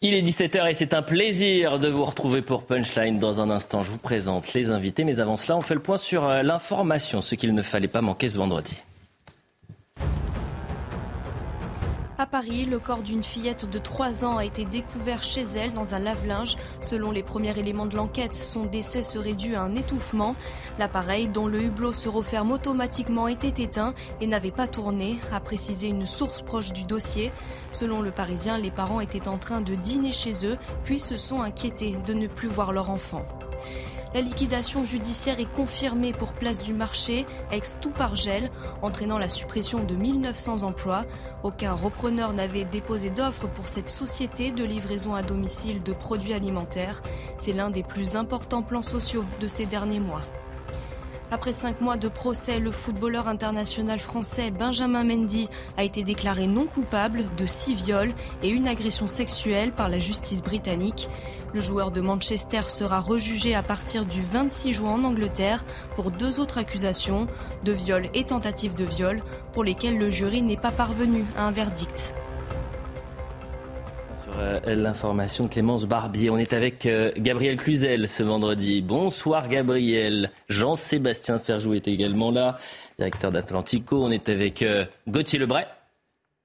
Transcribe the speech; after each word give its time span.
Il 0.00 0.14
est 0.14 0.22
17h 0.22 0.70
et 0.70 0.74
c'est 0.74 0.94
un 0.94 1.02
plaisir 1.02 1.80
de 1.80 1.88
vous 1.88 2.04
retrouver 2.04 2.40
pour 2.40 2.62
Punchline. 2.62 3.18
Dans 3.18 3.40
un 3.40 3.50
instant, 3.50 3.82
je 3.82 3.90
vous 3.90 3.98
présente 3.98 4.54
les 4.54 4.70
invités. 4.70 5.02
Mais 5.02 5.18
avant 5.18 5.36
cela, 5.36 5.58
on 5.58 5.60
fait 5.60 5.74
le 5.74 5.80
point 5.80 5.96
sur 5.96 6.24
euh, 6.24 6.44
l'information, 6.44 7.20
ce 7.20 7.34
qu'il 7.34 7.52
ne 7.52 7.62
fallait 7.62 7.88
pas 7.88 8.00
manquer 8.00 8.28
ce 8.28 8.38
vendredi. 8.38 8.76
À 12.20 12.26
Paris, 12.26 12.64
le 12.64 12.80
corps 12.80 13.04
d'une 13.04 13.22
fillette 13.22 13.70
de 13.70 13.78
3 13.78 14.24
ans 14.24 14.38
a 14.38 14.44
été 14.44 14.64
découvert 14.64 15.22
chez 15.22 15.42
elle 15.54 15.72
dans 15.72 15.94
un 15.94 16.00
lave-linge. 16.00 16.56
Selon 16.80 17.12
les 17.12 17.22
premiers 17.22 17.56
éléments 17.56 17.86
de 17.86 17.94
l'enquête, 17.94 18.34
son 18.34 18.64
décès 18.64 19.04
serait 19.04 19.34
dû 19.34 19.54
à 19.54 19.62
un 19.62 19.76
étouffement. 19.76 20.34
L'appareil, 20.80 21.28
dont 21.28 21.46
le 21.46 21.62
hublot 21.62 21.92
se 21.92 22.08
referme 22.08 22.50
automatiquement, 22.50 23.28
était 23.28 23.62
éteint 23.62 23.94
et 24.20 24.26
n'avait 24.26 24.50
pas 24.50 24.66
tourné, 24.66 25.20
a 25.32 25.38
précisé 25.38 25.86
une 25.86 26.06
source 26.06 26.42
proche 26.42 26.72
du 26.72 26.82
dossier. 26.82 27.30
Selon 27.70 28.02
le 28.02 28.10
Parisien, 28.10 28.58
les 28.58 28.72
parents 28.72 29.00
étaient 29.00 29.28
en 29.28 29.38
train 29.38 29.60
de 29.60 29.76
dîner 29.76 30.10
chez 30.10 30.44
eux, 30.44 30.58
puis 30.82 30.98
se 30.98 31.16
sont 31.16 31.42
inquiétés 31.42 31.98
de 32.04 32.14
ne 32.14 32.26
plus 32.26 32.48
voir 32.48 32.72
leur 32.72 32.90
enfant. 32.90 33.24
La 34.14 34.20
liquidation 34.22 34.84
judiciaire 34.84 35.38
est 35.38 35.52
confirmée 35.52 36.12
pour 36.12 36.32
Place 36.32 36.62
du 36.62 36.72
Marché, 36.72 37.26
ex 37.52 37.76
tout 37.80 37.90
par 37.90 38.16
gel, 38.16 38.50
entraînant 38.80 39.18
la 39.18 39.28
suppression 39.28 39.84
de 39.84 39.94
1900 39.94 40.62
emplois. 40.62 41.04
Aucun 41.42 41.72
repreneur 41.72 42.32
n'avait 42.32 42.64
déposé 42.64 43.10
d'offre 43.10 43.46
pour 43.48 43.68
cette 43.68 43.90
société 43.90 44.50
de 44.50 44.64
livraison 44.64 45.14
à 45.14 45.22
domicile 45.22 45.82
de 45.82 45.92
produits 45.92 46.32
alimentaires. 46.32 47.02
C'est 47.38 47.52
l'un 47.52 47.70
des 47.70 47.82
plus 47.82 48.16
importants 48.16 48.62
plans 48.62 48.82
sociaux 48.82 49.24
de 49.40 49.48
ces 49.48 49.66
derniers 49.66 50.00
mois. 50.00 50.22
Après 51.30 51.52
cinq 51.52 51.82
mois 51.82 51.98
de 51.98 52.08
procès, 52.08 52.58
le 52.58 52.70
footballeur 52.70 53.28
international 53.28 53.98
français 53.98 54.50
Benjamin 54.50 55.04
Mendy 55.04 55.50
a 55.76 55.84
été 55.84 56.02
déclaré 56.02 56.46
non 56.46 56.64
coupable 56.64 57.26
de 57.36 57.44
six 57.44 57.74
viols 57.74 58.14
et 58.42 58.48
une 58.48 58.66
agression 58.66 59.06
sexuelle 59.06 59.72
par 59.72 59.90
la 59.90 59.98
justice 59.98 60.42
britannique. 60.42 61.10
Le 61.52 61.60
joueur 61.60 61.90
de 61.90 62.00
Manchester 62.00 62.62
sera 62.68 63.00
rejugé 63.00 63.54
à 63.54 63.62
partir 63.62 64.06
du 64.06 64.22
26 64.22 64.72
juin 64.72 64.92
en 64.92 65.04
Angleterre 65.04 65.66
pour 65.96 66.10
deux 66.10 66.40
autres 66.40 66.56
accusations, 66.56 67.26
de 67.62 67.72
viol 67.72 68.08
et 68.14 68.24
tentative 68.24 68.74
de 68.74 68.84
viol, 68.84 69.22
pour 69.52 69.64
lesquelles 69.64 69.98
le 69.98 70.08
jury 70.08 70.40
n'est 70.40 70.56
pas 70.56 70.72
parvenu 70.72 71.26
à 71.36 71.44
un 71.44 71.50
verdict. 71.50 72.14
Euh, 74.38 74.60
l'information 74.66 75.44
de 75.44 75.48
Clémence 75.48 75.84
Barbier, 75.86 76.30
on 76.30 76.38
est 76.38 76.52
avec 76.52 76.86
euh, 76.86 77.10
Gabriel 77.16 77.56
Cluzel 77.56 78.08
ce 78.08 78.22
vendredi. 78.22 78.82
Bonsoir 78.82 79.48
Gabriel. 79.48 80.30
Jean-Sébastien 80.48 81.40
Ferjou 81.40 81.74
est 81.74 81.88
également 81.88 82.30
là, 82.30 82.56
directeur 82.98 83.32
d'Atlantico. 83.32 84.04
On 84.04 84.12
est 84.12 84.28
avec 84.28 84.62
euh, 84.62 84.84
Gauthier 85.08 85.40
Lebray. 85.40 85.66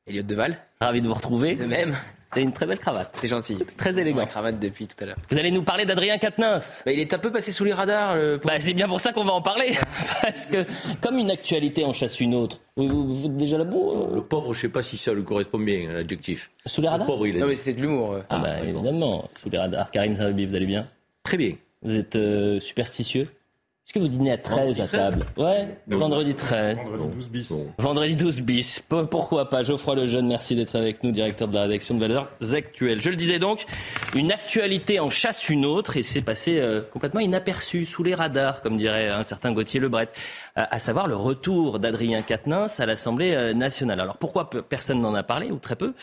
Elliot 0.07 0.23
Deval. 0.23 0.57
Ravi 0.81 1.01
de 1.01 1.07
vous 1.07 1.13
retrouver. 1.13 1.55
De 1.55 1.65
même. 1.65 1.95
T'as 2.33 2.41
une 2.41 2.51
très 2.51 2.65
belle 2.65 2.79
cravate. 2.79 3.15
C'est 3.19 3.27
gentil. 3.27 3.59
Très 3.77 3.97
élégant. 3.99 4.19
La 4.21 4.25
cravate 4.25 4.59
depuis 4.59 4.87
tout 4.87 4.95
à 5.03 5.05
l'heure. 5.05 5.17
Vous 5.29 5.37
allez 5.37 5.51
nous 5.51 5.63
parler 5.63 5.85
d'Adrien 5.85 6.17
Quatennens. 6.17 6.81
Bah, 6.85 6.91
il 6.91 6.99
est 6.99 7.13
un 7.13 7.19
peu 7.19 7.31
passé 7.31 7.51
sous 7.51 7.63
les 7.63 7.73
radars. 7.73 8.15
le 8.15 8.37
pauvre. 8.39 8.53
Bah, 8.53 8.59
c'est 8.59 8.73
bien 8.73 8.87
pour 8.87 8.99
ça 8.99 9.13
qu'on 9.13 9.23
va 9.23 9.33
en 9.33 9.41
parler. 9.41 9.73
Parce 10.21 10.45
que, 10.47 10.65
comme 11.01 11.17
une 11.17 11.29
actualité 11.31 11.85
en 11.85 11.93
chasse 11.93 12.19
une 12.19 12.33
autre, 12.35 12.59
vous, 12.75 12.87
vous, 12.87 13.07
vous 13.19 13.25
êtes 13.27 13.37
déjà 13.37 13.57
là-bout 13.57 14.07
Le 14.15 14.21
pauvre, 14.21 14.53
je 14.53 14.61
sais 14.61 14.69
pas 14.69 14.81
si 14.81 14.97
ça 14.97 15.13
lui 15.13 15.23
correspond 15.23 15.59
bien, 15.59 15.89
à 15.89 15.93
l'adjectif. 15.93 16.49
Sous 16.65 16.81
les 16.81 16.87
Le 16.87 16.91
radars 16.91 17.07
pauvre, 17.07 17.27
il 17.27 17.37
est 17.37 17.39
Non 17.39 17.47
mais 17.47 17.55
c'était 17.55 17.73
de 17.73 17.81
l'humour. 17.81 18.13
euh. 18.13 18.21
Ah, 18.29 18.39
bah, 18.39 18.59
évidemment, 18.63 19.27
sous 19.41 19.49
les 19.49 19.57
radars. 19.57 19.91
Karine 19.91 20.15
Sarubi, 20.15 20.45
vous 20.45 20.55
allez 20.55 20.65
bien? 20.65 20.87
Très 21.23 21.37
bien. 21.37 21.53
Vous 21.83 21.93
êtes 21.95 22.15
euh, 22.15 22.59
superstitieux? 22.59 23.27
Est-ce 23.85 23.95
que 23.95 23.99
vous 23.99 24.07
dînez 24.07 24.31
à 24.31 24.37
13 24.37 24.79
à 24.79 24.87
table? 24.87 25.25
Ouais, 25.35 25.67
Non. 25.87 25.99
vendredi 25.99 26.33
13. 26.33 26.77
Vendredi 26.77 27.15
12 27.15 27.29
bis. 27.29 27.53
Vendredi 27.77 28.15
12 28.15 28.39
bis. 28.41 28.79
Pourquoi 29.11 29.49
pas? 29.49 29.61
Geoffroy 29.63 29.95
Lejeune, 29.95 30.25
merci 30.25 30.55
d'être 30.55 30.77
avec 30.77 31.03
nous, 31.03 31.11
directeur 31.11 31.49
de 31.49 31.53
la 31.55 31.63
rédaction 31.63 31.93
de 31.95 31.99
Valeurs 31.99 32.29
Actuelles. 32.53 33.01
Je 33.01 33.09
le 33.09 33.17
disais 33.17 33.39
donc, 33.39 33.65
une 34.15 34.31
actualité 34.31 35.01
en 35.01 35.09
chasse 35.09 35.49
une 35.49 35.65
autre 35.65 35.97
et 35.97 36.03
c'est 36.03 36.21
passé 36.21 36.59
euh, 36.59 36.81
complètement 36.93 37.19
inaperçu, 37.19 37.83
sous 37.83 38.03
les 38.03 38.15
radars, 38.15 38.61
comme 38.61 38.77
dirait 38.77 39.09
un 39.09 39.23
certain 39.23 39.51
Gauthier 39.51 39.81
Lebret, 39.81 40.07
à 40.55 40.77
savoir 40.77 41.07
le 41.07 41.15
retour 41.15 41.79
d'Adrien 41.79 42.21
Quatennens 42.21 42.79
à 42.79 42.85
l'Assemblée 42.85 43.33
euh, 43.33 43.53
nationale. 43.53 43.99
Alors 43.99 44.17
pourquoi 44.17 44.49
pe- 44.51 44.61
personne 44.61 45.01
n'en 45.01 45.15
a 45.15 45.23
parlé, 45.23 45.49
ou 45.49 45.57
très 45.57 45.75
peu? 45.75 45.93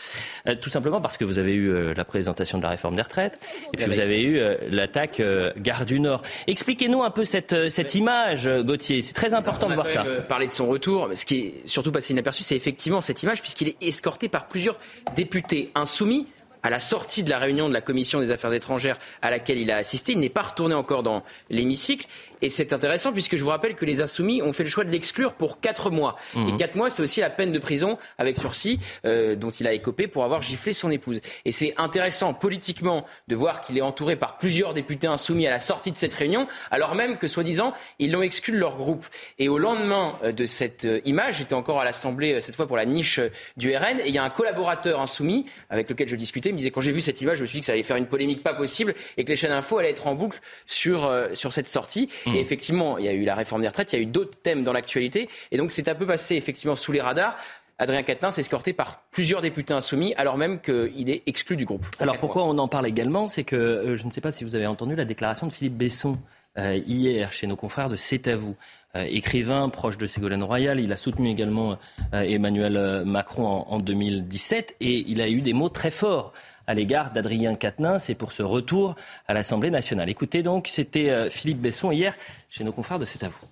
Euh, 0.47 0.55
Tout 0.59 0.69
simplement 0.69 0.99
parce 0.99 1.15
que 1.17 1.23
vous 1.23 1.39
avez 1.39 1.53
eu 1.53 1.69
euh, 1.71 1.93
la 1.95 2.03
présentation 2.03 2.57
de 2.57 2.63
la 2.63 2.69
réforme 2.69 2.95
des 2.95 3.01
retraites 3.01 3.39
et 3.73 3.77
puis 3.77 3.85
vous 3.85 3.99
avez 3.99 4.21
eu 4.21 4.39
euh, 4.39 4.57
l'attaque 4.69 5.21
euh, 5.21 5.53
Gare 5.57 5.85
du 5.85 6.01
Nord. 6.01 6.21
Expliquez-nous 6.47 7.01
un 7.01 7.11
peu 7.11 7.23
cette, 7.23 7.53
euh, 7.53 7.69
cette 7.69 7.95
image, 7.95 8.45
euh, 8.45 8.61
Gauthier. 8.61 9.01
C'est 9.01 9.13
très 9.13 9.33
important 9.33 9.69
de 9.69 9.73
voir 9.75 9.87
ça. 9.87 10.03
euh, 10.05 10.21
parlé 10.21 10.47
de 10.47 10.53
son 10.53 10.67
retour. 10.67 11.09
Ce 11.15 11.25
qui 11.25 11.39
est 11.39 11.67
surtout 11.67 11.91
passé 11.93 12.11
inaperçu, 12.11 12.43
c'est 12.43 12.55
effectivement 12.57 12.99
cette 12.99 13.23
image, 13.23 13.41
puisqu'il 13.41 13.69
est 13.69 13.77
escorté 13.81 14.27
par 14.27 14.47
plusieurs 14.49 14.77
députés 15.15 15.71
insoumis. 15.75 16.27
À 16.63 16.69
la 16.69 16.79
sortie 16.79 17.23
de 17.23 17.29
la 17.31 17.39
réunion 17.39 17.69
de 17.69 17.73
la 17.73 17.81
commission 17.81 18.19
des 18.19 18.29
affaires 18.29 18.53
étrangères 18.53 18.99
à 19.23 19.31
laquelle 19.31 19.57
il 19.57 19.71
a 19.71 19.77
assisté, 19.77 20.11
il 20.11 20.19
n'est 20.19 20.29
pas 20.29 20.43
retourné 20.43 20.75
encore 20.75 21.01
dans 21.01 21.23
l'hémicycle. 21.49 22.05
Et 22.41 22.49
c'est 22.49 22.73
intéressant 22.73 23.11
puisque 23.11 23.35
je 23.35 23.43
vous 23.43 23.49
rappelle 23.49 23.75
que 23.75 23.85
les 23.85 24.01
insoumis 24.01 24.41
ont 24.41 24.53
fait 24.53 24.63
le 24.63 24.69
choix 24.69 24.83
de 24.83 24.91
l'exclure 24.91 25.33
pour 25.33 25.59
quatre 25.59 25.89
mois. 25.89 26.15
Et 26.35 26.55
quatre 26.55 26.75
mois, 26.75 26.89
c'est 26.89 27.01
aussi 27.01 27.19
la 27.19 27.29
peine 27.29 27.51
de 27.51 27.59
prison 27.59 27.97
avec 28.17 28.37
sursis 28.37 28.79
euh, 29.05 29.35
dont 29.35 29.49
il 29.49 29.67
a 29.67 29.73
écopé 29.73 30.07
pour 30.07 30.23
avoir 30.23 30.41
giflé 30.41 30.73
son 30.73 30.91
épouse. 30.91 31.21
Et 31.45 31.51
c'est 31.51 31.73
intéressant 31.77 32.33
politiquement 32.33 33.05
de 33.27 33.35
voir 33.35 33.61
qu'il 33.61 33.77
est 33.77 33.81
entouré 33.81 34.15
par 34.15 34.37
plusieurs 34.37 34.73
députés 34.73 35.07
insoumis 35.07 35.47
à 35.47 35.51
la 35.51 35.59
sortie 35.59 35.91
de 35.91 35.97
cette 35.97 36.13
réunion, 36.13 36.47
alors 36.71 36.95
même 36.95 37.17
que 37.17 37.27
soi-disant 37.27 37.73
ils 37.99 38.11
l'ont 38.11 38.21
exclu 38.21 38.53
de 38.53 38.59
leur 38.59 38.77
groupe. 38.77 39.05
Et 39.39 39.49
au 39.49 39.57
lendemain 39.57 40.17
euh, 40.23 40.31
de 40.31 40.45
cette 40.45 40.85
euh, 40.85 41.01
image, 41.05 41.37
j'étais 41.37 41.53
encore 41.53 41.79
à 41.79 41.85
l'Assemblée 41.85 42.33
euh, 42.33 42.39
cette 42.39 42.55
fois 42.55 42.67
pour 42.67 42.77
la 42.77 42.85
niche 42.85 43.19
du 43.57 43.75
RN, 43.75 43.99
et 43.99 44.07
il 44.07 44.13
y 44.13 44.17
a 44.17 44.23
un 44.23 44.29
collaborateur 44.29 44.99
insoumis 45.01 45.45
avec 45.69 45.89
lequel 45.89 46.07
je 46.07 46.15
discutais, 46.15 46.49
il 46.49 46.53
me 46.53 46.57
disait 46.57 46.71
quand 46.71 46.81
j'ai 46.81 46.91
vu 46.91 47.01
cette 47.01 47.21
image, 47.21 47.37
je 47.37 47.41
me 47.41 47.47
suis 47.47 47.57
dit 47.57 47.59
que 47.61 47.65
ça 47.65 47.73
allait 47.73 47.83
faire 47.83 47.97
une 47.97 48.07
polémique 48.07 48.43
pas 48.43 48.53
possible 48.53 48.95
et 49.17 49.23
que 49.23 49.29
les 49.29 49.35
chaînes 49.35 49.51
info 49.51 49.77
allaient 49.77 49.91
être 49.91 50.07
en 50.07 50.15
boucle 50.15 50.39
sur 50.65 51.05
euh, 51.05 51.29
sur 51.33 51.53
cette 51.53 51.67
sortie. 51.67 52.09
Et 52.35 52.39
effectivement, 52.39 52.97
il 52.97 53.05
y 53.05 53.07
a 53.07 53.13
eu 53.13 53.23
la 53.23 53.35
réforme 53.35 53.61
des 53.61 53.67
retraites, 53.67 53.93
il 53.93 53.95
y 53.97 53.99
a 53.99 54.01
eu 54.01 54.07
d'autres 54.07 54.37
thèmes 54.41 54.63
dans 54.63 54.73
l'actualité, 54.73 55.29
et 55.51 55.57
donc 55.57 55.71
c'est 55.71 55.87
un 55.87 55.95
peu 55.95 56.05
passé 56.05 56.35
effectivement 56.35 56.75
sous 56.75 56.91
les 56.91 57.01
radars. 57.01 57.37
Adrien 57.77 58.03
Quatennens 58.03 58.37
escorté 58.37 58.73
par 58.73 59.01
plusieurs 59.09 59.41
députés 59.41 59.73
insoumis, 59.73 60.13
alors 60.15 60.37
même 60.37 60.59
qu'il 60.61 61.09
est 61.09 61.23
exclu 61.25 61.57
du 61.57 61.65
groupe. 61.65 61.85
Alors 61.99 62.19
pourquoi 62.19 62.43
on 62.43 62.57
en 62.59 62.67
parle 62.67 62.85
également? 62.85 63.27
C'est 63.27 63.43
que 63.43 63.55
euh, 63.55 63.95
je 63.95 64.05
ne 64.05 64.11
sais 64.11 64.21
pas 64.21 64.31
si 64.31 64.43
vous 64.43 64.55
avez 64.55 64.67
entendu 64.67 64.95
la 64.95 65.05
déclaration 65.05 65.47
de 65.47 65.51
Philippe 65.51 65.77
Besson 65.77 66.19
euh, 66.59 66.79
hier 66.85 67.31
chez 67.33 67.47
nos 67.47 67.55
confrères 67.55 67.89
de 67.89 67.95
C'est 67.95 68.27
à 68.27 68.35
vous. 68.35 68.55
Euh, 68.95 69.05
écrivain 69.09 69.69
proche 69.69 69.97
de 69.97 70.05
Ségolène 70.05 70.43
Royal, 70.43 70.79
il 70.79 70.91
a 70.91 70.97
soutenu 70.97 71.29
également 71.29 71.77
euh, 72.13 72.21
Emmanuel 72.23 72.75
euh, 72.75 73.05
Macron 73.05 73.47
en, 73.47 73.65
en 73.69 73.77
2017 73.77 74.75
et 74.81 75.05
il 75.07 75.21
a 75.21 75.29
eu 75.29 75.39
des 75.39 75.53
mots 75.53 75.69
très 75.69 75.91
forts 75.91 76.33
à 76.71 76.73
l'égard 76.73 77.11
d'Adrien 77.11 77.55
Quatennens 77.55 78.09
et 78.09 78.15
pour 78.15 78.31
ce 78.31 78.43
retour 78.43 78.95
à 79.27 79.33
l'Assemblée 79.33 79.69
nationale. 79.69 80.09
Écoutez 80.09 80.41
donc, 80.41 80.69
c'était 80.69 81.09
euh, 81.09 81.29
Philippe 81.29 81.59
Besson 81.59 81.91
hier 81.91 82.15
chez 82.49 82.63
nos 82.63 82.71
confrères 82.71 82.97
de 82.97 83.03
C'est 83.03 83.25
à 83.25 83.27
vous. 83.27 83.45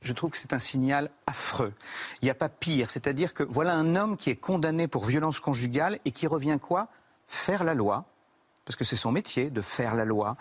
Je 0.00 0.14
trouve 0.14 0.30
que 0.30 0.38
c'est 0.38 0.54
un 0.54 0.58
signal 0.58 1.10
affreux. 1.26 1.74
Il 2.22 2.24
n'y 2.24 2.30
a 2.30 2.34
pas 2.34 2.48
pire. 2.48 2.88
C'est-à-dire 2.88 3.34
que 3.34 3.42
voilà 3.42 3.74
un 3.74 3.94
homme 3.94 4.16
qui 4.16 4.30
est 4.30 4.36
condamné 4.36 4.88
pour 4.88 5.04
violence 5.04 5.38
conjugale 5.38 5.98
et 6.06 6.12
qui 6.12 6.26
revient 6.26 6.56
quoi? 6.58 6.88
Faire 7.26 7.62
la 7.62 7.74
loi. 7.74 8.06
Parce 8.64 8.76
que 8.76 8.84
c'est 8.84 8.96
son 8.96 9.12
métier 9.12 9.50
de 9.50 9.60
faire 9.60 9.94
la 9.94 10.06
loi. 10.06 10.38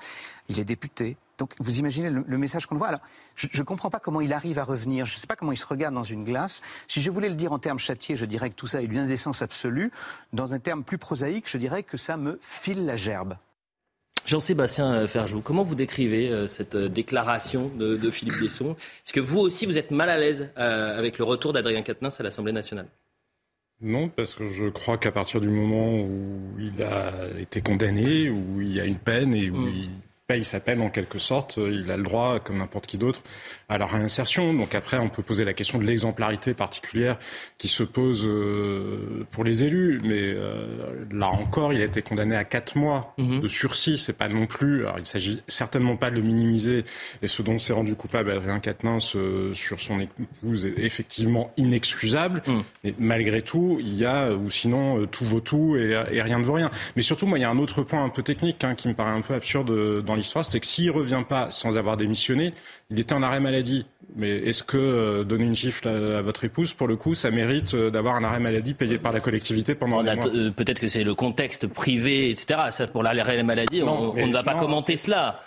Il 0.48 0.58
est 0.58 0.64
député. 0.64 1.18
Donc 1.40 1.56
vous 1.60 1.80
imaginez 1.80 2.12
le, 2.12 2.24
le 2.28 2.38
message 2.38 2.68
qu'on 2.68 2.76
voit. 2.76 2.90
Alors 2.90 3.02
je 3.36 3.48
ne 3.58 3.66
comprends 3.66 3.90
pas 3.90 4.00
comment 4.00 4.22
il 4.22 4.32
arrive 4.34 4.60
à 4.60 4.64
revenir. 4.64 5.06
Je 5.06 5.16
ne 5.16 5.20
sais 5.20 5.26
pas 5.26 5.36
comment 5.36 5.52
il 5.52 5.58
se 5.58 5.66
regarde 5.66 5.96
dans 5.96 6.04
une 6.04 6.24
glace. 6.24 6.62
Si 6.88 7.02
je 7.02 7.10
voulais 7.10 7.30
le 7.30 7.36
dire 7.36 7.52
en 7.52 7.60
termes 7.60 7.80
châtiés, 7.80 8.16
je 8.16 8.26
dirais 8.26 8.52
que 8.52 8.56
tout 8.56 8.68
ça 8.68 8.84
est 8.84 8.88
d'une 8.88 9.00
indécence 9.00 9.42
absolue. 9.42 9.92
Dans 10.34 10.54
un 10.54 10.60
terme 10.60 10.84
plus 10.84 11.00
prosaïque, 11.00 11.50
je 11.50 11.58
dirais 11.58 11.82
que 11.82 11.98
ça 11.98 12.18
me 12.18 12.38
file 12.42 12.86
la 12.86 12.96
gerbe. 12.96 13.36
Jean-Sébastien 14.26 14.92
euh, 14.94 15.08
Ferjou, 15.08 15.42
comment 15.42 15.64
vous 15.64 15.76
décrivez 15.76 16.30
euh, 16.30 16.46
cette 16.46 16.76
euh, 16.76 16.90
déclaration 16.90 17.70
de, 17.70 17.96
de 17.96 18.10
Philippe 18.12 18.40
Besson? 18.40 18.72
Est-ce 19.06 19.14
que 19.14 19.22
vous 19.22 19.40
aussi, 19.40 19.66
vous 19.66 19.78
êtes 19.78 19.92
mal 19.92 20.10
à 20.10 20.18
l'aise 20.18 20.52
euh, 20.58 21.00
avec 21.00 21.18
le 21.18 21.24
retour 21.24 21.54
d'Adrien 21.54 21.82
Quatennens 21.82 22.20
à 22.20 22.24
l'Assemblée 22.24 22.52
nationale? 22.52 22.88
Non, 23.82 24.10
parce 24.10 24.36
que 24.36 24.46
je 24.46 24.66
crois 24.66 24.98
qu'à 24.98 25.14
partir 25.14 25.40
du 25.40 25.48
moment 25.48 26.02
où 26.02 26.42
il 26.60 26.84
a 26.84 27.14
été 27.40 27.62
condamné, 27.62 28.30
où 28.30 28.60
il 28.60 28.74
y 28.74 28.80
a 28.82 28.86
une 28.86 28.98
peine 29.00 29.34
et 29.34 29.50
où 29.50 29.56
Mm. 29.56 29.70
il 29.70 29.90
paye 30.30 30.46
sa 30.46 30.60
peine 30.60 30.82
en 30.82 30.92
quelque 30.92 31.18
sorte, 31.18 31.58
il 31.58 31.90
a 31.90 31.98
le 31.98 32.04
droit, 32.04 32.40
comme 32.40 32.60
n'importe 32.60 32.86
qui 32.86 33.00
d'autre, 33.00 33.24
à 33.70 33.78
la 33.78 33.86
réinsertion. 33.86 34.54
Donc 34.54 34.74
après, 34.74 34.98
on 34.98 35.10
peut 35.10 35.22
poser 35.22 35.46
la 35.46 35.54
question 35.54 35.78
de 35.78 35.86
l'exemplarité 35.86 36.56
particulière 36.56 37.18
qui 37.60 37.68
se 37.68 37.84
pose 37.84 38.26
euh, 38.26 39.26
pour 39.32 39.44
les 39.44 39.64
élus. 39.64 40.02
Mais 40.04 40.34
euh, 40.34 41.06
là 41.12 41.28
encore, 41.28 41.72
il 41.72 41.82
a 41.82 41.86
été 41.86 42.02
condamné 42.02 42.36
à 42.36 42.44
quatre 42.44 42.76
mois 42.76 43.14
mhm. 43.20 43.42
de 43.42 43.48
sursis. 43.48 44.00
C'est 44.00 44.18
pas 44.18 44.28
non 44.28 44.48
plus. 44.48 44.86
Alors, 44.86 44.98
il 44.98 45.06
s'agit 45.06 45.44
certainement 45.48 45.96
pas 45.96 46.10
de 46.10 46.16
le 46.16 46.24
minimiser. 46.24 46.84
Et 47.22 47.28
ce 47.28 47.44
dont 47.44 47.60
s'est 47.60 47.74
rendu 47.74 47.96
coupable 47.96 48.32
Adrien 48.32 48.60
Quatennens 48.60 49.16
euh, 49.16 49.54
sur 49.54 49.80
son 49.80 50.00
épouse 50.00 50.66
est 50.66 50.80
effectivement 50.80 51.54
inexcusable. 51.56 52.42
Mhm. 52.48 52.64
Mais 52.84 52.94
malgré 52.98 53.44
tout, 53.44 53.78
il 53.80 53.96
y 53.96 54.06
a, 54.06 54.32
ou 54.32 54.50
sinon, 54.50 55.06
tout 55.06 55.26
vaut 55.26 55.42
tout 55.42 55.76
et, 55.78 55.96
rien 56.22 56.40
ne 56.40 56.44
vaut 56.44 56.54
rien. 56.54 56.72
Mais 56.96 57.04
surtout, 57.04 57.28
moi, 57.28 57.38
il 57.38 57.42
y 57.42 57.46
a 57.46 57.50
un 57.52 57.60
autre 57.60 57.84
point 57.84 58.04
un 58.04 58.10
peu 58.10 58.24
technique 58.24 58.64
hein, 58.64 58.74
qui 58.74 58.88
me 58.88 58.96
paraît 58.96 59.12
un 59.12 59.22
peu 59.22 59.36
absurde 59.36 60.04
dans 60.04 60.16
l'histoire, 60.16 60.44
c'est 60.44 60.60
que 60.60 60.66
s'il 60.66 60.90
revient 60.90 61.24
pas 61.28 61.52
sans 61.52 61.78
avoir 61.78 61.98
démissionné, 61.98 62.54
il 62.90 63.00
était 63.00 63.14
en 63.14 63.22
arrêt 63.22 63.40
maladie. 63.40 63.59
Mais 64.16 64.38
est-ce 64.38 64.64
que 64.64 64.78
euh, 64.78 65.24
donner 65.24 65.46
une 65.46 65.56
gifle 65.56 65.88
à, 65.88 66.22
votre 66.22 66.44
épouse, 66.44 66.74
pour 66.74 66.88
le 66.88 66.96
coup, 66.96 67.16
ça 67.16 67.32
mérite 67.32 67.74
euh, 67.74 67.92
d'avoir 67.92 68.16
un 68.16 68.24
arrêt 68.24 68.40
maladie 68.40 68.74
payé 68.74 68.98
par 68.98 69.14
la 69.14 69.20
collectivité 69.20 69.76
pendant 69.76 70.00
un 70.00 70.16
mois? 70.16 70.28
euh, 70.28 70.52
Peut-être 70.52 70.80
que 70.80 70.88
c'est 70.88 71.04
le 71.04 71.14
contexte 71.14 71.68
privé, 71.68 72.32
etc. 72.32 72.60
Ça, 72.72 72.88
pour 72.88 73.04
l'arrêt 73.04 73.44
maladie, 73.44 73.84
on, 73.84 74.18
on, 74.18 74.28
ne 74.28 74.34
va 74.34 74.44
pas 74.44 74.56
commenter 74.56 74.96
cela. 74.96 75.40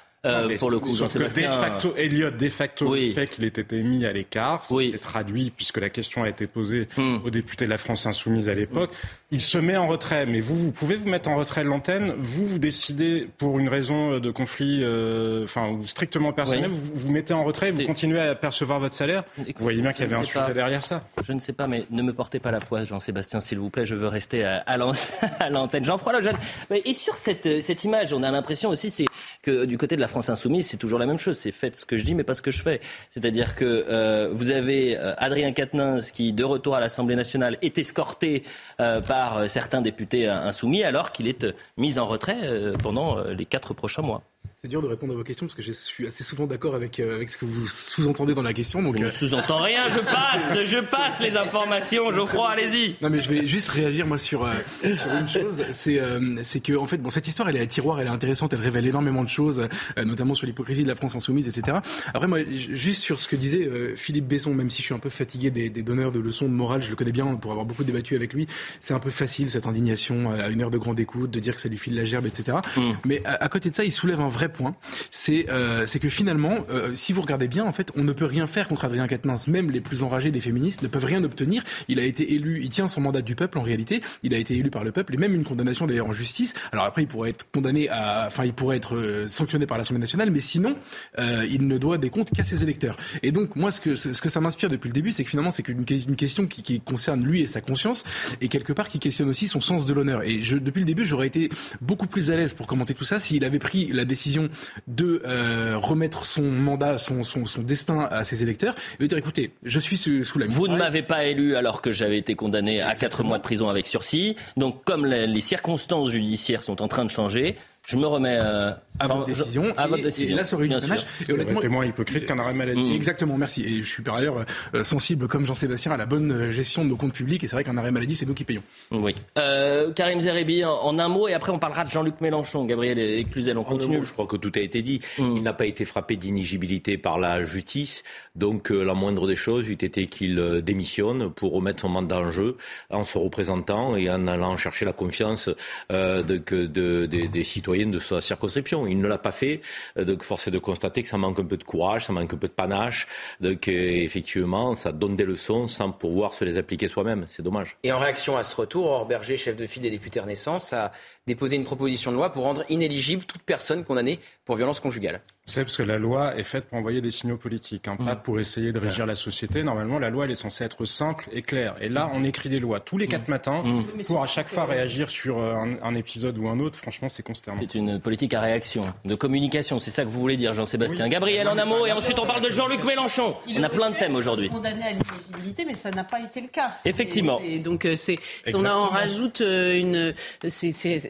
Pour 0.61 0.71
le 0.71 0.79
coup, 0.79 0.95
Jean-Sébastien. 0.95 1.57
De 1.57 1.61
facto, 1.61 1.95
Elliot, 1.97 2.31
de 2.31 2.49
facto, 2.49 2.95
le 2.95 3.11
fait 3.11 3.27
qu'il 3.27 3.43
ait 3.43 3.49
été 3.49 3.83
mis 3.83 4.07
à 4.07 4.13
l'écart, 4.13 4.65
ça 4.65 4.77
s'est 4.77 4.99
traduit, 4.99 5.51
puisque 5.51 5.79
la 5.79 5.91
question 5.91 6.23
a 6.23 6.29
été 6.29 6.47
posée 6.47 6.87
hmm. 6.97 7.17
aux 7.25 7.31
députés 7.31 7.65
de 7.65 7.71
la 7.71 7.79
France 7.79 8.07
Insoumise 8.07 8.49
à 8.49 8.55
l'époque. 8.55 8.91
Il 9.35 9.41
se 9.41 9.57
met 9.57 9.79
en 9.79 9.87
retrait, 9.87 10.27
mais 10.27 10.41
vous, 10.41 10.55
vous 10.55 10.73
pouvez 10.73 10.95
vous 10.95 11.09
mettre 11.09 11.31
en 11.31 11.37
retrait 11.37 11.65
de 11.65 11.69
l'antenne. 11.69 12.13
Vous, 12.19 12.45
vous 12.47 12.59
décidez 12.59 13.27
pour 13.39 13.59
une 13.59 13.71
raison 13.71 14.19
de 14.19 14.31
conflit, 14.31 14.81
euh, 14.83 15.45
enfin, 15.45 15.79
strictement 15.87 16.35
personnel, 16.35 16.69
vous 16.69 16.83
vous 16.95 17.11
mettez 17.11 17.33
en 17.33 17.43
retrait, 17.43 17.71
vous 17.71 17.83
continuez 17.85 18.21
à 18.21 18.35
percevoir 18.35 18.79
votre 18.79 18.95
salaire. 18.95 19.25
vous 19.39 19.45
voyez 19.59 19.81
bien 19.81 19.95
qu'il 19.95 20.03
y 20.03 20.05
avait 20.05 20.21
un 20.21 20.23
sujet 20.23 20.53
derrière 20.53 20.83
ça. 20.83 21.05
Je 21.25 21.33
ne 21.33 21.39
sais 21.39 21.55
pas, 21.55 21.67
mais 21.67 21.85
ne 21.91 22.03
me 22.03 22.13
portez 22.13 22.41
pas 22.41 22.51
la 22.51 22.61
poisse, 22.61 22.89
Jean-Sébastien, 22.89 23.41
s'il 23.41 23.59
vous 23.59 23.71
plaît. 23.71 23.87
Je 23.87 23.95
veux 23.95 24.07
rester 24.07 24.45
à, 24.45 24.77
l'antenne. 25.51 25.87
Jean-François 25.87 26.21
Lejeune. 26.21 26.37
Et 26.85 26.93
sur 26.93 27.17
cette, 27.17 27.63
cette 27.63 27.85
image, 27.85 28.13
on 28.13 28.23
a 28.23 28.31
l'impression 28.31 28.69
aussi, 28.69 28.91
c'est 28.91 29.07
que 29.41 29.65
du 29.65 29.79
côté 29.79 29.97
de 29.97 30.03
la 30.03 30.09
France 30.09 30.29
Insoumise, 30.29 30.67
c'est 30.67 30.77
toujours 30.77 30.99
la 30.99 31.07
même 31.07 31.19
chose. 31.19 31.39
C'est 31.39 31.53
faites 31.53 31.77
ce 31.77 31.87
que 31.87 31.97
je 31.97 32.05
dis, 32.05 32.15
mais 32.15 32.25
pas 32.25 32.35
ce 32.35 32.43
que 32.43 32.51
je 32.51 32.63
fais. 32.63 32.83
C'est-à-dire 33.09 33.55
que 33.55 33.65
euh, 33.65 34.29
vous 34.31 34.51
avez 34.51 34.99
euh, 34.99 35.15
Adrien 35.17 35.53
Quatennens 35.53 36.11
qui, 36.13 36.35
de 36.35 36.45
retour 36.45 36.77
à 36.77 36.81
l'Assemblée 36.81 37.17
nationale, 37.17 37.57
est 37.63 37.79
escorté 37.79 38.43
euh, 38.79 39.01
par 39.01 39.22
certains 39.49 39.81
députés 39.81 40.29
insoumis, 40.29 40.83
alors 40.85 41.13
qu'il 41.13 41.27
est 41.27 41.47
mis 41.77 41.99
en 41.99 42.07
retrait 42.07 42.73
pendant 42.83 43.23
les 43.25 43.47
quatre 43.47 43.75
prochains 43.75 44.03
mois. 44.03 44.23
C'est 44.65 44.69
dur 44.69 44.81
de 44.81 44.87
répondre 44.87 45.13
à 45.13 45.17
vos 45.17 45.25
questions 45.25 45.45
parce 45.47 45.57
que 45.57 45.63
je 45.63 45.73
suis 45.73 46.07
assez 46.07 46.23
souvent 46.23 46.47
d'accord 46.47 46.77
avec, 46.77 47.01
euh, 47.01 47.17
avec 47.17 47.29
ce 47.29 47.37
que 47.37 47.45
vous 47.45 47.67
sous-entendez 47.67 48.33
dans 48.33 48.45
la 48.45 48.53
question. 48.53 48.81
Donc, 48.81 48.97
je 48.97 49.03
ne 49.03 49.09
euh, 49.09 49.11
sous-entends 49.11 49.61
rien, 49.61 49.91
je 49.91 49.99
passe, 49.99 50.63
je 50.63 50.79
passe 50.89 51.21
les 51.21 51.37
informations, 51.37 52.13
Geoffroy, 52.13 52.49
allez-y. 52.49 52.95
Non 53.03 53.11
mais 53.11 53.19
je 53.19 53.29
vais 53.29 53.45
juste 53.45 53.71
réagir 53.71 54.07
moi 54.07 54.19
sur, 54.19 54.45
euh, 54.45 54.53
sur 54.85 55.13
une 55.15 55.29
chose, 55.29 55.65
c'est 55.73 56.01
c'est 56.45 56.61
que 56.61 56.77
en 56.77 56.87
fait 56.87 56.99
bon 56.99 57.11
cette 57.11 57.27
histoire 57.27 57.49
elle 57.49 57.57
est 57.57 57.61
à 57.61 57.67
tiroir, 57.67 58.01
elle 58.01 58.07
est 58.07 58.11
intéressante, 58.11 58.53
elle 58.53 58.61
révèle 58.61 58.87
énormément 58.87 59.25
de 59.25 59.29
choses, 59.29 59.67
notamment 59.97 60.35
sur 60.35 60.47
l'hypocrisie 60.47 60.85
de 60.85 60.89
la 60.89 60.95
France 60.95 61.17
insoumise, 61.17 61.49
etc. 61.49 61.79
Après 62.15 62.29
moi 62.29 62.39
juste 62.49 63.03
sur 63.03 63.19
ce 63.19 63.27
que 63.27 63.35
disait 63.35 63.69
Philippe 63.97 64.29
Besson, 64.29 64.55
même 64.55 64.71
si 64.71 64.81
je 64.81 64.87
suis 64.87 64.95
un 64.95 65.01
peu 65.01 65.11
fatigué 65.11 65.51
des, 65.51 65.71
des, 65.71 65.83
donneurs 65.83 66.13
de 66.13 66.21
leçons 66.21 66.47
de 66.47 66.55
morale, 66.55 66.85
je 66.85 66.91
le 66.91 66.95
connais 66.95 67.11
bien 67.11 67.35
pour 67.35 67.51
avoir 67.51 67.67
beaucoup 67.67 67.83
débattu 67.83 68.15
avec 68.15 68.33
lui, 68.33 68.47
c'est 68.79 68.95
un 68.95 69.01
peu 69.01 69.11
facile 69.11 69.51
cette 69.51 69.67
indignation 69.67 70.31
à 70.31 70.51
une 70.51 70.63
heure 70.63 70.71
de 70.71 70.79
grande 70.79 71.01
écoute, 71.01 71.33
de 71.33 71.41
dire 71.41 71.57
que 71.57 71.61
ça 71.61 71.69
lui 71.69 71.79
file 71.79 71.97
la 71.97 72.05
gerbe, 72.05 72.27
etc. 72.27 72.59
Mm. 72.77 72.81
Mais 73.05 73.23
à, 73.25 73.43
à, 73.43 73.49
côté 73.49 73.69
de 73.69 73.75
ça, 73.75 73.83
il 73.83 73.91
soulève 73.91 74.21
un 74.21 74.29
vrai 74.29 74.52
point, 74.53 74.75
c'est 75.11 75.47
euh, 75.51 75.87
que 75.87 76.09
finalement, 76.09 76.57
euh, 76.71 76.95
si 76.95 77.13
vous 77.13 77.21
regardez 77.21 77.49
bien, 77.49 77.65
en 77.65 77.73
fait, 77.73 77.91
on 77.97 78.03
ne 78.03 78.13
peut 78.13 78.25
rien 78.25 78.47
faire 78.47 78.69
contre 78.69 78.85
Adrien 78.85 79.07
Quatennens. 79.07 79.47
Même 79.49 79.71
les 79.71 79.81
plus 79.81 80.03
enragés 80.03 80.31
des 80.31 80.41
féministes 80.41 80.83
ne 80.83 80.89
peuvent 80.89 81.05
rien 81.05 81.23
obtenir. 81.25 81.63
Il 81.89 81.99
a 81.99 82.05
été 82.05 82.35
élu, 82.35 82.61
il 82.63 82.69
tient 82.69 82.89
son 82.89 83.01
mandat 83.01 83.23
du 83.23 83.35
peuple 83.35 83.59
en 83.59 83.63
réalité. 83.63 84.03
Il 84.23 84.35
a 84.35 84.39
été 84.39 84.57
élu 84.57 84.71
par 84.71 84.85
le 84.85 84.93
peuple 84.93 85.15
et 85.15 85.17
même 85.17 85.35
une 85.35 85.45
condamnation 85.45 85.87
d'ailleurs 85.87 86.09
en 86.09 86.13
justice. 86.13 86.55
Alors 86.73 86.85
après, 86.85 87.03
il 87.03 87.09
pourrait 87.09 87.31
être 87.31 87.47
condamné 87.53 87.89
à, 87.89 88.25
enfin, 88.27 88.45
il 88.45 88.53
pourrait 88.53 88.77
être 88.77 88.97
euh, 88.97 89.29
sanctionné 89.29 89.67
par 89.67 89.79
l'Assemblée 89.79 90.01
nationale, 90.01 90.31
mais 90.31 90.41
sinon, 90.41 90.77
il 91.19 91.67
ne 91.67 91.79
doit 91.79 91.99
des 91.99 92.11
comptes 92.11 92.31
qu'à 92.31 92.45
ses 92.45 92.63
électeurs. 92.63 92.97
Et 93.23 93.33
donc, 93.33 93.57
moi, 93.57 93.71
ce 93.71 93.81
que 93.81 93.97
ce 93.97 94.21
que 94.21 94.29
ça 94.29 94.41
m'inspire 94.41 94.69
depuis 94.69 94.89
le 94.89 94.93
début, 94.93 95.13
c'est 95.13 95.25
que 95.25 95.31
finalement, 95.31 95.51
c'est 95.51 95.69
une, 95.69 95.85
question 95.85 96.47
qui, 96.47 96.81
concerne 96.81 97.23
lui 97.23 97.41
et 97.41 97.47
sa 97.47 97.61
conscience, 97.61 98.05
et 98.41 98.49
quelque 98.49 98.73
part 98.73 98.89
qui 98.89 98.99
questionne 98.99 99.29
aussi 99.29 99.49
son 99.49 99.61
sens 99.61 99.87
de 99.87 99.93
l'honneur. 99.93 100.23
Et 100.23 100.39
depuis 100.39 100.81
le 100.81 100.85
début, 100.85 101.05
j'aurais 101.05 101.27
été 101.27 101.51
beaucoup 101.81 102.07
plus 102.07 102.31
à 102.31 102.37
l'aise 102.37 102.55
pour 102.55 102.67
commenter 102.67 102.95
tout 102.95 103.05
ça 103.05 103.19
s'il 103.19 103.45
avait 103.45 103.59
pris 103.59 103.89
la 103.93 104.05
décision 104.05 104.42
de 104.87 105.23
euh, 105.25 105.77
remettre 105.77 106.25
son 106.25 106.43
mandat, 106.43 106.99
son, 106.99 107.23
son, 107.23 107.47
son, 107.47 107.63
destin 107.63 108.09
à 108.11 108.25
ses 108.25 108.43
électeurs 108.43 108.75
et 109.01 109.07
dire 109.07 109.19
écoutez, 109.19 109.53
je 109.63 109.81
suis 109.81 109.97
sous, 109.97 110.39
la 110.39 110.47
Vous 110.47 110.69
ne 110.69 110.77
m'avez 110.77 111.03
pas 111.03 111.25
élu 111.25 111.57
alors 111.57 111.83
que 111.83 111.93
j'avais 111.93 112.19
été 112.19 112.35
condamné 112.35 112.81
à 112.81 112.95
4 112.95 113.23
mois 113.23 113.39
de 113.39 113.43
prison 113.43 113.69
avec 113.69 113.87
sursis. 113.87 114.37
Donc 114.57 114.85
comme 114.85 115.07
les 115.07 115.41
circonstances 115.41 116.11
judiciaires 116.11 116.63
sont 116.63 116.83
en 116.83 116.89
train 116.89 117.05
de 117.05 117.11
changer, 117.11 117.57
je 117.85 117.97
me 117.97 118.07
remets 118.07 118.39
euh, 118.41 118.73
à, 118.99 119.07
votre 119.07 119.25
décision, 119.25 119.65
à 119.77 119.87
votre 119.87 120.03
décision. 120.03 120.35
Et, 120.35 120.37
là, 120.37 120.45
ça 120.45 120.57
aurait 120.57 120.67
une 120.67 120.79
panache. 120.79 121.07
Et 121.27 121.33
honnêtement, 121.33 121.61
moins 121.71 121.87
hypocrite 121.87 122.27
qu'un 122.27 122.39
arrêt 122.39 122.55
maladie. 122.55 122.81
Mm. 122.81 122.93
Exactement, 122.93 123.37
merci. 123.37 123.65
Et 123.65 123.83
je 123.83 123.89
suis 123.89 124.03
par 124.03 124.17
ailleurs 124.17 124.45
euh, 124.75 124.83
sensible, 124.83 125.27
comme 125.29 125.47
Jean-Sébastien, 125.47 125.93
à 125.93 125.97
la 125.97 126.07
bonne 126.07 126.31
euh, 126.31 126.53
gestion 126.53 126.85
de 126.85 126.91
nos 126.91 126.97
comptes 126.97 127.15
publics. 127.15 127.43
Et 127.43 127.47
c'est 127.47 127.57
vrai 127.57 127.65
qu'un 127.65 127.79
arrêt 127.79 127.91
maladie, 127.91 128.15
c'est 128.15 128.27
nous 128.27 128.35
qui 128.35 128.45
payons. 128.45 128.63
Oui. 128.91 129.15
Euh, 129.39 129.93
Karim 129.93 130.21
Zerebi, 130.21 130.65
en, 130.65 130.99
un 130.99 131.09
mot, 131.09 131.29
et 131.29 131.33
après 131.33 131.53
on 131.53 131.59
parlera 131.59 131.85
de 131.85 131.91
Jean-Luc 131.91 132.21
Mélenchon. 132.21 132.65
Gabriel 132.65 133.25
Cluzel, 133.27 133.59
on 133.59 133.65
continue. 133.65 134.05
je 134.05 134.13
crois 134.13 134.27
que 134.27 134.37
tout 134.37 134.53
a 134.55 134.61
été 134.61 134.83
dit. 134.83 135.01
Mm. 135.19 135.37
Il 135.37 135.43
n'a 135.43 135.53
pas 135.53 135.67
été 135.67 135.85
frappé 135.85 136.17
d'inéligibilité 136.17 136.99
par 136.99 137.19
la 137.19 137.45
justice. 137.45 138.03
Donc 138.37 138.71
la 138.71 138.95
moindre 138.95 139.27
des 139.27 139.37
choses 139.37 139.69
eût 139.69 139.73
été 139.73 140.07
qu'il 140.07 140.61
démissionne 140.63 141.31
pour 141.31 141.53
remettre 141.53 141.81
son 141.81 141.89
mandat 141.89 142.21
en 142.21 142.31
jeu 142.31 142.57
en 142.91 143.05
se 143.05 143.19
représentant 143.19 143.97
et 143.97 144.11
en 144.11 144.27
allant 144.27 144.57
chercher 144.57 144.85
la 144.85 144.93
confiance 144.93 145.49
de, 145.91 146.23
de, 146.23 147.07
des 147.07 147.45
citoyens 147.45 147.87
de 147.87 147.99
sa 147.99 148.21
circonscription 148.21 148.82
il 148.87 149.01
ne 149.01 149.09
l'a 149.09 149.19
pas 149.19 149.33
fait. 149.33 149.61
Euh, 149.99 150.05
donc, 150.05 150.23
force 150.23 150.49
est 150.49 150.51
de 150.51 150.59
constater 150.59 151.03
que 151.03 151.09
ça 151.09 151.19
manque 151.19 151.39
un 151.39 151.45
peu 151.45 151.57
de 151.57 151.65
courage, 151.65 152.07
ça 152.07 152.13
manque 152.13 152.33
un 152.33 152.37
peu 152.37 152.49
de 152.49 152.53
panache. 152.53 153.07
Donc, 153.41 153.69
effectivement, 153.69 154.75
ça 154.75 154.93
donne 154.93 155.17
des 155.17 155.25
leçons 155.25 155.67
sans 155.67 155.91
pouvoir 155.91 156.35
se 156.35 156.45
les 156.45 156.59
appliquer 156.59 156.89
soi-même. 156.89 157.25
C'est 157.29 157.43
dommage. 157.43 157.77
Et 157.83 157.93
en 157.93 157.99
réaction 157.99 158.37
à 158.37 158.45
ce 158.45 158.55
retour, 158.57 158.87
Or 158.87 159.07
Berger, 159.07 159.37
chef 159.37 159.57
de 159.57 159.67
file 159.67 159.83
des 159.83 159.91
députés 159.91 160.21
Renaissance, 160.21 160.73
a 160.73 160.93
déposé 161.27 161.57
une 161.57 161.65
proposition 161.65 162.11
de 162.11 162.17
loi 162.17 162.33
pour 162.33 162.45
rendre 162.45 162.65
inéligible 162.69 163.25
toute 163.25 163.43
personne 163.43 163.85
condamnée 163.85 164.19
pour 164.45 164.57
violence 164.57 164.81
conjugale. 164.81 165.21
C'est 165.45 165.65
parce 165.65 165.77
que 165.77 165.83
la 165.83 165.99
loi 165.99 166.37
est 166.37 166.45
faite 166.45 166.67
pour 166.67 166.79
envoyer 166.79 167.01
des 167.01 167.11
signaux 167.11 167.37
politiques, 167.37 167.89
hein, 167.89 167.97
pas 167.97 168.15
mm. 168.15 168.23
pour 168.23 168.39
essayer 168.39 168.71
de 168.71 168.79
régir 168.79 169.07
la 169.07 169.17
société. 169.17 169.65
Normalement, 169.65 169.99
la 169.99 170.09
loi, 170.09 170.25
elle 170.25 170.31
est 170.31 170.37
censée 170.37 170.63
être 170.63 170.85
simple 170.85 171.29
et 171.33 171.43
claire. 171.43 171.75
Et 171.81 171.89
là, 171.89 172.09
on 172.15 172.23
écrit 172.23 172.49
des 172.49 172.61
lois 172.61 172.79
tous 172.79 172.97
les 172.97 173.09
quatre 173.09 173.27
mm. 173.27 173.31
matins 173.31 173.63
mm. 173.65 174.03
pour 174.07 174.23
à 174.23 174.27
chaque 174.27 174.49
fois 174.49 174.67
réagir 174.67 175.11
sur 175.11 175.39
euh, 175.39 175.75
un, 175.83 175.95
épisode 175.97 176.39
ou 176.39 176.49
un 176.49 176.61
autre. 176.61 176.79
Franchement, 176.79 177.09
c'est 177.09 177.25
consternant. 177.25 177.61
C'est 177.61 177.75
une 177.75 177.99
politique 178.01 178.35
à 178.35 178.41
réaction, 178.41 178.85
de 179.05 179.15
communication. 179.17 179.81
C'est 179.81 179.91
ça 179.91 180.05
que 180.05 180.11
vous 180.11 180.21
voulez 180.21 180.37
dire, 180.37 180.55
Jean-Sébastien. 180.55 181.09
Gabriel, 181.09 181.49
en 181.49 181.59
un 181.59 181.65
mot, 181.65 181.87
et 181.87 181.93
ensuite 181.93 182.21
on 182.21 182.27
parle 182.27 182.43
de 182.43 182.51
Jean-Luc 182.51 182.85
Mélenchon. 182.85 183.35
On 183.49 183.63
a 183.65 183.69
plein 183.69 183.91
de 183.91 183.97
thèmes 183.97 184.15
aujourd'hui. 184.15 184.49
Condamné 184.49 184.83
à 184.83 184.91
l'inéligibilité, 184.91 185.65
mais 185.65 185.75
ça 185.75 185.91
n'a 185.91 186.05
pas 186.05 186.21
été 186.21 186.41
le 186.41 186.49
cas. 186.49 186.77
Effectivement. 186.85 187.41
donc, 187.65 187.85
euh, 187.85 187.97
c'est, 187.97 188.19
on 188.55 188.65
en 188.65 188.87
rajoute 188.87 189.41
euh, 189.41 189.77
une. 189.77 190.15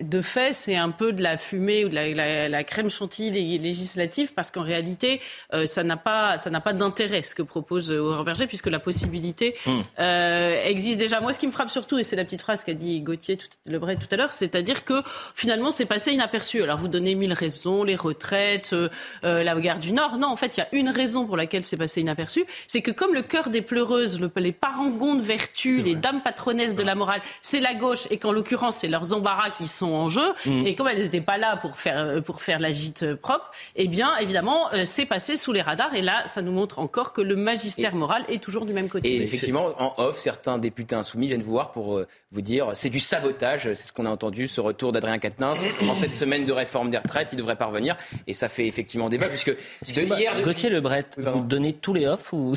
De 0.02 0.20
fait, 0.20 0.54
c'est 0.54 0.76
un 0.76 0.90
peu 0.90 1.12
de 1.12 1.22
la 1.22 1.36
fumée 1.36 1.84
ou 1.84 1.88
de 1.88 1.94
la, 1.94 2.48
la 2.48 2.64
crème 2.64 2.90
chantilly 2.90 3.58
législative, 3.58 4.32
parce 4.34 4.50
qu'en 4.50 4.62
réalité, 4.62 5.20
euh, 5.52 5.66
ça 5.66 5.82
n'a 5.82 5.96
pas, 5.96 6.38
ça 6.38 6.50
n'a 6.50 6.60
pas 6.60 6.72
d'intérêt 6.72 7.22
ce 7.22 7.34
que 7.34 7.42
propose 7.42 7.90
euh, 7.90 7.98
Aurore 7.98 8.24
Berger, 8.24 8.46
puisque 8.46 8.66
la 8.66 8.78
possibilité 8.78 9.54
hmm. 9.66 9.80
euh, 10.00 10.64
existe 10.64 10.98
déjà. 10.98 11.20
Moi, 11.20 11.32
ce 11.32 11.38
qui 11.38 11.46
me 11.46 11.52
frappe 11.52 11.70
surtout, 11.70 11.98
et 11.98 12.04
c'est 12.04 12.16
la 12.16 12.24
petite 12.24 12.42
phrase 12.42 12.64
qu'a 12.64 12.74
dit 12.74 13.00
Gauthier 13.00 13.36
tout, 13.36 13.48
Lebray 13.66 13.96
tout 13.96 14.08
à 14.10 14.16
l'heure, 14.16 14.32
c'est-à-dire 14.32 14.84
que 14.84 15.02
finalement, 15.34 15.70
c'est 15.70 15.86
passé 15.86 16.12
inaperçu. 16.12 16.62
Alors, 16.62 16.78
vous 16.78 16.88
donnez 16.88 17.14
mille 17.14 17.32
raisons, 17.32 17.84
les 17.84 17.96
retraites, 17.96 18.74
la 19.22 19.54
guerre 19.60 19.78
du 19.78 19.92
Nord. 19.92 20.18
Non, 20.18 20.28
en 20.28 20.36
fait, 20.36 20.56
il 20.56 20.60
y 20.60 20.62
a 20.62 20.68
une 20.72 20.88
raison 20.88 21.26
pour 21.26 21.36
laquelle 21.36 21.64
c'est 21.64 21.76
passé 21.76 22.00
inaperçu, 22.00 22.44
c'est 22.66 22.82
que 22.82 22.90
comme 22.90 23.14
le 23.14 23.22
cœur 23.22 23.48
des 23.48 23.62
pleureuses, 23.62 24.20
les 24.36 24.52
parangons 24.52 25.14
de 25.14 25.22
vertu, 25.22 25.82
les 25.82 25.94
dames 25.94 26.22
patronesses 26.22 26.74
de 26.74 26.82
la 26.82 26.94
morale, 26.94 27.22
c'est 27.40 27.60
la 27.60 27.74
gauche, 27.74 28.06
et 28.10 28.18
qu'en 28.18 28.32
l'occurrence, 28.32 28.78
c'est 28.78 28.88
leurs 28.88 29.12
embarras 29.12 29.50
qui 29.50 29.68
sont 29.68 29.91
en 29.94 30.08
jeu, 30.08 30.34
hmm. 30.46 30.66
et 30.66 30.74
comme 30.74 30.88
elles 30.88 31.02
n'étaient 31.02 31.20
pas 31.20 31.38
là 31.38 31.56
pour 31.56 31.76
faire, 31.76 32.22
pour 32.22 32.42
faire 32.42 32.60
la 32.60 32.72
gîte 32.72 33.14
propre, 33.14 33.50
eh 33.76 33.88
bien, 33.88 34.16
évidemment, 34.18 34.68
c'est 34.84 35.06
passé 35.06 35.36
sous 35.36 35.52
les 35.52 35.62
radars. 35.62 35.94
Et 35.94 36.02
là, 36.02 36.26
ça 36.26 36.42
nous 36.42 36.52
montre 36.52 36.78
encore 36.78 37.12
que 37.12 37.20
le 37.20 37.36
magistère 37.36 37.94
moral 37.94 38.24
est 38.28 38.42
toujours 38.42 38.66
du 38.66 38.72
même 38.72 38.88
côté. 38.88 39.08
Et 39.08 39.22
effectivement, 39.22 39.70
en 39.78 39.94
off, 39.98 40.18
certains 40.18 40.58
députés 40.58 40.94
insoumis 40.94 41.26
viennent 41.26 41.42
vous 41.42 41.52
voir 41.52 41.72
pour 41.72 42.00
vous 42.30 42.40
dire 42.40 42.70
c'est 42.74 42.90
du 42.90 43.00
sabotage. 43.00 43.72
C'est 43.74 43.88
ce 43.88 43.92
qu'on 43.92 44.06
a 44.06 44.10
entendu, 44.10 44.48
ce 44.48 44.60
retour 44.60 44.92
d'Adrien 44.92 45.18
Quatennens. 45.18 45.66
en 45.88 45.94
cette 45.94 46.14
semaine 46.14 46.46
de 46.46 46.52
réforme 46.52 46.90
des 46.90 46.98
retraites, 46.98 47.32
il 47.32 47.36
devrait 47.36 47.56
parvenir. 47.56 47.96
Et 48.26 48.32
ça 48.32 48.48
fait 48.48 48.66
effectivement 48.66 49.08
débat, 49.08 49.28
puisque 49.28 49.50
de 49.50 50.02
hier. 50.16 50.40
Gauthier 50.42 50.70
Lebret, 50.70 51.06
vous 51.18 51.40
donnez 51.40 51.72
tous 51.74 51.94
les 51.94 52.06
offs 52.06 52.32
ou 52.32 52.54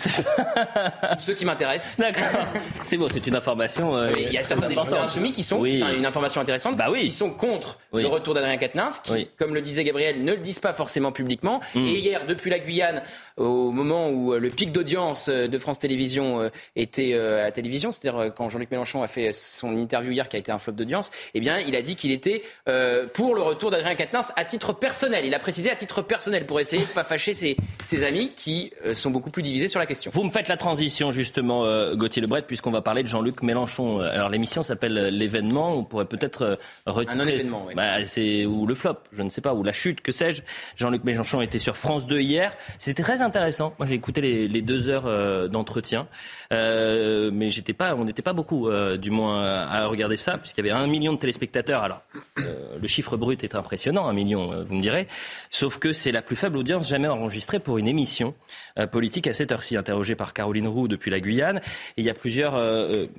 Ceux 1.19 1.33
qui 1.33 1.45
m'intéressent. 1.45 1.97
D'accord. 1.97 2.25
C'est 2.83 2.97
bon, 2.97 3.07
c'est 3.09 3.25
une 3.27 3.35
information. 3.35 3.95
Euh, 3.95 4.11
il 4.17 4.31
y 4.31 4.37
a 4.37 4.43
certains 4.43 4.67
députés 4.67 4.97
insoumis 4.97 5.31
qui 5.31 5.43
sont, 5.43 5.59
oui. 5.59 5.83
une 5.97 6.05
information 6.05 6.41
intéressante, 6.41 6.77
bah 6.77 6.87
oui. 6.91 7.01
Ils 7.03 7.11
sont 7.11 7.24
contre 7.29 7.79
le 7.93 8.07
retour 8.07 8.33
d'Adrien 8.33 8.57
Quatennens, 8.57 8.99
qui, 8.99 9.27
comme 9.37 9.53
le 9.53 9.61
disait 9.61 9.83
Gabriel, 9.83 10.23
ne 10.23 10.33
le 10.33 10.39
disent 10.39 10.59
pas 10.59 10.73
forcément 10.73 11.11
publiquement. 11.11 11.61
Mm. 11.73 11.85
Et 11.85 11.93
hier, 11.99 12.25
depuis 12.25 12.49
la 12.49 12.59
Guyane, 12.59 13.01
au 13.37 13.71
moment 13.71 14.09
où 14.09 14.33
euh, 14.33 14.39
le 14.39 14.47
pic 14.47 14.71
d'audience 14.71 15.27
euh, 15.29 15.47
de 15.47 15.57
France 15.57 15.79
Télévisions 15.79 16.49
était 16.75 17.13
à 17.15 17.43
la 17.43 17.51
télévision, 17.51 17.91
c'est-à-dire 17.91 18.33
quand 18.33 18.49
Jean-Luc 18.49 18.71
Mélenchon 18.71 19.03
a 19.03 19.07
fait 19.07 19.31
son 19.31 19.75
interview 19.77 20.11
hier 20.11 20.29
qui 20.29 20.35
a 20.35 20.39
été 20.39 20.51
un 20.51 20.57
flop 20.57 20.73
d'audience, 20.73 21.11
eh 21.33 21.39
bien, 21.39 21.59
il 21.59 21.75
a 21.75 21.81
dit 21.81 21.95
qu'il 21.95 22.11
était 22.11 22.43
pour 23.13 23.35
le 23.35 23.41
retour 23.41 23.71
d'Adrien 23.71 23.95
Quatennens 23.95 24.31
à 24.35 24.45
titre 24.45 24.73
personnel. 24.73 25.25
Il 25.25 25.33
a 25.33 25.39
précisé 25.39 25.69
à 25.69 25.75
titre 25.75 26.01
personnel 26.01 26.45
pour 26.45 26.59
essayer 26.59 26.83
de 26.83 26.89
pas 26.89 27.03
fâcher 27.03 27.33
ses, 27.33 27.55
ses 27.85 28.03
amis 28.03 28.33
qui 28.35 28.71
sont 28.93 29.11
beaucoup 29.11 29.29
plus 29.29 29.43
divisés 29.43 29.67
sur 29.67 29.79
la 29.79 29.85
question. 29.85 30.11
Vous 30.13 30.23
me 30.23 30.29
faites 30.29 30.47
la 30.47 30.57
transition 30.57 31.11
justement, 31.11 31.63
Gauthier 31.93 32.21
Lebret, 32.21 32.43
puisqu'on 32.43 32.71
va 32.71 32.81
parler 32.81 33.03
de 33.03 33.07
Jean-Luc 33.07 33.41
Mélenchon. 33.41 33.99
Alors 33.99 34.29
l'émission 34.29 34.63
s'appelle 34.63 34.93
l'événement. 34.93 35.75
On 35.77 35.83
pourrait 35.83 36.05
peut-être 36.05 36.57
retirer. 36.85 37.21
Un 37.21 37.27
événement, 37.27 37.65
oui. 37.67 37.75
bah, 37.75 38.05
c'est 38.05 38.45
ou 38.45 38.65
le 38.65 38.75
flop, 38.75 38.97
je 39.13 39.21
ne 39.21 39.29
sais 39.29 39.41
pas, 39.41 39.53
ou 39.53 39.63
la 39.63 39.73
chute, 39.73 40.01
que 40.01 40.11
sais-je. 40.11 40.41
Jean-Luc 40.75 41.03
Mélenchon 41.03 41.41
était 41.41 41.59
sur 41.59 41.77
France 41.77 42.07
2 42.07 42.19
hier. 42.19 42.55
C'était 42.79 43.03
très 43.03 43.21
intéressant. 43.25 43.73
Moi, 43.79 43.87
j'ai 43.87 43.95
écouté 43.95 44.21
les, 44.21 44.61
deux 44.61 44.87
heures 44.89 45.49
d'entretien, 45.49 46.07
euh, 46.51 47.31
mais 47.33 47.49
j'étais 47.49 47.73
pas, 47.73 47.95
on 47.95 48.05
n'était 48.05 48.21
pas 48.21 48.33
beaucoup, 48.33 48.69
euh, 48.69 48.97
du 48.97 49.09
moins, 49.11 49.43
à 49.43 49.85
regarder 49.87 50.17
ça, 50.17 50.37
puisqu'il 50.37 50.65
y 50.65 50.69
avait 50.69 50.79
un 50.79 50.87
million 50.87 51.13
de 51.13 51.17
téléspectateurs. 51.17 51.83
Alors, 51.83 52.01
euh, 52.39 52.77
le 52.81 52.87
chiffre 52.87 53.17
brut 53.17 53.43
est 53.43 53.55
impressionnant, 53.55 54.07
un 54.07 54.13
million, 54.13 54.63
vous 54.63 54.75
me 54.75 54.81
direz. 54.81 55.07
Sauf 55.49 55.79
que 55.79 55.93
c'est 55.93 56.11
la 56.11 56.21
plus 56.21 56.35
faible 56.35 56.57
audience 56.57 56.87
jamais 56.87 57.07
enregistrée 57.07 57.59
pour 57.59 57.77
une 57.77 57.87
émission 57.87 58.33
politique 58.91 59.27
à 59.27 59.33
cette 59.33 59.51
heure-ci, 59.51 59.77
interrogée 59.77 60.15
par 60.15 60.33
Caroline 60.33 60.67
Roux 60.67 60.87
depuis 60.87 61.09
la 61.09 61.19
Guyane. 61.19 61.57
Et 61.97 62.01
il 62.01 62.05
y 62.05 62.09
a 62.09 62.13
plusieurs 62.13 62.59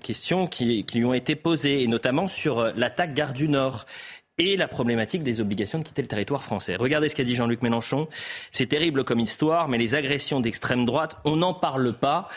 questions 0.02 0.46
qui, 0.46 0.84
qui, 0.84 0.98
lui 0.98 1.04
ont 1.04 1.14
été 1.14 1.34
posées, 1.34 1.82
et 1.82 1.86
notamment 1.86 2.26
sur 2.26 2.72
l'attaque 2.76 3.14
Gare 3.14 3.32
du 3.32 3.48
Nord 3.48 3.86
et 4.38 4.57
la 4.57 4.69
problématique 4.69 5.23
des 5.23 5.40
obligations 5.40 5.78
de 5.78 5.85
quitter 5.85 6.02
le 6.02 6.09
territoire 6.09 6.43
français. 6.43 6.76
Regardez 6.76 7.09
ce 7.09 7.14
qu'a 7.14 7.25
dit 7.25 7.35
Jean-Luc 7.35 7.62
Mélenchon. 7.62 8.07
C'est 8.52 8.66
terrible 8.66 9.05
comme 9.05 9.21
histoire, 9.21 9.69
mais 9.69 9.78
les 9.78 9.95
agressions 9.95 10.40
d'extrême 10.40 10.85
droite, 10.85 11.16
on 11.25 11.37
n'en 11.37 11.55
parle 11.55 11.95
pas. 11.95 12.28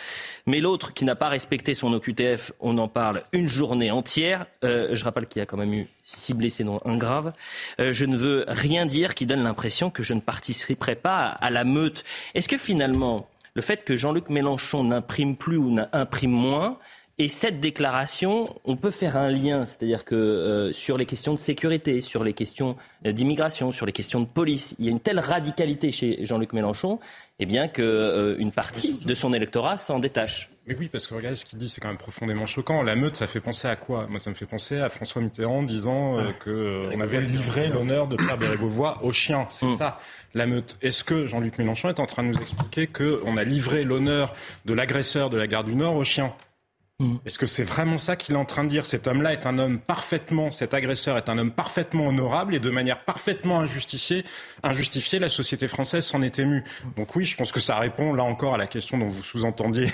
Mais 0.46 0.62
l'autre 0.62 0.94
qui 0.94 1.04
n'a 1.04 1.16
pas 1.16 1.28
respecté 1.28 1.74
son 1.74 1.94
OQTF, 1.94 2.54
on 2.62 2.78
en 2.78 2.88
parle 2.88 3.24
une 3.34 3.48
journée 3.48 3.92
entière. 3.92 4.46
Euh, 4.64 4.96
je 4.96 5.04
rappelle 5.04 5.28
qu'il 5.28 5.40
y 5.42 5.44
a 5.44 5.46
quand 5.46 5.58
même 5.58 5.74
eu 5.74 5.88
six 6.04 6.34
blessés, 6.34 6.64
dont 6.64 6.80
un 6.86 6.98
grave. 6.98 7.34
Euh, 7.80 7.92
je 7.92 8.06
ne 8.06 8.16
veux 8.16 8.46
rien 8.48 8.86
dire 8.86 9.14
qui 9.14 9.26
donne 9.26 9.44
l'impression 9.44 9.90
que 9.90 10.02
je 10.02 10.14
ne 10.14 10.22
participerai 10.22 10.96
pas 10.96 11.26
à 11.28 11.50
la 11.50 11.66
meute. 11.66 12.06
Est-ce 12.34 12.48
que 12.48 12.58
finalement, 12.58 13.28
le 13.56 13.62
fait 13.62 13.84
que 13.84 13.98
Jean-Luc 13.98 14.30
Mélenchon 14.30 14.86
n'imprime 14.86 15.36
plus 15.36 15.58
ou 15.58 15.70
n'imprime 15.72 16.32
moins, 16.32 16.78
et 17.22 17.28
cette 17.28 17.60
déclaration, 17.60 18.46
on 18.64 18.78
peut 18.78 18.92
faire 18.92 19.18
un 19.18 19.30
lien, 19.30 19.66
c'est-à-dire 19.66 20.06
que 20.06 20.16
euh, 20.16 20.72
sur 20.72 20.98
les 20.98 21.06
questions 21.06 21.34
de 21.34 21.38
sécurité, 21.38 22.00
sur 22.00 22.24
les 22.24 22.32
questions 22.32 22.78
euh, 23.06 23.12
d'immigration, 23.12 23.74
sur 23.74 23.86
les 23.86 23.92
questions 23.92 24.22
de 24.22 24.26
police, 24.26 24.74
il 24.80 24.86
y 24.86 24.88
a 24.88 24.92
une 24.92 25.02
telle 25.02 25.20
radicalité 25.20 25.92
chez 25.92 26.24
Jean-Luc 26.26 26.54
Mélenchon, 26.54 26.98
eh 27.40 27.46
bien 27.46 27.68
qu'une 27.68 27.84
euh, 27.86 28.52
partie 28.56 28.94
de 28.94 29.14
son 29.14 29.34
électorat 29.34 29.78
s'en 29.78 30.00
détache. 30.00 30.50
Mais 30.66 30.78
oui, 30.80 30.88
parce 30.88 31.08
que 31.08 31.14
regardez 31.14 31.36
ce 31.36 31.44
qu'il 31.44 31.60
dit, 31.60 31.68
c'est 31.68 31.82
quand 31.82 31.90
même 31.90 31.98
profondément 31.98 32.46
choquant. 32.46 32.84
La 32.84 32.96
meute, 32.96 33.18
ça 33.18 33.28
fait 33.28 33.42
penser 33.42 33.68
à 33.68 33.76
quoi? 33.76 34.08
Moi, 34.08 34.20
ça 34.20 34.30
me 34.30 34.36
fait 34.36 34.46
penser 34.46 34.80
à 34.80 34.88
François 34.88 35.22
Mitterrand 35.22 35.64
disant 35.64 36.18
qu'on 36.18 36.34
que 36.52 36.90
on 36.96 37.02
avait 37.02 37.20
livré 37.20 37.68
l'honneur 37.68 38.08
de 38.08 38.16
Pierre 38.16 38.38
Bérégovoy 38.38 39.00
aux 39.04 39.12
chiens. 39.12 39.46
C'est 39.50 39.66
mm. 39.66 39.76
ça, 39.76 40.00
la 40.36 40.46
meute. 40.46 40.78
Est-ce 40.82 41.04
que 41.04 41.26
Jean-Luc 41.26 41.58
Mélenchon 41.58 41.90
est 41.90 42.00
en 42.00 42.06
train 42.06 42.24
de 42.24 42.30
nous 42.30 42.40
expliquer 42.40 42.88
qu'on 42.88 43.36
a 43.36 43.44
livré 43.44 43.84
l'honneur 43.84 44.34
de 44.66 44.74
l'agresseur 44.74 45.30
de 45.30 45.38
la 45.38 45.48
gare 45.48 45.64
du 45.64 45.76
Nord 45.76 45.96
aux 45.96 46.04
chiens? 46.04 46.34
Mm. 47.00 47.16
Est-ce 47.26 47.40
que 47.40 47.46
c'est 47.46 47.64
vraiment 47.64 47.98
ça 47.98 48.16
qu'il 48.16 48.36
est 48.36 48.38
en 48.38 48.46
train 48.46 48.64
de 48.64 48.70
dire? 48.70 48.86
Cet 48.86 49.08
homme-là 49.08 49.34
est 49.34 49.46
un 49.46 49.58
homme 49.58 49.80
parfaitement, 49.80 50.52
cet 50.52 50.74
agresseur 50.74 51.18
est 51.18 51.30
un 51.30 51.38
homme 51.38 51.52
parfaitement 51.52 52.08
honorable 52.08 52.56
et 52.56 52.60
de 52.60 52.70
manière 52.70 53.04
parfaitement 53.04 53.60
injustifiée, 53.60 54.26
injustifiée 54.64 55.20
la 55.20 55.30
société 55.30 55.68
française 55.68 56.06
s'en 56.06 56.22
est 56.22 56.40
émue. 56.40 56.64
Donc 56.98 57.16
oui, 57.16 57.24
je 57.24 57.38
pense 57.38 57.52
que 57.52 57.60
ça 57.60 57.78
répond 57.78 58.14
là 58.14 58.24
encore 58.24 58.56
à 58.56 58.58
la 58.58 58.68
question 58.68 58.98
dont 58.98 59.08
vous 59.08 59.24
sous-entendiez 59.24 59.88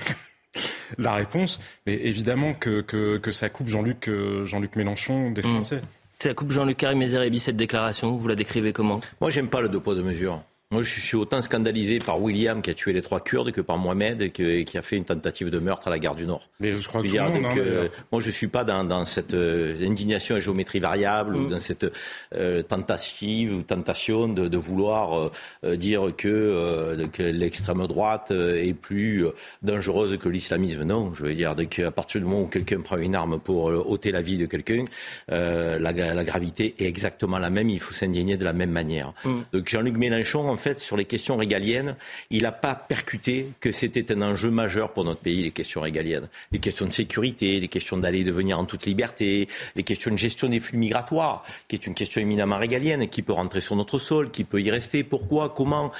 la 0.98 1.14
réponse. 1.14 1.60
Mais 1.86 1.94
évidemment 1.94 2.54
que, 2.54 2.82
que, 2.82 3.32
ça 3.32 3.50
coupe 3.50 3.68
Jean-Luc 3.68 4.08
euh, 4.08 4.46
Jean-Luc 4.46 4.76
Mélenchon 4.76 5.32
des 5.32 5.42
mm. 5.42 5.52
Français. 5.52 5.82
Ça 6.20 6.34
coupe 6.34 6.52
Jean-Luc 6.52 6.78
Karim 6.78 7.06
cette 7.38 7.58
déclaration. 7.58 8.16
Vous 8.16 8.28
la 8.28 8.36
décrivez 8.36 8.74
comment? 8.74 9.02
Moi, 9.22 9.30
j'aime 9.30 9.50
pas 9.50 9.62
le 9.62 9.70
deux 9.70 9.80
poids 9.80 9.96
deux 9.96 10.04
mesures. 10.04 10.42
Moi, 10.72 10.82
je 10.82 11.00
suis 11.00 11.16
autant 11.16 11.44
scandalisé 11.44 12.00
par 12.00 12.20
William 12.20 12.64
qui 12.64 12.72
a 12.72 12.74
tué 12.74 12.92
les 12.92 13.04
trois 13.04 13.20
Kurdes 13.24 13.52
que 13.52 13.62
par 13.62 13.78
Mohamed 13.78 14.32
qui 14.32 14.78
a 14.78 14.82
fait 14.82 14.98
une 14.98 15.06
tentative 15.06 15.52
de 15.52 15.60
meurtre 15.60 15.88
à 15.88 15.92
la 15.92 16.00
gare 16.00 16.16
du 16.16 16.26
Nord. 16.26 16.50
Mais 16.60 16.74
je 16.74 16.88
crois 16.88 17.04
que 17.04 17.08
tout 17.08 17.14
le 17.14 17.22
monde, 17.22 17.46
hein, 17.46 17.56
euh, 17.58 17.88
moi, 18.12 18.20
je 18.20 18.32
suis 18.32 18.48
pas 18.48 18.64
dans, 18.64 19.06
cette 19.06 19.36
euh, 19.36 19.76
indignation 19.86 20.36
à 20.36 20.40
géométrie 20.40 20.80
variable 20.80 21.36
ou 21.36 21.42
mm. 21.42 21.50
dans 21.52 21.60
cette 21.60 21.86
euh, 22.34 22.64
tentative 22.64 23.54
ou 23.54 23.62
tentation 23.62 24.28
de, 24.28 24.58
vouloir 24.58 25.30
dire 25.64 26.12
que, 26.18 26.98
l'extrême 27.20 27.86
droite 27.86 28.32
est 28.32 28.74
plus 28.74 29.26
dangereuse 29.62 30.18
que 30.18 30.30
l'islamisme. 30.30 30.82
Non, 30.82 31.14
je 31.14 31.26
veux 31.26 31.36
dire 31.36 31.54
qu'à 31.70 31.92
partir 31.92 32.22
du 32.22 32.26
moment 32.26 32.42
où 32.42 32.48
quelqu'un 32.48 32.82
prend 32.82 32.98
une 32.98 33.14
arme 33.14 33.40
pour 33.40 33.66
ôter 33.66 34.12
la 34.12 34.24
vie 34.24 34.38
de 34.38 34.48
quelqu'un, 34.48 34.86
la, 35.28 35.78
la, 35.78 36.24
gravité 36.24 36.74
est 36.80 36.86
exactement 36.86 37.38
la 37.38 37.52
même. 37.52 37.70
Il 37.70 37.80
faut 37.80 37.94
s'indigner 37.94 38.36
de 38.36 38.46
la 38.46 38.54
même 38.54 38.72
manière. 38.72 39.14
Mm. 39.24 39.42
Donc 39.54 39.70
Jean-Luc 39.70 39.98
Mélenchon 39.98 40.56
en 40.56 40.56
fait, 40.66 40.80
sur 40.80 40.98
les 40.98 41.06
questions 41.06 41.38
régaliennes, 41.38 41.96
il 42.32 42.44
n'a 42.44 42.52
pas 42.52 42.76
percuté 42.76 43.48
que 43.60 43.72
c'était 43.72 44.12
un 44.12 44.22
enjeu 44.22 44.50
majeur 44.50 44.94
pour 44.94 45.04
notre 45.04 45.22
pays, 45.22 45.44
les 45.44 45.52
questions 45.52 45.82
régaliennes. 45.82 46.28
Les 46.52 46.60
questions 46.60 46.88
de 46.88 46.92
sécurité, 46.92 47.60
les 47.60 47.68
questions 47.68 47.98
d'aller 47.98 48.22
et 48.22 48.24
de 48.24 48.32
venir 48.32 48.58
en 48.58 48.66
toute 48.66 48.86
liberté, 48.86 49.48
les 49.76 49.84
questions 49.84 50.12
de 50.12 50.18
gestion 50.18 50.50
des 50.50 50.60
flux 50.60 50.78
migratoires, 50.78 51.44
qui 51.68 51.76
est 51.76 51.86
une 51.86 51.94
question 51.94 52.20
éminemment 52.20 52.58
régalienne, 52.58 53.08
qui 53.08 53.22
peut 53.22 53.34
rentrer 53.34 53.62
sur 53.62 53.76
notre 53.76 54.00
sol, 54.00 54.32
qui 54.32 54.44
peut 54.44 54.62
y 54.62 54.72
rester, 54.72 55.04
pourquoi, 55.04 55.54
comment, 55.56 55.92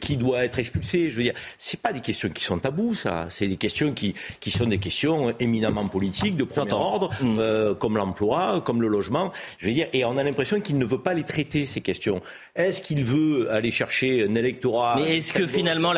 qui 0.00 0.16
doit 0.16 0.44
être 0.44 0.58
expulsé. 0.58 1.10
Je 1.10 1.16
veux 1.16 1.24
dire, 1.24 1.34
c'est 1.58 1.80
pas 1.80 1.92
des 1.92 2.00
questions 2.00 2.28
qui 2.28 2.44
sont 2.44 2.58
tabous, 2.58 2.94
ça. 2.94 3.26
C'est 3.30 3.48
des 3.48 3.56
questions 3.56 3.92
qui, 3.92 4.14
qui 4.38 4.50
sont 4.50 4.66
des 4.66 4.78
questions 4.78 5.34
éminemment 5.40 5.88
politiques, 5.88 6.36
de 6.36 6.44
premier 6.44 6.72
ordre, 6.72 7.10
mm. 7.20 7.38
euh, 7.38 7.74
comme 7.74 7.96
l'emploi, 7.96 8.62
comme 8.64 8.80
le 8.80 8.88
logement. 8.88 9.32
Je 9.58 9.66
veux 9.66 9.72
dire, 9.72 9.88
et 9.92 10.04
on 10.04 10.16
a 10.16 10.22
l'impression 10.22 10.60
qu'il 10.60 10.78
ne 10.78 10.84
veut 10.84 11.02
pas 11.02 11.14
les 11.14 11.24
traiter, 11.24 11.66
ces 11.66 11.80
questions. 11.80 12.22
Est-ce 12.54 12.80
qu'il 12.82 13.02
veut 13.04 13.50
aller 13.50 13.70
chercher 13.78 14.26
un 14.28 14.34
électorat. 14.34 14.96
Mais 14.96 15.18
est-ce 15.18 15.32
que 15.32 15.46
finalement, 15.46 15.94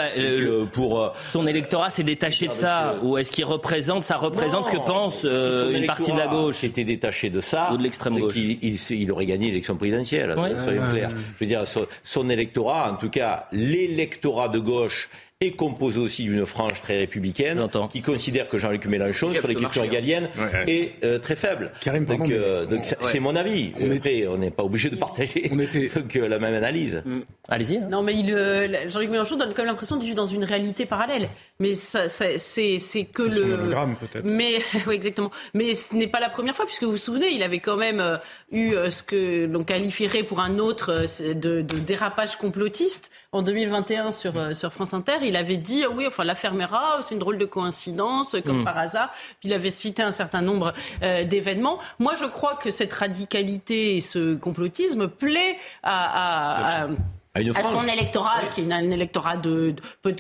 pour 0.72 1.00
euh, 1.00 1.08
son 1.32 1.46
électorat 1.46 1.90
s'est 1.90 2.02
détaché 2.02 2.46
de 2.48 2.52
ça 2.52 2.96
Ou 3.02 3.16
est-ce 3.16 3.32
qu'il 3.32 3.46
représente, 3.46 4.04
ça 4.04 4.16
représente 4.16 4.66
ce 4.66 4.70
que 4.70 4.76
pense 4.76 5.24
euh, 5.24 5.74
une 5.74 5.86
partie 5.86 6.12
de 6.12 6.18
la 6.18 6.28
gauche 6.28 6.62
était 6.62 6.84
détaché 6.84 7.30
de 7.30 7.40
ça. 7.40 7.72
Ou 7.72 7.78
de 7.78 7.82
l'extrême 7.82 8.18
gauche. 8.18 8.34
Il, 8.36 9.12
aurait 9.12 9.26
gagné 9.26 9.46
l'élection 9.46 9.76
présidentielle, 9.76 10.34
soyons 10.58 10.90
clairs. 10.90 11.10
Je 11.10 11.44
veux 11.44 11.46
dire, 11.46 11.64
son 12.02 12.28
électorat, 12.28 12.92
en 12.92 12.96
tout 12.96 13.10
cas 13.10 13.46
l'électorat 13.52 14.48
de 14.48 14.58
gauche, 14.58 15.08
est 15.42 15.52
composé 15.52 15.98
aussi 15.98 16.24
d'une 16.24 16.44
frange 16.44 16.82
très 16.82 16.98
républicaine 16.98 17.66
qui 17.90 18.02
considère 18.02 18.46
que 18.46 18.58
Jean-Luc 18.58 18.84
Mélenchon 18.84 19.32
sur 19.32 19.48
les 19.48 19.54
questions 19.54 19.80
régaliennes 19.80 20.28
est 20.66 21.02
euh, 21.02 21.18
très 21.18 21.34
faible. 21.34 21.72
donc, 22.06 22.30
euh, 22.30 22.66
c'est 23.00 23.20
mon 23.20 23.34
avis. 23.34 23.72
On 23.80 23.90
Après, 23.90 24.26
on 24.26 24.36
n'est 24.36 24.50
pas 24.50 24.64
obligé 24.64 24.90
de 24.90 24.96
partager 24.96 25.48
on 25.50 25.58
était... 25.58 25.88
donc, 25.96 26.12
la 26.14 26.38
même 26.38 26.52
analyse. 26.52 27.00
Mm. 27.06 27.20
Allez-y. 27.48 27.78
Hein. 27.78 27.88
Non, 27.90 28.02
mais 28.02 28.22
euh, 28.30 28.90
Jean-Luc 28.90 29.08
Mélenchon 29.08 29.36
donne 29.36 29.54
quand 29.54 29.62
même 29.62 29.68
l'impression 29.68 29.96
de 29.96 30.02
vivre 30.04 30.14
dans 30.14 30.26
une 30.26 30.44
réalité 30.44 30.84
parallèle. 30.84 31.30
Mais 31.58 31.74
ça, 31.74 32.06
c'est 32.06 33.08
que 33.10 33.22
le. 33.22 33.96
peut-être. 33.98 34.26
Mais 34.26 34.58
oui, 34.86 34.94
exactement. 34.94 35.30
Mais 35.54 35.72
ce 35.72 35.96
n'est 35.96 36.08
pas 36.08 36.20
la 36.20 36.28
première 36.28 36.54
fois 36.54 36.66
puisque 36.66 36.82
vous 36.82 36.92
vous 36.92 36.96
souvenez, 36.98 37.28
il 37.30 37.42
avait 37.42 37.60
quand 37.60 37.78
même 37.78 38.18
eu 38.52 38.74
ce 38.90 39.02
que 39.02 39.46
l'on 39.46 39.64
qualifierait 39.64 40.22
pour 40.22 40.40
un 40.40 40.58
autre 40.58 41.06
de, 41.22 41.62
de 41.62 41.78
dérapage 41.78 42.36
complotiste 42.36 43.10
en 43.32 43.42
2021 43.42 44.10
sur, 44.10 44.36
euh, 44.36 44.54
sur 44.54 44.72
France 44.72 44.92
Inter, 44.92 45.18
il 45.22 45.29
avait 45.36 45.56
dit 45.56 45.84
oui, 45.94 46.06
enfin 46.06 46.24
la 46.24 46.34
fermera, 46.34 47.00
c'est 47.02 47.14
une 47.14 47.20
drôle 47.20 47.38
de 47.38 47.44
coïncidence, 47.44 48.36
comme 48.44 48.60
hmm. 48.60 48.64
par 48.64 48.78
hasard. 48.78 49.10
Puis 49.40 49.48
il 49.48 49.52
avait 49.52 49.70
cité 49.70 50.02
un 50.02 50.10
certain 50.10 50.42
nombre 50.42 50.72
euh, 51.02 51.24
d'événements. 51.24 51.78
Moi, 51.98 52.14
je 52.14 52.24
crois 52.24 52.54
que 52.54 52.70
cette 52.70 52.92
radicalité 52.92 53.96
et 53.96 54.00
ce 54.00 54.34
complotisme 54.34 55.08
plaît 55.08 55.58
à, 55.82 56.84
à 56.84 56.88
à, 57.34 57.62
son 57.62 57.86
électorat, 57.86 58.46
qui 58.52 58.62
est 58.62 58.72
un 58.72 58.90
électorat 58.90 59.36
de, 59.36 59.74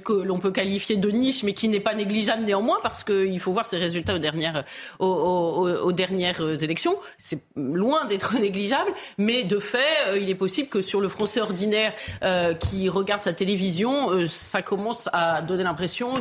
que 0.04 0.12
l'on 0.12 0.38
peut 0.38 0.52
qualifier 0.52 0.96
de 0.96 1.10
niche, 1.10 1.42
mais 1.42 1.54
qui 1.54 1.68
n'est 1.68 1.80
pas 1.80 1.94
négligeable 1.94 2.44
néanmoins, 2.44 2.78
parce 2.84 3.02
qu'il 3.02 3.40
faut 3.40 3.52
voir 3.52 3.66
ses 3.66 3.78
résultats 3.78 4.14
aux 4.14 4.18
dernières, 4.18 4.64
aux, 5.00 5.92
dernières 5.92 6.62
élections. 6.62 6.96
C'est 7.18 7.42
loin 7.56 8.04
d'être 8.04 8.34
négligeable, 8.38 8.92
mais 9.18 9.42
de 9.42 9.58
fait, 9.58 9.78
euh, 10.06 10.18
il 10.18 10.30
est 10.30 10.36
possible 10.36 10.68
que 10.68 10.82
sur 10.82 11.00
le 11.00 11.08
Français 11.08 11.40
ordinaire 11.40 11.92
euh, 12.22 12.54
qui 12.54 12.88
regarde 12.88 13.24
sa 13.24 13.32
télévision, 13.32 14.12
euh, 14.12 14.26
ça 14.26 14.62
commence 14.62 15.08
à 15.12 15.42
donner 15.42 15.64
l'impression 15.64 16.14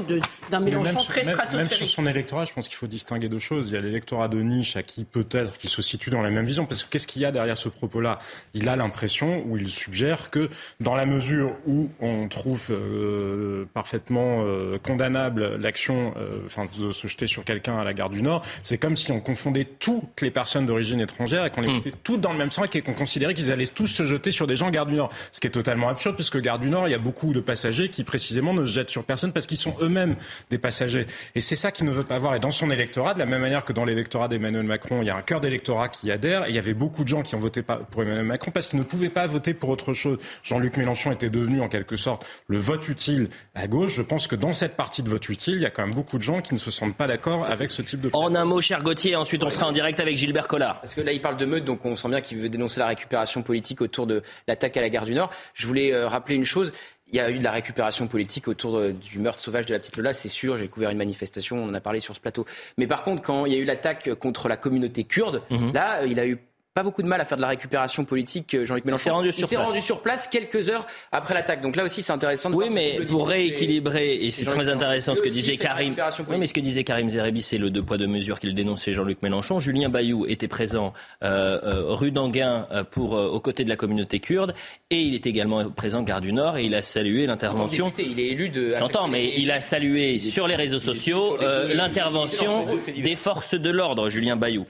d'un 0.50 0.60
Mélenchon 0.60 1.04
très 1.04 1.24
stratosphérique. 1.24 1.70
Même 1.70 1.88
sur 1.88 1.90
son 1.90 2.08
électorat, 2.08 2.46
je 2.46 2.54
pense 2.54 2.68
qu'il 2.68 2.78
faut 2.78 2.88
distinguer 2.88 3.30
deux 3.30 3.38
choses. 3.38 3.68
Il 3.68 3.76
y 3.76 3.78
a 3.78 3.82
l'électorat 3.82 4.28
de 4.28 4.42
niche 4.42 4.76
à 4.76 4.82
qui 4.82 5.04
peut-être 5.04 5.56
qui 5.58 5.68
se 5.68 5.84
situe 5.84 6.10
dans 6.10 6.24
la 6.24 6.32
même 6.32 6.46
vision, 6.46 6.66
parce 6.66 6.84
que 6.84 6.90
qu'est-ce 6.90 7.06
qu'il 7.06 7.22
y 7.22 7.26
a 7.26 7.32
derrière 7.32 7.58
ce 7.60 7.70
propos-là? 7.70 8.18
Il 8.56 8.68
a 8.70 8.76
l'impression, 8.76 9.44
ou 9.46 9.56
il 9.56 9.70
suggère 9.70 10.32
que 10.32 10.50
dans 10.80 10.96
la 10.96 11.06
mesure 11.06 11.52
où 11.68 11.90
on 12.00 12.30
trouve 12.30 12.68
euh, 12.72 13.66
parfaitement 13.74 14.46
euh, 14.46 14.78
condamnable 14.82 15.58
l'action, 15.58 16.14
euh, 16.16 16.40
enfin 16.46 16.68
de 16.80 16.92
se 16.92 17.08
jeter 17.08 17.28
sur 17.28 17.44
quelqu'un 17.44 17.78
à 17.78 17.84
la 17.84 17.94
gare 17.94 18.10
du 18.10 18.24
Nord, 18.24 18.46
c'est 18.64 18.78
comme 18.78 18.96
si 18.96 19.12
on 19.12 19.20
confondait 19.20 19.66
toutes 19.66 20.22
les 20.22 20.32
personnes 20.32 20.66
d'origine 20.66 21.02
étrangère 21.02 21.46
et 21.46 21.50
qu'on 21.50 21.60
les 21.60 21.68
hmm. 21.68 21.76
mettait 21.76 21.94
toutes 22.02 22.22
dans 22.22 22.32
le 22.32 22.38
même 22.38 22.52
sac 22.52 22.74
et 22.78 22.82
qu'on 22.82 22.94
considérait 22.94 23.34
qu'ils 23.34 23.52
allaient 23.52 23.68
tous 23.68 23.88
se 23.88 24.06
jeter 24.06 24.32
sur 24.32 24.48
des 24.48 24.56
gens 24.56 24.68
à 24.68 24.72
gare 24.72 24.86
du 24.86 24.96
Nord. 24.96 25.12
Ce 25.34 25.42
qui 25.42 25.48
est 25.48 25.52
totalement 25.52 25.90
absurde 25.90 26.16
puisque 26.16 26.40
gare 26.40 26.60
du 26.60 26.70
Nord, 26.70 26.88
il 26.88 26.92
y 26.92 26.96
a 26.96 27.00
beaucoup 27.00 27.34
de 27.34 27.42
passagers 27.42 27.90
qui 27.90 28.06
précisément 28.06 28.54
ne 28.54 28.64
se 28.64 28.72
jettent 28.72 28.90
sur 28.90 29.04
personne 29.04 29.34
parce 29.34 29.48
qu'ils 29.48 29.58
sont 29.58 29.76
eux-mêmes 29.82 30.16
des 30.50 30.60
passagers. 30.60 31.08
Et 31.36 31.42
c'est 31.42 31.58
ça 31.58 31.74
qu'il 31.74 31.88
ne 31.88 31.92
veut 31.92 32.04
pas 32.04 32.20
voir. 32.20 32.36
Et 32.36 32.40
dans 32.40 32.52
son 32.52 32.72
électorat, 32.72 33.14
de 33.16 33.20
la 33.20 33.26
même 33.26 33.42
manière 33.42 33.66
que 33.66 33.74
dans 33.74 33.84
l'électorat 33.84 34.30
d'Emmanuel 34.30 34.64
Macron, 34.64 35.02
il 35.02 35.08
y 35.08 35.10
a 35.10 35.18
un 35.18 35.24
cœur 35.24 35.42
d'électorat 35.42 35.90
qui 35.90 36.10
adhère. 36.10 36.46
Et 36.46 36.50
il 36.50 36.56
y 36.56 36.60
avait 36.60 36.74
beaucoup 36.74 37.04
de 37.04 37.10
gens 37.10 37.22
qui 37.22 37.36
ont 37.36 37.40
voté 37.40 37.64
pour 37.64 38.02
Emmanuel 38.02 38.24
Macron 38.24 38.52
parce 38.52 38.68
qu'ils 38.68 38.80
ne 38.80 38.86
pouvaient 38.86 39.10
pas 39.10 39.28
voter 39.28 39.54
pour 39.54 39.70
autre 39.70 39.92
chose. 39.92 40.20
Jean-Luc 40.42 40.69
Mélenchon 40.78 41.12
était 41.12 41.30
devenu 41.30 41.62
en 41.62 41.68
quelque 41.68 41.96
sorte 41.96 42.26
le 42.48 42.58
vote 42.58 42.88
utile 42.88 43.30
à 43.56 43.68
gauche, 43.68 43.94
je 43.94 44.02
pense 44.02 44.28
que 44.28 44.36
dans 44.36 44.54
cette 44.54 44.76
partie 44.76 45.04
de 45.04 45.10
vote 45.10 45.28
utile, 45.30 45.56
il 45.56 45.62
y 45.62 45.66
a 45.66 45.70
quand 45.70 45.86
même 45.86 45.96
beaucoup 45.96 46.18
de 46.18 46.24
gens 46.24 46.42
qui 46.42 46.54
ne 46.54 46.60
se 46.60 46.72
sentent 46.72 46.96
pas 46.96 47.08
d'accord 47.08 47.46
avec 47.46 47.72
ce 47.72 47.82
type 47.82 48.02
de. 48.02 48.10
En 48.14 48.36
un 48.36 48.46
mot, 48.46 48.62
cher 48.62 48.84
Gauthier, 48.84 49.16
ensuite 49.16 49.44
on 49.44 49.50
sera 49.50 49.68
en 49.68 49.72
direct 49.72 50.00
avec 50.00 50.18
Gilbert 50.18 50.48
Collard. 50.48 50.82
Parce 50.82 50.94
que 50.94 51.02
là, 51.02 51.12
il 51.12 51.22
parle 51.22 51.38
de 51.38 51.46
meute, 51.46 51.66
donc 51.66 51.86
on 51.86 51.96
sent 51.96 52.10
bien 52.10 52.22
qu'il 52.22 52.40
veut 52.40 52.50
dénoncer 52.50 52.80
la 52.80 52.88
récupération 52.88 53.42
politique 53.42 53.82
autour 53.82 54.08
de 54.08 54.22
l'attaque 54.48 54.78
à 54.78 54.82
la 54.82 54.90
gare 54.90 55.06
du 55.06 55.14
Nord. 55.14 55.32
Je 55.54 55.68
voulais 55.68 55.94
euh, 55.94 56.08
rappeler 56.08 56.36
une 56.36 56.46
chose. 56.46 56.74
Il 57.12 57.16
y 57.16 57.20
a 57.20 57.32
eu 57.32 57.40
de 57.40 57.44
la 57.44 57.52
récupération 57.52 58.08
politique 58.08 58.48
autour 58.48 58.80
du 58.92 59.18
meurtre 59.18 59.40
sauvage 59.40 59.66
de 59.66 59.74
la 59.74 59.80
petite 59.80 59.98
Lola, 59.98 60.14
c'est 60.14 60.30
sûr. 60.30 60.58
J'ai 60.58 60.68
couvert 60.68 60.92
une 60.92 60.98
manifestation, 61.00 61.58
on 61.58 61.70
en 61.70 61.74
a 61.74 61.82
parlé 61.82 62.00
sur 62.00 62.14
ce 62.14 62.20
plateau. 62.20 62.46
Mais 62.78 62.86
par 62.86 63.04
contre, 63.04 63.24
quand 63.24 63.48
il 63.48 63.54
y 63.54 63.56
a 63.56 63.60
eu 63.60 63.66
l'attaque 63.66 64.14
contre 64.14 64.48
la 64.48 64.58
communauté 64.58 65.06
kurde, 65.06 65.42
mhm. 65.50 65.74
là, 65.74 66.06
il 66.06 66.20
a 66.20 66.28
eu 66.28 66.38
pas 66.74 66.84
beaucoup 66.84 67.02
de 67.02 67.08
mal 67.08 67.20
à 67.20 67.26
faire 67.26 67.38
de 67.38 67.42
la 67.42 67.48
récupération 67.48 68.06
politique, 68.06 68.54
euh, 68.54 68.64
Jean-Luc 68.64 68.86
Mélenchon. 68.86 69.24
Il 69.24 69.46
s'est 69.46 69.58
rendu, 69.58 69.82
sur 69.82 70.02
place 70.02 70.28
quelques 70.28 70.70
heures 70.70 70.86
après 71.12 71.34
l'attaque. 71.34 71.62
Donc 71.62 71.76
là 71.76 71.84
aussi, 71.84 72.02
c'est 72.02 72.14
intéressant 72.14 72.50
de 72.50 72.56
Oui, 72.56 72.68
mais 72.72 73.00
pour 73.08 73.28
rééquilibrer, 73.28 74.16
et 74.16 74.32
c'est 74.32 74.46
très 74.46 74.70
intéressant 74.70 75.16
ce 75.16 75.22
que 75.22 75.30
disait 75.30 75.58
Karim. 75.58 75.96
Oui, 76.30 76.38
mais 76.38 76.48
ce 76.48 76.54
que 76.54 76.60
disait 76.60 76.84
Karim 76.84 77.10
Zerebi, 77.10 77.42
c'est 77.42 77.58
le 77.58 77.70
deux 77.70 77.82
poids 77.82 77.98
deux 77.98 78.08
mesures 78.08 78.40
qu'il 78.40 78.54
dénonçait 78.54 78.94
Jean-Luc 78.94 79.22
Mélenchon. 79.24 79.60
Julien 79.60 79.90
Bayou 79.90 80.26
était 80.28 80.48
présent 80.48 80.94
euh, 81.24 81.60
euh, 81.64 81.84
rue 81.88 82.12
d'Anguin 82.12 82.68
pour 82.92 83.14
aux 83.14 83.40
côtés 83.42 83.64
de 83.64 83.70
la 83.70 83.76
communauté 83.76 84.20
kurde, 84.20 84.54
et 84.92 85.02
il 85.02 85.16
était 85.16 85.30
également 85.30 85.70
présent 85.72 86.04
Gare 86.04 86.22
du 86.22 86.34
Nord, 86.34 86.58
et 86.58 86.66
il 86.66 86.76
a 86.76 86.82
salué 86.82 87.26
l'intervention. 87.26 87.92
Il 87.98 88.20
est 88.20 88.28
élu 88.28 88.50
de. 88.50 88.76
J'entends, 88.76 89.08
mais 89.08 89.34
il 89.38 89.50
a 89.52 89.60
salué 89.60 90.20
sur 90.20 90.48
les 90.48 90.56
réseaux 90.56 90.80
sociaux 90.80 91.38
l'intervention 91.74 92.68
des 92.96 93.16
forces 93.16 93.56
de 93.56 93.70
l'ordre, 93.70 94.10
Julien 94.10 94.36
Bayou. 94.36 94.66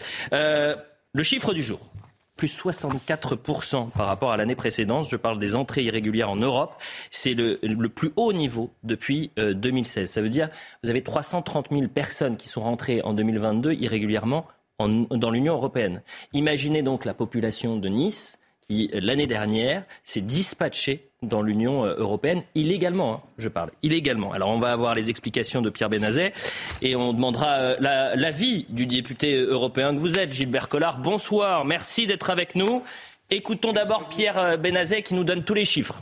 Le 1.14 1.24
chiffre 1.24 1.54
du 1.54 1.64
jour 1.64 1.80
plus 2.40 2.58
64% 2.58 3.92
par 3.92 4.08
rapport 4.08 4.32
à 4.32 4.38
l'année 4.38 4.56
précédente. 4.56 5.10
Je 5.10 5.18
parle 5.18 5.40
des 5.40 5.56
entrées 5.56 5.84
irrégulières 5.84 6.30
en 6.30 6.38
Europe. 6.38 6.82
C'est 7.12 7.34
le, 7.34 7.60
plus 7.90 8.12
haut 8.16 8.32
niveau 8.32 8.72
depuis 8.84 9.32
2016. 9.36 10.04
Euh, 10.04 10.06
Ça 10.14 10.22
veut 10.22 10.30
dire 10.30 10.50
vous 10.82 10.90
avez 10.90 11.04
330 11.04 11.68
000 11.70 11.90
personnes 11.90 12.38
qui 12.38 12.48
sont 12.48 12.62
rentrées 12.62 13.02
en 13.02 13.14
2022 13.14 13.74
irrégulièrement 13.74 14.48
dans 14.80 15.32
l'Union 15.32 15.56
européenne. 15.56 16.02
Imaginez 16.32 16.82
donc 16.82 17.04
la 17.04 17.14
population 17.14 17.76
de 17.76 17.90
Nice 17.90 18.40
qui, 18.62 18.90
l'année 18.94 19.28
dernière, 19.28 19.84
s'est 20.06 20.22
dispatchée 20.22 21.09
dans 21.22 21.42
l'Union 21.42 21.86
euh, 21.86 21.96
européenne, 21.98 22.44
illégalement, 22.56 23.16
hein, 23.16 23.18
je 23.38 23.50
parle, 23.50 23.72
illégalement. 23.84 24.32
Alors 24.32 24.50
on 24.50 24.60
va 24.60 24.72
avoir 24.72 24.96
les 24.96 25.10
explications 25.10 25.62
de 25.62 25.70
Pierre 25.70 25.90
Benazet 25.90 26.34
et 26.82 26.96
on 26.96 27.14
demandera 27.14 27.58
euh, 27.58 28.16
l'avis 28.16 28.66
du 28.70 28.86
député 28.86 29.36
européen 29.36 29.94
que 29.94 30.00
vous 30.00 30.18
êtes, 30.18 30.32
Gilbert 30.32 30.70
Collard. 30.70 31.00
Bonsoir, 31.00 31.66
merci 31.66 32.08
d'être 32.08 32.30
avec 32.30 32.56
nous. 32.56 32.84
Écoutons 33.30 33.74
d'abord 33.74 34.08
Pierre 34.08 34.38
euh, 34.38 34.58
Benazet 34.58 35.02
qui 35.02 35.14
nous 35.14 35.24
donne 35.24 35.44
tous 35.44 35.54
les 35.54 35.66
chiffres. 35.66 36.02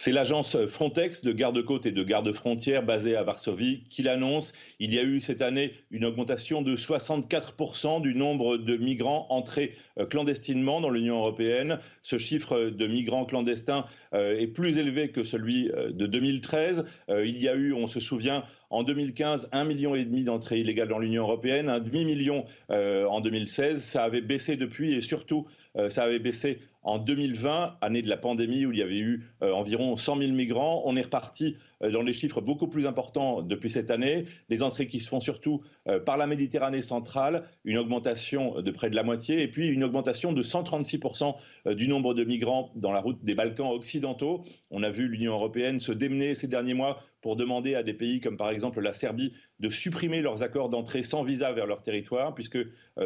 C'est 0.00 0.12
l'agence 0.12 0.56
Frontex 0.68 1.24
de 1.24 1.32
garde-côte 1.32 1.84
et 1.84 1.90
de 1.90 2.04
garde-frontière 2.04 2.84
basée 2.84 3.16
à 3.16 3.24
Varsovie 3.24 3.82
qui 3.88 4.04
l'annonce. 4.04 4.52
Il 4.78 4.94
y 4.94 4.98
a 5.00 5.02
eu 5.02 5.20
cette 5.20 5.42
année 5.42 5.72
une 5.90 6.04
augmentation 6.04 6.62
de 6.62 6.76
64% 6.76 8.00
du 8.00 8.14
nombre 8.14 8.58
de 8.58 8.76
migrants 8.76 9.26
entrés 9.28 9.74
euh, 9.98 10.06
clandestinement 10.06 10.80
dans 10.80 10.90
l'Union 10.90 11.16
européenne. 11.16 11.80
Ce 12.02 12.16
chiffre 12.16 12.70
de 12.70 12.86
migrants 12.86 13.24
clandestins 13.24 13.86
euh, 14.14 14.38
est 14.38 14.46
plus 14.46 14.78
élevé 14.78 15.08
que 15.08 15.24
celui 15.24 15.68
euh, 15.72 15.90
de 15.90 16.06
2013. 16.06 16.84
Il 17.08 17.36
y 17.36 17.48
a 17.48 17.56
eu, 17.56 17.72
on 17.72 17.88
se 17.88 17.98
souvient, 17.98 18.44
en 18.70 18.84
2015, 18.84 19.48
un 19.50 19.64
million 19.64 19.96
et 19.96 20.04
demi 20.04 20.22
d'entrées 20.22 20.60
illégales 20.60 20.88
dans 20.88 21.00
l'Union 21.00 21.24
européenne, 21.24 21.68
un 21.68 21.80
demi-million 21.80 22.44
en 22.68 23.20
2016. 23.20 23.82
Ça 23.82 24.04
avait 24.04 24.20
baissé 24.20 24.56
depuis 24.56 24.92
et 24.92 25.00
surtout, 25.00 25.46
ça 25.88 26.02
avait 26.02 26.18
baissé 26.18 26.60
en 26.82 26.98
2020, 26.98 27.76
année 27.80 28.02
de 28.02 28.08
la 28.08 28.16
pandémie 28.16 28.64
où 28.64 28.72
il 28.72 28.78
y 28.78 28.82
avait 28.82 28.98
eu 28.98 29.26
euh, 29.42 29.52
environ 29.52 29.96
100 29.96 30.18
000 30.18 30.32
migrants, 30.32 30.82
on 30.84 30.96
est 30.96 31.02
reparti 31.02 31.56
euh, 31.82 31.90
dans 31.90 32.02
les 32.02 32.12
chiffres 32.12 32.40
beaucoup 32.40 32.68
plus 32.68 32.86
importants 32.86 33.42
depuis 33.42 33.68
cette 33.68 33.90
année. 33.90 34.26
Les 34.48 34.62
entrées 34.62 34.86
qui 34.86 35.00
se 35.00 35.08
font 35.08 35.20
surtout 35.20 35.62
euh, 35.88 35.98
par 35.98 36.16
la 36.16 36.26
Méditerranée 36.26 36.82
centrale, 36.82 37.44
une 37.64 37.78
augmentation 37.78 38.62
de 38.62 38.70
près 38.70 38.90
de 38.90 38.94
la 38.94 39.02
moitié, 39.02 39.42
et 39.42 39.48
puis 39.48 39.68
une 39.68 39.82
augmentation 39.82 40.32
de 40.32 40.42
136% 40.42 41.34
du 41.74 41.88
nombre 41.88 42.14
de 42.14 42.24
migrants 42.24 42.70
dans 42.76 42.92
la 42.92 43.00
route 43.00 43.22
des 43.24 43.34
Balkans 43.34 43.70
occidentaux. 43.70 44.42
On 44.70 44.82
a 44.82 44.90
vu 44.90 45.08
l'Union 45.08 45.32
européenne 45.32 45.80
se 45.80 45.92
démener 45.92 46.34
ces 46.34 46.46
derniers 46.46 46.74
mois 46.74 47.02
pour 47.20 47.34
demander 47.34 47.74
à 47.74 47.82
des 47.82 47.94
pays 47.94 48.20
comme 48.20 48.36
par 48.36 48.50
exemple 48.50 48.80
la 48.80 48.92
Serbie 48.92 49.32
de 49.58 49.70
supprimer 49.70 50.22
leurs 50.22 50.44
accords 50.44 50.68
d'entrée 50.68 51.02
sans 51.02 51.24
visa 51.24 51.52
vers 51.52 51.66
leur 51.66 51.82
territoire, 51.82 52.32
puisque 52.34 52.58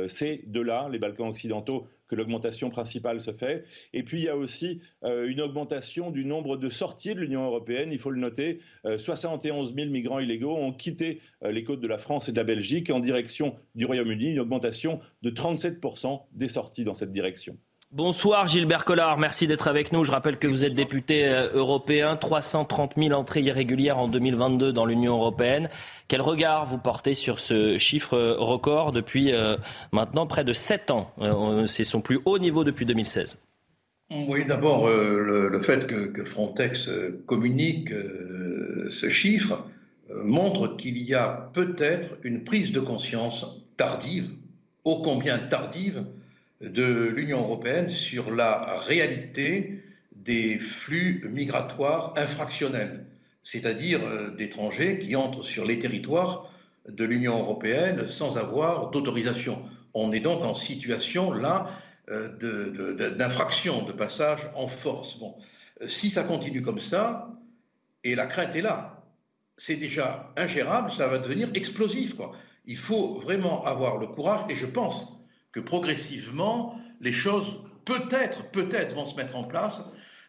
c'est 0.07 0.43
de 0.47 0.61
là, 0.61 0.89
les 0.93 0.99
Balkans 0.99 1.29
occidentaux, 1.29 1.87
que 2.13 2.17
l'augmentation 2.17 2.69
principale 2.69 3.23
se 3.23 3.33
fait. 3.33 3.62
Et 3.93 4.03
puis 4.03 4.21
il 4.21 4.25
y 4.25 4.29
a 4.29 4.37
aussi 4.37 4.81
euh, 5.05 5.29
une 5.29 5.41
augmentation 5.41 6.11
du 6.11 6.25
nombre 6.25 6.57
de 6.57 6.69
sorties 6.69 7.15
de 7.15 7.21
l'Union 7.21 7.45
européenne. 7.45 7.91
Il 7.93 7.99
faut 7.99 8.11
le 8.11 8.21
noter, 8.21 8.61
71 8.97 9.71
euh, 9.71 9.75
000 9.75 9.91
migrants 9.91 10.19
illégaux 10.19 10.57
ont 10.57 10.73
quitté 10.73 11.21
euh, 11.45 11.53
les 11.53 11.65
côtes 11.65 11.81
de 11.81 11.89
la 11.89 11.99
France 11.99 12.29
et 12.29 12.33
de 12.33 12.37
la 12.37 12.45
Belgique 12.45 12.91
en 12.91 13.01
direction 13.01 13.57
du 13.75 13.85
Royaume-Uni, 13.85 14.33
une 14.33 14.41
augmentation 14.41 15.01
de 15.23 15.31
37% 15.31 16.23
des 16.33 16.49
sorties 16.49 16.85
dans 16.85 16.95
cette 16.95 17.13
direction. 17.13 17.57
Bonsoir 17.91 18.47
Gilbert 18.47 18.87
Collard, 18.87 19.19
merci 19.19 19.47
d'être 19.47 19.69
avec 19.69 19.93
nous. 19.93 20.03
Je 20.03 20.13
rappelle 20.13 20.39
que 20.39 20.47
vous 20.47 20.65
êtes 20.65 20.73
député 20.73 21.27
européen, 21.53 22.17
330 22.17 22.95
000 22.97 23.13
entrées 23.13 23.43
irrégulières 23.43 23.99
en 23.99 24.09
2022 24.09 24.73
dans 24.73 24.87
l'Union 24.87 25.13
européenne. 25.13 25.69
Quel 26.09 26.23
regard 26.23 26.65
vous 26.65 26.79
portez 26.79 27.13
sur 27.13 27.39
ce 27.39 27.77
chiffre 27.77 28.17
record 28.39 28.93
depuis 28.93 29.35
maintenant 29.93 30.27
près 30.27 30.43
de 30.43 30.55
7 30.55 30.91
ans? 30.91 31.13
C'est 31.67 31.85
son 31.85 32.01
plus 32.01 32.19
haut 32.25 32.39
niveau 32.39 32.65
depuis 32.65 32.87
2016. 32.87 33.39
Oui, 34.15 34.45
d'abord, 34.45 34.89
le, 34.89 35.61
fait 35.61 35.87
que, 35.87 36.25
Frontex 36.25 36.91
communique 37.27 37.91
ce 38.91 39.09
chiffre 39.09 39.65
montre 40.15 40.77
qu'il 40.77 40.99
y 40.99 41.15
a 41.15 41.51
peut-être 41.55 42.17
une 42.23 42.45
prise 42.45 42.73
de 42.73 42.81
conscience 42.81 43.47
tardive, 43.77 44.29
ô 44.85 45.01
combien 45.03 45.39
tardive, 45.39 46.05
de 46.61 47.07
l'Union 47.07 47.41
européenne 47.41 47.89
sur 47.89 48.31
la 48.31 48.79
réalité 48.79 49.83
des 50.15 50.59
flux 50.59 51.29
migratoires 51.33 52.15
infractionnels, 52.17 53.05
c'est-à-dire 53.43 54.01
euh, 54.05 54.31
d'étrangers 54.31 54.99
qui 54.99 55.17
entrent 55.17 55.45
sur 55.45 55.65
les 55.65 55.79
territoires 55.79 56.53
de 56.89 57.05
l'Union 57.05 57.39
européenne 57.39 58.07
sans 58.07 58.39
avoir 58.39 58.91
d'autorisation. 58.91 59.59
On 59.95 60.13
est 60.13 60.21
donc 60.21 60.43
en 60.43 60.55
situation 60.55 61.33
là 61.33 61.67
euh, 61.67 61.92
d'infraction, 63.17 63.85
de, 63.85 63.93
passage 63.93 64.49
en 64.55 64.69
force. 64.69 65.19
Bon, 65.19 65.37
si 65.87 66.11
ça 66.11 66.25
continue 66.25 66.63
comme 66.63 66.81
ça, 66.81 67.31
et 68.05 68.15
la 68.15 68.27
crainte 68.27 68.55
est 68.57 68.63
là, 68.63 69.05
c'est 69.57 69.77
déjà 69.77 70.33
ingérable, 70.37 70.91
ça 70.91 71.07
va 71.07 71.19
devenir 71.19 71.51
explosif. 71.55 72.15
Il 72.65 72.77
faut 72.77 73.15
vraiment 73.15 73.65
avoir 73.65 73.99
le 73.99 74.07
courage, 74.07 74.41
et 74.49 74.57
je 74.57 74.67
pense 74.67 75.09
que 75.53 75.61
progressivement, 75.61 76.79
les 77.01 77.13
choses 77.13 77.59
peut-être, 77.85 78.51
peut-être 78.51 78.95
vont 78.95 79.07
se 79.07 79.17
mettre 79.17 79.37
en 79.37 79.45
place 79.45 79.83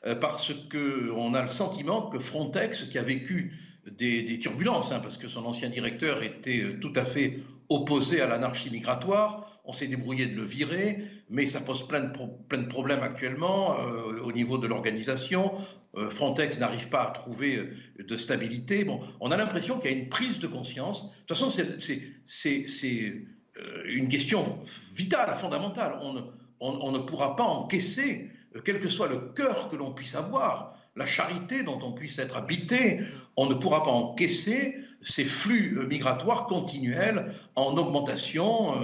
euh, 0.05 0.15
parce 0.15 0.51
qu'on 0.71 1.33
a 1.33 1.43
le 1.43 1.49
sentiment 1.49 2.09
que 2.09 2.19
Frontex, 2.19 2.83
qui 2.83 2.97
a 2.97 3.03
vécu 3.03 3.57
des, 3.89 4.39
turbulences, 4.39 4.91
hein, 4.91 4.99
parce 4.99 5.17
que 5.17 5.27
son 5.27 5.45
ancien 5.45 5.69
directeur 5.69 6.23
était 6.23 6.61
euh, 6.61 6.79
tout 6.79 6.93
à 6.95 7.05
fait 7.05 7.39
opposé 7.69 8.21
à 8.21 8.27
l'anarchie 8.27 8.69
migratoire, 8.69 9.61
on 9.65 9.73
s'est 9.73 9.87
débrouillé 9.87 10.25
de 10.25 10.35
le 10.35 10.43
virer, 10.43 11.05
mais 11.33 11.47
ça 11.47 11.59
pose 11.59 11.85
plein 11.87 12.01
de, 12.01 12.67
problèmes 12.67 13.01
actuellement 13.01 13.75
euh, 13.79 14.21
au 14.21 14.31
niveau 14.31 14.59
de 14.59 14.67
l'organisation. 14.67 15.51
Euh, 15.95 16.09
Frontex 16.09 16.59
n'arrive 16.59 16.89
pas 16.89 17.07
à 17.07 17.11
trouver 17.11 17.57
euh, 17.57 18.03
de 18.07 18.15
stabilité. 18.15 18.83
Bon, 18.83 19.01
on 19.19 19.31
a 19.31 19.37
l'impression 19.37 19.79
qu'il 19.79 19.91
y 19.91 19.93
a 19.95 19.97
une 19.97 20.09
prise 20.09 20.37
de 20.37 20.45
conscience. 20.45 21.03
De 21.03 21.09
toute 21.25 21.37
façon, 21.37 21.49
c'est 22.27 23.25
une 23.85 24.09
question 24.09 24.59
vitale, 24.95 25.35
fondamentale. 25.35 25.99
On 26.59 26.91
ne, 26.91 26.99
pourra 26.99 27.35
pas 27.35 27.43
encaisser, 27.43 28.29
quel 28.63 28.79
que 28.79 28.87
soit 28.87 29.07
le 29.07 29.17
cœur 29.35 29.69
que 29.69 29.75
l'on 29.75 29.91
puisse 29.91 30.13
avoir, 30.13 30.77
la 30.95 31.07
charité 31.07 31.63
dont 31.63 31.79
on 31.81 31.93
puisse 31.93 32.19
être 32.19 32.37
habité, 32.37 32.99
on 33.37 33.47
ne 33.47 33.55
pourra 33.55 33.81
pas 33.81 33.89
encaisser 33.89 34.77
ces 35.01 35.25
flux 35.25 35.79
migratoires 35.87 36.45
continuels 36.45 37.33
en 37.55 37.75
augmentation 37.75 38.75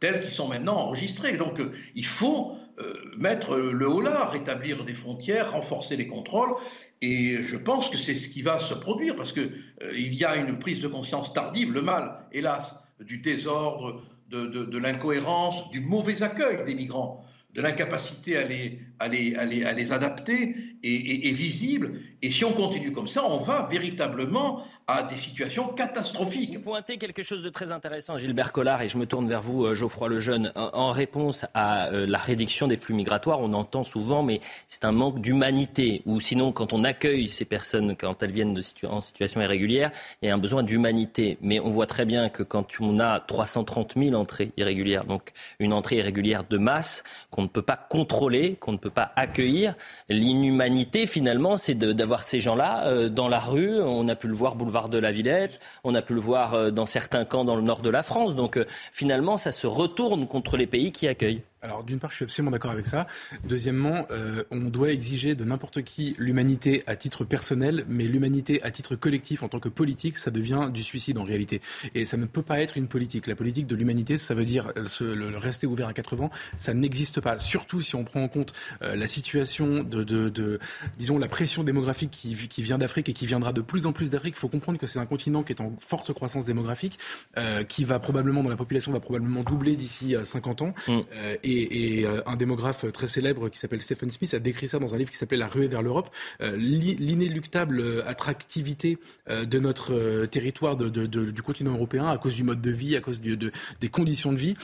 tels 0.00 0.20
qu'ils 0.20 0.30
sont 0.30 0.48
maintenant 0.48 0.76
enregistrés. 0.76 1.36
Donc 1.36 1.60
euh, 1.60 1.72
il 1.94 2.06
faut 2.06 2.56
euh, 2.78 2.94
mettre 3.16 3.56
le 3.56 3.88
haut 3.88 4.00
là, 4.00 4.28
rétablir 4.28 4.84
des 4.84 4.94
frontières, 4.94 5.52
renforcer 5.52 5.96
les 5.96 6.06
contrôles. 6.06 6.54
Et 7.02 7.42
je 7.42 7.56
pense 7.56 7.90
que 7.90 7.98
c'est 7.98 8.14
ce 8.14 8.28
qui 8.28 8.42
va 8.42 8.58
se 8.58 8.74
produire 8.74 9.16
parce 9.16 9.32
qu'il 9.32 9.52
il 9.94 10.14
y 10.14 10.24
a 10.24 10.36
une 10.36 10.58
prise 10.58 10.80
de 10.80 10.88
conscience 10.88 11.32
tardive, 11.32 11.72
le 11.72 11.82
mal, 11.82 12.26
hélas, 12.32 12.82
du 13.00 13.18
désordre, 13.18 14.02
de, 14.30 14.46
de 14.46 14.78
l'incohérence, 14.78 15.70
du 15.70 15.80
mauvais 15.80 16.22
accueil 16.22 16.64
des 16.64 16.74
migrants 16.74 17.24
de 17.54 17.62
l'incapacité 17.62 18.36
à 18.36 18.42
les, 18.42 18.80
à, 19.04 19.08
les, 19.08 19.34
à, 19.34 19.44
les, 19.44 19.64
à 19.64 19.72
les, 19.72 19.92
adapter 19.92 20.56
est, 20.82 21.28
est, 21.28 21.32
visible. 21.32 22.00
Et 22.22 22.30
si 22.30 22.44
on 22.44 22.52
continue 22.52 22.92
comme 22.92 23.08
ça, 23.08 23.24
on 23.24 23.38
va 23.38 23.68
véritablement 23.70 24.64
à 24.86 25.02
des 25.02 25.16
situations 25.16 25.68
catastrophiques. 25.68 26.56
Vous 26.56 26.62
pointez 26.62 26.98
quelque 26.98 27.22
chose 27.22 27.42
de 27.42 27.48
très 27.48 27.72
intéressant, 27.72 28.18
Gilbert 28.18 28.52
Collard, 28.52 28.82
et 28.82 28.88
je 28.88 28.98
me 28.98 29.06
tourne 29.06 29.26
vers 29.26 29.40
vous, 29.40 29.64
euh, 29.64 29.74
Geoffroy 29.74 30.08
Lejeune. 30.08 30.52
En 30.56 30.90
réponse 30.90 31.46
à 31.54 31.86
euh, 31.88 32.06
la 32.06 32.18
réduction 32.18 32.66
des 32.66 32.76
flux 32.76 32.94
migratoires, 32.94 33.40
on 33.40 33.54
entend 33.54 33.82
souvent, 33.82 34.22
mais 34.22 34.40
c'est 34.68 34.84
un 34.84 34.92
manque 34.92 35.20
d'humanité. 35.20 36.02
Ou 36.04 36.20
sinon, 36.20 36.52
quand 36.52 36.72
on 36.74 36.84
accueille 36.84 37.28
ces 37.28 37.46
personnes, 37.46 37.96
quand 37.96 38.22
elles 38.22 38.32
viennent 38.32 38.52
de 38.52 38.62
en 38.86 39.00
situation 39.00 39.40
irrégulière, 39.40 39.90
il 40.20 40.28
y 40.28 40.30
a 40.30 40.34
un 40.34 40.38
besoin 40.38 40.62
d'humanité. 40.62 41.38
Mais 41.40 41.60
on 41.60 41.70
voit 41.70 41.86
très 41.86 42.04
bien 42.04 42.28
que 42.28 42.42
quand 42.42 42.66
on 42.80 42.98
a 42.98 43.20
330 43.20 43.94
000 43.96 44.14
entrées 44.14 44.52
irrégulières, 44.56 45.04
donc 45.04 45.32
une 45.60 45.72
entrée 45.72 45.96
irrégulière 45.96 46.44
de 46.48 46.58
masse, 46.58 47.04
qu'on 47.30 47.42
ne 47.42 47.48
peut 47.48 47.62
pas 47.62 47.76
contrôler, 47.76 48.56
qu'on 48.56 48.72
ne 48.72 48.78
peut 48.78 48.90
pas 48.94 49.12
accueillir, 49.16 49.74
l'inhumanité, 50.08 51.06
finalement, 51.06 51.56
c'est 51.56 51.74
d'avoir 51.74 52.24
ces 52.24 52.40
gens-là 52.40 52.86
euh, 52.86 53.08
dans 53.08 53.28
la 53.28 53.40
rue. 53.40 53.80
On 53.82 54.08
a 54.08 54.16
pu 54.16 54.28
le 54.28 54.34
voir 54.34 54.54
boulevard 54.54 54.88
de 54.88 54.98
la 54.98 55.12
Villette, 55.12 55.60
on 55.82 55.94
a 55.94 56.02
pu 56.02 56.14
le 56.14 56.20
voir 56.20 56.54
euh, 56.54 56.70
dans 56.70 56.86
certains 56.86 57.24
camps 57.24 57.44
dans 57.44 57.56
le 57.56 57.62
nord 57.62 57.80
de 57.80 57.90
la 57.90 58.02
France. 58.02 58.34
Donc 58.34 58.56
euh, 58.56 58.64
finalement, 58.92 59.36
ça 59.36 59.52
se 59.52 59.66
retourne 59.66 60.26
contre 60.26 60.56
les 60.56 60.66
pays 60.66 60.92
qui 60.92 61.08
accueillent. 61.08 61.42
Alors 61.64 61.82
d'une 61.82 61.98
part, 61.98 62.10
je 62.10 62.16
suis 62.16 62.24
absolument 62.24 62.50
d'accord 62.50 62.72
avec 62.72 62.86
ça. 62.86 63.06
Deuxièmement, 63.48 64.06
euh, 64.10 64.44
on 64.50 64.60
doit 64.60 64.90
exiger 64.90 65.34
de 65.34 65.44
n'importe 65.44 65.82
qui 65.82 66.14
l'humanité 66.18 66.84
à 66.86 66.94
titre 66.94 67.24
personnel, 67.24 67.86
mais 67.88 68.04
l'humanité 68.04 68.62
à 68.62 68.70
titre 68.70 68.96
collectif 68.96 69.42
en 69.42 69.48
tant 69.48 69.60
que 69.60 69.70
politique, 69.70 70.18
ça 70.18 70.30
devient 70.30 70.68
du 70.72 70.82
suicide 70.82 71.16
en 71.16 71.22
réalité. 71.22 71.62
Et 71.94 72.04
ça 72.04 72.18
ne 72.18 72.26
peut 72.26 72.42
pas 72.42 72.60
être 72.60 72.76
une 72.76 72.86
politique. 72.86 73.26
La 73.26 73.34
politique 73.34 73.66
de 73.66 73.76
l'humanité, 73.76 74.18
ça 74.18 74.34
veut 74.34 74.44
dire 74.44 74.74
le, 74.76 75.38
rester 75.38 75.66
ouvert 75.66 75.88
à 75.88 75.94
80, 75.94 76.28
ça 76.58 76.74
n'existe 76.74 77.22
pas. 77.22 77.38
Surtout 77.38 77.80
si 77.80 77.94
on 77.94 78.04
prend 78.04 78.22
en 78.22 78.28
compte 78.28 78.52
euh, 78.82 78.94
la 78.94 79.06
situation 79.06 79.82
de, 79.82 80.04
de, 80.04 80.28
de, 80.28 80.58
disons, 80.98 81.16
la 81.16 81.28
pression 81.28 81.64
démographique 81.64 82.10
qui, 82.10 82.34
qui 82.34 82.60
vient 82.60 82.76
d'Afrique 82.76 83.08
et 83.08 83.14
qui 83.14 83.26
viendra 83.26 83.54
de 83.54 83.62
plus 83.62 83.86
en 83.86 83.92
plus 83.92 84.10
d'Afrique. 84.10 84.34
Il 84.36 84.40
faut 84.40 84.48
comprendre 84.48 84.78
que 84.78 84.86
c'est 84.86 84.98
un 84.98 85.06
continent 85.06 85.42
qui 85.42 85.54
est 85.54 85.62
en 85.62 85.74
forte 85.80 86.12
croissance 86.12 86.44
démographique, 86.44 86.98
euh, 87.38 87.64
qui 87.64 87.84
va 87.84 87.98
probablement, 88.00 88.42
dans 88.42 88.50
la 88.50 88.56
population, 88.56 88.92
va 88.92 89.00
probablement 89.00 89.42
doubler 89.42 89.76
d'ici 89.76 90.14
50 90.22 90.60
ans. 90.60 90.74
Mm. 90.88 91.00
Et 91.42 91.53
et, 91.54 92.06
euh, 92.06 92.22
un 92.26 92.36
démographe 92.36 92.90
très 92.92 93.08
célèbre 93.08 93.48
qui 93.48 93.58
s'appelle 93.58 93.82
Stephen 93.82 94.10
Smith 94.10 94.34
a 94.34 94.38
décrit 94.38 94.68
ça 94.68 94.78
dans 94.78 94.94
un 94.94 94.98
livre 94.98 95.10
qui 95.10 95.16
s'appelait 95.16 95.38
La 95.38 95.48
ruée 95.48 95.68
vers 95.68 95.82
l'Europe. 95.82 96.10
Euh, 96.40 96.56
l'inéluctable 96.56 97.80
euh, 97.80 98.02
attractivité 98.06 98.98
de 99.28 99.58
notre 99.58 100.26
territoire 100.26 100.76
du 100.76 101.42
continent 101.42 101.72
européen 101.72 102.06
à 102.06 102.18
cause 102.18 102.34
du 102.34 102.42
mode 102.42 102.60
de 102.60 102.70
vie, 102.70 102.96
à 102.96 103.00
cause 103.00 103.20
des 103.20 103.88
conditions 103.88 104.32
de 104.32 104.36
vie 104.36 104.54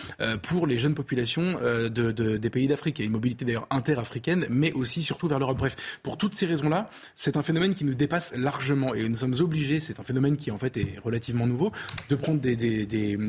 pour 0.43 0.67
les 0.67 0.79
jeunes 0.79 0.95
populations 0.95 1.59
des 1.91 2.51
pays 2.51 2.69
d'Afrique. 2.69 2.99
Il 2.99 3.03
y 3.03 3.05
a 3.05 3.07
une 3.07 3.13
mobilité 3.13 3.45
d'ailleurs 3.45 3.67
interafricaine, 3.71 4.47
mais 4.51 4.73
aussi 4.73 5.03
surtout 5.03 5.29
vers 5.29 5.39
l'Europe. 5.39 5.59
Bref, 5.59 6.01
pour 6.03 6.19
toutes 6.19 6.35
ces 6.35 6.47
raisons-là, 6.47 6.91
c'est 7.15 7.37
un 7.37 7.43
phénomène 7.43 7.75
qui 7.75 7.85
nous 7.85 7.95
dépasse 7.95 8.35
largement 8.37 8.95
et 8.95 9.09
nous 9.09 9.17
sommes 9.17 9.37
obligés, 9.41 9.81
c'est 9.81 10.01
un 10.01 10.05
phénomène 10.05 10.37
qui 10.37 10.51
en 10.51 10.59
fait 10.59 10.77
est 10.77 10.99
relativement 11.03 11.47
nouveau, 11.47 11.73
de 12.09 12.17
prendre 12.17 12.41
des 12.41 12.57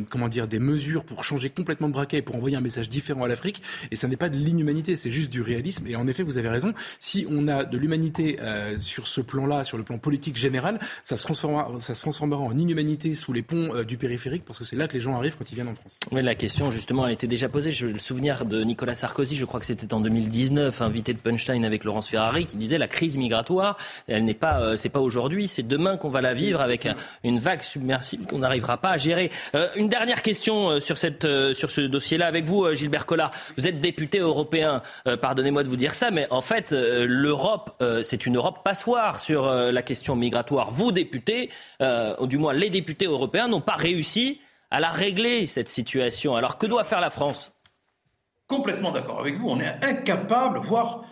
comment 0.09 0.29
dire, 0.29 0.47
des 0.47 0.59
mesures 0.59 1.03
pour 1.03 1.23
changer 1.23 1.49
complètement 1.49 1.87
de 1.87 1.93
braquet 1.93 2.17
et 2.17 2.21
pour 2.21 2.35
envoyer 2.35 2.57
un 2.57 2.61
message 2.61 2.89
différent 2.89 3.23
à 3.23 3.27
l'Afrique 3.27 3.50
et 3.91 3.95
ça 3.95 4.07
n'est 4.07 4.17
pas 4.17 4.29
de 4.29 4.37
l'inhumanité, 4.37 4.97
c'est 4.97 5.11
juste 5.11 5.31
du 5.31 5.41
réalisme. 5.41 5.87
Et 5.87 5.95
en 5.95 6.07
effet, 6.07 6.23
vous 6.23 6.37
avez 6.37 6.49
raison. 6.49 6.73
Si 6.99 7.25
on 7.29 7.47
a 7.47 7.63
de 7.65 7.77
l'humanité 7.77 8.37
euh, 8.41 8.77
sur 8.77 9.07
ce 9.07 9.21
plan-là, 9.21 9.63
sur 9.63 9.77
le 9.77 9.83
plan 9.83 9.97
politique 9.97 10.37
général, 10.37 10.79
ça 11.03 11.17
se 11.17 11.23
transformera, 11.23 11.71
ça 11.79 11.95
se 11.95 12.01
transformera 12.01 12.41
en 12.41 12.57
inhumanité 12.57 13.15
sous 13.15 13.33
les 13.33 13.41
ponts 13.41 13.75
euh, 13.75 13.83
du 13.83 13.97
périphérique, 13.97 14.43
parce 14.45 14.59
que 14.59 14.65
c'est 14.65 14.75
là 14.75 14.87
que 14.87 14.93
les 14.93 15.01
gens 15.01 15.15
arrivent 15.15 15.35
quand 15.37 15.49
ils 15.51 15.55
viennent 15.55 15.69
en 15.69 15.75
France. 15.75 15.99
Mais 16.11 16.21
la 16.21 16.35
question, 16.35 16.69
justement, 16.69 17.03
a 17.03 17.11
été 17.11 17.27
déjà 17.27 17.49
posée. 17.49 17.71
Je 17.71 17.87
le 17.87 17.99
souvenir 17.99 18.45
de 18.45 18.63
Nicolas 18.63 18.95
Sarkozy, 18.95 19.35
je 19.35 19.45
crois 19.45 19.59
que 19.59 19.65
c'était 19.65 19.93
en 19.93 19.99
2019, 19.99 20.81
invité 20.81 21.13
de 21.13 21.19
Punchline 21.19 21.65
avec 21.65 21.83
Laurence 21.83 22.07
Ferrari, 22.07 22.45
qui 22.45 22.57
disait 22.57 22.77
la 22.77 22.87
crise 22.87 23.17
migratoire, 23.17 23.77
elle 24.07 24.25
n'est 24.25 24.33
pas, 24.33 24.61
euh, 24.61 24.75
c'est 24.75 24.89
pas 24.89 24.99
aujourd'hui, 24.99 25.47
c'est 25.47 25.67
demain 25.67 25.97
qu'on 25.97 26.09
va 26.09 26.21
la 26.21 26.33
vivre 26.33 26.61
avec 26.61 26.87
une 27.23 27.39
vague 27.39 27.61
submersible 27.61 28.25
qu'on 28.25 28.39
n'arrivera 28.39 28.77
pas 28.77 28.91
à 28.91 28.97
gérer. 28.97 29.31
une 29.75 29.89
dernière 29.89 30.21
question 30.21 30.79
sur 30.79 30.97
cette, 30.97 31.27
sur 31.53 31.69
ce 31.69 31.81
dossier-là 31.81 32.27
avec 32.27 32.45
vous, 32.45 32.73
Gilbert 32.73 33.05
Collard. 33.05 33.31
Vous 33.57 33.67
êtes 33.67 33.81
député 33.81 34.19
européen, 34.19 34.81
euh, 35.07 35.17
pardonnez-moi 35.17 35.63
de 35.63 35.69
vous 35.69 35.75
dire 35.75 35.95
ça, 35.95 36.11
mais 36.11 36.27
en 36.29 36.41
fait, 36.41 36.71
euh, 36.71 37.05
l'Europe, 37.07 37.75
euh, 37.81 38.03
c'est 38.03 38.25
une 38.25 38.37
Europe 38.37 38.63
passoire 38.63 39.19
sur 39.19 39.51
la 39.51 39.81
question 39.81 40.15
migratoire. 40.15 40.71
Vous, 40.71 40.91
députés, 40.91 41.49
ou 41.81 42.27
du 42.27 42.37
moins 42.37 42.53
les 42.53 42.69
députés 42.69 43.05
européens, 43.05 43.47
n'ont 43.47 43.61
pas 43.61 43.75
réussi 43.75 44.41
à 44.69 44.79
la 44.79 44.89
régler, 44.89 45.47
cette 45.47 45.69
situation. 45.69 46.35
Alors 46.35 46.57
que 46.57 46.65
doit 46.65 46.83
faire 46.83 46.99
la 46.99 47.09
France? 47.09 47.51
Complètement 48.47 48.91
d'accord 48.91 49.19
avec 49.19 49.37
vous. 49.37 49.49
On 49.49 49.59
est 49.59 49.83
incapable, 49.83 50.59
voire 50.59 51.03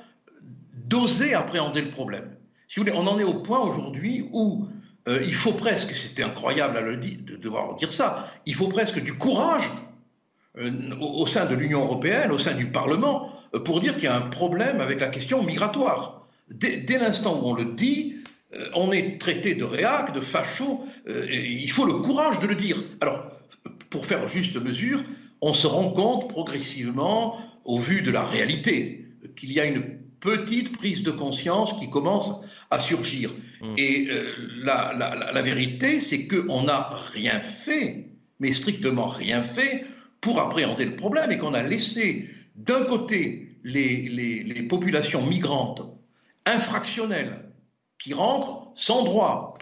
d'oser 0.74 1.34
appréhender 1.34 1.82
le 1.82 1.90
problème. 1.90 2.36
Si 2.68 2.80
vous 2.80 2.86
voulez, 2.86 2.98
on 2.98 3.08
en 3.08 3.20
est 3.20 3.24
au 3.24 3.36
point 3.36 3.60
aujourd'hui 3.60 4.30
où 4.32 4.68
il 5.08 5.36
faut 5.36 5.54
presque, 5.54 5.96
c'était 5.96 6.24
incroyable 6.24 6.78
à 6.78 6.82
le 6.82 6.98
dire, 6.98 7.20
de 7.22 7.36
devoir 7.36 7.76
dire 7.76 7.94
ça, 7.94 8.28
il 8.46 8.56
faut 8.56 8.68
presque 8.68 9.00
du 9.00 9.14
courage 9.14 9.70
au 11.00 11.28
sein 11.28 11.46
de 11.46 11.56
l'Union 11.56 11.84
européenne, 11.84 12.32
au 12.32 12.38
sein 12.38 12.54
du 12.54 12.68
Parlement, 12.68 13.32
euh, 13.54 13.60
pour 13.60 13.80
dire 13.80 13.96
qu'il 13.96 14.06
y 14.06 14.08
a 14.08 14.16
un 14.16 14.30
problème 14.30 14.82
avec 14.82 15.00
la 15.00 15.08
question 15.08 15.44
migratoire. 15.44 16.28
Dès, 16.50 16.86
l'instant 16.98 17.40
où 17.40 17.50
on 17.50 17.54
le 17.54 17.66
dit, 17.66 18.16
euh, 18.56 18.70
on 18.74 18.92
est 18.92 19.20
traité 19.20 19.54
de 19.54 19.64
réac, 19.64 20.14
de 20.14 20.22
facho, 20.22 20.86
il 21.08 21.72
faut 21.72 21.86
le 21.86 21.96
courage 21.96 22.40
de 22.40 22.48
le 22.48 22.56
dire. 22.56 22.84
Alors, 23.02 23.32
pour 23.90 24.06
faire 24.06 24.28
juste 24.28 24.56
mesure, 24.58 25.04
on 25.42 25.54
se 25.54 25.68
rend 25.68 25.92
compte 25.92 26.30
progressivement, 26.30 27.38
au 27.66 27.78
vu 27.78 28.02
de 28.02 28.12
la 28.12 28.24
réalité, 28.24 29.06
qu'il 29.36 29.52
y 29.52 29.60
a 29.60 29.66
une 29.66 30.00
petite 30.20 30.76
prise 30.76 31.04
de 31.04 31.12
conscience 31.12 31.74
qui 31.80 31.90
commence 31.90 32.34
à 32.72 32.80
surgir. 32.80 33.32
Mmh. 33.62 33.66
Et 33.78 34.10
la, 34.64 35.32
la, 35.34 35.42
vérité, 35.42 36.02
c'est 36.02 36.28
qu'on 36.28 36.64
n'a 36.64 36.90
rien 37.14 37.42
fait, 37.42 38.08
mais 38.40 38.54
strictement 38.54 39.08
rien 39.08 39.42
fait, 39.42 39.86
pour 40.22 40.40
appréhender 40.40 40.86
le 40.86 40.96
problème 40.96 41.32
et 41.32 41.38
qu'on 41.38 41.54
a 41.54 41.64
laissé 41.64 42.30
d'un 42.56 42.84
côté 42.84 43.58
les, 43.64 44.68
populations 44.70 45.26
migrantes 45.26 45.82
infractionnelles 46.46 47.46
qui 47.98 48.14
rentrent 48.14 48.72
sans 48.76 49.04
droit 49.04 49.58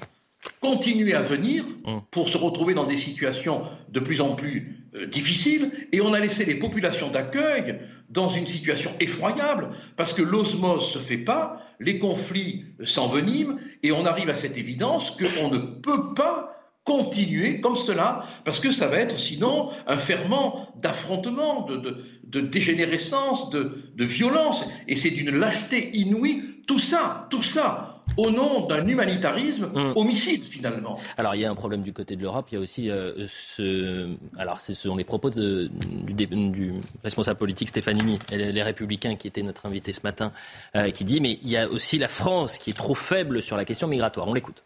continuer 0.62 1.14
à 1.14 1.22
venir 1.22 1.66
mmh. 1.66 1.98
pour 2.12 2.30
se 2.30 2.38
retrouver 2.38 2.74
dans 2.74 2.86
des 2.86 2.98
situations 2.98 3.64
de 3.90 4.00
plus 4.00 4.22
en 4.22 4.36
plus 4.36 4.88
euh, 4.96 5.06
difficiles 5.08 5.88
et 5.92 6.02
on 6.02 6.14
a 6.14 6.20
laissé 6.20 6.46
les 6.46 6.56
populations 6.56 7.10
d'accueil 7.12 7.80
dans 8.10 8.30
une 8.30 8.48
situation 8.48 8.92
effroyable 9.00 9.72
parce 9.96 10.14
que 10.14 10.22
l'osmose 10.22 10.92
se 10.92 11.00
fait 11.00 11.18
pas, 11.18 11.62
les 11.80 12.00
conflits 12.00 12.66
s'enveniment 12.84 13.58
et 13.84 13.92
on 13.92 14.06
arrive 14.06 14.30
à 14.30 14.36
cette 14.36 14.58
évidence 14.58 15.12
qu'on 15.12 15.50
ne 15.50 15.58
peut 15.58 16.14
pas 16.14 16.57
continuer 16.88 17.60
comme 17.60 17.76
cela, 17.76 18.24
parce 18.46 18.62
que 18.62 18.72
ça 18.72 18.88
va 18.88 18.98
être 18.98 19.20
sinon 19.20 19.72
un 19.88 19.98
ferment 19.98 20.70
d'affrontement, 20.78 21.66
de, 21.66 21.98
de, 22.24 22.40
dégénérescence, 22.40 23.50
de, 23.50 23.92
de 23.94 24.06
violence, 24.06 24.66
et 24.88 24.96
c'est 24.96 25.10
d'une 25.10 25.38
lâcheté 25.38 25.98
inouïe, 25.98 26.44
tout 26.66 26.80
ça, 26.80 27.28
tout 27.30 27.44
ça, 27.44 28.04
au 28.16 28.32
nom 28.32 28.68
d'un 28.68 28.88
humanitarisme 28.88 29.70
hum. 29.76 29.92
homicide 29.98 30.44
finalement. 30.44 30.98
Alors 31.18 31.36
il 31.36 31.42
y 31.42 31.46
a 31.46 31.52
un 31.52 31.56
problème 31.56 31.82
du 31.82 31.92
côté 31.92 32.16
de 32.16 32.22
l'Europe, 32.22 32.48
il 32.52 32.56
y 32.56 32.58
a 32.58 32.62
aussi 32.62 32.90
euh, 32.90 33.28
ce... 33.28 34.16
Alors 34.38 34.62
ce 34.62 34.74
sont 34.74 34.96
les 34.96 35.04
propos 35.04 35.30
du, 35.30 35.70
du, 36.16 36.74
responsable 37.04 37.38
politique 37.38 37.68
Stefanini, 37.68 38.18
les, 38.32 38.54
les, 38.54 38.64
Républicains 38.64 39.16
qui 39.16 39.28
était 39.28 39.44
notre 39.44 39.66
invité 39.66 39.92
ce 39.92 40.02
matin, 40.06 40.32
euh, 40.78 40.90
qui 40.92 41.04
dit 41.04 41.20
mais 41.20 41.38
il 41.42 41.50
y 41.50 41.58
a 41.58 41.68
aussi 41.68 41.98
la 41.98 42.08
France 42.08 42.58
qui 42.58 42.70
est 42.70 42.78
trop 42.78 42.96
faible 42.96 43.42
sur 43.42 43.58
la 43.58 43.66
question 43.66 43.90
migratoire. 43.90 44.30
On 44.30 44.34
l'écoute 44.34 44.64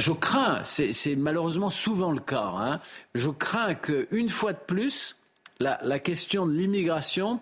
Je 0.00 0.12
crains, 0.12 0.62
c'est 0.64 1.16
malheureusement 1.16 1.70
souvent 1.70 2.10
le 2.10 2.20
cas, 2.20 2.52
hein, 2.56 2.80
je 3.14 3.30
crains 3.30 3.74
qu'une 3.74 4.28
fois 4.28 4.52
de 4.52 4.58
plus, 4.58 5.16
la, 5.60 5.78
la 5.82 6.00
question 6.00 6.46
de 6.46 6.52
l'immigration 6.52 7.40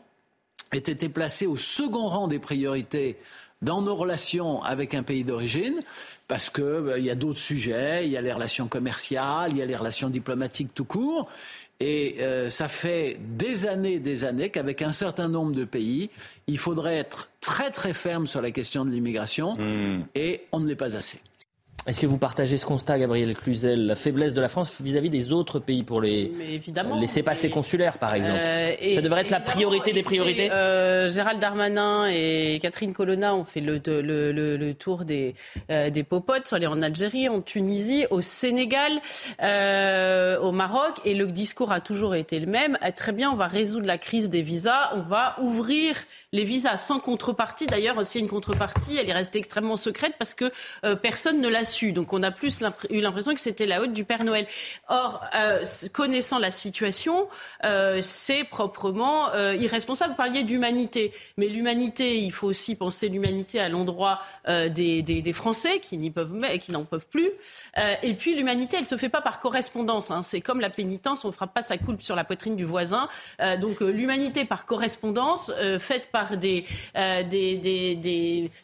ait 0.72 0.78
été 0.78 1.08
placée 1.08 1.46
au 1.46 1.56
second 1.56 2.06
rang 2.08 2.28
des 2.28 2.38
priorités 2.38 3.16
dans 3.62 3.80
nos 3.80 3.94
relations 3.94 4.62
avec 4.62 4.92
un 4.92 5.02
pays 5.02 5.24
d'origine, 5.24 5.80
parce 6.28 6.50
qu'il 6.50 6.82
bah, 6.84 6.98
y 6.98 7.10
a 7.10 7.14
d'autres 7.14 7.38
sujets, 7.38 8.04
il 8.04 8.10
y 8.10 8.16
a 8.16 8.20
les 8.20 8.32
relations 8.32 8.68
commerciales, 8.68 9.52
il 9.52 9.58
y 9.58 9.62
a 9.62 9.66
les 9.66 9.76
relations 9.76 10.10
diplomatiques 10.10 10.74
tout 10.74 10.84
court. 10.84 11.28
Et 11.80 12.18
euh, 12.20 12.48
ça 12.48 12.68
fait 12.68 13.18
des 13.36 13.66
années, 13.66 13.98
des 13.98 14.24
années 14.24 14.50
qu'avec 14.50 14.82
un 14.82 14.92
certain 14.92 15.28
nombre 15.28 15.52
de 15.52 15.64
pays, 15.64 16.10
il 16.46 16.58
faudrait 16.58 16.96
être 16.96 17.30
très 17.40 17.70
très 17.70 17.92
ferme 17.92 18.26
sur 18.26 18.40
la 18.40 18.50
question 18.52 18.84
de 18.84 18.90
l'immigration, 18.90 19.56
mmh. 19.56 20.04
et 20.14 20.42
on 20.52 20.60
ne 20.60 20.68
l'est 20.68 20.76
pas 20.76 20.94
assez. 20.94 21.20
Est-ce 21.84 21.98
que 21.98 22.06
vous 22.06 22.18
partagez 22.18 22.58
ce 22.58 22.64
constat, 22.64 22.96
Gabriel 22.96 23.34
Cluzel, 23.34 23.86
la 23.86 23.96
faiblesse 23.96 24.34
de 24.34 24.40
la 24.40 24.48
France 24.48 24.80
vis-à-vis 24.80 25.10
des 25.10 25.32
autres 25.32 25.58
pays 25.58 25.82
pour 25.82 26.00
les 26.00 26.30
laisser 27.00 27.24
passer 27.24 27.50
consulaires, 27.50 27.98
par 27.98 28.14
exemple 28.14 28.38
euh, 28.40 28.94
Ça 28.94 29.00
devrait 29.00 29.22
être 29.22 29.30
la 29.30 29.40
priorité 29.40 29.92
des 29.92 30.04
priorités 30.04 30.48
euh, 30.52 31.08
Gérald 31.08 31.40
Darmanin 31.40 32.06
et 32.08 32.60
Catherine 32.62 32.94
Colonna 32.94 33.34
ont 33.34 33.42
fait 33.42 33.60
le, 33.60 33.80
le, 33.84 34.72
tour 34.74 35.04
des, 35.04 35.34
euh, 35.72 35.90
des 35.90 36.04
popotes, 36.04 36.46
sont 36.46 36.54
allés 36.54 36.68
en 36.68 36.82
Algérie, 36.82 37.28
en 37.28 37.40
Tunisie, 37.40 38.06
au 38.10 38.20
Sénégal, 38.20 39.00
euh, 39.42 40.38
au 40.38 40.52
Maroc, 40.52 41.00
et 41.04 41.14
le 41.14 41.26
discours 41.26 41.72
a 41.72 41.80
toujours 41.80 42.14
été 42.14 42.38
le 42.38 42.46
même. 42.46 42.78
Très 42.94 43.10
bien, 43.10 43.32
on 43.32 43.36
va 43.36 43.48
résoudre 43.48 43.88
la 43.88 43.98
crise 43.98 44.30
des 44.30 44.42
visas, 44.42 44.92
on 44.94 45.00
va 45.00 45.34
ouvrir 45.40 45.96
les 46.32 46.44
visas 46.44 46.76
sans 46.76 47.00
contrepartie. 47.00 47.66
D'ailleurs, 47.66 48.06
s'il 48.06 48.20
y 48.20 48.22
a 48.22 48.24
une 48.24 48.30
contrepartie, 48.30 48.98
elle 48.98 49.10
est 49.10 49.12
restée 49.12 49.38
extrêmement 49.38 49.76
secrète 49.76 50.14
parce 50.16 50.34
que 50.34 50.52
personne 51.02 51.40
ne 51.40 51.48
l'a 51.48 51.64
donc 51.92 52.12
on 52.12 52.22
a 52.22 52.30
plus 52.30 52.60
eu 52.90 53.00
l'impression 53.00 53.34
que 53.34 53.40
c'était 53.40 53.66
la 53.66 53.80
haute 53.80 53.92
du 53.92 54.04
Père 54.04 54.24
Noël. 54.24 54.46
Or, 54.88 55.22
euh, 55.34 55.64
connaissant 55.92 56.38
la 56.38 56.50
situation, 56.50 57.28
euh, 57.64 58.00
c'est 58.02 58.44
proprement 58.44 59.30
euh, 59.34 59.54
irresponsable. 59.54 60.12
Vous 60.12 60.16
parliez 60.16 60.44
d'humanité. 60.44 61.12
Mais 61.36 61.48
l'humanité, 61.48 62.18
il 62.18 62.30
faut 62.30 62.46
aussi 62.46 62.74
penser 62.74 63.08
l'humanité 63.08 63.58
à 63.60 63.68
l'endroit 63.68 64.20
des, 64.46 65.32
Français 65.32 65.78
qui 65.80 65.96
n'y 65.96 66.10
peuvent, 66.10 66.34
n'en 66.68 66.84
peuvent 66.84 67.06
plus. 67.06 67.30
et 68.02 68.14
puis 68.14 68.34
l'humanité, 68.34 68.76
elle 68.78 68.86
se 68.86 68.96
fait 68.96 69.08
pas 69.08 69.22
par 69.22 69.40
correspondance. 69.40 70.10
Hein. 70.10 70.22
C'est 70.22 70.42
comme 70.42 70.60
la 70.60 70.68
pénitence, 70.68 71.24
on 71.24 71.28
ne 71.28 71.32
frappe 71.32 71.54
pas 71.54 71.62
sa 71.62 71.78
coulpe 71.78 72.02
sur 72.02 72.14
la 72.14 72.24
poitrine 72.24 72.54
du 72.54 72.64
voisin. 72.64 73.08
donc 73.60 73.80
l'humanité 73.80 74.44
par 74.44 74.66
correspondance, 74.66 75.50
faite 75.78 76.10
par 76.12 76.36
des, 76.36 76.64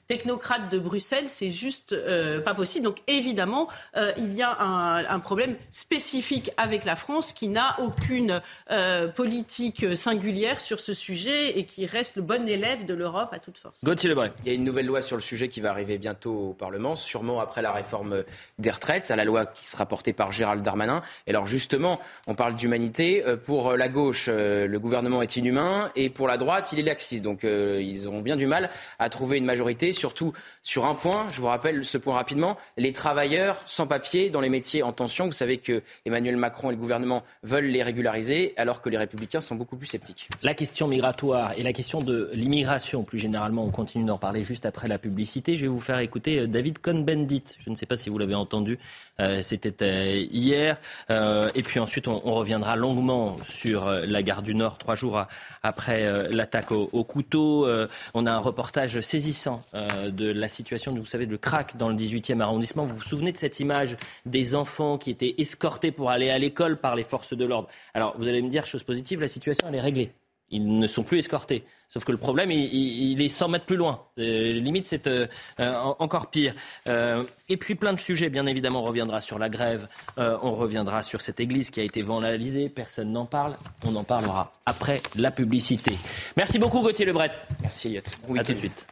technocrates 0.06 0.70
de 0.70 0.78
Bruxelles, 0.78 1.28
c'est 1.28 1.50
juste 1.50 1.96
pas 2.44 2.54
possible. 2.54 2.92
Évidemment, 3.06 3.68
euh, 3.96 4.12
il 4.18 4.34
y 4.34 4.42
a 4.42 4.56
un, 4.60 5.20
problème 5.20 5.56
spécifique 5.70 6.50
avec 6.56 6.84
la 6.84 6.96
France 6.96 7.32
qui 7.32 7.48
n'a 7.48 7.76
aucune 7.80 8.40
euh, 8.70 9.08
politique 9.08 9.96
singulière 9.96 10.60
sur 10.60 10.80
ce 10.80 10.94
sujet 10.94 11.58
et 11.58 11.64
qui 11.64 11.86
reste 11.86 12.16
le 12.16 12.22
bon 12.22 12.48
élève 12.48 12.84
de 12.84 12.94
l'Europe 12.94 13.30
à 13.32 13.38
toute 13.38 13.58
force. 13.58 13.84
Gauthier 13.84 14.08
Lebray. 14.08 14.30
Il 14.44 14.48
y 14.48 14.50
a 14.52 14.54
une 14.54 14.64
nouvelle 14.64 14.86
loi 14.86 15.02
sur 15.02 15.16
le 15.16 15.22
sujet 15.22 15.48
qui 15.48 15.60
va 15.60 15.70
arriver 15.70 15.98
bientôt 15.98 16.50
au 16.50 16.54
Parlement, 16.54 16.96
sûrement 16.96 17.40
après 17.40 17.62
la 17.62 17.72
réforme 17.72 18.24
des 18.58 18.70
retraites, 18.70 19.10
à 19.10 19.16
la 19.16 19.24
loi 19.24 19.46
qui 19.46 19.66
sera 19.66 19.86
portée 19.86 20.12
par 20.12 20.32
Gérald 20.32 20.62
Darmanin. 20.62 21.02
Et 21.26 21.30
alors 21.30 21.46
justement, 21.46 22.00
on 22.26 22.34
parle 22.34 22.54
d'humanité. 22.54 23.24
Euh, 23.26 23.36
pour 23.36 23.72
la 23.72 23.88
gauche, 23.88 24.28
le 24.28 24.78
gouvernement 24.78 25.22
est 25.22 25.36
inhumain 25.36 25.90
et 25.96 26.10
pour 26.10 26.28
la 26.28 26.36
droite, 26.36 26.72
il 26.72 26.78
est 26.78 26.82
laxiste. 26.82 27.24
Donc 27.24 27.42
ils 27.44 28.06
auront 28.06 28.20
bien 28.20 28.36
du 28.36 28.46
mal 28.46 28.70
à 28.98 29.08
trouver 29.10 29.38
une 29.38 29.44
majorité, 29.44 29.92
surtout 29.92 30.32
sur 30.62 30.86
un 30.86 30.94
point. 30.94 31.26
Je 31.32 31.40
vous 31.40 31.46
rappelle 31.46 31.84
ce 31.84 31.98
point 31.98 32.14
rapidement. 32.14 32.56
Les 32.76 32.87
travailleurs 32.92 33.60
sans 33.66 33.86
papier 33.86 34.30
dans 34.30 34.40
les 34.40 34.48
métiers 34.48 34.82
en 34.82 34.92
tension. 34.92 35.26
Vous 35.26 35.32
savez 35.32 35.58
que 35.58 35.82
Emmanuel 36.06 36.36
Macron 36.36 36.70
et 36.70 36.72
le 36.72 36.78
gouvernement 36.78 37.22
veulent 37.42 37.66
les 37.66 37.82
régulariser, 37.82 38.54
alors 38.56 38.80
que 38.80 38.88
les 38.88 38.98
républicains 38.98 39.40
sont 39.40 39.54
beaucoup 39.54 39.76
plus 39.76 39.86
sceptiques. 39.86 40.28
La 40.42 40.54
question 40.54 40.88
migratoire 40.88 41.52
et 41.56 41.62
la 41.62 41.72
question 41.72 42.00
de 42.00 42.30
l'immigration, 42.32 43.02
plus 43.02 43.18
généralement, 43.18 43.64
on 43.64 43.70
continue 43.70 44.04
d'en 44.04 44.18
parler 44.18 44.42
juste 44.42 44.66
après 44.66 44.88
la 44.88 44.98
publicité. 44.98 45.56
Je 45.56 45.62
vais 45.62 45.68
vous 45.68 45.80
faire 45.80 45.98
écouter 45.98 46.40
euh, 46.40 46.46
David 46.46 46.78
Cohn-Bendit. 46.78 47.44
Je 47.64 47.70
ne 47.70 47.74
sais 47.74 47.86
pas 47.86 47.96
si 47.96 48.10
vous 48.10 48.18
l'avez 48.18 48.34
entendu. 48.34 48.78
Euh, 49.20 49.42
c'était 49.42 49.82
euh, 49.82 50.26
hier. 50.30 50.78
et 51.10 51.62
puis 51.62 51.80
ensuite, 51.80 52.08
on, 52.08 52.18
reviendra 52.38 52.76
longuement 52.76 53.36
sur 53.44 53.90
la 53.90 54.22
gare 54.22 54.42
du 54.42 54.54
Nord, 54.54 54.78
trois 54.78 54.94
jours 54.94 55.24
après 55.62 56.30
l'attaque 56.30 56.70
au, 56.70 56.88
au, 56.92 57.02
couteau. 57.02 57.66
on 58.14 58.26
a 58.26 58.30
un 58.30 58.38
reportage 58.38 59.00
saisissant 59.00 59.64
de 60.06 60.30
la 60.30 60.48
situation, 60.48 60.94
vous 60.94 61.06
savez, 61.06 61.26
de 61.26 61.36
crack 61.36 61.76
dans 61.76 61.88
le 61.88 61.96
18e 61.96 62.40
arrondissement. 62.40 62.77
Vous 62.86 62.96
vous 62.96 63.02
souvenez 63.02 63.32
de 63.32 63.36
cette 63.36 63.60
image 63.60 63.96
des 64.26 64.54
enfants 64.54 64.98
qui 64.98 65.10
étaient 65.10 65.34
escortés 65.38 65.92
pour 65.92 66.10
aller 66.10 66.30
à 66.30 66.38
l'école 66.38 66.78
par 66.78 66.96
les 66.96 67.04
forces 67.04 67.34
de 67.34 67.44
l'ordre? 67.44 67.68
Alors, 67.94 68.14
vous 68.18 68.28
allez 68.28 68.42
me 68.42 68.48
dire, 68.48 68.66
chose 68.66 68.82
positive, 68.82 69.20
la 69.20 69.28
situation, 69.28 69.66
elle 69.68 69.74
est 69.74 69.80
réglée. 69.80 70.12
Ils 70.50 70.78
ne 70.78 70.86
sont 70.86 71.02
plus 71.02 71.18
escortés. 71.18 71.64
Sauf 71.88 72.04
que 72.04 72.12
le 72.12 72.18
problème, 72.18 72.50
il, 72.50 73.20
est 73.20 73.28
100 73.28 73.48
mètres 73.48 73.64
plus 73.64 73.76
loin. 73.76 74.02
Euh, 74.18 74.52
limite, 74.52 74.84
c'est 74.84 75.06
euh, 75.06 75.26
euh, 75.60 75.74
encore 75.98 76.28
pire. 76.30 76.54
et 76.86 77.56
puis 77.56 77.74
plein 77.74 77.92
de 77.92 78.00
sujets, 78.00 78.28
bien 78.28 78.46
évidemment, 78.46 78.82
on 78.82 78.84
reviendra 78.86 79.20
sur 79.20 79.38
la 79.38 79.48
grève, 79.48 79.88
on 80.16 80.52
reviendra 80.52 81.02
sur 81.02 81.20
cette 81.20 81.40
église 81.40 81.70
qui 81.70 81.80
a 81.80 81.82
été 81.82 82.02
vandalisée, 82.02 82.68
personne 82.68 83.12
n'en 83.12 83.26
parle. 83.26 83.56
On 83.86 83.94
en 83.96 84.04
parlera 84.04 84.52
après 84.66 85.00
la 85.16 85.30
publicité. 85.30 85.92
Merci 86.36 86.58
beaucoup 86.58 86.80
Gauthier 86.80 87.06
Lebret. 87.06 87.30
Merci 87.62 87.88
Elliot. 87.88 88.02
À 88.36 88.44
tout 88.44 88.52
de 88.52 88.58
suite. 88.58 88.86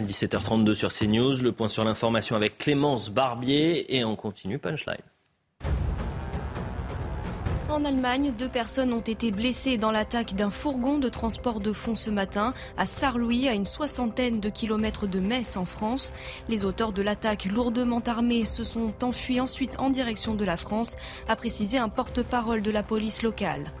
17h32 0.00 0.74
sur 0.74 0.92
CNews, 0.92 1.40
le 1.42 1.52
point 1.52 1.68
sur 1.68 1.84
l'information 1.84 2.36
avec 2.36 2.58
Clémence 2.58 3.10
Barbier 3.10 3.96
et 3.96 4.04
on 4.04 4.16
continue 4.16 4.58
Punchline. 4.58 4.96
En 7.74 7.84
Allemagne, 7.84 8.32
deux 8.38 8.48
personnes 8.48 8.92
ont 8.92 9.00
été 9.00 9.32
blessées 9.32 9.78
dans 9.78 9.90
l'attaque 9.90 10.34
d'un 10.34 10.50
fourgon 10.50 10.98
de 10.98 11.08
transport 11.08 11.58
de 11.58 11.72
fonds 11.72 11.96
ce 11.96 12.10
matin 12.10 12.54
à 12.76 12.86
Sarlouis, 12.86 13.48
à 13.48 13.52
une 13.52 13.66
soixantaine 13.66 14.38
de 14.38 14.48
kilomètres 14.48 15.08
de 15.08 15.18
Metz 15.18 15.56
en 15.56 15.64
France. 15.64 16.14
Les 16.48 16.64
auteurs 16.64 16.92
de 16.92 17.02
l'attaque 17.02 17.46
lourdement 17.46 18.02
armés 18.06 18.44
se 18.44 18.62
sont 18.62 18.92
enfuis 19.02 19.40
ensuite 19.40 19.80
en 19.80 19.90
direction 19.90 20.34
de 20.34 20.44
la 20.44 20.56
France, 20.56 20.96
a 21.26 21.34
précisé 21.34 21.78
un 21.78 21.88
porte-parole 21.88 22.62
de 22.62 22.70
la 22.70 22.84
police 22.84 23.22
locale. 23.22 23.72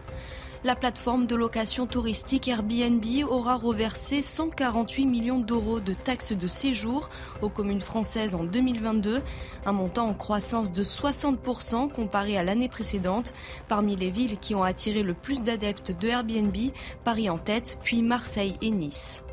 La 0.64 0.74
plateforme 0.74 1.26
de 1.26 1.34
location 1.34 1.86
touristique 1.86 2.48
Airbnb 2.48 3.04
aura 3.28 3.54
reversé 3.56 4.22
148 4.22 5.04
millions 5.04 5.38
d'euros 5.38 5.78
de 5.78 5.92
taxes 5.92 6.32
de 6.32 6.46
séjour 6.46 7.10
aux 7.42 7.50
communes 7.50 7.82
françaises 7.82 8.34
en 8.34 8.44
2022, 8.44 9.20
un 9.66 9.72
montant 9.72 10.08
en 10.08 10.14
croissance 10.14 10.72
de 10.72 10.82
60% 10.82 11.92
comparé 11.92 12.38
à 12.38 12.42
l'année 12.42 12.70
précédente. 12.70 13.34
Parmi 13.68 13.94
les 13.94 14.10
villes 14.10 14.38
qui 14.38 14.54
ont 14.54 14.62
attiré 14.62 15.02
le 15.02 15.12
plus 15.12 15.42
d'adeptes 15.42 15.92
de 16.00 16.08
Airbnb, 16.08 16.56
Paris 17.04 17.28
en 17.28 17.36
tête, 17.36 17.76
puis 17.82 18.00
Marseille 18.00 18.54
et 18.62 18.70
Nice. 18.70 19.23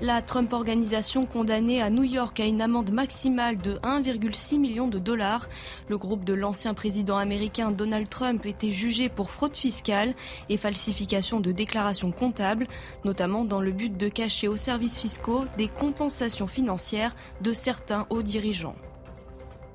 La 0.00 0.20
Trump 0.22 0.52
Organisation 0.52 1.26
condamnée 1.26 1.80
à 1.80 1.90
New 1.90 2.02
York 2.02 2.40
à 2.40 2.46
une 2.46 2.62
amende 2.62 2.90
maximale 2.90 3.58
de 3.58 3.74
1,6 3.84 4.58
million 4.58 4.88
de 4.88 4.98
dollars. 4.98 5.48
Le 5.88 5.98
groupe 5.98 6.24
de 6.24 6.34
l'ancien 6.34 6.74
président 6.74 7.16
américain 7.16 7.70
Donald 7.70 8.08
Trump 8.08 8.44
était 8.46 8.72
jugé 8.72 9.08
pour 9.08 9.30
fraude 9.30 9.56
fiscale 9.56 10.14
et 10.48 10.56
falsification 10.56 11.38
de 11.38 11.52
déclarations 11.52 12.10
comptables, 12.10 12.66
notamment 13.04 13.44
dans 13.44 13.60
le 13.60 13.72
but 13.72 13.96
de 13.96 14.08
cacher 14.08 14.48
aux 14.48 14.56
services 14.56 14.98
fiscaux 14.98 15.44
des 15.56 15.68
compensations 15.68 16.48
financières 16.48 17.14
de 17.40 17.52
certains 17.52 18.06
hauts 18.10 18.22
dirigeants. 18.22 18.76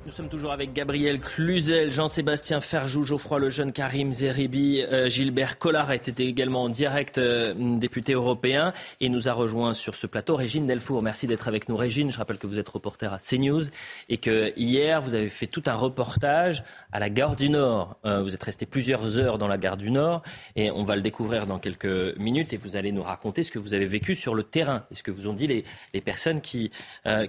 Nous 0.08 0.14
sommes 0.14 0.30
toujours 0.30 0.54
avec 0.54 0.72
Gabriel 0.72 1.20
Cluzel, 1.20 1.92
Jean-Sébastien 1.92 2.62
Ferjou, 2.62 3.04
Geoffroy 3.04 3.40
Lejeune, 3.40 3.74
Karim 3.74 4.14
Zeribi, 4.14 4.82
euh, 4.82 5.10
Gilbert 5.10 5.60
Collard 5.60 5.92
était 5.92 6.24
également 6.24 6.64
en 6.64 6.70
direct 6.70 7.18
euh, 7.18 7.54
député 7.54 8.14
européen 8.14 8.72
et 9.02 9.10
nous 9.10 9.28
a 9.28 9.34
rejoint 9.34 9.74
sur 9.74 9.98
ce 9.98 10.08
plateau 10.08 10.38
Régine 10.38 10.66
Delfour. 10.66 11.02
Merci 11.02 11.28
d'être 11.28 11.50
avec 11.50 11.68
nous 11.68 11.76
Régine. 11.76 12.10
Je 12.10 12.18
rappelle 12.18 12.38
que 12.38 12.48
vous 12.48 12.58
êtes 12.58 12.70
reporter 12.70 13.14
à 13.14 13.18
CNews 13.18 13.64
et 14.08 14.16
que 14.16 14.54
hier 14.56 15.02
vous 15.02 15.14
avez 15.14 15.28
fait 15.28 15.46
tout 15.46 15.64
un 15.66 15.74
reportage 15.74 16.64
à 16.94 17.02
la 17.02 17.10
gare 17.10 17.36
du 17.36 17.50
Nord. 17.50 17.98
Euh, 18.06 18.22
vous 18.22 18.34
êtes 18.34 18.44
resté 18.44 18.66
plusieurs 18.66 19.18
heures 19.18 19.38
dans 19.38 19.50
la 19.50 19.58
gare 19.58 19.76
du 19.76 19.92
Nord 19.92 20.22
et 20.56 20.72
on 20.72 20.86
va 20.86 20.96
le 20.96 21.02
découvrir 21.02 21.48
dans 21.48 21.60
quelques 21.60 22.18
minutes 22.18 22.54
et 22.54 22.58
vous 22.58 22.78
allez 22.78 22.94
nous 22.94 23.04
raconter 23.04 23.44
ce 23.44 23.52
que 23.52 23.60
vous 23.60 23.74
avez 23.74 23.88
vécu 23.88 24.16
sur 24.16 24.36
le 24.36 24.44
terrain 24.44 24.86
et 24.90 24.96
ce 24.96 25.04
que 25.04 25.12
vous 25.12 25.28
ont 25.28 25.34
dit 25.34 25.48
les, 25.48 25.66
personnes 26.02 26.40
qui, 26.40 26.72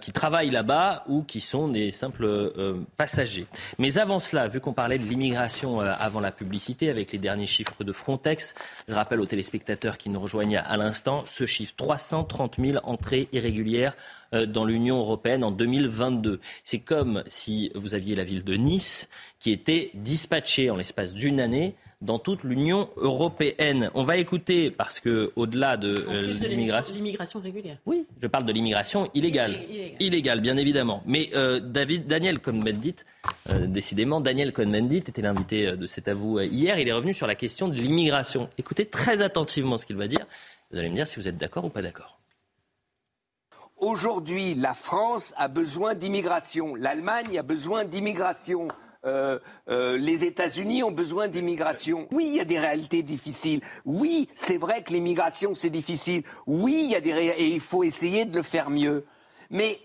qui 0.01 0.13
travaillent 0.13 0.51
là-bas 0.51 1.03
ou 1.09 1.25
qui 1.25 1.41
sont 1.41 1.67
des 1.67 1.91
simples 1.91 2.53
passagers. 2.97 3.47
Mais 3.79 3.99
avant 3.99 4.19
cela, 4.19 4.49
vu 4.49 4.61
qu'on 4.61 4.73
parlait 4.73 4.99
de 4.99 5.05
l'immigration 5.05 5.81
euh, 5.81 5.93
avant 5.99 6.21
la 6.21 6.31
publicité, 6.31 6.91
avec 6.91 7.13
les 7.13 7.19
derniers 7.19 7.47
chiffres 7.47 7.85
de 7.85 7.93
Frontex, 7.93 8.55
je 8.89 8.95
rappelle 8.95 9.21
aux 9.21 9.27
téléspectateurs 9.27 9.99
qui 9.99 10.11
nous 10.11 10.21
rejoignent 10.21 10.63
à 10.65 10.77
l'instant 10.77 11.25
ce 11.27 11.47
chiffre 11.47 11.75
330 11.77 12.57
000 12.59 12.79
entrées 12.85 13.29
irrégulières 13.33 13.95
euh, 13.95 14.18
dans 14.33 14.65
l'Union 14.65 14.99
européenne 14.99 15.43
en 15.45 15.51
2022. 15.51 16.41
C'est 16.65 16.79
comme 16.79 17.23
si 17.29 17.71
vous 17.75 17.95
aviez 17.95 18.15
la 18.15 18.25
ville 18.25 18.45
de 18.45 18.55
Nice 18.55 19.09
qui 19.41 19.53
était 19.53 19.91
dispatchée 19.95 20.71
en 20.71 20.77
l'espace 20.77 21.15
d'une 21.15 21.41
année 21.41 21.75
dans 22.01 22.19
toute 22.19 22.45
l'Union 22.45 22.91
européenne. 22.97 23.91
On 23.95 24.05
va 24.05 24.17
écouter, 24.19 24.71
parce 24.71 25.01
que 25.01 25.33
au-delà 25.35 25.77
de, 25.77 25.95
euh, 26.09 26.33
l'immigration... 26.49 26.95
l'immigration 26.95 27.41
régulière. 27.41 27.79
Oui, 27.87 28.07
je 28.23 28.27
parle 28.29 28.47
de 28.47 28.53
l'immigration 28.53 29.11
illégale. 29.15 29.59
Illégale, 29.99 30.41
bien 30.41 30.57
évidemment. 30.57 31.03
Mais 31.07 31.31
euh, 31.35 31.61
David, 31.61 32.07
Daniel 32.07 32.39
Cohn-Bendit, 32.39 32.97
euh, 33.51 33.67
décidément, 33.67 34.21
Daniel 34.21 34.53
Cohn-Bendit 34.53 34.99
était 34.99 35.23
l'invité 35.23 35.77
de 35.77 35.87
cet 35.87 36.07
avou 36.07 36.39
hier. 36.41 36.79
Il 36.79 36.89
est 36.89 36.93
revenu 36.93 37.15
sur 37.15 37.27
la 37.27 37.35
question 37.35 37.69
de 37.69 37.75
l'immigration. 37.75 38.49
Écoutez 38.59 38.87
très 38.87 39.21
attentivement 39.23 39.77
ce 39.77 39.87
qu'il 39.87 39.97
va 39.97 40.07
dire. 40.07 40.27
Vous 40.71 40.79
allez 40.79 40.91
me 40.91 40.95
dire 40.95 41.07
si 41.07 41.17
vous 41.17 41.27
êtes 41.27 41.39
d'accord 41.39 41.65
ou 41.65 41.71
pas 41.71 41.83
d'accord. 41.83 42.19
Aujourd'hui, 43.81 44.55
la 44.55 44.75
France 44.75 45.35
a 45.37 45.47
besoin 45.47 45.95
d'immigration. 45.95 46.75
L'Allemagne 46.75 47.39
a 47.39 47.43
besoin 47.43 47.85
d'immigration. 47.85 48.69
Euh, 49.05 49.39
euh, 49.69 49.97
les 49.97 50.25
États-Unis 50.25 50.83
ont 50.83 50.91
besoin 50.91 51.29
d'immigration. 51.29 52.09
Oui, 52.11 52.27
il 52.27 52.37
y 52.37 52.41
a 52.41 52.45
des 52.45 52.59
réalités 52.59 53.05
difficiles. 53.05 53.61
Oui, 53.85 54.29
c'est 54.35 54.57
vrai 54.57 54.83
que 54.83 54.93
l'immigration, 54.93 55.55
c'est 55.55 55.71
difficile. 55.71 56.25
Oui, 56.47 56.81
il 56.85 56.91
y 56.91 56.97
a 56.97 57.01
des 57.01 57.11
et 57.11 57.47
il 57.47 57.61
faut 57.61 57.85
essayer 57.85 58.25
de 58.25 58.37
le 58.37 58.43
faire 58.43 58.71
mieux. 58.71 59.07
Mais 59.51 59.81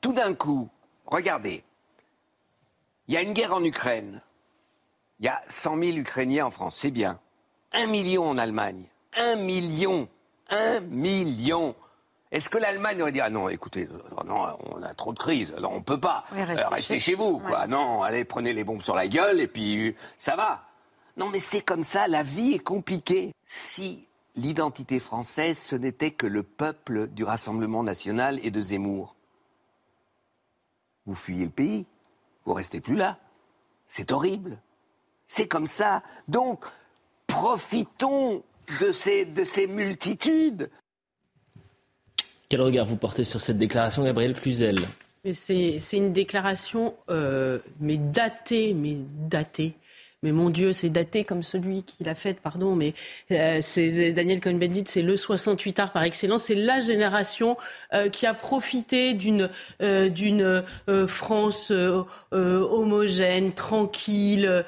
tout 0.00 0.12
d'un 0.12 0.32
coup, 0.32 0.68
regardez, 1.06 1.64
il 3.08 3.14
y 3.14 3.16
a 3.16 3.22
une 3.22 3.32
guerre 3.32 3.54
en 3.54 3.64
Ukraine. 3.64 4.22
Il 5.18 5.26
y 5.26 5.28
a 5.28 5.42
100 5.48 5.82
000 5.82 5.96
Ukrainiens 5.96 6.46
en 6.46 6.50
France, 6.50 6.76
c'est 6.80 6.90
bien. 6.92 7.18
Un 7.72 7.86
million 7.86 8.28
en 8.28 8.38
Allemagne. 8.38 8.84
Un 9.16 9.36
million. 9.36 10.08
Un 10.50 10.78
million. 10.80 11.74
Est-ce 12.34 12.48
que 12.48 12.58
l'Allemagne 12.58 13.00
aurait 13.00 13.12
dit 13.12 13.20
ah 13.20 13.30
non, 13.30 13.48
écoutez, 13.48 13.88
euh, 13.92 14.24
non, 14.24 14.58
on 14.68 14.82
a 14.82 14.92
trop 14.92 15.12
de 15.12 15.18
crises, 15.20 15.54
alors 15.56 15.72
on 15.72 15.82
peut 15.82 16.00
pas 16.00 16.24
rester, 16.32 16.98
chez, 16.98 17.14
vous, 17.14 17.38
quoi. 17.38 17.68
Non, 17.68 18.02
allez, 18.02 18.24
prenez 18.24 18.52
les 18.52 18.64
bombes 18.64 18.82
sur 18.82 18.96
la 18.96 19.06
gueule 19.06 19.40
et 19.40 19.46
puis 19.46 19.94
ça 20.18 20.34
va. 20.34 20.64
Non, 21.16 21.30
mais 21.30 21.38
c'est 21.38 21.60
comme 21.60 21.84
ça, 21.84 22.08
la 22.08 22.24
vie 22.24 22.54
est 22.54 22.58
compliquée. 22.58 23.32
Si 23.46 24.08
l'identité 24.34 24.98
française, 24.98 25.58
ce 25.58 25.76
n'était 25.76 26.10
que 26.10 26.26
le 26.26 26.42
peuple 26.42 27.06
du 27.06 27.22
Rassemblement 27.22 27.84
national 27.84 28.40
et 28.42 28.50
de 28.50 28.60
Zemmour, 28.60 29.14
vous 31.06 31.14
fuyez 31.14 31.44
le 31.44 31.50
pays, 31.50 31.86
vous 32.46 32.54
restez 32.54 32.80
plus 32.80 32.96
là. 32.96 33.16
C'est 33.86 34.10
horrible. 34.10 34.58
C'est 35.28 35.46
comme 35.46 35.68
ça. 35.68 36.02
Donc, 36.26 36.64
profitons 37.28 38.42
de 38.80 38.90
ces, 38.90 39.24
de 39.24 39.44
ces 39.44 39.68
multitudes. 39.68 40.68
Quel 42.54 42.62
regard 42.62 42.86
vous 42.86 42.96
portez 42.96 43.24
sur 43.24 43.40
cette 43.40 43.58
déclaration, 43.58 44.04
Gabriel 44.04 44.32
Cluzel 44.32 44.78
C'est 45.32 45.80
une 45.92 46.12
déclaration, 46.12 46.94
euh, 47.10 47.58
mais 47.80 47.96
datée, 47.96 48.74
mais 48.74 48.96
datée. 49.28 49.72
Mais 50.22 50.30
mon 50.30 50.50
Dieu, 50.50 50.72
c'est 50.72 50.88
daté 50.88 51.24
comme 51.24 51.42
celui 51.42 51.82
qui 51.82 52.04
l'a 52.04 52.14
fait, 52.14 52.38
pardon, 52.38 52.76
mais 52.76 52.94
euh, 53.32 53.58
c'est 53.60 54.12
Daniel 54.12 54.38
Cohn-Bendit, 54.38 54.84
c'est 54.86 55.02
le 55.02 55.16
68 55.16 55.80
art 55.80 55.92
par 55.92 56.04
excellence. 56.04 56.44
C'est 56.44 56.54
la 56.54 56.78
génération 56.78 57.56
euh, 57.92 58.08
qui 58.08 58.24
a 58.24 58.34
profité 58.34 59.14
d'une 59.14 59.50
d'une 59.80 60.62
France 61.08 61.72
homogène, 62.30 63.52
tranquille 63.52 64.64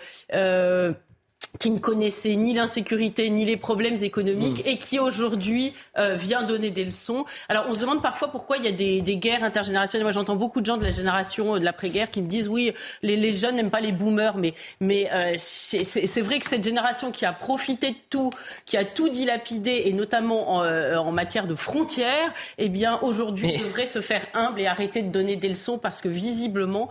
qui 1.58 1.70
ne 1.70 1.78
connaissait 1.78 2.36
ni 2.36 2.54
l'insécurité 2.54 3.30
ni 3.30 3.44
les 3.44 3.56
problèmes 3.56 3.96
économiques 4.02 4.64
mm. 4.64 4.68
et 4.68 4.78
qui 4.78 4.98
aujourd'hui 4.98 5.74
euh, 5.98 6.14
vient 6.14 6.42
donner 6.42 6.70
des 6.70 6.84
leçons. 6.84 7.24
Alors 7.48 7.66
on 7.68 7.74
se 7.74 7.80
demande 7.80 8.02
parfois 8.02 8.28
pourquoi 8.28 8.56
il 8.58 8.64
y 8.64 8.68
a 8.68 8.72
des, 8.72 9.00
des 9.00 9.16
guerres 9.16 9.44
intergénérationnelles. 9.44 10.04
Moi 10.04 10.12
j'entends 10.12 10.36
beaucoup 10.36 10.60
de 10.60 10.66
gens 10.66 10.76
de 10.76 10.84
la 10.84 10.90
génération 10.90 11.54
euh, 11.54 11.58
de 11.58 11.64
l'après-guerre 11.64 12.10
qui 12.10 12.20
me 12.22 12.28
disent 12.28 12.48
oui 12.48 12.72
les, 13.02 13.16
les 13.16 13.32
jeunes 13.32 13.56
n'aiment 13.56 13.70
pas 13.70 13.80
les 13.80 13.92
boomers 13.92 14.36
mais, 14.36 14.54
mais 14.80 15.10
euh, 15.12 15.34
c'est 15.36 16.20
vrai 16.20 16.38
que 16.38 16.46
cette 16.46 16.64
génération 16.64 17.10
qui 17.10 17.24
a 17.24 17.32
profité 17.32 17.90
de 17.90 17.96
tout, 18.10 18.30
qui 18.64 18.76
a 18.76 18.84
tout 18.84 19.08
dilapidé 19.08 19.82
et 19.84 19.92
notamment 19.92 20.56
en, 20.56 20.62
euh, 20.62 20.96
en 20.96 21.12
matière 21.12 21.46
de 21.46 21.54
frontières, 21.54 22.32
eh 22.58 22.68
bien 22.68 22.98
aujourd'hui 23.02 23.56
devrait 23.58 23.86
se 23.86 24.00
faire 24.00 24.26
humble 24.34 24.60
et 24.60 24.66
arrêter 24.66 25.02
de 25.02 25.10
donner 25.10 25.36
des 25.36 25.48
leçons 25.48 25.78
parce 25.78 26.00
que 26.00 26.08
visiblement 26.08 26.88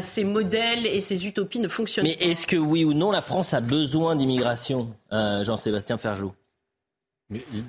ces 0.00 0.24
modèles 0.24 0.86
et 0.86 1.00
ces 1.00 1.26
utopies 1.26 1.58
ne 1.58 1.68
fonctionnent 1.68 2.06
pas. 2.06 2.12
Mais 2.20 2.30
est-ce 2.30 2.46
que 2.46 2.56
oui 2.56 2.84
ou 2.84 2.94
non 2.94 3.10
la 3.10 3.22
France 3.22 3.54
a 3.54 3.60
besoin 3.60 3.91
besoin 3.92 4.16
d'immigration, 4.16 4.88
euh, 5.12 5.44
Jean-Sébastien 5.44 5.98
Ferjou 5.98 6.32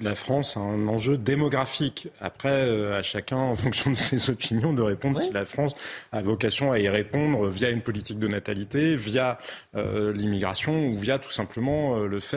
la 0.02 0.16
France 0.16 0.58
a 0.58 0.60
un 0.60 0.88
enjeu 0.88 1.18
démographique. 1.18 2.10
Après, 2.22 2.50
euh, 2.50 2.98
à 2.98 3.02
chacun, 3.02 3.38
en 3.38 3.56
fonction 3.56 3.92
de 3.92 3.96
ses 3.96 4.30
opinions, 4.30 4.74
de 4.74 4.82
répondre 4.82 5.20
si 5.20 5.32
la 5.32 5.46
France 5.46 5.76
a 6.12 6.22
vocation 6.22 6.72
à 6.72 6.80
y 6.80 6.90
répondre 6.90 7.48
via 7.48 7.70
une 7.70 7.82
politique 7.82 8.20
de 8.20 8.28
natalité, 8.28 8.96
via 8.96 9.38
euh, 9.76 10.14
l'immigration 10.14 10.88
ou 10.88 10.98
via 10.98 11.20
tout 11.20 11.32
simplement 11.32 11.98
euh, 11.98 12.08
le 12.08 12.20
fait 12.20 12.34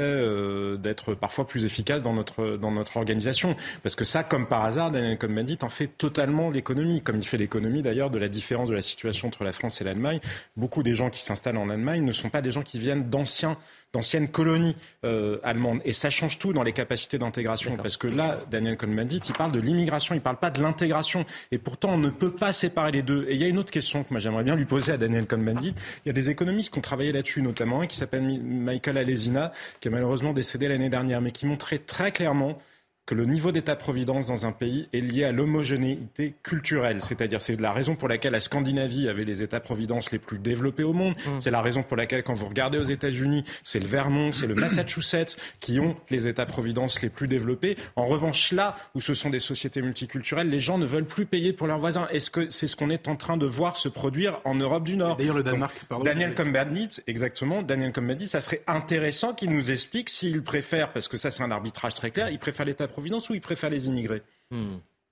d'être 0.79 1.15
parfois 1.15 1.47
plus 1.47 1.65
efficace 1.65 2.03
dans 2.03 2.13
notre, 2.13 2.57
dans 2.57 2.71
notre 2.71 2.97
organisation. 2.97 3.57
Parce 3.83 3.95
que 3.95 4.05
ça, 4.05 4.25
comme 4.25 4.47
par 4.47 4.65
hasard, 4.65 4.91
Daniel 4.91 5.19
Cohn-Bendit 5.19 5.59
en 5.63 5.69
fait 5.69 5.89
totalement 5.89 6.51
l'économie, 6.51 7.03
comme 7.03 7.19
il 7.19 7.27
fait 7.27 7.39
l'économie 7.39 7.83
d'ailleurs 7.83 8.11
de 8.11 8.19
la 8.19 8.29
différence 8.29 8.69
de 8.69 8.75
la 8.75 8.83
situation 8.83 9.29
entre 9.29 9.45
la 9.45 9.53
France 9.53 9.81
et 9.81 9.85
l'Allemagne. 9.85 10.21
Beaucoup 10.57 10.83
des 10.83 10.95
gens 10.95 11.11
qui 11.11 11.23
s'installent 11.23 11.57
en 11.57 11.71
Allemagne 11.71 12.05
ne 12.05 12.13
sont 12.13 12.31
pas 12.31 12.43
des 12.43 12.51
gens 12.51 12.63
qui 12.63 12.79
viennent 12.79 13.09
d'anciens 13.09 13.57
d'anciennes 13.97 14.29
colonies 14.29 14.77
euh, 15.05 15.39
allemandes. 15.43 15.81
Et 15.87 15.95
ça 15.95 16.11
change 16.11 16.39
tout 16.39 16.53
dans 16.53 16.63
les 16.63 16.73
capacités 16.73 17.19
d'intégration. 17.19 17.77
Parce 17.77 17.97
que 17.97 18.09
là, 18.09 18.41
Daniel 18.51 18.77
Cohn-Bendit, 18.77 19.23
il 19.27 19.33
parle 19.33 19.53
de 19.53 19.59
l'immigration, 19.59 20.15
il 20.15 20.19
ne 20.19 20.23
parle 20.23 20.37
pas 20.37 20.51
de 20.51 20.63
l'intégration. 20.63 21.25
Et 21.51 21.57
pourtant, 21.57 21.95
on 21.95 21.99
ne 21.99 22.11
peut 22.11 22.33
pas 22.33 22.53
séparer 22.53 22.93
les 22.93 23.03
deux. 23.03 23.27
Et 23.29 23.35
il 23.35 23.41
y 23.41 23.45
a 23.45 23.49
une 23.49 23.59
autre 23.59 23.71
question 23.71 24.05
que 24.05 24.09
moi 24.11 24.21
j'aimerais 24.21 24.45
bien 24.45 24.55
lui 24.55 24.67
poser 24.67 24.93
à 24.93 24.99
Daniel 24.99 25.27
Cohn-Bendit. 25.27 25.75
Il 26.05 26.09
y 26.09 26.11
a 26.11 26.13
des 26.13 26.29
économistes 26.29 26.73
qui 26.73 26.79
ont 26.79 26.83
travaillé 26.83 27.11
là-dessus, 27.11 27.41
notamment 27.41 27.81
un 27.81 27.87
qui 27.87 27.97
s'appelle 27.97 28.23
Michael 28.23 28.99
Alesina, 28.99 29.53
qui 29.81 29.89
est 29.89 29.91
malheureusement 29.91 30.35
décédé 30.35 30.69
l'année 30.69 30.91
dernière, 30.91 31.23
mais 31.23 31.31
qui 31.31 31.47
montrait 31.47 31.79
très 31.79 32.13
clairement 32.13 32.59
que 33.07 33.15
le 33.15 33.25
niveau 33.25 33.53
d'état-providence 33.53 34.27
dans 34.27 34.47
un 34.47 34.53
pays 34.53 34.89
est 34.93 35.01
lié 35.01 35.25
à 35.25 35.33
l'homogénéité 35.33 36.35
culturelle. 36.43 37.01
C'est-à-dire, 37.01 37.41
c'est 37.41 37.59
la 37.61 37.73
raison 37.73 37.95
pour 37.95 38.09
laquelle 38.09 38.33
la 38.33 38.41
Scandinavie 38.41 39.09
avait 39.09 39.25
les 39.25 39.45
états-providence 39.45 40.11
les 40.11 40.19
plus 40.19 40.39
développés 40.39 40.83
au 40.83 40.93
monde. 40.93 41.15
Mmh. 41.15 41.41
C'est 41.41 41.53
la 41.53 41.63
raison 41.63 41.85
pour 41.85 41.97
laquelle, 41.97 42.25
quand 42.25 42.35
vous 42.35 42.49
regardez 42.49 42.79
aux 42.79 42.83
États-Unis, 42.83 43.45
c'est 43.63 43.79
le 43.79 43.87
Vermont, 43.87 44.33
c'est 44.33 44.49
le 44.49 44.57
Massachusetts 44.57 45.37
qui 45.61 45.79
ont 45.79 45.95
les 46.11 46.27
états-providence 46.27 47.01
les 47.01 47.09
plus 47.09 47.29
développés. 47.29 47.77
En 47.95 48.07
revanche, 48.07 48.51
là 48.53 48.77
où 48.97 49.01
ce 49.01 49.15
sont 49.15 49.31
des 49.31 49.39
sociétés 49.39 49.83
multiculturelles, 49.83 50.51
les 50.51 50.61
gens 50.61 50.79
ne 50.79 50.87
veulent 50.87 51.05
plus 51.05 51.27
payer 51.27 51.53
pour 51.53 51.69
leurs 51.69 51.79
voisins. 51.79 52.09
Est-ce 52.11 52.31
que 52.31 52.51
c'est 52.51 52.67
ce 52.67 52.75
qu'on 52.75 52.91
est 52.91 53.07
en 53.07 53.15
train 53.15 53.37
de 53.37 53.47
voir 53.47 53.77
se 53.77 53.89
produire 53.89 54.41
en 54.45 54.57
Europe 54.57 54.85
du 54.85 54.97
Nord? 54.97 55.17
D'ailleurs, 55.17 55.37
le 55.37 55.45
Danemark, 55.45 55.77
pardon. 55.89 56.05
Daniel 56.05 56.35
Cohn-Bendit, 56.35 57.03
exactement. 57.07 57.63
Daniel 57.63 57.93
Cohn-Bendit, 57.93 58.27
ça 58.27 58.41
serait 58.41 58.63
intéressant 58.67 59.33
qu'il 59.33 59.51
nous 59.53 59.71
explique 59.71 60.11
s'il 60.11 60.43
préfère, 60.43 60.93
parce 60.93 61.07
que 61.07 61.17
ça 61.17 61.31
c'est 61.31 61.45
un 61.45 61.53
arbitrage 61.53 61.95
très 61.95 62.11
clair, 62.11 62.31
il 62.31 62.41
préfère 62.41 62.67
l'état 62.67 62.89
providence 62.97 63.29
ou 63.29 63.35
il 63.35 63.43
préfère 63.43 63.69
les 63.69 63.89
immigrés 63.89 64.23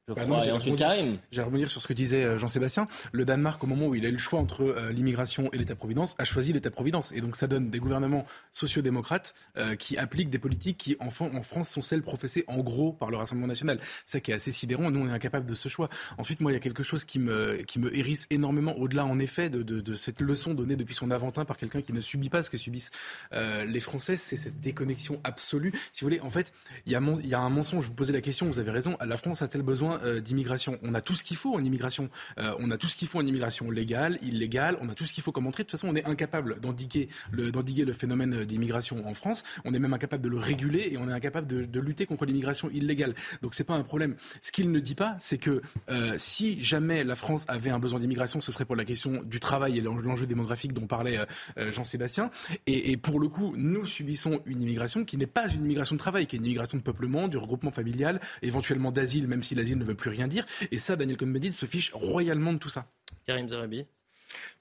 hmm. 0.09 0.15
Bah 0.15 0.45
et 0.45 0.51
ensuite 0.51 0.77
Karim. 0.77 1.19
Je 1.31 1.39
vais 1.39 1.45
revenir 1.45 1.71
sur 1.71 1.81
ce 1.81 1.89
que 1.89 1.95
disait 1.95 2.25
euh, 2.25 2.39
Jean-Sébastien. 2.39 2.87
Le 3.13 3.25
Danemark, 3.25 3.63
au 3.65 3.67
moment 3.67 3.87
où 3.87 3.95
il 3.95 4.05
a 4.05 4.09
eu 4.09 4.13
le 4.13 4.19
choix 4.19 4.39
entre 4.39 4.63
euh, 4.63 4.93
l'immigration 4.93 5.49
et 5.55 5.59
l'État-providence, 5.59 6.15
a 6.19 6.25
choisi 6.25 6.53
l'État-providence. 6.53 7.13
Et 7.13 7.23
donc 7.23 7.37
ça 7.37 7.47
donne 7.47 7.71
des 7.71 7.79
gouvernements 7.79 8.27
sociodémocrates 8.53 9.35
euh, 9.57 9.77
qui 9.77 9.97
appliquent 9.97 10.29
des 10.29 10.39
politiques 10.39 10.77
qui, 10.77 10.97
en, 11.01 11.07
en, 11.07 11.43
France, 11.43 11.71
sont 11.71 11.81
celles 11.81 12.03
professées 12.03 12.45
en 12.49 12.59
gros 12.59 12.93
par 12.93 13.11
le 13.11 13.17
Rassemblement 13.17 13.47
national. 13.47 13.81
Ça 14.05 14.21
qui 14.21 14.31
est 14.31 14.35
assez 14.35 14.53
sidérant. 14.53 14.91
Nous, 14.91 15.01
on 15.01 15.09
est 15.09 15.13
incapable 15.13 15.47
de 15.47 15.55
ce 15.55 15.71
choix. 15.71 15.89
Ensuite, 16.19 16.41
moi, 16.41 16.53
il 16.53 16.55
y 16.55 16.59
a 16.59 16.61
quelque 16.61 16.83
chose 16.83 17.07
qui 17.07 17.19
me, 17.19 17.57
qui 17.63 17.79
me 17.79 17.95
hérisse 17.97 18.27
énormément, 18.29 18.77
au-delà, 18.77 19.07
en 19.07 19.19
effet, 19.19 19.49
de, 19.49 19.63
de, 19.63 19.81
de, 19.81 19.95
cette 19.95 20.21
leçon 20.21 20.53
donnée 20.53 20.77
depuis 20.77 20.95
son 20.95 21.11
aventin 21.11 21.47
par 21.47 21.57
quelqu'un 21.57 21.81
qui 21.81 21.95
ne 21.95 22.01
subit 22.01 22.29
pas 22.29 22.43
ce 22.43 22.51
que 22.51 22.59
subissent 22.59 22.91
les 23.33 23.81
Français. 23.81 24.17
C'est 24.19 24.37
cette 24.37 24.61
déconnexion 24.61 25.21
absolue. 25.25 25.73
Si 25.93 26.03
vous 26.03 26.11
voulez, 26.11 26.21
en 26.21 26.31
fait, 26.31 26.53
il 26.85 26.93
y, 26.93 26.97
a 26.97 27.01
il 27.01 27.27
y 27.27 27.35
a 27.35 27.41
un 27.41 27.49
mensonge. 27.49 27.85
Je 27.85 27.89
vous 27.89 27.95
posais 27.95 28.13
la 28.13 28.21
question, 28.21 28.47
vous 28.47 28.59
avez 28.59 28.71
raison. 28.71 28.97
La 29.05 29.17
France 29.17 29.43
a-t-elle 29.43 29.63
besoin 29.63 29.94
euh, 30.03 30.21
d'immigration. 30.21 30.79
On 30.83 30.95
a 30.95 31.01
tout 31.01 31.15
ce 31.15 31.25
qu'il 31.25 31.37
faut 31.37 31.55
en 31.55 31.63
immigration. 31.63 32.09
Euh, 32.39 32.55
on 32.59 32.71
a 32.71 32.79
tout 32.79 32.87
ce 32.87 32.97
qu'il 32.97 33.09
faut 33.09 33.19
en 33.19 33.27
immigration 33.27 33.71
légale, 33.71 34.19
illégale. 34.23 34.77
On 34.81 34.89
a 34.89 34.95
tout 34.95 35.05
ce 35.05 35.13
qu'il 35.13 35.23
faut 35.23 35.33
comme 35.33 35.47
entrée. 35.47 35.63
De 35.65 35.69
toute 35.69 35.79
façon, 35.79 35.93
on 35.93 35.97
est 35.97 36.05
incapable 36.05 36.61
d'endiguer 36.61 37.09
le, 37.31 37.51
le 37.51 37.93
phénomène 37.93 38.45
d'immigration 38.45 39.07
en 39.07 39.15
France. 39.15 39.45
On 39.65 39.75
est 39.75 39.79
même 39.79 39.95
incapable 39.95 40.23
de 40.23 40.29
le 40.29 40.39
réguler 40.39 40.89
et 40.93 40.99
on 40.99 41.09
est 41.09 41.13
incapable 41.13 41.47
de, 41.47 41.81
lutter 41.81 42.07
contre 42.07 42.25
l'immigration 42.25 42.71
illégale. 42.71 43.15
Donc 43.43 43.53
c'est 43.55 43.65
pas 43.65 43.75
un 43.75 43.83
problème. 43.83 44.17
Ce 44.41 44.53
qu'il 44.53 44.71
ne 44.71 44.81
dit 44.81 44.95
pas, 44.95 45.17
c'est 45.19 45.39
que 45.39 45.61
euh, 45.91 46.15
si 46.17 46.63
jamais 46.63 47.05
la 47.05 47.17
France 47.17 47.45
avait 47.49 47.71
un 47.71 47.79
besoin 47.79 48.01
d'immigration, 48.01 48.41
ce 48.41 48.53
serait 48.53 48.65
pour 48.65 48.77
la 48.77 48.87
question 48.87 49.23
du 49.25 49.39
travail 49.39 49.79
et 49.79 49.83
l'enjeu 49.83 50.27
démographique 50.27 50.73
dont 50.73 50.87
parlait 50.87 51.19
Jean-Sébastien. 51.57 52.31
Et, 52.67 52.93
et, 52.93 52.97
pour 52.97 53.21
le 53.21 53.29
coup, 53.29 53.55
nous 53.57 53.85
subissons 53.85 54.41
une 54.47 54.63
immigration 54.63 55.05
qui 55.05 55.19
n'est 55.19 55.27
pas 55.27 55.49
une 55.49 55.65
immigration 55.65 55.95
de 55.95 55.99
travail, 55.99 56.27
qui 56.27 56.37
est 56.37 56.39
une 56.39 56.47
immigration 56.47 56.79
de 56.79 56.83
peuplement, 56.83 57.29
du 57.29 57.37
regroupement 57.37 57.71
familial, 57.71 58.21
éventuellement 58.43 58.93
d'asile, 58.93 59.29
même 59.29 59.43
si 59.43 59.55
l'asile 59.55 59.79
ne 59.79 59.84
veut 59.85 59.95
plus 59.95 60.11
rien 60.11 60.29
dire. 60.29 60.47
Et 60.71 60.79
ça, 60.79 60.97
Daniel 60.97 61.17
Cohn-Bendit 61.17 61.53
se 61.53 61.67
fiche 61.67 61.93
royalement 61.93 62.53
de 62.53 62.59
tout 62.59 62.69
ça. 62.69 62.87
Karim 63.27 63.49
Zarabi. 63.49 63.85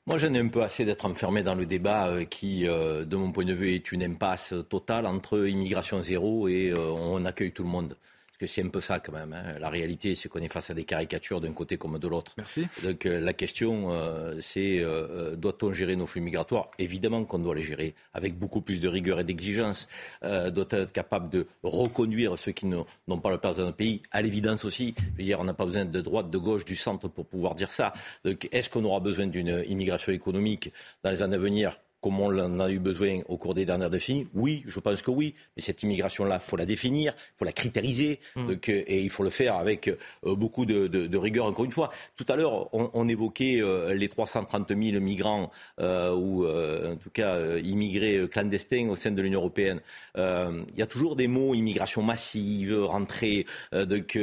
Moi, 0.06 0.18
j'en 0.18 0.34
ai 0.34 0.40
un 0.40 0.50
peu 0.50 0.62
assez 0.62 0.84
d'être 0.84 1.06
enfermé 1.06 1.44
dans 1.44 1.56
le 1.56 1.66
débat 1.66 2.08
euh, 2.08 2.26
qui, 2.26 2.68
euh, 2.68 3.06
de 3.06 3.16
mon 3.16 3.32
point 3.32 3.46
de 3.46 3.54
vue, 3.54 3.74
est 3.74 3.92
une 3.92 4.04
impasse 4.04 4.54
totale 4.70 5.06
entre 5.06 5.48
immigration 5.48 6.04
zéro 6.04 6.50
et 6.50 6.72
euh, 6.72 6.78
on 6.78 7.24
accueille 7.24 7.54
tout 7.54 7.64
le 7.64 7.70
monde. 7.70 7.98
Que 8.44 8.48
c'est 8.48 8.62
un 8.62 8.68
peu 8.68 8.82
ça 8.82 9.00
quand 9.00 9.14
même. 9.14 9.32
Hein. 9.32 9.58
La 9.58 9.70
réalité, 9.70 10.16
c'est 10.16 10.28
qu'on 10.28 10.42
est 10.42 10.52
face 10.52 10.70
à 10.70 10.74
des 10.74 10.84
caricatures 10.84 11.40
d'un 11.40 11.54
côté 11.54 11.78
comme 11.78 11.98
de 11.98 12.08
l'autre. 12.10 12.34
Merci. 12.36 12.68
Donc 12.84 13.06
euh, 13.06 13.22
la 13.22 13.32
question, 13.32 13.94
euh, 13.94 14.36
c'est 14.42 14.80
euh, 14.82 15.38
doit-on 15.38 15.72
gérer 15.72 15.96
nos 15.96 16.08
flux 16.08 16.20
migratoires? 16.20 16.70
Évidemment 16.78 17.24
qu'on 17.24 17.40
doit 17.40 17.56
les 17.56 17.64
gérer 17.64 17.96
avec 18.14 18.38
beaucoup 18.38 18.60
plus 18.60 18.82
de 18.82 18.90
rigueur 18.90 19.22
et 19.22 19.24
d'exigence. 19.24 19.88
doit-on 20.22 20.78
être 20.80 20.92
capable 20.92 21.30
de 21.30 21.48
reconduire 21.64 22.38
ceux 22.38 22.52
qui 22.52 22.66
n'ont 22.66 22.86
pas 23.22 23.32
le 23.32 23.38
place 23.38 23.56
dans 23.56 23.64
notre 23.64 23.78
pays? 23.78 24.02
À 24.12 24.22
l'évidence 24.22 24.66
aussi. 24.66 24.94
Je 24.98 25.18
veux 25.20 25.24
dire, 25.24 25.40
on 25.40 25.46
n'a 25.46 25.54
pas 25.54 25.66
besoin 25.66 25.86
de 25.86 26.02
droite, 26.02 26.30
de 26.30 26.38
gauche, 26.38 26.66
du 26.66 26.76
centre 26.76 27.08
pour 27.08 27.26
pouvoir 27.26 27.56
dire 27.56 27.72
ça. 27.72 27.94
Donc 28.26 28.50
est-ce 28.52 28.70
qu'on 28.70 28.84
aura 28.84 29.00
besoin 29.00 29.28
d'une 29.28 29.64
immigration 29.70 30.12
économique 30.12 30.74
dans 31.02 31.12
les 31.12 31.22
années 31.22 31.38
à 31.38 31.40
venir? 31.40 31.80
Comme 32.04 32.20
on 32.20 32.38
en 32.38 32.60
a 32.60 32.70
eu 32.70 32.80
besoin 32.80 33.22
au 33.30 33.38
cours 33.38 33.54
des 33.54 33.66
dernières 33.66 33.90
décennies 33.90 34.28
Oui, 34.34 34.64
je 34.68 34.82
pense 34.82 35.02
que 35.02 35.10
oui. 35.10 35.36
Mais 35.56 35.64
cette 35.64 35.82
immigration-là, 35.84 36.40
il 36.42 36.46
faut 36.46 36.58
la 36.58 36.66
définir, 36.66 37.14
il 37.18 37.38
faut 37.40 37.46
la 37.46 37.54
critériser, 37.54 38.20
mmh. 38.36 38.52
et 38.68 39.02
il 39.02 39.10
faut 39.10 39.24
le 39.24 39.30
faire 39.30 39.56
avec 39.56 39.88
euh, 39.88 40.36
beaucoup 40.36 40.66
de, 40.66 41.18
rigueur, 41.18 41.46
encore 41.46 41.64
une 41.64 41.72
fois. 41.72 41.92
Tout 42.18 42.26
à 42.28 42.36
l'heure, 42.36 42.68
on, 42.74 43.08
évoquait 43.08 43.62
euh, 43.62 43.94
les 43.94 44.10
330 44.10 44.70
000 44.70 45.00
migrants, 45.00 45.50
euh, 45.80 46.14
ou 46.14 46.46
en 46.46 46.98
tout 46.98 47.10
cas 47.10 47.58
immigrés 47.58 48.28
clandestins 48.30 48.90
au 48.90 48.98
sein 48.98 49.12
de 49.12 49.22
l'Union 49.22 49.40
européenne. 49.40 49.80
il 50.18 50.78
y 50.78 50.82
a 50.82 50.88
toujours 50.88 51.16
des 51.16 51.28
mots, 51.28 51.54
immigration 51.54 52.02
massive, 52.02 52.84
rentrée 52.84 53.46
donc, 53.72 54.20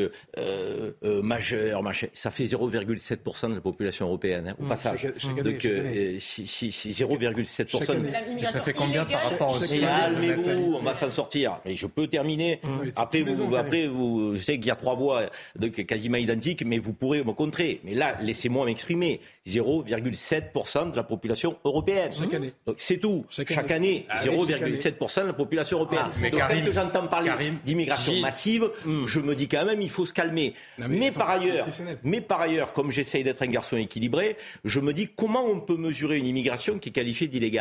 majeure, 1.02 1.82
machin. 1.82 2.08
Ça 2.12 2.30
fait 2.30 2.44
0,7% 2.44 3.48
de 3.48 3.54
la 3.54 3.60
population 3.62 4.06
européenne, 4.06 4.48
hein, 4.48 4.56
au 4.58 4.64
mmh. 4.64 4.68
passage. 4.68 5.08
donc, 5.42 5.64
0,7 5.64 7.69
ça 7.70 8.60
fait 8.60 8.72
combien 8.72 9.04
par 9.04 9.22
rapport 9.22 9.56
au 9.56 9.60
Calmez-vous, 9.60 10.74
on 10.74 10.82
va 10.82 10.94
s'en 10.94 11.10
sortir. 11.10 11.60
Et 11.64 11.76
je 11.76 11.86
peux 11.86 12.06
terminer. 12.06 12.60
après, 12.96 13.22
vous, 13.22 13.54
après 13.54 13.86
vous, 13.86 14.34
je 14.34 14.40
sais 14.40 14.56
qu'il 14.56 14.66
y 14.66 14.70
a 14.70 14.76
trois 14.76 14.94
voix 14.94 15.26
quasiment 15.86 16.16
identiques, 16.16 16.64
mais 16.64 16.78
vous 16.78 16.92
pourrez 16.92 17.22
me 17.24 17.32
contrer. 17.32 17.80
Mais 17.84 17.94
là, 17.94 18.16
laissez-moi 18.20 18.66
m'exprimer. 18.66 19.20
0,7% 19.46 20.90
de 20.90 20.96
la 20.96 21.02
population 21.02 21.56
européenne. 21.64 22.12
Chaque 22.16 22.34
année. 22.34 22.52
Donc 22.66 22.76
c'est 22.78 22.98
tout. 22.98 23.24
Chaque, 23.30 23.70
année, 23.70 24.06
0,7% 24.22 25.22
de 25.22 25.26
la 25.26 25.32
population 25.32 25.78
européenne. 25.78 26.02
Ah, 26.06 26.30
Donc 26.30 26.40
quand 26.40 26.72
j'entends 26.72 27.06
parler 27.06 27.30
d'immigration 27.64 28.20
massive, 28.20 28.70
hmm. 28.84 29.06
je 29.06 29.20
me 29.20 29.34
dis 29.34 29.48
quand 29.48 29.64
même, 29.64 29.80
il 29.80 29.90
faut 29.90 30.06
se 30.06 30.12
calmer. 30.12 30.54
mais, 30.78 31.10
par 31.10 31.30
ailleurs, 31.30 31.66
mais 32.02 32.20
par 32.20 32.40
ailleurs, 32.40 32.72
comme 32.72 32.90
j'essaye 32.90 33.24
d'être 33.24 33.42
un 33.42 33.46
garçon 33.46 33.76
équilibré, 33.76 34.36
je 34.64 34.80
me 34.80 34.92
dis 34.92 35.08
comment 35.14 35.44
on 35.44 35.60
peut 35.60 35.76
mesurer 35.76 36.18
une 36.18 36.26
immigration 36.26 36.78
qui 36.78 36.90
est 36.90 36.92
qualifiée 36.92 37.26
d'illégale? 37.28 37.59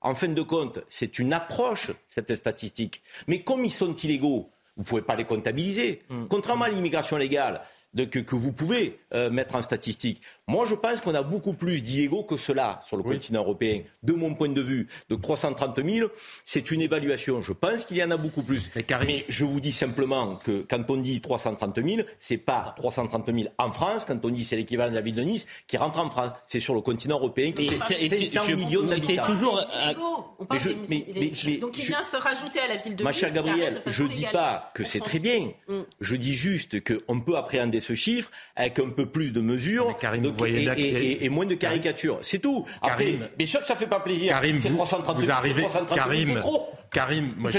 En 0.00 0.14
fin 0.14 0.28
de 0.28 0.42
compte, 0.42 0.80
c'est 0.88 1.18
une 1.18 1.32
approche, 1.32 1.90
cette 2.08 2.34
statistique. 2.34 3.02
Mais 3.26 3.42
comme 3.42 3.64
ils 3.64 3.72
sont 3.72 3.94
illégaux, 3.94 4.50
vous 4.76 4.82
ne 4.82 4.86
pouvez 4.86 5.02
pas 5.02 5.16
les 5.16 5.24
comptabiliser. 5.24 6.02
Hmm. 6.08 6.26
Contrairement 6.28 6.66
à 6.66 6.68
l'immigration 6.68 7.16
légale, 7.16 7.62
que, 7.96 8.34
vous 8.34 8.52
pouvez 8.52 8.98
euh, 9.14 9.30
mettre 9.30 9.54
en 9.54 9.62
statistique. 9.62 10.20
Moi, 10.46 10.66
je 10.66 10.74
pense 10.74 11.00
qu'on 11.00 11.14
a 11.14 11.22
beaucoup 11.22 11.54
plus 11.54 11.82
d'illégaux 11.82 12.22
que 12.22 12.36
cela 12.36 12.80
sur 12.86 12.96
le 12.96 13.02
continent 13.02 13.40
européen, 13.40 13.82
de 14.02 14.12
mon 14.12 14.34
point 14.34 14.48
de 14.48 14.60
vue. 14.60 14.88
De 15.08 15.16
330 15.16 15.80
000, 15.84 16.08
c'est 16.44 16.70
une 16.70 16.82
évaluation. 16.82 17.42
Je 17.42 17.52
pense 17.52 17.84
qu'il 17.84 17.96
y 17.96 18.04
en 18.04 18.10
a 18.10 18.16
beaucoup 18.16 18.42
plus. 18.42 18.70
Mais, 18.76 19.24
je 19.28 19.44
vous 19.44 19.60
dis 19.60 19.72
simplement 19.72 20.36
que 20.36 20.64
quand 20.68 20.90
on 20.90 20.96
dit 20.96 21.20
330 21.20 21.80
000, 21.82 22.02
c'est 22.18 22.36
pas 22.36 22.74
330 22.76 23.26
000 23.26 23.48
en 23.58 23.72
France. 23.72 24.04
Quand 24.04 24.22
on 24.24 24.30
dit 24.30 24.44
c'est 24.44 24.56
l'équivalent 24.56 24.90
de 24.90 24.96
la 24.96 25.00
ville 25.00 25.14
de 25.14 25.22
Nice 25.22 25.46
qui 25.66 25.76
rentre 25.76 25.98
en 25.98 26.10
France, 26.10 26.32
c'est 26.46 26.60
sur 26.60 26.74
le 26.74 26.80
continent 26.80 27.16
européen 27.16 27.52
qui 27.52 27.66
est 27.66 28.24
100 28.24 28.56
millions 28.56 28.82
d'habitants. 28.82 29.24
C'est 29.24 29.32
toujours. 29.32 29.60
Donc 31.60 31.78
il 31.78 31.84
vient 31.84 32.02
se 32.02 32.16
rajouter 32.16 32.60
à 32.60 32.68
la 32.68 32.76
ville 32.76 32.96
de 32.96 33.02
Nice. 33.02 33.04
Ma 33.04 33.12
chère 33.12 33.32
Gabrielle, 33.32 33.82
je 33.86 34.02
ne 34.02 34.08
dis 34.08 34.26
pas 34.32 34.70
que 34.74 34.84
c'est 34.84 35.00
très 35.00 35.18
bien. 35.18 35.52
Mm. 35.68 35.80
Je 36.00 36.16
dis 36.16 36.34
juste 36.34 36.82
qu'on 36.84 37.20
peut 37.20 37.36
appréhender 37.36 37.77
ce 37.80 37.94
chiffre 37.94 38.30
avec 38.56 38.78
un 38.78 38.90
peu 38.90 39.06
plus 39.06 39.32
de 39.32 39.40
mesures 39.40 39.96
et, 40.46 41.28
moins 41.28 41.46
de 41.46 41.54
caricatures. 41.54 42.18
C'est 42.22 42.38
tout. 42.38 42.66
Après, 42.82 43.18
bien 43.36 43.46
sûr 43.46 43.60
que 43.60 43.66
ça 43.66 43.76
fait 43.76 43.86
pas 43.86 44.00
plaisir. 44.00 44.28
Karim, 44.28 44.56
vous, 44.56 44.84
vous 45.16 45.30
arrivez. 45.30 45.64
Karim, 45.94 46.38
Karim, 46.90 47.34
moi, 47.36 47.50
je 47.50 47.58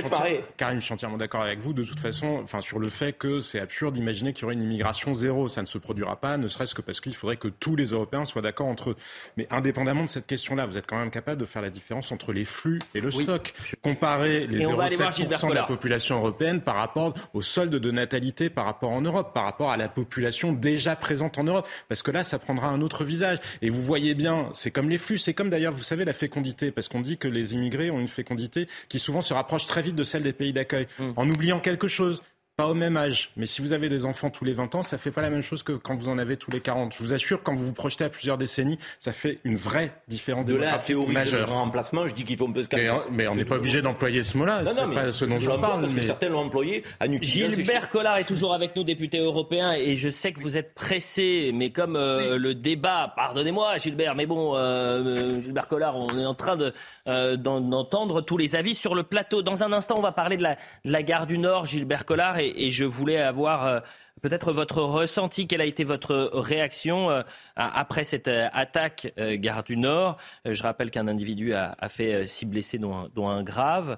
Karim, 0.58 0.80
je 0.80 0.86
suis 0.86 0.94
entièrement 0.94 1.18
d'accord 1.18 1.42
avec 1.42 1.60
vous. 1.60 1.74
De 1.74 1.84
toute 1.84 2.00
façon, 2.00 2.40
enfin, 2.42 2.62
sur 2.62 2.80
le 2.80 2.90
fait 2.90 3.14
que 3.14 3.42
c'est 3.42 3.60
absurde 3.60 3.94
d'imaginer 3.94 4.34
qu'il 4.34 4.44
y 4.44 4.46
aurait 4.46 4.56
une 4.56 4.64
immigration 4.64 5.14
zéro. 5.14 5.48
Ça 5.48 5.62
ne 5.62 5.68
se 5.68 5.78
produira 5.78 6.20
pas, 6.20 6.38
ne 6.38 6.48
serait-ce 6.48 6.74
que 6.74 6.82
parce 6.82 7.00
qu'il 7.00 7.16
faudrait 7.16 7.38
que 7.38 7.48
tous 7.48 7.76
les 7.76 7.88
Européens 7.88 8.26
soient 8.26 8.42
d'accord 8.42 8.68
entre 8.68 8.92
eux. 8.92 8.96
Mais 9.38 9.48
indépendamment 9.52 10.04
de 10.06 10.10
cette 10.10 10.26
question-là, 10.26 10.66
vous 10.66 10.78
êtes 10.78 10.88
quand 10.88 10.98
même 10.98 11.12
capable 11.12 11.40
de 11.40 11.46
faire 11.46 11.62
la 11.62 11.70
différence 11.70 12.12
entre 12.12 12.34
les 12.34 12.46
flux 12.46 12.80
et 12.96 13.02
le 13.02 13.12
stock. 13.12 13.54
Comparer 13.84 14.48
les 14.48 14.66
0,7% 14.66 15.50
de 15.50 15.54
la 15.54 15.64
population 15.64 16.18
européenne 16.18 16.62
par 16.62 16.76
rapport 16.76 17.14
au 17.34 17.42
solde 17.42 17.76
de 17.76 17.92
natalité 17.92 18.50
par 18.50 18.66
rapport 18.66 18.90
en 18.90 19.02
Europe, 19.02 19.34
par 19.34 19.44
rapport 19.44 19.72
à 19.72 19.78
la 19.78 19.88
population 19.88 20.09
déjà 20.53 20.95
présente 20.95 21.38
en 21.38 21.43
Europe. 21.43 21.68
Parce 21.88 22.01
que 22.01 22.12
là, 22.12 22.24
ça 22.24 22.39
prendra 22.39 22.68
un 22.68 22.82
autre 22.82 23.03
visage. 23.03 23.39
Et 23.62 23.70
vous 23.70 23.82
voyez 23.82 24.14
bien, 24.14 24.49
c'est 24.53 24.72
comme 24.72 24.89
les 24.89 24.97
flux. 24.97 25.18
C'est 25.18 25.34
comme 25.34 25.49
d'ailleurs, 25.49 25.74
vous 25.74 25.84
savez, 25.84 26.05
la 26.05 26.14
fécondité. 26.14 26.72
Parce 26.72 26.88
qu'on 26.88 27.01
dit 27.01 27.18
que 27.18 27.28
les 27.28 27.53
immigrés 27.53 27.91
ont 27.91 27.99
une 27.99 28.07
fécondité 28.07 28.68
qui 28.88 28.99
souvent 28.99 29.22
se 29.22 29.34
rapproche 29.34 29.68
très 29.68 29.82
vite 29.82 29.95
de 29.95 30.03
celle 30.03 30.24
des 30.24 30.34
pays 30.34 30.53
d'accueil, 30.53 30.88
mmh. 30.99 31.12
en 31.16 31.30
oubliant 31.30 31.60
quelque 31.60 31.88
chose 31.88 32.22
pas 32.60 32.68
au 32.68 32.74
même 32.74 32.97
âge. 32.97 33.32
Mais 33.38 33.45
si 33.45 33.62
vous 33.62 33.72
avez 33.72 33.88
des 33.88 34.05
enfants 34.05 34.30
tous 34.30 34.43
les 34.43 34.51
20 34.51 34.76
ans, 34.76 34.84
ça 34.84 34.97
fait 34.97 35.12
pas 35.12 35.22
la 35.22 35.30
même 35.30 35.41
chose 35.41 35.64
que 35.64 35.72
quand 35.72 35.95
vous 35.95 36.10
en 36.10 36.18
avez 36.18 36.36
tous 36.36 36.51
les 36.51 36.60
40. 36.60 36.93
Je 36.93 37.01
vous 37.01 37.14
assure, 37.14 37.41
quand 37.41 37.55
vous 37.55 37.68
vous 37.68 37.74
projetez 37.74 38.03
à 38.03 38.10
plusieurs 38.10 38.38
décennies, 38.38 38.78
ça 38.99 39.14
fait 39.14 39.39
une 39.45 39.55
vraie 39.55 39.93
différence 40.10 40.45
de 40.45 40.55
la 40.55 40.78
théorie 40.78 41.14
majeure. 41.14 41.47
De 41.47 41.53
remplacement, 41.53 42.05
je 42.05 42.14
dis 42.14 42.26
qu'il 42.26 42.36
faut 42.36 42.49
un 42.49 42.51
peu 42.51 42.62
se 42.62 42.68
calmer. 42.68 42.99
Mais, 43.12 43.30
on 43.30 43.36
n'est 43.36 43.45
pas 43.45 43.55
obligé 43.55 43.82
d'employer 43.82 44.24
ce 44.24 44.38
mot-là. 44.38 44.64
C'est 44.66 44.93
pas 44.93 45.10
ce 45.14 45.24
dont 45.24 45.39
je 45.39 45.47
parle. 45.51 45.84
Parce 45.84 45.93
mais... 45.93 46.01
que 46.01 46.07
certains 46.07 46.28
l'ont 46.28 46.39
employé 46.39 46.84
à 46.99 47.05
Gilbert 47.10 47.89
Collard 47.91 48.18
est 48.18 48.26
toujours 48.26 48.53
avec 48.53 48.76
nous, 48.76 48.84
député 48.84 49.20
européen, 49.20 49.72
et 49.72 49.95
je 49.95 50.10
sais 50.10 50.34
que 50.34 50.41
vous 50.41 50.57
êtes 50.57 50.74
pressé, 50.74 51.51
mais 51.53 51.70
comme 51.70 51.95
euh, 51.95 52.38
le 52.38 52.55
débat, 52.55 53.14
pardonnez-moi 53.16 53.78
Gilbert, 53.78 54.16
mais 54.16 54.26
bon, 54.26 54.57
euh, 54.57 54.60
euh, 54.60 55.39
Gilbert 55.39 55.70
Collard, 55.70 55.95
on 55.95 56.10
est 56.20 56.26
en 56.26 56.36
train 56.36 56.57
d'entendre 57.05 58.20
tous 58.20 58.36
les 58.36 58.57
avis 58.57 58.76
sur 58.76 58.95
le 58.95 59.03
plateau. 59.03 59.43
Dans 59.43 59.64
un 59.64 59.72
instant, 59.72 59.95
on 59.97 60.01
va 60.01 60.12
parler 60.12 60.36
de 60.36 60.43
la, 60.43 60.55
de 60.84 60.91
la 60.91 61.03
gare 61.03 61.26
du 61.26 61.38
Nord, 61.38 61.66
Gilbert 61.66 62.05
Collard, 62.05 62.38
et, 62.39 62.49
et 62.56 62.70
je 62.70 62.86
voulais 62.86 63.18
avoir 63.18 63.66
euh, 63.66 63.80
peut-être 64.22 64.52
votre 64.52 64.82
ressenti, 64.82 65.47
quelle 65.47 65.62
a 65.62 65.66
été 65.66 65.84
votre 65.84 66.30
réaction 66.34 67.10
euh, 67.10 67.22
après 67.56 68.04
cette 68.04 68.28
euh, 68.28 68.50
attaque 68.52 69.14
gare 69.18 69.64
du 69.64 69.78
Nord? 69.78 70.18
Je 70.45 70.62
rappelle 70.62 70.91
qu'un 70.91 71.08
individu 71.08 71.54
a, 71.54 71.76
fait 71.89 72.28
six 72.28 72.45
blessés, 72.45 72.78
dont 72.78 73.28
un, 73.28 73.43
grave. 73.43 73.97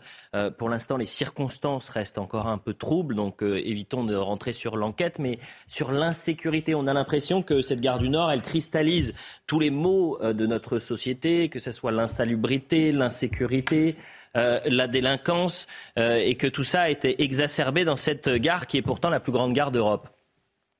pour 0.58 0.70
l'instant, 0.70 0.98
les 0.98 1.06
circonstances 1.06 1.90
restent 1.90 2.18
encore 2.18 2.48
un 2.48 2.58
peu 2.58 2.74
troubles, 2.74 3.16
donc 3.16 3.42
évitons 3.42 4.04
de 4.04 4.16
rentrer 4.16 4.54
sur 4.54 4.78
l'enquête. 4.78 5.18
Mais 5.20 5.40
sur 5.68 5.92
l'insécurité, 5.92 6.76
on 6.76 6.88
a 6.88 6.94
l'impression 6.94 7.42
que 7.42 7.62
cette 7.62 7.82
gare 7.82 8.00
du 8.00 8.10
Nord, 8.10 8.32
elle 8.32 8.42
cristallise 8.42 9.14
tous 9.48 9.60
les 9.60 9.72
maux 9.72 10.20
de 10.22 10.46
notre 10.46 10.80
société, 10.80 11.50
que 11.50 11.60
ce 11.60 11.72
soit 11.72 11.92
l'insalubrité, 11.92 12.92
l'insécurité, 12.92 13.96
la 14.36 14.88
délinquance 14.88 15.68
euh, 15.98 16.16
et 16.16 16.36
que 16.36 16.48
tout 16.48 16.64
ça 16.64 16.82
a 16.82 16.90
été 16.90 17.22
exacerbé 17.24 17.86
dans 17.86 17.98
cette 17.98 18.30
gare 18.30 18.68
qui 18.68 18.78
est 18.78 18.82
pourtant 18.82 19.10
la 19.10 19.20
plus 19.20 19.32
grande 19.32 19.54
gare 19.54 19.72
d'Europe. 19.72 20.08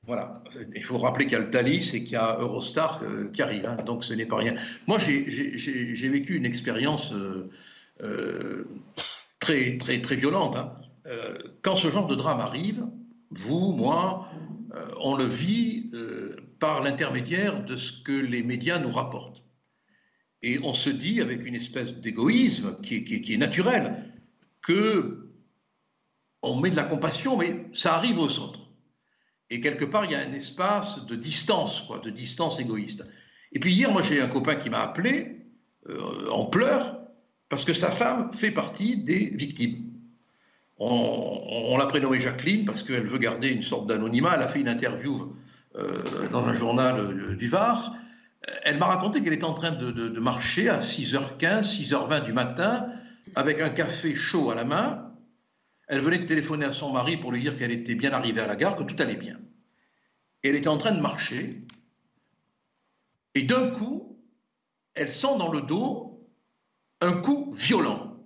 Voilà, 0.06 0.42
il 0.74 0.82
faut 0.82 0.98
rappeler 0.98 1.26
qu'il 1.26 1.34
y 1.34 1.36
a 1.36 1.44
le 1.44 1.50
Thalys 1.50 1.94
et 1.94 2.02
qu'il 2.02 2.14
y 2.14 2.16
a 2.16 2.38
Eurostar 2.40 3.02
euh, 3.04 3.30
qui 3.32 3.40
arrive, 3.40 3.68
hein. 3.68 3.76
donc 3.84 4.04
ce 4.04 4.14
n'est 4.14 4.26
pas 4.26 4.36
rien. 4.36 4.54
Moi, 4.88 4.98
j'ai 4.98 6.08
vécu 6.08 6.36
une 6.36 6.46
expérience 6.46 7.14
très, 9.38 9.78
très, 9.78 10.00
très 10.00 10.16
violente. 10.16 10.56
Hein. 10.56 10.72
quand 11.62 11.76
ce 11.76 11.88
genre 11.88 12.08
de 12.08 12.16
drame 12.16 12.40
arrive, 12.40 12.84
vous, 13.30 13.72
moi, 13.72 14.28
on 15.00 15.14
le 15.14 15.26
vit 15.26 15.90
par 16.58 16.82
l'intermédiaire 16.82 17.64
de 17.64 17.76
ce 17.76 17.92
que 18.02 18.12
les 18.12 18.42
médias 18.42 18.78
nous 18.78 18.90
rapportent. 18.90 19.41
Et 20.42 20.58
on 20.62 20.74
se 20.74 20.90
dit, 20.90 21.20
avec 21.20 21.46
une 21.46 21.54
espèce 21.54 21.92
d'égoïsme 21.94 22.80
qui, 22.82 22.96
est 22.96 23.36
naturel, 23.36 24.12
que 24.62 25.28
on 26.42 26.58
met 26.58 26.70
de 26.70 26.76
la 26.76 26.84
compassion, 26.84 27.36
mais 27.36 27.66
ça 27.72 27.94
arrive 27.94 28.18
aux 28.18 28.38
autres. 28.38 28.68
Et 29.50 29.60
quelque 29.60 29.84
part, 29.84 30.04
il 30.04 30.10
y 30.10 30.14
a 30.14 30.20
un 30.20 30.32
espace 30.32 31.06
de 31.06 31.14
distance, 31.14 31.82
quoi, 31.82 32.00
de 32.00 32.10
distance 32.10 32.58
égoïste. 32.58 33.04
Et 33.52 33.60
puis 33.60 33.72
hier, 33.72 33.90
moi, 33.92 34.02
j'ai 34.02 34.20
un 34.20 34.28
copain 34.28 34.56
qui 34.56 34.70
m'a 34.70 34.80
appelé 34.80 35.36
euh, 35.88 36.28
en 36.30 36.46
pleurs 36.46 36.98
parce 37.48 37.64
que 37.64 37.72
sa 37.72 37.90
femme 37.90 38.32
fait 38.32 38.50
partie 38.50 38.96
des 38.96 39.26
victimes. 39.34 39.92
On, 40.78 41.76
l'a 41.76 41.86
prénommée 41.86 42.18
Jacqueline 42.18 42.64
parce 42.64 42.82
qu'elle 42.82 43.06
veut 43.06 43.18
garder 43.18 43.50
une 43.50 43.62
sorte 43.62 43.86
d'anonymat. 43.86 44.32
Elle 44.34 44.42
a 44.42 44.48
fait 44.48 44.60
une 44.60 44.68
interview 44.68 45.32
euh, 45.76 46.02
dans 46.32 46.44
un 46.44 46.54
journal 46.54 46.98
euh, 46.98 47.36
du 47.36 47.46
Var 47.46 47.94
elle 48.62 48.78
m'a 48.78 48.86
raconté 48.86 49.22
qu'elle 49.22 49.32
était 49.32 49.44
en 49.44 49.54
train 49.54 49.72
de, 49.72 50.20
marcher 50.20 50.68
à 50.68 50.80
6h15, 50.80 51.62
6h20 51.62 52.24
du 52.24 52.32
matin, 52.32 52.88
avec 53.34 53.60
un 53.60 53.70
café 53.70 54.14
chaud 54.14 54.50
à 54.50 54.54
la 54.54 54.64
main. 54.64 55.12
Elle 55.88 56.00
venait 56.00 56.18
de 56.18 56.26
téléphoner 56.26 56.64
à 56.64 56.72
son 56.72 56.92
mari 56.92 57.16
pour 57.16 57.32
lui 57.32 57.40
dire 57.40 57.56
qu'elle 57.56 57.70
était 57.70 57.94
bien 57.94 58.12
arrivée 58.12 58.40
à 58.40 58.46
la 58.46 58.56
gare, 58.56 58.76
que 58.76 58.82
tout 58.82 59.00
allait 59.00 59.16
bien. 59.16 59.38
Et 60.42 60.48
elle 60.48 60.56
était 60.56 60.68
en 60.68 60.78
train 60.78 60.92
de 60.92 61.00
marcher. 61.00 61.64
Et 63.34 63.42
d'un 63.42 63.70
coup, 63.70 64.18
elle 64.94 65.12
sent 65.12 65.38
dans 65.38 65.52
le 65.52 65.62
dos 65.62 66.28
un 67.00 67.12
coup 67.12 67.52
violent. 67.54 68.16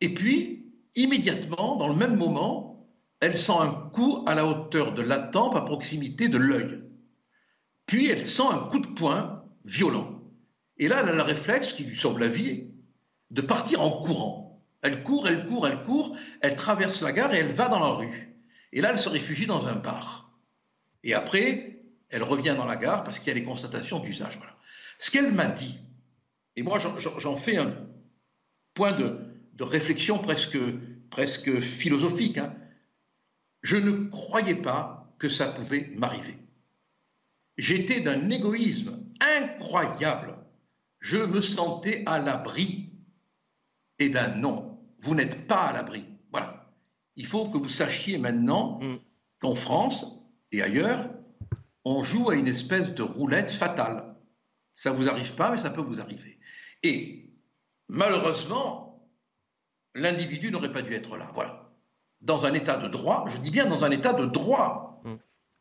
Et 0.00 0.14
puis, 0.14 0.72
immédiatement, 0.94 1.76
dans 1.76 1.88
le 1.88 1.94
même 1.94 2.16
moment, 2.16 2.88
elle 3.20 3.36
sent 3.36 3.52
un 3.58 3.72
coup 3.92 4.24
à 4.26 4.34
la 4.34 4.46
hauteur 4.46 4.94
de 4.94 5.02
la 5.02 5.18
tempe 5.18 5.56
à 5.56 5.62
proximité 5.62 6.28
de 6.28 6.38
l'œil. 6.38 6.87
Puis 7.88 8.06
elle 8.06 8.24
sent 8.24 8.44
un 8.52 8.60
coup 8.68 8.78
de 8.78 8.86
poing 8.86 9.44
violent. 9.64 10.22
Et 10.76 10.86
là, 10.86 11.00
elle 11.02 11.08
a 11.08 11.14
le 11.14 11.22
réflexe 11.22 11.72
qui 11.72 11.84
lui 11.84 11.96
sauve 11.96 12.20
la 12.20 12.28
vie 12.28 12.68
de 13.30 13.40
partir 13.40 13.80
en 13.80 13.90
courant. 13.90 14.62
Elle 14.82 15.02
court, 15.02 15.26
elle 15.26 15.46
court, 15.46 15.66
elle 15.66 15.82
court, 15.82 16.16
elle 16.40 16.54
traverse 16.54 17.00
la 17.00 17.12
gare 17.12 17.34
et 17.34 17.38
elle 17.38 17.50
va 17.50 17.68
dans 17.68 17.80
la 17.80 17.88
rue. 17.88 18.36
Et 18.72 18.80
là, 18.80 18.90
elle 18.92 18.98
se 19.00 19.08
réfugie 19.08 19.46
dans 19.46 19.66
un 19.66 19.74
bar. 19.74 20.30
Et 21.02 21.14
après, 21.14 21.82
elle 22.10 22.22
revient 22.22 22.54
dans 22.56 22.66
la 22.66 22.76
gare 22.76 23.04
parce 23.04 23.18
qu'il 23.18 23.28
y 23.28 23.30
a 23.30 23.34
les 23.34 23.44
constatations 23.44 23.98
d'usage. 24.00 24.38
Ce 24.98 25.10
qu'elle 25.10 25.32
m'a 25.32 25.46
dit, 25.46 25.78
et 26.56 26.62
moi 26.62 26.78
j'en 26.78 27.36
fais 27.36 27.56
un 27.56 27.74
point 28.74 28.92
de, 28.92 29.18
réflexion 29.60 30.18
presque, 30.18 30.58
presque 31.10 31.60
philosophique, 31.60 32.38
hein. 32.38 32.54
je 33.62 33.76
ne 33.76 34.08
croyais 34.08 34.54
pas 34.54 35.12
que 35.18 35.28
ça 35.28 35.48
pouvait 35.48 35.90
m'arriver. 35.96 36.36
J'étais 37.58 38.00
d'un 38.00 38.30
égoïsme 38.30 39.04
incroyable. 39.20 40.36
Je 41.00 41.18
me 41.18 41.40
sentais 41.40 42.04
à 42.06 42.18
l'abri. 42.18 42.92
Eh 43.98 44.08
bien 44.08 44.28
non, 44.36 44.78
vous 45.00 45.14
n'êtes 45.14 45.46
pas 45.48 45.64
à 45.64 45.72
l'abri. 45.72 46.04
Voilà. 46.30 46.72
Il 47.16 47.26
faut 47.26 47.48
que 47.48 47.58
vous 47.58 47.68
sachiez 47.68 48.16
maintenant 48.16 48.78
mm. 48.80 48.98
qu'en 49.40 49.56
France 49.56 50.06
et 50.52 50.62
ailleurs, 50.62 51.10
on 51.84 52.04
joue 52.04 52.30
à 52.30 52.34
une 52.34 52.48
espèce 52.48 52.94
de 52.94 53.02
roulette 53.02 53.50
fatale. 53.50 54.14
Ça 54.76 54.92
ne 54.92 54.96
vous 54.96 55.08
arrive 55.08 55.34
pas, 55.34 55.50
mais 55.50 55.58
ça 55.58 55.70
peut 55.70 55.80
vous 55.80 56.00
arriver. 56.00 56.38
Et 56.84 57.32
malheureusement, 57.88 59.10
l'individu 59.96 60.52
n'aurait 60.52 60.72
pas 60.72 60.82
dû 60.82 60.94
être 60.94 61.16
là. 61.16 61.30
Voilà. 61.34 61.72
Dans 62.20 62.44
un 62.44 62.54
état 62.54 62.76
de 62.76 62.88
droit, 62.88 63.24
je 63.28 63.38
dis 63.38 63.50
bien 63.50 63.66
dans 63.66 63.84
un 63.84 63.90
état 63.90 64.12
de 64.12 64.26
droit, 64.26 64.87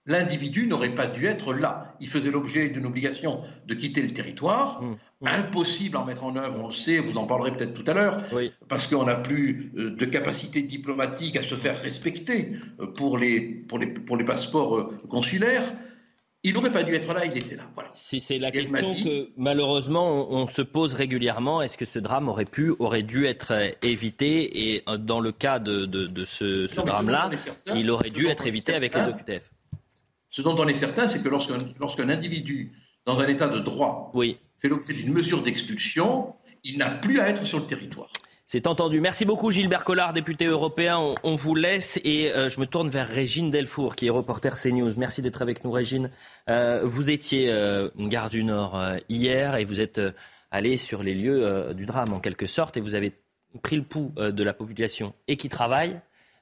l'individu 0.08 0.68
n'aurait 0.68 0.95
pas 0.95 1.05
dû 1.05 1.26
être 1.26 1.53
là. 1.53 1.93
Il 1.99 2.08
faisait 2.08 2.32
l'objet 2.32 2.70
d'une 2.70 2.86
obligation 2.86 3.41
de 3.68 3.74
quitter 3.76 4.01
le 4.01 4.14
territoire. 4.14 4.82
Mmh, 4.82 4.88
mmh. 5.22 5.28
Impossible 5.28 5.97
à 5.97 6.05
mettre 6.05 6.24
en 6.24 6.36
œuvre, 6.36 6.60
on 6.64 6.68
le 6.68 6.74
sait, 6.74 6.99
vous 6.99 7.18
en 7.18 7.26
parlerez 7.26 7.55
peut-être 7.55 7.74
tout 7.74 7.84
à 7.89 7.93
l'heure, 7.93 8.24
parce 8.70 8.88
qu'on 8.88 9.03
n'a 9.03 9.16
plus 9.16 9.72
euh, 9.78 9.91
de 9.91 10.05
capacité 10.05 10.62
diplomatique 10.62 11.36
à 11.36 11.43
se 11.43 11.55
faire 11.55 11.80
respecter 11.82 12.53
euh, 12.80 12.88
pour 12.88 13.18
les, 13.18 13.41
pour 13.41 13.78
les, 13.78 13.88
pour 13.88 14.16
les 14.16 14.24
passeports 14.24 14.78
euh, 14.78 15.01
consulaires. 15.10 15.74
Il 16.43 16.53
n'aurait 16.53 16.72
pas 16.72 16.84
dû 16.84 16.93
être 16.93 17.14
là, 17.14 17.26
il 17.26 17.36
était 17.36 17.55
là. 17.55 17.64
Voilà. 17.74 17.89
Si 17.93 18.22
c'est 18.22 18.38
la 18.38 18.51
question 18.51 18.93
que 18.93 19.30
malheureusement 19.36 20.32
on, 20.32 20.47
se 20.47 20.62
pose 20.62 20.93
régulièrement, 20.93 21.62
est-ce 21.62 21.78
que 21.78 21.84
ce 21.84 21.99
drame 21.99 22.30
aurait 22.30 22.45
pu, 22.45 22.74
aurait 22.80 23.03
dû 23.03 23.26
être 23.26 23.53
évité? 23.82 24.72
Et 24.72 24.84
dans 24.99 25.20
le 25.20 25.34
cas 25.34 25.60
de, 25.60 25.86
de, 25.86 26.26
ce, 26.26 26.68
ce 26.68 26.80
drame-là, 26.80 27.32
il 27.76 27.89
aurait 27.89 28.12
dû 28.12 28.28
être 28.28 28.47
évité 28.47 28.76
avec 28.76 28.95
les 28.95 29.01
OQTF. 29.01 29.51
Ce 30.38 30.43
dont 30.43 30.55
on 30.59 30.67
est 30.67 30.75
certain, 30.75 31.07
c'est 31.07 31.23
que 31.23 31.29
lorsqu'un 31.29 32.09
individu, 32.09 32.73
dans 33.07 33.19
un 33.19 33.27
état 33.27 33.47
de 33.47 33.57
droit, 33.57 34.13
fait 34.59 34.67
l'objet 34.67 34.93
d'une 34.93 35.11
mesure 35.11 35.41
d'expulsion, 35.41 36.35
il 36.63 36.77
n'a 36.77 36.91
plus 36.91 37.19
à 37.19 37.29
être 37.29 37.43
sur 37.43 37.59
le 37.59 37.65
territoire. 37.65 38.07
C'est 38.45 38.67
entendu. 38.67 39.01
Merci 39.01 39.25
beaucoup 39.25 39.49
Gilbert 39.49 39.83
Collard, 39.83 40.13
député 40.13 40.45
européen. 40.45 41.15
On, 41.23 41.33
vous 41.33 41.55
laisse 41.55 41.99
et 42.03 42.31
euh, 42.31 42.49
je 42.49 42.59
me 42.59 42.67
tourne 42.67 42.89
vers 42.89 43.07
Régine 43.07 43.49
Delfour, 43.49 43.95
qui 43.95 44.05
est 44.05 44.11
reporter 44.11 44.53
CNews. 44.53 44.93
Merci 44.95 45.23
d'être 45.23 45.41
avec 45.41 45.63
nous, 45.63 45.71
Régine. 45.71 46.11
Euh, 46.51 46.81
vous 46.83 47.09
étiez 47.09 47.49
euh, 47.49 47.89
gare 47.97 48.29
du 48.29 48.43
Nord 48.43 48.79
hier 49.09 49.55
et 49.55 49.65
vous 49.65 49.81
êtes 49.81 49.99
allé 50.51 50.77
sur 50.77 51.01
les 51.01 51.15
lieux 51.15 51.73
du 51.73 51.88
drame 51.88 52.13
en 52.13 52.19
quelque 52.19 52.45
sorte 52.45 52.77
et 52.77 52.79
vous 52.79 52.93
avez 52.93 53.13
pris 53.63 53.75
le 53.75 53.81
pouls 53.81 54.13
de 54.15 54.43
la 54.43 54.53
population 54.53 55.15
et 55.27 55.35
qui 55.35 55.49
travaille 55.49 55.99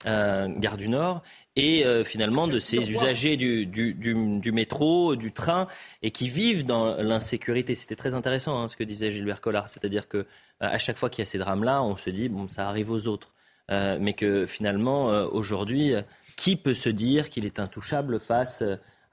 euh, 0.08 0.48
gare 0.48 0.78
du 0.78 0.88
Nord, 0.88 1.24
et 1.56 1.86
euh, 1.86 2.04
finalement 2.04 2.48
de 2.48 2.60
ces 2.60 2.92
usagers 2.92 3.38
du, 3.38 4.52
métro, 4.52 5.16
du 5.16 5.32
train, 5.32 5.68
et 6.04 6.12
qui 6.12 6.30
vivent 6.30 6.64
dans 6.64 6.96
l'insécurité. 6.98 7.74
C'était 7.74 7.96
très 7.96 8.14
intéressant 8.14 8.62
hein, 8.62 8.68
ce 8.68 8.76
que 8.76 8.84
disait 8.84 9.12
Gilbert 9.12 9.42
Collard, 9.42 9.68
c'est-à-dire 9.68 10.08
que 10.08 10.18
euh, 10.18 10.26
à 10.60 10.78
chaque 10.78 10.98
fois 10.98 11.10
qu'il 11.10 11.20
y 11.20 11.24
a 11.24 11.26
ces 11.26 11.40
drames-là, 11.40 11.82
on 11.82 11.98
se 11.98 12.10
dit 12.12 12.30
bon, 12.30 12.48
ça 12.48 12.70
arrive 12.70 12.92
aux 12.92 13.08
autres, 13.08 13.34
mais 13.70 14.14
que 14.14 14.46
finalement 14.46 15.08
aujourd'hui, 15.26 15.96
qui 16.36 16.56
peut 16.56 16.76
se 16.76 16.90
dire 16.90 17.30
qu'il 17.32 17.46
est 17.46 17.60
intouchable 17.60 18.20
face 18.20 18.64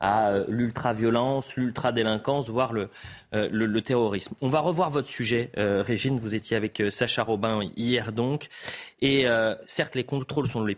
à 0.03 0.41
l'ultra-violence, 0.49 1.57
l'ultra-délinquance, 1.57 2.49
voire 2.51 2.73
le, 2.73 2.89
le, 3.33 3.81
terrorisme. 3.81 4.35
On 4.43 4.49
va 4.49 4.61
revoir 4.61 4.91
votre 4.91 5.09
sujet, 5.09 5.51
Régine. 5.57 6.19
Vous 6.19 6.35
étiez 6.35 6.57
avec 6.57 6.83
Sacha 6.91 7.23
Robin 7.23 7.61
hier 7.77 8.13
donc. 8.13 8.49
Et 9.01 9.27
certes, 9.67 9.95
les 9.95 10.05
contrôles 10.05 10.49
sont 10.49 10.65
les 10.65 10.77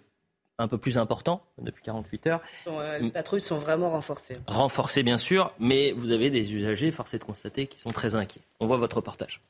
un 0.59 0.69
peu 0.69 0.79
plus 0.79 0.99
importants 0.99 1.43
depuis 1.59 1.83
48 1.83 2.27
heures. 2.29 2.41
les 3.01 3.11
patrouilles 3.11 3.43
sont 3.43 3.59
vraiment 3.59 3.91
renforcées. 3.91 4.37
Renforcées, 4.47 5.03
bien 5.03 5.19
sûr, 5.19 5.53
mais 5.59 5.93
vous 5.93 6.13
avez 6.13 6.31
des 6.31 6.55
usagers, 6.55 6.91
forcés 6.91 7.19
de 7.19 7.25
constater, 7.25 7.67
qui 7.67 7.81
sont 7.81 7.91
très 7.91 8.15
inquiets. 8.15 8.43
On 8.61 8.67
voit 8.67 8.77
votre 8.77 8.97
reportage. 8.97 9.41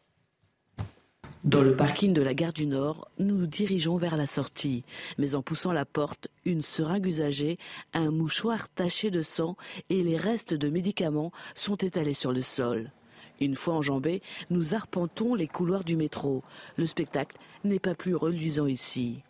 Dans 1.45 1.61
le 1.61 1.77
parking 1.77 2.15
de 2.15 2.23
la 2.23 2.33
gare 2.33 2.55
du 2.55 2.67
Nord, 2.67 3.07
nous 3.19 3.37
nous 3.37 3.47
dirigeons 3.47 3.99
vers 3.99 4.17
la 4.17 4.27
sortie. 4.27 4.83
Mais 5.19 5.35
en 5.35 5.43
poussant 5.43 5.73
la 5.73 5.85
porte, 5.85 6.29
une 6.47 6.63
seringue 6.63 7.05
usagée, 7.05 7.59
un 7.93 8.11
mouchoir 8.11 8.71
taché 8.71 9.11
de 9.11 9.21
sang 9.21 9.55
et 9.91 10.03
les 10.03 10.17
restes 10.17 10.55
de 10.55 10.71
médicaments 10.71 11.33
sont 11.55 11.77
étalés 11.77 12.15
sur 12.15 12.33
le 12.33 12.41
sol. 12.41 12.91
Une 13.43 13.57
fois 13.57 13.75
enjambés, 13.75 14.23
nous 14.49 14.73
arpentons 14.73 15.35
les 15.35 15.47
couloirs 15.47 15.85
du 15.85 15.97
métro. 15.97 16.43
Le 16.77 16.87
spectacle 16.87 17.37
n'est 17.63 17.79
pas 17.79 17.95
plus 17.95 18.15
reluisant 18.15 18.67
ici. 18.67 19.23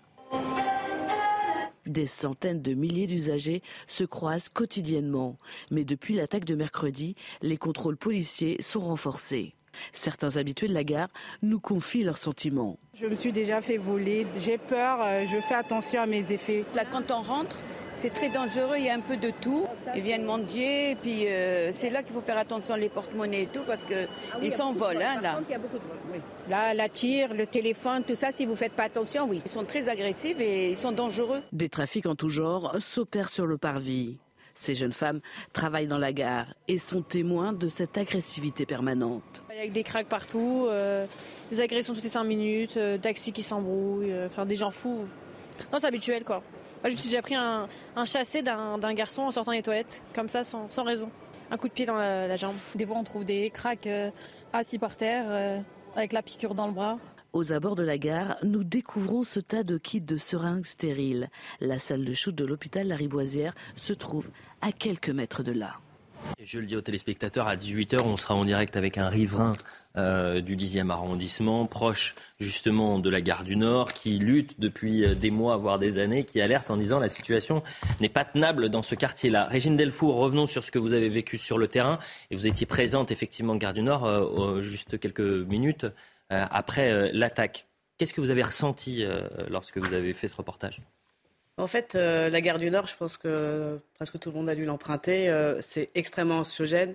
Des 1.84 2.06
centaines 2.06 2.62
de 2.62 2.74
milliers 2.74 3.08
d'usagers 3.08 3.60
se 3.88 4.04
croisent 4.04 4.50
quotidiennement. 4.50 5.36
Mais 5.72 5.82
depuis 5.82 6.14
l'attaque 6.14 6.44
de 6.44 6.54
mercredi, 6.54 7.16
les 7.42 7.56
contrôles 7.56 7.96
policiers 7.96 8.62
sont 8.62 8.82
renforcés. 8.82 9.56
Certains 9.92 10.36
habitués 10.36 10.68
de 10.68 10.74
la 10.74 10.84
gare 10.84 11.08
nous 11.42 11.60
confient 11.60 12.04
leurs 12.04 12.18
sentiments. 12.18 12.78
Je 12.94 13.06
me 13.06 13.16
suis 13.16 13.32
déjà 13.32 13.60
fait 13.60 13.78
voler, 13.78 14.26
j'ai 14.38 14.58
peur, 14.58 14.98
euh, 15.02 15.24
je 15.30 15.40
fais 15.40 15.54
attention 15.54 16.02
à 16.02 16.06
mes 16.06 16.30
effets. 16.30 16.64
Là, 16.74 16.84
quand 16.84 17.10
on 17.10 17.22
rentre, 17.22 17.58
c'est 17.92 18.12
très 18.12 18.28
dangereux, 18.28 18.76
il 18.76 18.84
y 18.84 18.90
a 18.90 18.94
un 18.94 19.00
peu 19.00 19.16
de 19.16 19.30
tout. 19.30 19.66
Ils 19.94 20.02
viennent 20.02 20.24
mendier, 20.24 20.90
et 20.90 20.94
puis 20.94 21.26
euh, 21.26 21.70
c'est 21.72 21.90
là 21.90 22.02
qu'il 22.02 22.12
faut 22.12 22.20
faire 22.20 22.38
attention 22.38 22.74
les 22.76 22.88
porte-monnaies 22.88 23.44
et 23.44 23.46
tout, 23.46 23.62
parce 23.66 23.84
qu'ils 23.84 24.08
ah 24.32 24.50
s'envolent. 24.50 25.02
Hein, 25.02 25.20
là. 25.22 25.40
Il 25.48 25.52
y 25.52 25.54
a 25.54 25.58
beaucoup 25.58 25.78
de 25.78 25.82
Là, 26.48 26.74
la 26.74 26.88
tire, 26.88 27.32
le 27.32 27.46
téléphone, 27.46 28.04
tout 28.04 28.14
ça, 28.14 28.30
si 28.30 28.44
vous 28.44 28.52
ne 28.52 28.56
faites 28.56 28.74
pas 28.74 28.84
attention, 28.84 29.26
oui. 29.28 29.40
Ils 29.44 29.50
sont 29.50 29.64
très 29.64 29.88
agressifs 29.88 30.38
et 30.38 30.70
ils 30.70 30.76
sont 30.76 30.92
dangereux. 30.92 31.40
Des 31.52 31.68
trafics 31.68 32.06
en 32.06 32.14
tout 32.14 32.28
genre 32.28 32.76
s'opèrent 32.80 33.30
sur 33.30 33.46
le 33.46 33.56
parvis. 33.56 34.18
Ces 34.54 34.74
jeunes 34.74 34.92
femmes 34.92 35.20
travaillent 35.52 35.86
dans 35.86 35.98
la 35.98 36.12
gare 36.12 36.46
et 36.68 36.78
sont 36.78 37.02
témoins 37.02 37.52
de 37.52 37.68
cette 37.68 37.98
agressivité 37.98 38.66
permanente. 38.66 39.42
Il 39.52 39.64
y 39.64 39.66
a 39.66 39.68
des 39.68 39.82
craques 39.82 40.08
partout, 40.08 40.66
euh, 40.68 41.06
des 41.50 41.60
agressions 41.60 41.94
toutes 41.94 42.04
les 42.04 42.08
cinq 42.08 42.24
minutes, 42.24 42.76
euh, 42.76 42.98
taxis 42.98 43.32
qui 43.32 43.42
s'embrouillent, 43.42 44.14
enfin 44.26 44.46
des 44.46 44.56
gens 44.56 44.70
fous. 44.70 45.06
Non, 45.72 45.78
c'est 45.78 45.86
habituel 45.86 46.24
quoi 46.24 46.42
je 46.90 46.94
me 46.94 47.00
suis 47.00 47.08
déjà 47.08 47.22
pris 47.22 47.34
un, 47.34 47.68
chassé 48.04 48.42
d'un 48.42 48.94
garçon 48.94 49.22
en 49.22 49.30
sortant 49.30 49.52
des 49.52 49.62
toilettes, 49.62 50.02
comme 50.14 50.28
ça, 50.28 50.44
sans, 50.44 50.68
raison. 50.84 51.10
Un 51.50 51.56
coup 51.56 51.68
de 51.68 51.72
pied 51.72 51.86
dans 51.86 51.96
la, 51.96 52.36
jambe. 52.36 52.56
Des 52.74 52.86
fois, 52.86 52.96
on 52.96 53.04
trouve 53.04 53.24
des 53.24 53.50
craques 53.50 53.86
euh, 53.86 54.10
assis 54.52 54.78
par 54.78 54.96
terre, 54.96 55.24
euh, 55.28 55.60
avec 55.96 56.12
la 56.12 56.22
piqûre 56.22 56.54
dans 56.54 56.66
le 56.66 56.72
bras. 56.72 56.98
Aux 57.34 57.50
abords 57.50 57.74
de 57.74 57.82
la 57.82 57.98
gare, 57.98 58.36
nous 58.44 58.62
découvrons 58.62 59.24
ce 59.24 59.40
tas 59.40 59.64
de 59.64 59.76
kits 59.76 60.00
de 60.00 60.16
seringues 60.16 60.64
stériles. 60.64 61.30
La 61.60 61.80
salle 61.80 62.04
de 62.04 62.12
shoot 62.12 62.32
de 62.32 62.44
l'hôpital 62.44 62.86
Lariboisière 62.86 63.56
se 63.74 63.92
trouve 63.92 64.30
à 64.60 64.70
quelques 64.70 65.10
mètres 65.10 65.42
de 65.42 65.50
là. 65.50 65.80
je 66.40 66.60
le 66.60 66.66
dis 66.66 66.76
aux 66.76 66.80
téléspectateurs, 66.80 67.48
à 67.48 67.56
18h, 67.56 68.02
on 68.02 68.16
sera 68.16 68.36
en 68.36 68.44
direct 68.44 68.76
avec 68.76 68.98
un 68.98 69.08
riverain 69.08 69.54
euh, 69.96 70.42
du 70.42 70.56
10e 70.56 70.90
arrondissement, 70.90 71.66
proche 71.66 72.14
justement 72.38 73.00
de 73.00 73.10
la 73.10 73.20
gare 73.20 73.42
du 73.42 73.56
Nord, 73.56 73.94
qui 73.94 74.16
lutte 74.18 74.60
depuis 74.60 75.04
euh, 75.04 75.16
des 75.16 75.32
mois, 75.32 75.56
voire 75.56 75.80
des 75.80 75.98
années, 75.98 76.22
qui 76.22 76.40
alerte 76.40 76.70
en 76.70 76.76
disant 76.76 77.00
la 77.00 77.08
situation 77.08 77.64
n'est 78.00 78.08
pas 78.08 78.24
tenable 78.24 78.68
dans 78.68 78.82
ce 78.82 78.94
quartier-là. 78.94 79.46
Régine 79.46 79.76
Delfour, 79.76 80.14
revenons 80.14 80.46
sur 80.46 80.62
ce 80.62 80.70
que 80.70 80.78
vous 80.78 80.92
avez 80.92 81.08
vécu 81.08 81.36
sur 81.36 81.58
le 81.58 81.66
terrain. 81.66 81.98
Et 82.30 82.36
vous 82.36 82.46
étiez 82.46 82.64
présente 82.66 83.10
effectivement 83.10 83.56
gare 83.56 83.74
du 83.74 83.82
Nord 83.82 84.04
euh, 84.04 84.60
juste 84.60 85.00
quelques 85.00 85.18
minutes 85.20 85.86
après 86.30 87.12
l'attaque. 87.12 87.66
Qu'est-ce 87.98 88.14
que 88.14 88.20
vous 88.20 88.30
avez 88.30 88.42
ressenti 88.42 89.04
lorsque 89.48 89.78
vous 89.78 89.92
avez 89.92 90.12
fait 90.14 90.26
ce 90.26 90.36
reportage? 90.36 90.80
En 91.56 91.66
fait, 91.66 91.94
la 91.94 92.40
gare 92.40 92.58
du 92.58 92.70
Nord, 92.70 92.86
je 92.86 92.96
pense 92.96 93.16
que 93.16 93.78
presque 93.94 94.18
tout 94.18 94.30
le 94.30 94.36
monde 94.36 94.48
a 94.48 94.54
dû 94.54 94.64
l'emprunter. 94.64 95.32
c'est 95.60 95.88
extrêmement 95.94 96.38
anxiogène 96.38 96.94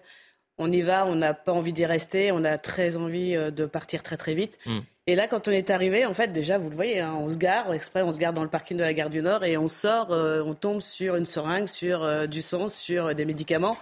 on 0.60 0.72
y 0.72 0.82
va, 0.82 1.08
on 1.08 1.16
n'a 1.16 1.34
pas 1.34 1.54
envie 1.54 1.74
d'y 1.74 1.86
rester, 1.86 2.32
on 2.32 2.44
a 2.44 2.58
très 2.58 2.98
envie 2.98 3.36
euh, 3.36 3.50
de 3.50 3.66
partir 3.66 4.04
très 4.04 4.18
très 4.18 4.34
vite. 4.36 4.60
Mm. 4.66 4.80
Et 5.08 5.16
là, 5.16 5.26
quand 5.26 5.48
on 5.48 5.52
est 5.52 5.72
arrivé, 5.72 6.06
en 6.06 6.14
fait, 6.14 6.32
déjà, 6.32 6.60
vous 6.60 6.70
le 6.70 6.76
voyez, 6.76 7.00
hein, 7.00 7.16
on 7.18 7.30
se 7.30 7.38
gare, 7.38 7.74
exprès, 7.74 8.04
on 8.04 8.12
se 8.12 8.20
gare 8.20 8.34
dans 8.34 8.44
le 8.44 8.50
parking 8.50 8.78
de 8.78 8.84
la 8.84 8.94
gare 8.94 9.10
du 9.10 9.24
Nord 9.24 9.44
et 9.44 9.58
on 9.58 9.68
sort, 9.68 10.12
euh, 10.12 10.44
on 10.46 10.54
tombe 10.54 10.82
sur 10.82 11.16
une 11.16 11.26
seringue, 11.26 11.68
sur 11.68 12.04
euh, 12.04 12.28
du 12.28 12.44
sang, 12.44 12.68
sur 12.68 13.16
des 13.16 13.26
médicaments. 13.26 13.78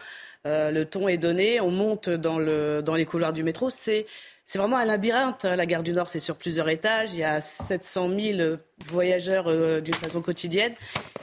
le 0.46 0.84
ton 0.86 1.10
est 1.10 1.18
donné, 1.18 1.60
on 1.60 1.72
monte 1.72 2.08
dans, 2.10 2.40
le, 2.40 2.82
dans 2.82 2.96
les 2.96 3.06
couloirs 3.06 3.34
du 3.34 3.44
métro. 3.44 3.70
C'est 3.70 4.06
c'est 4.48 4.60
vraiment 4.60 4.78
un 4.78 4.86
labyrinthe. 4.86 5.44
Hein, 5.44 5.58
la 5.58 5.66
gare 5.66 5.84
du 5.84 5.92
Nord, 5.92 6.08
c'est 6.08 6.20
sur 6.20 6.38
plusieurs 6.38 6.70
étages. 6.70 7.10
Il 7.12 7.20
y 7.20 7.24
a 7.24 7.42
700 7.42 8.10
000 8.18 8.56
voyageurs 8.88 9.48
euh, 9.50 9.82
d'une 9.82 9.94
façon 9.94 10.22
quotidienne. 10.22 10.74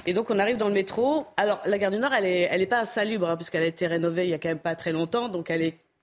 Et 0.07 0.13
donc, 0.13 0.31
on 0.31 0.39
arrive 0.39 0.59
dans 0.59 0.69
le 0.69 0.75
métro. 0.75 1.27
Alors, 1.39 1.63
la 1.65 1.79
gare 1.79 1.91
du 1.91 1.97
Nord, 1.97 2.13
elle 2.13 2.25
n'est 2.25 2.43
elle 2.43 2.61
est 2.61 2.67
pas 2.67 2.81
insalubre, 2.81 3.27
hein, 3.27 3.37
puisqu'elle 3.37 3.63
a 3.63 3.67
été 3.67 3.87
rénovée 3.87 4.25
il 4.25 4.31
y 4.31 4.35
a 4.35 4.39
quand 4.39 4.51
même 4.51 4.59
pas 4.59 4.77
très 4.77 4.93
longtemps. 4.93 5.31
Donc, 5.31 5.51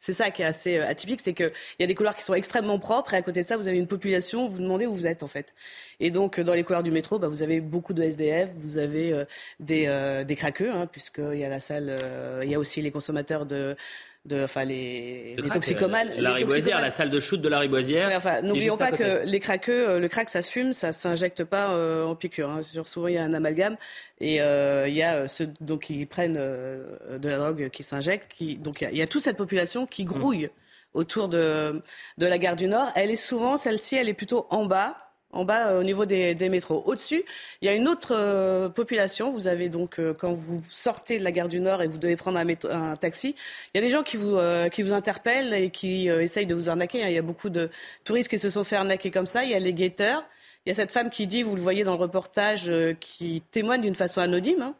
c'est 0.02 0.14
ça 0.14 0.32
qui 0.32 0.42
est 0.42 0.46
assez 0.46 0.78
euh, 0.80 0.88
atypique, 0.88 1.22
c'est 1.22 1.34
qu'il 1.36 1.52
y 1.80 1.84
a 1.84 1.88
des 1.88 1.94
couloirs 1.94 2.16
qui 2.16 2.24
sont 2.24 2.34
extrêmement 2.34 2.80
propres 2.80 3.14
et 3.14 3.18
à 3.18 3.22
côté 3.22 3.44
de 3.44 3.48
ça, 3.48 3.56
vous 3.56 3.68
avez 3.68 3.78
une 3.78 3.88
population, 3.88 4.48
vous 4.48 4.56
vous 4.56 4.62
demandez 4.62 4.88
où 4.88 4.94
vous 4.94 5.06
êtes 5.06 5.22
en 5.22 5.28
fait. 5.28 5.54
Et 6.00 6.10
donc 6.10 6.40
dans 6.40 6.54
les 6.54 6.64
couloirs 6.64 6.82
du 6.82 6.90
métro, 6.90 7.20
bah, 7.20 7.28
vous 7.28 7.44
avez 7.44 7.62
beaucoup 7.62 7.94
de 7.94 8.02
SDF, 8.02 8.50
vous 8.58 8.80
avez 8.80 9.14
euh, 9.14 9.26
des, 9.60 9.86
euh, 9.86 10.24
des 10.24 10.36
craqueux, 10.36 10.72
hein, 10.72 10.88
puisqu'il 10.88 11.38
y 11.38 11.46
a 11.46 11.50
la 11.50 11.60
salle, 11.60 11.96
il 12.44 12.50
y 12.50 12.56
a 12.56 12.60
aussi 12.60 12.82
les 12.82 12.90
consommateurs 12.90 13.46
de 13.46 13.76
de, 14.26 14.44
enfin 14.44 14.66
les, 14.66 15.36
les 15.36 15.50
toxicomanes. 15.50 16.12
La 16.18 16.34
Riboisière, 16.34 16.80
la 16.80 16.92
salle 16.92 17.10
de 17.10 17.20
shoot 17.20 17.42
de 17.42 17.50
la 17.50 17.60
Riboisière. 17.60 18.12
enfin, 18.16 18.42
n'oublions 18.42 18.78
pas 18.78 18.92
que 18.92 19.26
les 19.26 19.40
craqueux, 19.40 19.90
euh, 19.90 20.00
le 20.00 20.08
crack, 20.08 20.30
ça 20.30 20.42
se 20.42 20.52
fume, 20.52 20.74
ça 20.74 20.92
s'injecte 20.92 21.44
pas 21.44 21.72
euh, 21.72 22.06
en 22.06 22.16
piqûre. 22.16 22.50
Hein. 22.50 22.62
Souvent, 22.62 23.08
il 23.08 23.16
y 23.16 23.18
a 23.18 23.24
un 23.24 23.34
amalgame 23.34 23.78
et 24.20 24.42
euh, 24.42 24.88
il 24.88 24.94
y 24.94 25.02
a 25.02 25.28
ceux 25.28 25.50
donc 25.60 25.84
qui 25.84 26.06
prennent 26.06 26.36
de 26.36 27.30
la 27.30 27.38
drogue 27.38 27.70
qui 27.70 27.84
s'injectent. 27.84 28.32
Qui, 28.32 28.58
donc 28.58 28.82
il 28.82 28.96
y, 28.96 29.02
a, 29.02 29.08
toute 29.08 29.24
cette 29.24 29.38
population 29.38 29.88
qui 29.88 30.06
grouille 30.06 30.50
autour 30.94 31.28
de, 31.28 31.82
de 32.18 32.26
la 32.26 32.38
gare 32.38 32.56
du 32.56 32.68
Nord. 32.68 32.92
Elle 32.96 33.10
est 33.10 33.16
souvent, 33.16 33.58
celle-ci, 33.58 33.96
elle 33.96 34.10
est 34.10 34.14
plutôt 34.14 34.46
en 34.50 34.66
bas 34.66 34.98
en 35.34 35.46
bas 35.46 35.70
euh, 35.70 35.80
au 35.80 35.84
niveau 35.84 36.06
des, 36.06 36.36
métros. 36.50 36.82
Au-dessus, 36.86 37.24
il 37.62 37.66
y 37.66 37.70
a 37.70 37.74
une 37.74 37.88
autre 37.88 38.14
euh, 38.16 38.70
population. 38.70 39.32
Vous 39.32 39.48
avez 39.48 39.70
donc, 39.70 40.00
euh, 40.00 40.14
quand 40.14 40.34
vous 40.34 40.60
sortez 40.70 41.20
de 41.20 41.24
la 41.24 41.32
gare 41.32 41.48
du 41.48 41.60
Nord 41.60 41.82
et 41.82 41.88
vous 41.88 41.98
devez 41.98 42.16
prendre 42.16 42.40
un, 42.40 42.96
taxi, 42.96 43.36
il 43.74 43.78
y 43.82 43.84
a 43.84 43.86
des 43.86 43.92
gens 43.92 44.04
qui 44.04 44.18
vous, 44.18 44.38
qui 44.72 44.84
vous 44.84 44.94
interpellent 44.94 45.54
et 45.54 45.70
qui 45.70 46.08
essayent 46.08 46.46
de 46.46 46.56
vous 46.56 46.70
arnaquer. 46.70 47.04
Hein. 47.04 47.08
Il 47.08 47.16
y 47.16 47.18
a 47.18 47.24
beaucoup 47.24 47.50
de 47.50 47.70
touristes 48.04 48.30
qui 48.30 48.40
se 48.40 48.50
sont 48.50 48.64
fait 48.64 48.76
arnaquer 48.76 49.12
comme 49.12 49.26
ça. 49.26 49.44
Il 49.44 49.52
y 49.52 49.56
a 49.56 49.60
les 49.60 49.74
guetteurs. 49.74 50.24
Il 50.66 50.70
y 50.70 50.72
a 50.72 50.76
cette 50.76 50.92
femme 50.92 51.10
qui 51.10 51.26
dit, 51.28 51.44
vous 51.44 51.56
le 51.56 51.62
voyez 51.62 51.84
dans 51.84 51.94
le 51.94 52.02
reportage, 52.02 52.72
qui 53.00 53.42
témoigne 53.52 53.82
d'une 53.82 53.96
façon 53.96 54.22
anonyme. 54.22 54.62
Hein 54.62 54.76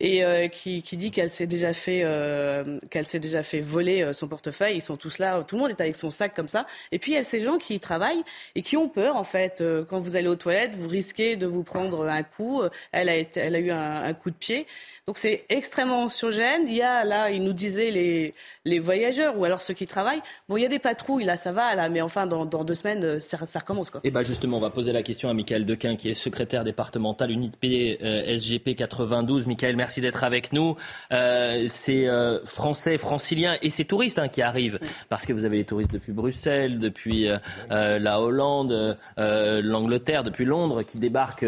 et 0.00 0.24
euh, 0.24 0.48
qui, 0.48 0.82
dit 0.82 1.10
qu'elle 1.10 1.30
s'est 1.30 1.46
déjà 1.46 1.72
fait 1.72 2.02
euh, 2.04 2.78
qu'elle 2.90 3.06
s'est 3.06 3.20
déjà 3.20 3.42
fait 3.42 3.60
voler 3.60 4.02
euh, 4.02 4.12
son 4.12 4.28
portefeuille. 4.28 4.76
Ils 4.76 4.82
sont 4.82 4.96
tous 4.96 5.18
là, 5.18 5.42
tout 5.42 5.56
le 5.56 5.62
monde 5.62 5.70
est 5.70 5.80
avec 5.80 5.96
son 5.96 6.10
sac 6.10 6.34
comme 6.34 6.48
ça. 6.48 6.66
Et 6.92 6.98
puis 6.98 7.12
il 7.12 7.14
y 7.14 7.18
a 7.18 7.24
ces 7.24 7.40
gens 7.40 7.58
qui 7.58 7.80
travaillent 7.80 8.22
et 8.54 8.62
qui 8.62 8.76
ont 8.76 8.88
peur 8.88 9.16
en 9.16 9.24
fait. 9.24 9.62
quand 9.88 9.98
vous 10.00 10.16
allez 10.16 10.28
aux 10.28 10.36
toilettes, 10.36 10.74
vous 10.74 10.88
risquez 10.88 11.36
de 11.36 11.46
vous 11.46 11.62
prendre 11.62 12.06
un 12.06 12.22
coup. 12.22 12.62
Elle 12.92 13.08
a 13.08 13.16
été, 13.16 13.40
elle 13.40 13.56
a 13.56 13.60
eu 13.60 13.70
un 13.70 14.14
coup 14.14 14.30
de 14.30 14.36
pied. 14.36 14.66
Donc 15.08 15.16
c'est 15.16 15.46
extrêmement 15.48 16.02
anxiogène. 16.02 16.64
Il 16.66 16.74
y 16.74 16.82
a 16.82 17.02
là, 17.02 17.30
il 17.30 17.42
nous 17.42 17.54
disait 17.54 17.90
les, 17.90 18.34
les 18.66 18.78
voyageurs 18.78 19.38
ou 19.38 19.44
alors 19.46 19.62
ceux 19.62 19.72
qui 19.72 19.86
travaillent. 19.86 20.20
Bon, 20.50 20.58
il 20.58 20.62
y 20.62 20.66
a 20.66 20.68
des 20.68 20.78
patrouilles, 20.78 21.24
là 21.24 21.36
ça 21.36 21.50
va, 21.50 21.74
là, 21.74 21.88
mais 21.88 22.02
enfin 22.02 22.26
dans, 22.26 22.44
dans 22.44 22.62
deux 22.62 22.74
semaines, 22.74 23.18
ça, 23.18 23.38
ça 23.46 23.60
recommence. 23.60 23.88
Quoi. 23.88 24.02
Et 24.04 24.08
eh 24.08 24.10
bien 24.10 24.20
justement, 24.20 24.58
on 24.58 24.60
va 24.60 24.68
poser 24.68 24.92
la 24.92 25.02
question 25.02 25.30
à 25.30 25.32
Michael 25.32 25.64
Dequin, 25.64 25.96
qui 25.96 26.10
est 26.10 26.14
secrétaire 26.14 26.62
départemental 26.62 27.30
unité 27.30 27.98
euh, 28.02 28.36
SGP 28.36 28.76
92. 28.76 29.46
Michael, 29.46 29.76
merci 29.76 30.02
d'être 30.02 30.24
avec 30.24 30.52
nous. 30.52 30.76
Euh, 31.10 31.68
c'est 31.70 32.06
euh, 32.06 32.44
français, 32.44 32.98
franciliens 32.98 33.56
et 33.62 33.70
c'est 33.70 33.86
touristes 33.86 34.18
hein, 34.18 34.28
qui 34.28 34.42
arrivent, 34.42 34.78
parce 35.08 35.24
que 35.24 35.32
vous 35.32 35.46
avez 35.46 35.56
les 35.56 35.64
touristes 35.64 35.90
depuis 35.94 36.12
Bruxelles, 36.12 36.78
depuis 36.78 37.30
euh, 37.30 37.38
la 37.70 38.20
Hollande, 38.20 38.98
l'Angleterre, 39.16 40.22
depuis 40.22 40.44
Londres, 40.44 40.82
qui 40.82 40.98
débarquent 40.98 41.46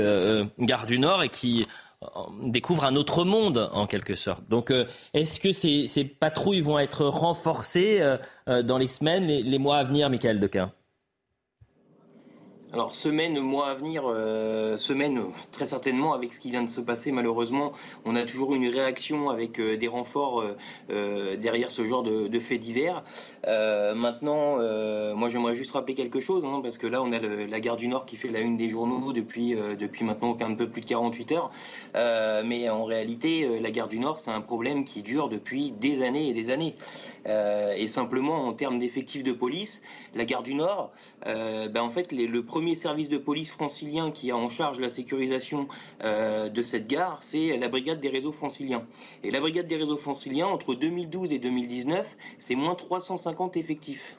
Gare 0.58 0.86
du 0.86 0.98
Nord 0.98 1.24
et 1.24 1.28
qui 1.28 1.66
découvre 2.42 2.84
un 2.84 2.96
autre 2.96 3.24
monde 3.24 3.68
en 3.72 3.86
quelque 3.86 4.14
sorte. 4.14 4.48
Donc 4.48 4.70
euh, 4.70 4.86
est-ce 5.12 5.38
que 5.38 5.52
ces, 5.52 5.86
ces, 5.86 6.04
patrouilles 6.04 6.62
vont 6.62 6.78
être 6.78 7.04
renforcées 7.04 8.00
euh, 8.00 8.16
euh, 8.48 8.62
dans 8.62 8.78
les 8.78 8.86
semaines, 8.86 9.26
les, 9.26 9.42
les 9.42 9.58
mois 9.58 9.78
à 9.78 9.84
venir, 9.84 10.08
Michael 10.08 10.40
Dequin? 10.40 10.72
Alors 12.72 12.94
semaine, 12.94 13.40
mois 13.40 13.68
à 13.68 13.74
venir, 13.74 14.04
euh, 14.06 14.78
semaine 14.78 15.24
très 15.50 15.66
certainement 15.66 16.12
avec 16.12 16.32
ce 16.32 16.38
qui 16.38 16.52
vient 16.52 16.62
de 16.62 16.68
se 16.68 16.80
passer 16.80 17.10
malheureusement, 17.10 17.72
on 18.04 18.14
a 18.14 18.22
toujours 18.22 18.54
une 18.54 18.68
réaction 18.68 19.28
avec 19.28 19.58
euh, 19.58 19.76
des 19.76 19.88
renforts 19.88 20.44
euh, 20.90 21.36
derrière 21.36 21.72
ce 21.72 21.84
genre 21.84 22.04
de, 22.04 22.38
faits 22.38 22.60
divers. 22.60 23.02
maintenant, 23.44 24.58
moi 25.14 25.28
j'aimerais 25.28 25.54
juste 25.54 25.72
rappeler 25.72 25.94
quelque 25.94 26.20
chose 26.20 26.44
hein, 26.44 26.60
parce 26.62 26.78
que 26.78 26.86
là 26.86 27.02
on 27.02 27.12
a 27.12 27.18
la 27.18 27.60
gare 27.60 27.76
du 27.76 27.88
Nord 27.88 28.06
qui 28.06 28.16
fait 28.16 28.28
la 28.28 28.40
une 28.40 28.56
des 28.56 28.70
journaux 28.70 29.12
depuis 29.12 29.54
depuis 29.54 30.04
maintenant 30.04 30.36
un 30.40 30.54
peu 30.54 30.68
plus 30.68 30.80
de 30.80 30.86
48 30.86 31.32
heures, 31.32 31.50
mais 32.44 32.70
en 32.70 32.84
réalité 32.84 33.60
la 33.60 33.70
gare 33.70 33.88
du 33.88 33.98
Nord 33.98 34.20
c'est 34.20 34.30
un 34.30 34.40
problème 34.40 34.84
qui 34.84 35.02
dure 35.02 35.28
depuis 35.28 35.72
des 35.72 36.02
années 36.02 36.28
et 36.28 36.32
des 36.32 36.50
années. 36.50 36.76
et 37.26 37.86
simplement 37.88 38.46
en 38.46 38.54
termes 38.54 38.78
d'effectifs 38.78 39.22
de 39.22 39.32
police, 39.32 39.82
la 40.14 40.24
gare 40.24 40.42
du 40.42 40.54
Nord, 40.54 40.92
ben, 41.26 41.80
en 41.80 41.90
fait 41.90 42.12
le 42.12 42.42
premier 42.42 42.59
premier 42.60 42.76
service 42.76 43.08
de 43.08 43.16
police 43.16 43.50
francilien 43.50 44.10
qui 44.10 44.30
a 44.30 44.36
en 44.36 44.50
charge 44.50 44.80
la 44.80 44.90
sécurisation 44.90 45.66
euh, 46.04 46.50
de 46.50 46.60
cette 46.60 46.86
gare, 46.86 47.16
c'est 47.22 47.56
la 47.56 47.68
brigade 47.68 48.00
des 48.00 48.10
réseaux 48.10 48.32
franciliens. 48.32 48.86
Et 49.24 49.30
la 49.30 49.40
brigade 49.40 49.66
des 49.66 49.78
réseaux 49.78 49.96
franciliens, 49.96 50.46
entre 50.46 50.74
2012 50.74 51.32
et 51.32 51.38
2019, 51.38 52.18
c'est 52.36 52.56
moins 52.56 52.74
350 52.74 53.56
effectifs. 53.56 54.18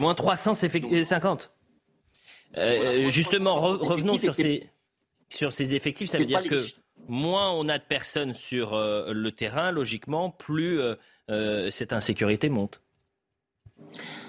Moins 0.00 0.16
350 0.16 1.52
euh, 2.56 3.08
Justement, 3.10 3.60
revenons 3.60 4.18
sur 4.18 4.32
ces, 4.32 4.68
sur 5.28 5.52
ces 5.52 5.76
effectifs. 5.76 6.10
Ça 6.10 6.18
veut 6.18 6.24
dire 6.24 6.42
que 6.42 6.64
moins 7.06 7.52
on 7.52 7.68
a 7.68 7.78
de 7.78 7.84
personnes 7.84 8.34
sur 8.34 8.74
euh, 8.74 9.12
le 9.12 9.30
terrain, 9.30 9.70
logiquement, 9.70 10.30
plus 10.30 10.80
cette 11.70 11.92
insécurité 11.92 12.48
monte. 12.48 12.82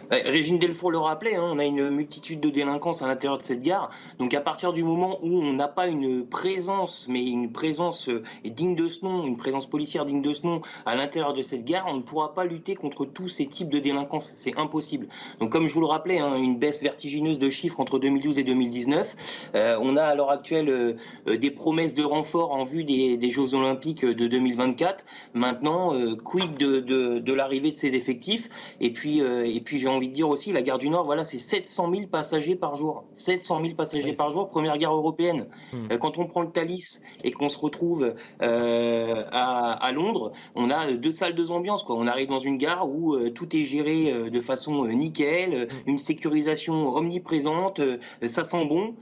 Bah, 0.10 0.18
Régine 0.24 0.60
Delfour 0.60 0.92
le 0.92 1.00
rappelait, 1.00 1.36
hein, 1.36 1.44
on 1.44 1.58
a 1.58 1.66
une 1.66 1.90
multitude 1.90 2.40
de 2.40 2.50
délinquances 2.50 3.02
à 3.02 3.08
l'intérieur 3.08 3.38
de 3.40 3.44
cette 3.44 3.62
gare. 3.62 3.90
Donc 4.20 4.34
à 4.34 4.42
partir 4.42 4.72
du 4.72 4.84
moment 4.84 5.18
où 5.24 5.42
on 5.42 5.54
n'a 5.54 5.68
pas 5.68 5.88
une 5.88 6.26
présence, 6.26 7.08
mais 7.10 7.26
une 7.26 7.52
présence 7.52 8.10
euh, 8.10 8.22
digne 8.44 8.76
de 8.76 8.88
ce 8.88 9.04
nom, 9.04 9.26
une 9.26 9.38
présence 9.38 9.66
policière 9.66 10.06
digne 10.06 10.22
de 10.22 10.34
ce 10.34 10.46
nom 10.46 10.62
à 10.86 10.96
l'intérieur 10.96 11.34
de 11.34 11.42
cette 11.42 11.66
gare, 11.66 11.86
on 11.88 11.96
ne 11.96 12.02
pourra 12.02 12.36
pas 12.36 12.46
lutter 12.46 12.76
contre 12.76 13.06
tous 13.06 13.30
ces 13.30 13.48
types 13.48 13.70
de 13.70 13.80
délinquance. 13.80 14.32
C'est 14.36 14.58
impossible. 14.58 15.08
Donc 15.40 15.52
comme 15.52 15.66
je 15.66 15.74
vous 15.74 15.82
le 15.82 15.88
rappelais, 15.88 16.20
hein, 16.20 16.36
une 16.36 16.58
baisse 16.60 16.84
vertigineuse 16.84 17.40
de 17.40 17.50
chiffres 17.50 17.80
entre 17.80 17.98
2012 17.98 18.38
et 18.38 18.44
2019. 18.44 19.52
Euh, 19.56 19.78
on 19.82 19.98
a 19.98 20.04
à 20.04 20.14
l'heure 20.14 20.32
actuelle 20.32 20.70
euh, 20.70 21.38
des 21.38 21.50
promesses 21.50 21.96
de 21.96 22.04
renfort 22.04 22.52
en 22.52 22.64
vue 22.64 22.84
des, 22.84 23.32
Jeux 23.32 23.56
Olympiques 23.56 24.06
de 24.06 24.28
2024. 24.28 25.04
Maintenant, 25.34 25.94
quid 26.24 26.58
de, 26.58 26.80
de, 26.80 27.34
l'arrivée 27.34 27.72
de 27.72 27.76
ces 27.76 27.96
effectifs? 27.96 28.50
Et 28.80 28.92
puis, 28.92 29.20
et 29.20 29.60
puis 29.62 29.80
j'ai 29.80 29.88
envie 29.96 30.10
de 30.10 30.14
dire 30.14 30.30
aussi, 30.30 30.52
la 30.52 30.62
gare 30.62 30.78
du 30.78 30.90
Nord, 30.90 31.06
voilà, 31.06 31.24
c'est 31.24 31.38
700 31.38 31.92
000 31.92 32.08
passagers 32.08 32.56
par 32.56 32.76
jour. 32.76 33.06
700 33.14 33.62
000 33.62 33.76
passagers 33.76 34.14
par 34.14 34.30
jour, 34.30 34.48
première 34.50 34.78
gare 34.78 34.94
européenne. 34.94 35.48
Hmm. 35.74 35.88
Euh, 35.92 35.98
quand 35.98 36.18
on 36.18 36.26
prend 36.26 36.42
le 36.42 36.50
Thalys 36.50 37.02
et 37.24 37.32
qu'on 37.32 37.50
se 37.50 37.58
retrouve 37.58 38.14
euh, 38.42 39.24
à, 39.32 39.92
Londres, 39.92 40.32
on 40.56 40.70
a 40.70 40.92
deux 40.94 41.12
salles, 41.12 41.36
deux 41.36 41.52
ambiances. 41.52 41.84
Quoi. 41.84 41.96
On 41.96 42.08
arrive 42.08 42.28
dans 42.28 42.40
une 42.40 42.58
gare 42.58 42.90
où 42.90 43.16
euh, 43.16 43.30
tout 43.32 43.56
est 43.56 43.64
géré 43.64 44.30
de 44.30 44.42
façon 44.42 44.86
nickel, 44.86 45.68
hmm. 45.68 45.90
une 45.90 46.00
sécurisation 46.00 46.96
omniprésente, 46.96 47.82
ça 48.28 48.44
sent 48.44 48.66
bon. 48.66 48.96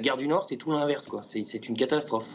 gare 0.00 0.16
du 0.16 0.28
Nord, 0.28 0.44
c'est 0.44 0.56
tout 0.56 0.70
l'inverse. 0.70 1.10
C'est 1.22 1.68
une 1.68 1.76
catastrophe. 1.76 2.28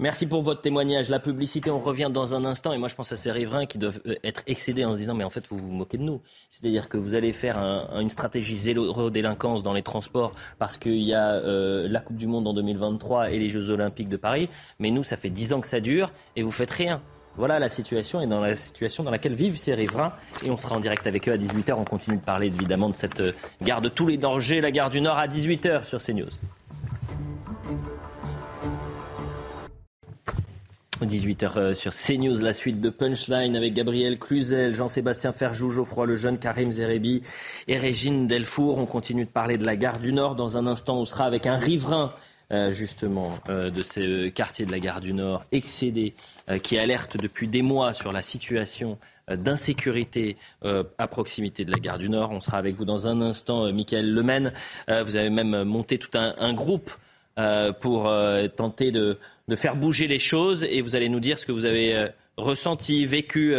Merci 0.00 0.26
pour 0.26 0.42
votre 0.42 0.60
témoignage. 0.60 1.08
La 1.08 1.20
publicité, 1.20 1.70
on 1.70 1.78
revient 1.78 2.10
dans 2.12 2.34
un 2.34 2.44
instant. 2.44 2.72
Et 2.72 2.78
moi, 2.78 2.88
je 2.88 2.96
pense 2.96 3.12
à 3.12 3.16
ces 3.16 3.30
riverains 3.30 3.64
qui 3.64 3.78
doivent 3.78 4.00
euh, 4.06 4.16
être 4.24 4.42
excédés 4.48 4.84
en 4.84 4.92
se 4.92 4.98
disant, 4.98 5.14
mais 5.14 5.22
en 5.22 5.30
fait, 5.30 5.46
vous 5.48 5.56
vous 5.56 5.70
moquez 5.70 5.98
de 5.98 6.02
nous. 6.02 6.20
C'est-à-dire 6.50 6.88
que 6.88 6.96
vous 6.96 7.14
allez 7.14 7.32
faire 7.32 7.58
une 7.58 8.10
stratégie 8.10 8.58
zéro 8.58 9.10
délinquance 9.10 9.62
dans 9.62 9.72
les 9.72 9.82
transports 9.82 10.34
parce 10.58 10.78
qu'il 10.78 11.02
y 11.02 11.14
a 11.14 11.34
euh, 11.34 11.86
la 11.88 12.00
Coupe 12.00 12.16
du 12.16 12.26
Monde 12.26 12.48
en 12.48 12.54
2023 12.54 13.30
et 13.30 13.38
les 13.38 13.50
Jeux 13.50 13.70
Olympiques 13.70 14.08
de 14.08 14.16
Paris. 14.16 14.48
Mais 14.80 14.90
nous, 14.90 15.04
ça 15.04 15.16
fait 15.16 15.30
dix 15.30 15.52
ans 15.52 15.60
que 15.60 15.68
ça 15.68 15.80
dure 15.80 16.10
et 16.34 16.42
vous 16.42 16.52
faites 16.52 16.72
rien. 16.72 17.00
Voilà 17.36 17.60
la 17.60 17.68
situation 17.68 18.20
et 18.20 18.26
dans 18.26 18.40
la 18.40 18.56
situation 18.56 19.04
dans 19.04 19.10
laquelle 19.10 19.34
vivent 19.34 19.56
ces 19.56 19.74
riverains. 19.74 20.12
Et 20.44 20.50
on 20.50 20.56
sera 20.56 20.76
en 20.76 20.80
direct 20.80 21.06
avec 21.06 21.28
eux 21.28 21.32
à 21.32 21.36
18h. 21.36 21.74
On 21.74 21.84
continue 21.84 22.16
de 22.16 22.22
parler 22.22 22.46
évidemment 22.46 22.88
de 22.88 22.96
cette 22.96 23.20
euh, 23.20 23.32
gare 23.62 23.80
de 23.80 23.88
tous 23.88 24.08
les 24.08 24.16
dangers, 24.16 24.60
la 24.60 24.72
gare 24.72 24.90
du 24.90 25.00
Nord 25.00 25.18
à 25.18 25.28
18h 25.28 25.84
sur 25.84 26.02
CNews. 26.02 26.30
18h 31.04 31.52
euh, 31.56 31.74
sur 31.74 31.92
CNews, 31.92 32.38
la 32.38 32.52
suite 32.52 32.80
de 32.80 32.90
Punchline 32.90 33.56
avec 33.56 33.74
Gabriel 33.74 34.18
Cluzel, 34.18 34.74
Jean-Sébastien 34.74 35.32
Ferjou, 35.32 35.70
Geoffroy 35.70 36.06
Lejeune, 36.06 36.38
Karim 36.38 36.70
Zerebi 36.70 37.22
et 37.68 37.76
Régine 37.76 38.26
Delfour. 38.26 38.78
On 38.78 38.86
continue 38.86 39.24
de 39.24 39.30
parler 39.30 39.58
de 39.58 39.64
la 39.64 39.76
gare 39.76 39.98
du 39.98 40.12
Nord. 40.12 40.34
Dans 40.34 40.56
un 40.56 40.66
instant, 40.66 40.98
on 40.98 41.04
sera 41.04 41.24
avec 41.24 41.46
un 41.46 41.56
riverain 41.56 42.12
euh, 42.52 42.70
justement 42.72 43.32
euh, 43.48 43.70
de 43.70 43.80
ces 43.80 44.32
quartiers 44.34 44.66
de 44.66 44.70
la 44.70 44.80
gare 44.80 45.00
du 45.00 45.12
Nord 45.12 45.44
excédé 45.52 46.14
qui 46.62 46.78
alerte 46.78 47.16
depuis 47.16 47.48
des 47.48 47.62
mois 47.62 47.92
sur 47.92 48.12
la 48.12 48.20
situation 48.20 48.98
d'insécurité 49.28 50.36
à 50.62 51.06
proximité 51.06 51.64
de 51.64 51.70
la 51.70 51.78
gare 51.78 51.96
du 51.96 52.10
Nord. 52.10 52.30
On 52.32 52.40
sera 52.40 52.58
avec 52.58 52.74
vous 52.74 52.84
dans 52.84 53.08
un 53.08 53.22
instant, 53.22 53.72
Michael 53.72 54.12
Lemaine. 54.12 54.52
vous 54.88 55.16
avez 55.16 55.30
même 55.30 55.64
monté 55.64 55.96
tout 55.96 56.10
un 56.12 56.52
groupe 56.52 56.90
pour 57.80 58.12
tenter 58.56 58.90
de, 58.90 59.18
de 59.48 59.56
faire 59.56 59.76
bouger 59.76 60.06
les 60.06 60.18
choses 60.18 60.64
et 60.64 60.80
vous 60.80 60.96
allez 60.96 61.08
nous 61.08 61.20
dire 61.20 61.38
ce 61.38 61.46
que 61.46 61.52
vous 61.52 61.64
avez 61.64 61.94
euh, 61.94 62.08
ressenti, 62.36 63.06
vécu 63.06 63.54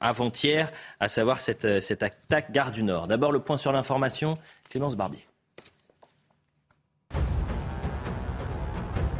avant-hier, 0.00 0.72
à 0.98 1.08
savoir 1.08 1.40
cette, 1.40 1.80
cette 1.82 2.02
attaque 2.02 2.50
gare 2.52 2.72
du 2.72 2.82
Nord. 2.82 3.06
D'abord, 3.06 3.32
le 3.32 3.40
point 3.40 3.58
sur 3.58 3.70
l'information, 3.70 4.38
Clémence 4.70 4.96
Barbier. 4.96 5.26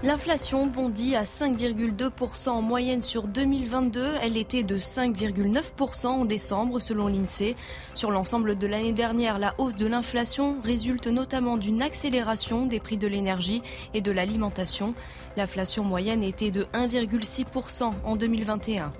L'inflation 0.05 0.67
bondit 0.67 1.15
à 1.15 1.23
5,2% 1.23 2.49
en 2.49 2.61
moyenne 2.61 3.01
sur 3.01 3.29
2022. 3.29 4.15
Elle 4.21 4.37
était 4.37 4.65
de 4.65 4.77
5,9% 4.77 6.07
en 6.07 6.25
décembre 6.25 6.81
selon 6.81 7.07
l'INSEE. 7.07 7.55
Sur 7.95 8.11
l'ensemble 8.11 8.59
de 8.59 8.67
l'année 8.67 8.93
dernière, 8.93 9.39
la 9.39 9.55
hausse 9.59 9.77
de 9.77 9.87
l'inflation 9.87 10.57
résulte 10.65 11.07
notamment 11.07 11.57
d'une 11.57 11.83
accélération 11.83 12.67
des 12.67 12.81
prix 12.81 12.97
de 12.97 13.07
l'énergie 13.07 13.63
et 13.95 14.01
de 14.01 14.11
l'alimentation. 14.11 14.95
L'inflation 15.37 15.85
moyenne 15.85 16.25
était 16.25 16.51
de 16.51 16.65
1,6% 16.75 17.93
en 18.05 18.17
2021. 18.17 18.93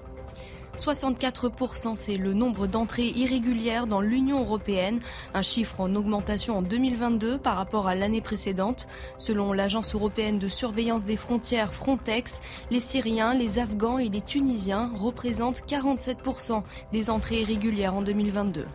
64%, 0.83 1.95
c'est 1.95 2.17
le 2.17 2.35
nombre 2.35 2.67
d'entrées 2.67 3.13
irrégulières 3.15 3.87
dans 3.87 4.01
l'Union 4.01 4.41
européenne, 4.41 5.01
un 5.33 5.43
chiffre 5.43 5.81
en 5.81 5.95
augmentation 5.95 6.59
en 6.59 6.63
2022 6.63 7.39
par 7.39 7.57
rapport 7.57 7.87
à 7.87 7.95
l'année 7.95 8.21
précédente. 8.21 8.89
Selon 9.17 9.53
l'Agence 9.53 9.95
européenne 9.95 10.41
de 10.41 10.49
surveillance 10.49 11.05
des 11.05 11.17
frontières 11.17 11.73
Frontex, 11.73 12.41
les 12.73 12.81
Syriens, 12.81 13.35
les 13.35 13.61
Afghans 13.61 13.99
et 13.99 14.09
les 14.09 14.23
Tunisiens 14.23 14.91
représentent 14.97 15.63
47% 15.69 16.63
des 16.93 17.11
entrées 17.11 17.43
irrégulières 17.43 17.95
en 17.95 18.03
2022. 18.03 18.67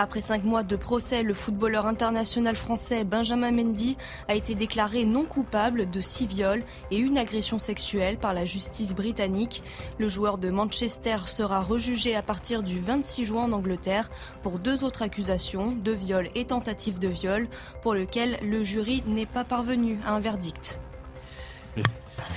Après 0.00 0.20
cinq 0.20 0.44
mois 0.44 0.62
de 0.62 0.76
procès, 0.76 1.24
le 1.24 1.34
footballeur 1.34 1.84
international 1.86 2.54
français 2.54 3.02
Benjamin 3.02 3.50
Mendy 3.50 3.96
a 4.28 4.36
été 4.36 4.54
déclaré 4.54 5.04
non 5.04 5.24
coupable 5.24 5.90
de 5.90 6.00
six 6.00 6.28
viols 6.28 6.62
et 6.92 6.98
une 6.98 7.18
agression 7.18 7.58
sexuelle 7.58 8.16
par 8.16 8.32
la 8.32 8.44
justice 8.44 8.94
britannique. 8.94 9.64
Le 9.98 10.06
joueur 10.06 10.38
de 10.38 10.50
Manchester 10.50 11.16
sera 11.26 11.60
rejugé 11.60 12.14
à 12.14 12.22
partir 12.22 12.62
du 12.62 12.78
26 12.78 13.24
juin 13.24 13.42
en 13.42 13.52
Angleterre 13.52 14.08
pour 14.44 14.60
deux 14.60 14.84
autres 14.84 15.02
accusations, 15.02 15.72
de 15.72 15.90
viol 15.90 16.30
et 16.36 16.44
tentative 16.44 17.00
de 17.00 17.08
viol, 17.08 17.48
pour 17.82 17.94
lequel 17.94 18.38
le 18.40 18.62
jury 18.62 19.02
n'est 19.08 19.26
pas 19.26 19.42
parvenu 19.42 19.98
à 20.06 20.12
un 20.12 20.20
verdict. 20.20 20.78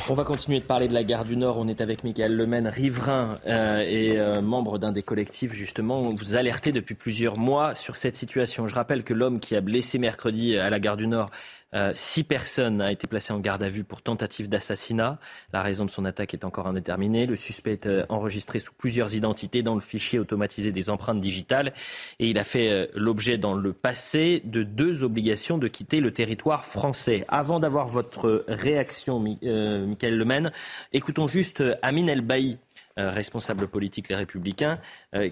On 0.10 0.14
va 0.14 0.24
continuer 0.24 0.60
de 0.60 0.66
parler 0.66 0.88
de 0.88 0.94
la 0.94 1.04
gare 1.04 1.26
du 1.26 1.38
Nord. 1.38 1.58
On 1.58 1.68
est 1.68 1.82
avec 1.82 2.04
Michael 2.04 2.36
Lemaine, 2.36 2.68
riverain 2.68 3.38
euh, 3.48 3.80
et 3.88 4.20
euh, 4.20 4.42
membre 4.42 4.78
d'un 4.78 4.92
des 4.92 5.04
collectifs, 5.04 5.54
justement. 5.54 6.02
Vous 6.02 6.36
alertez 6.36 6.72
depuis 6.72 6.96
plusieurs 6.96 7.38
mois 7.38 7.76
sur 7.76 7.96
cette 7.96 8.18
situation. 8.18 8.68
Je 8.68 8.76
rappelle 8.76 9.04
que 9.04 9.14
l'homme 9.14 9.40
qui 9.40 9.56
a 9.56 9.62
blessé 9.62 9.98
mercredi 9.98 10.58
à 10.58 10.70
la 10.70 10.80
gare 10.80 10.98
du 10.98 11.08
Nord 11.08 11.30
euh, 11.74 11.94
six 11.96 12.24
personnes 12.24 12.82
ont 12.82 12.88
été 12.88 13.08
placées 13.08 13.32
en 13.32 13.40
garde 13.40 13.64
à 13.64 13.70
vue 13.70 13.84
pour 13.84 14.02
tentative 14.02 14.50
d'assassinat. 14.50 15.20
La 15.54 15.62
raison 15.62 15.86
de 15.86 15.92
son 15.92 16.04
attaque 16.04 16.34
est 16.34 16.44
encore 16.44 16.68
indéterminée. 16.68 17.26
Le 17.26 17.38
suspect 17.38 17.72
est 17.72 17.86
euh, 17.86 18.06
enregistré 18.10 18.60
sous 18.60 18.74
plusieurs 18.74 19.16
identités 19.16 19.64
dans 19.64 19.76
le 19.76 19.82
fichier 19.82 20.20
automatisé 20.20 20.72
des 20.72 20.90
empreintes 20.90 21.22
digitales 21.22 21.74
et 22.20 22.30
il 22.30 22.38
a 22.38 22.44
fait 22.44 22.70
euh, 22.70 22.88
l'objet 22.94 23.38
dans 23.38 23.54
le 23.54 23.72
passé 23.72 24.42
de 24.44 24.64
deux 24.64 25.04
obligations 25.04 25.58
de 25.58 25.68
quitter 25.70 26.02
le 26.02 26.12
territoire 26.12 26.66
français. 26.66 27.24
Avant 27.30 27.60
d'avoir 27.60 27.88
votre 27.88 28.44
réaction, 28.48 29.20
Michael 29.20 30.18
Lemaine, 30.18 30.52
écoutons 30.92 31.28
juste 31.28 31.64
Amin 31.82 32.08
El 32.08 32.22
Bailly 32.22 32.58
responsable 32.98 33.68
politique 33.68 34.10
Les 34.10 34.16
Républicains, 34.16 34.78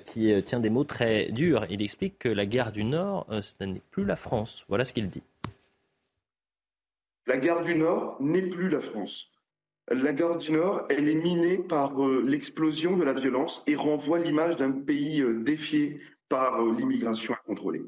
qui 0.05 0.33
tient 0.43 0.59
des 0.59 0.69
mots 0.69 0.85
très 0.85 1.25
durs. 1.31 1.65
Il 1.69 1.81
explique 1.81 2.17
que 2.17 2.29
la 2.29 2.45
guerre 2.45 2.71
du 2.71 2.83
Nord, 2.83 3.27
ce 3.29 3.63
n'est 3.63 3.81
plus 3.91 4.05
la 4.05 4.15
France. 4.15 4.63
Voilà 4.69 4.85
ce 4.85 4.93
qu'il 4.93 5.09
dit. 5.09 5.21
La 7.29 7.37
gare 7.37 7.61
du 7.61 7.75
Nord 7.75 8.17
n'est 8.19 8.49
plus 8.49 8.69
la 8.69 8.81
France. 8.81 9.31
La 9.87 10.13
gare 10.13 10.39
du 10.39 10.51
Nord, 10.51 10.87
elle 10.89 11.07
est 11.07 11.21
minée 11.21 11.59
par 11.59 12.03
euh, 12.03 12.23
l'explosion 12.25 12.97
de 12.97 13.03
la 13.03 13.13
violence 13.13 13.63
et 13.67 13.75
renvoie 13.75 14.17
l'image 14.17 14.57
d'un 14.57 14.71
pays 14.71 15.21
euh, 15.21 15.43
défié 15.43 16.01
par 16.27 16.59
euh, 16.59 16.73
l'immigration 16.75 17.35
incontrôlée. 17.35 17.83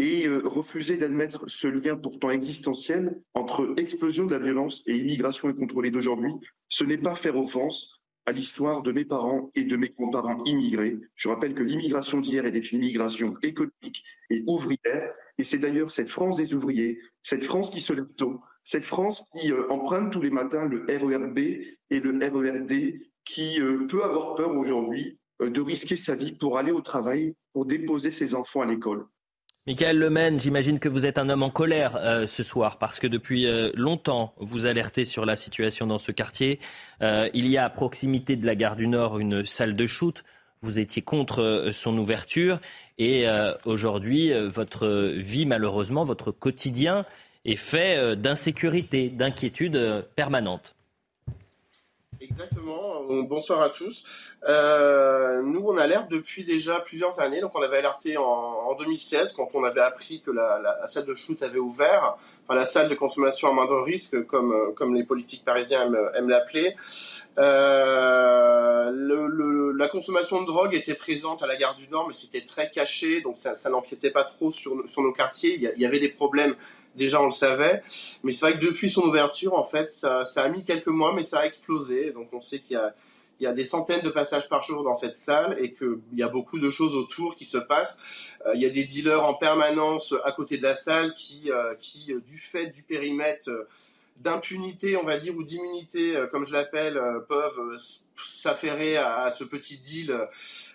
Et 0.00 0.26
refuser 0.26 0.96
d'admettre 0.96 1.44
ce 1.46 1.68
lien 1.68 1.94
pourtant 1.94 2.30
existentiel 2.30 3.22
entre 3.34 3.72
explosion 3.76 4.26
de 4.26 4.34
la 4.34 4.40
violence 4.40 4.82
et 4.88 4.96
immigration 4.96 5.48
incontrôlée 5.48 5.92
d'aujourd'hui, 5.92 6.32
ce 6.68 6.82
n'est 6.82 6.98
pas 6.98 7.14
faire 7.14 7.36
offense 7.36 8.02
à 8.26 8.32
l'histoire 8.32 8.82
de 8.82 8.90
mes 8.90 9.04
parents 9.04 9.52
et 9.54 9.62
de 9.62 9.76
mes 9.76 9.90
grands-parents 9.90 10.42
immigrés. 10.42 10.98
Je 11.14 11.28
rappelle 11.28 11.54
que 11.54 11.62
l'immigration 11.62 12.18
d'hier 12.18 12.46
était 12.46 12.58
une 12.58 12.78
immigration 12.78 13.36
économique 13.44 14.02
et 14.28 14.42
ouvrière, 14.48 15.14
et 15.38 15.44
c'est 15.44 15.58
d'ailleurs 15.58 15.92
cette 15.92 16.10
France 16.10 16.36
des 16.36 16.52
ouvriers, 16.52 16.98
cette 17.22 17.44
France 17.44 17.70
qui 17.70 17.80
se 17.80 17.92
lève 17.92 18.12
tôt, 18.16 18.40
cette 18.64 18.84
France 18.84 19.24
qui 19.36 19.52
euh, 19.52 19.70
emprunte 19.70 20.12
tous 20.12 20.20
les 20.20 20.30
matins 20.30 20.68
le 20.68 20.84
RERB 20.88 21.38
et 21.38 22.00
le 22.00 22.10
RERD, 22.10 23.00
qui 23.24 23.60
euh, 23.60 23.86
peut 23.88 24.02
avoir 24.02 24.34
peur 24.34 24.52
aujourd'hui 24.52 25.18
euh, 25.40 25.50
de 25.50 25.60
risquer 25.60 25.96
sa 25.96 26.14
vie 26.14 26.32
pour 26.32 26.58
aller 26.58 26.72
au 26.72 26.80
travail, 26.80 27.34
pour 27.52 27.66
déposer 27.66 28.10
ses 28.10 28.34
enfants 28.34 28.60
à 28.60 28.66
l'école. 28.66 29.06
Michael 29.66 29.98
Lemaine, 29.98 30.40
j'imagine 30.40 30.80
que 30.80 30.88
vous 30.88 31.06
êtes 31.06 31.18
un 31.18 31.28
homme 31.28 31.44
en 31.44 31.50
colère 31.50 32.26
ce 32.26 32.42
soir 32.42 32.78
parce 32.78 32.98
que 32.98 33.06
depuis 33.06 33.46
longtemps 33.74 34.34
vous 34.38 34.66
alertez 34.66 35.04
sur 35.04 35.24
la 35.24 35.36
situation 35.36 35.86
dans 35.86 35.98
ce 35.98 36.10
quartier. 36.10 36.58
il 37.00 37.46
y 37.46 37.56
a 37.56 37.66
à 37.66 37.70
proximité 37.70 38.34
de 38.34 38.44
la 38.44 38.56
gare 38.56 38.74
du 38.74 38.88
Nord 38.88 39.20
une 39.20 39.46
salle 39.46 39.76
de 39.76 39.86
shoot. 39.86 40.24
Vous 40.62 40.80
étiez 40.80 41.02
contre 41.02 41.70
son 41.72 41.96
ouverture 41.96 42.58
et 42.98 43.24
aujourd'hui 43.64 44.32
votre 44.48 45.12
vie 45.14 45.46
malheureusement, 45.46 46.02
votre 46.02 46.32
quotidien 46.32 47.06
est 47.44 47.56
fait 47.56 47.96
euh, 47.96 48.14
d'insécurité, 48.14 49.10
d'inquiétude 49.10 49.76
euh, 49.76 50.02
permanente. 50.14 50.74
Exactement. 52.20 53.02
Euh, 53.10 53.22
bonsoir 53.22 53.62
à 53.62 53.70
tous. 53.70 54.04
Nous, 54.46 55.64
on 55.66 55.76
alerte 55.76 56.08
depuis 56.08 56.44
déjà 56.44 56.78
plusieurs 56.80 57.18
années. 57.20 57.40
Donc, 57.40 57.56
on 57.56 57.62
avait 57.62 57.78
alerté 57.78 58.16
en, 58.16 58.74
2016 58.78 59.32
quand 59.32 59.48
on 59.54 59.64
avait 59.64 59.80
appris 59.80 60.20
que 60.20 60.30
la, 60.30 60.86
salle 60.86 61.06
de 61.06 61.14
shoot 61.14 61.42
avait 61.42 61.58
ouvert, 61.58 62.16
enfin 62.44 62.54
la 62.54 62.64
salle 62.64 62.88
de 62.88 62.94
consommation 62.94 63.48
à 63.48 63.52
moindre 63.52 63.82
risque, 63.82 64.24
comme 64.26 64.72
comme 64.74 64.94
les 64.94 65.04
politiques 65.04 65.44
parisiens 65.44 65.92
aiment, 66.14 66.28
l'appeler. 66.28 66.76
La 67.36 68.92
consommation 69.88 70.40
de 70.40 70.46
drogue 70.46 70.74
était 70.74 70.94
présente 70.94 71.42
à 71.42 71.46
la 71.46 71.56
gare 71.56 71.74
du 71.74 71.88
Nord, 71.88 72.08
mais 72.08 72.14
c'était 72.14 72.44
très 72.44 72.70
caché, 72.70 73.20
donc 73.20 73.36
ça, 73.36 73.54
n'empiétait 73.68 74.10
pas 74.10 74.24
trop 74.24 74.52
sur 74.52 74.74
nos 74.74 75.12
quartiers. 75.12 75.56
Il 75.56 75.80
y, 75.80 75.86
avait 75.86 76.00
des 76.00 76.08
problèmes 76.08 76.54
déjà 76.96 77.20
on 77.20 77.26
le 77.26 77.32
savait. 77.32 77.82
Mais 78.22 78.32
c'est 78.32 78.46
vrai 78.46 78.58
que 78.58 78.64
depuis 78.64 78.90
son 78.90 79.02
ouverture, 79.02 79.54
en 79.54 79.64
fait, 79.64 79.90
ça, 79.90 80.24
a 80.36 80.48
mis 80.48 80.64
quelques 80.64 80.88
mois, 80.88 81.12
mais 81.14 81.24
ça 81.24 81.40
a 81.40 81.46
explosé. 81.46 82.12
Donc 82.12 82.28
on 82.32 82.40
sait 82.40 82.60
qu'il 82.60 82.80
y 83.40 83.46
a, 83.46 83.52
des 83.52 83.64
centaines 83.64 84.02
de 84.02 84.10
passages 84.10 84.48
par 84.48 84.62
jour 84.62 84.84
dans 84.84 84.94
cette 84.94 85.16
salle 85.16 85.56
et 85.60 85.72
qu'il 85.74 85.98
y 86.14 86.22
a 86.22 86.28
beaucoup 86.28 86.58
de 86.58 86.70
choses 86.70 86.94
autour 86.94 87.36
qui 87.36 87.44
se 87.44 87.58
passent. 87.58 87.98
Euh, 88.46 88.52
il 88.54 88.62
y 88.62 88.66
a 88.66 88.70
des 88.70 88.84
dealers 88.84 89.24
en 89.24 89.34
permanence 89.34 90.14
à 90.24 90.32
côté 90.32 90.58
de 90.58 90.62
la 90.62 90.76
salle 90.76 91.14
qui, 91.14 91.50
euh, 91.50 91.74
qui 91.78 92.12
euh, 92.12 92.20
du 92.20 92.38
fait 92.38 92.66
du 92.66 92.82
périmètre 92.82 93.50
d'impunité, 94.18 94.96
on 94.96 95.04
va 95.04 95.18
dire, 95.18 95.36
ou 95.36 95.42
d'immunité, 95.42 96.14
comme 96.30 96.44
je 96.44 96.52
l'appelle, 96.52 97.00
peuvent 97.28 97.76
s'affairer 98.24 98.96
à, 98.96 99.32
ce 99.32 99.42
petit 99.42 99.78
deal 99.78 100.16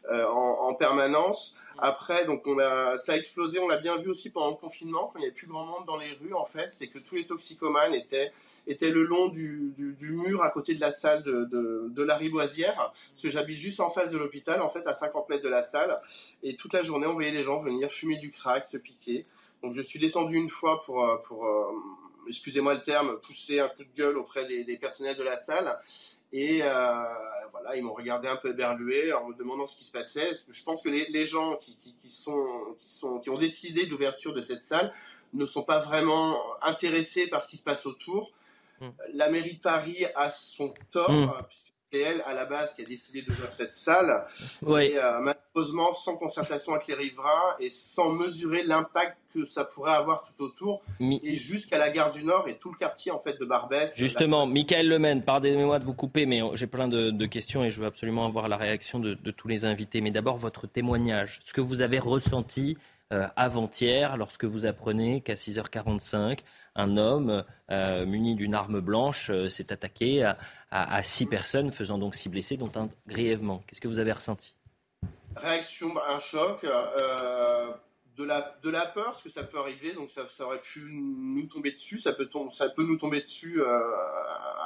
en 0.10 0.74
permanence. 0.74 1.56
Après, 1.80 2.26
donc 2.26 2.46
on 2.48 2.58
a, 2.60 2.98
ça 2.98 3.14
a 3.14 3.18
explosé, 3.18 3.60
on 3.60 3.68
l'a 3.68 3.78
bien 3.78 3.98
vu 3.98 4.10
aussi 4.10 4.32
pendant 4.32 4.52
le 4.52 4.56
confinement, 4.56 5.10
quand 5.12 5.20
il 5.20 5.22
n'y 5.22 5.26
avait 5.28 5.36
plus 5.36 5.48
grand 5.48 5.66
monde 5.66 5.86
dans 5.86 5.98
les 5.98 6.14
rues, 6.14 6.34
en 6.34 6.46
fait, 6.46 6.72
c'est 6.72 6.88
que 6.88 7.00
tous 7.00 7.16
les 7.16 7.28
toxicomanes 7.28 7.94
étaient, 7.94 8.32
étaient 8.66 8.90
le 8.90 9.04
long 9.04 9.28
du, 9.28 9.74
du, 9.78 10.12
mur 10.12 10.42
à 10.44 10.50
côté 10.50 10.74
de 10.74 10.82
la 10.82 10.92
salle 10.92 11.24
de, 11.24 11.46
de, 11.46 11.88
de 11.90 12.04
la 12.04 12.18
Riboisière, 12.18 12.76
parce 12.76 13.22
que 13.22 13.30
j'habite 13.30 13.58
juste 13.58 13.80
en 13.80 13.90
face 13.90 14.12
de 14.12 14.18
l'hôpital, 14.18 14.62
en 14.62 14.70
fait, 14.70 14.86
à 14.88 14.94
50 14.94 15.30
mètres 15.30 15.44
de 15.44 15.50
la 15.50 15.64
salle, 15.64 16.00
et 16.44 16.56
toute 16.56 16.74
la 16.74 16.84
journée, 16.84 17.08
on 17.08 17.14
voyait 17.14 17.32
les 17.32 17.44
gens 17.44 17.60
venir 17.60 17.92
fumer 17.92 18.18
du 18.18 18.32
crack, 18.32 18.66
se 18.66 18.78
piquer. 18.78 19.26
Donc 19.64 19.74
je 19.74 19.82
suis 19.82 20.00
descendu 20.00 20.38
une 20.38 20.50
fois 20.50 20.82
pour, 20.86 21.04
euh, 21.04 21.18
pour 21.28 21.46
euh, 21.46 21.72
excusez-moi 22.28 22.74
le 22.76 22.82
terme, 22.82 23.20
pousser 23.22 23.60
un 23.60 23.70
coup 23.70 23.84
de 23.84 23.96
gueule 23.96 24.18
auprès 24.18 24.46
des, 24.48 24.64
des 24.64 24.78
personnels 24.78 25.18
de 25.18 25.24
la 25.24 25.38
salle. 25.38 25.72
Et 26.34 26.60
euh, 26.62 27.04
voilà, 27.52 27.76
ils 27.76 27.84
m'ont 27.84 27.94
regardé 27.94 28.28
un 28.28 28.36
peu 28.36 28.50
éberlué 28.50 29.14
en 29.14 29.30
me 29.30 29.34
demandant 29.34 29.68
ce 29.68 29.78
qui 29.78 29.86
se 29.86 29.92
passait. 29.92 30.32
Je 30.50 30.64
pense 30.64 30.82
que 30.82 30.90
les, 30.90 31.26
gens 31.26 31.58
qui, 31.58 31.78
sont, 32.10 32.76
qui, 32.80 32.90
sont, 32.90 33.20
qui 33.20 33.30
ont 33.30 33.38
décidé 33.38 33.86
d'ouverture 33.86 34.34
de 34.34 34.42
cette 34.42 34.64
salle 34.64 34.94
ne 35.34 35.46
sont 35.46 35.64
pas 35.64 35.80
vraiment 35.80 36.38
intéressés 36.62 37.28
par 37.28 37.44
ce 37.44 37.50
qui 37.50 37.58
se 37.58 37.64
passe 37.64 37.86
autour. 37.86 38.32
Hmm. 38.80 38.90
La 39.14 39.30
mairie 39.30 39.56
de 39.56 39.62
Paris 39.62 40.06
a 40.16 40.32
son 40.32 40.74
tort, 40.92 41.12
hmm. 41.12 41.30
euh, 41.30 41.42
c'est 41.92 42.00
elle 42.00 42.22
à 42.26 42.34
la 42.34 42.46
base 42.46 42.74
qui 42.76 42.82
a 42.82 42.86
décidé 42.86 43.22
d'ouvrir 43.22 43.52
cette 43.52 43.74
salle. 43.74 44.26
Et 44.64 44.98
euh, 44.98 45.20
malheureusement, 45.20 45.94
sans 45.94 46.18
concertation 46.18 46.74
avec 46.74 46.88
les 46.88 46.96
riverains 46.96 47.56
et 47.60 47.70
sans 47.70 48.12
mesurer 48.12 48.64
l'impact 48.64 49.18
que 49.34 49.46
ça 49.46 49.66
pourrait 49.66 49.94
avoir 49.94 50.24
tout 50.24 50.44
autour, 50.44 50.82
et 51.00 51.36
jusqu'à 51.36 51.78
la 51.78 51.90
gare 51.90 52.12
du 52.12 52.24
Nord 52.24 52.48
et 52.48 52.58
tout 52.58 52.72
le 52.72 52.78
quartier 52.78 53.12
en 53.12 53.20
fait 53.20 53.40
de 53.40 53.46
Barbès. 53.46 53.96
Justement, 53.96 54.48
Michael 54.48 54.88
Lemaine, 54.88 55.22
pardonnez-moi 55.22 55.80
de 55.80 55.86
vous 55.86 55.94
couper, 55.94 56.26
mais 56.26 56.42
j'ai 56.54 56.68
plein 56.68 56.88
de, 56.88 57.26
questions 57.26 57.64
et 57.64 57.70
je 57.70 57.82
veux 57.82 57.88
absolument 57.88 58.26
avoir 58.26 58.48
la 58.48 58.58
réaction 58.58 59.00
de, 59.00 59.16
tous 59.32 59.48
les 59.48 59.66
invités. 59.66 60.02
Mais 60.02 60.12
d'abord, 60.12 60.38
votre 60.38 60.68
témoignage, 60.68 61.40
ce 61.44 61.54
que 61.54 61.62
vous 61.62 61.82
avez 61.82 62.00
ressenti 62.00 62.78
avant-hier 63.10 64.18
lorsque 64.18 64.46
vous 64.46 64.66
apprenez 64.66 65.22
qu'à 65.22 65.36
6h45, 65.36 66.40
un 66.76 66.98
homme 66.98 67.44
muni 67.70 68.36
d'une 68.36 68.54
arme 68.54 68.82
blanche 68.82 69.32
s'est 69.50 69.72
attaqué 69.72 70.30
à, 70.72 71.04
six 71.04 71.26
personnes, 71.26 71.72
faisant 71.72 71.98
donc 71.98 72.16
six 72.16 72.30
blessés, 72.30 72.58
dont 72.58 72.72
un 72.76 72.90
grièvement. 73.08 73.64
Qu'est-ce 73.68 73.82
que 73.82 73.88
vous 73.88 74.00
avez 74.00 74.12
ressenti? 74.12 74.56
Réaction, 75.36 75.92
un 76.10 76.20
choc 76.20 76.66
de 78.18 78.24
la, 78.24 78.58
de 78.64 78.70
la 78.70 78.86
peur, 78.86 79.06
parce 79.06 79.22
que 79.22 79.30
ça 79.30 79.44
peut 79.44 79.60
arriver, 79.60 79.94
donc 79.94 80.10
ça, 80.10 80.28
ça 80.30 80.46
aurait 80.46 80.62
pu 80.62 80.88
nous 80.92 81.46
tomber 81.46 81.72
dessus, 81.72 82.00
ça 82.00 82.14
peut, 82.14 82.28
ça 82.52 82.68
peut 82.70 82.84
nous 82.84 82.98
tomber 82.98 83.22
dessus 83.22 83.62
euh, 83.62 83.80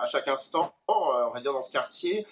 à 0.02 0.06
chaque 0.10 0.30
instant, 0.30 0.74
euh, 0.90 0.94
on 0.94 1.32
va 1.32 1.42
dire 1.42 1.52
dans 1.52 1.62
ce 1.62 1.72
quartier, 1.72 2.26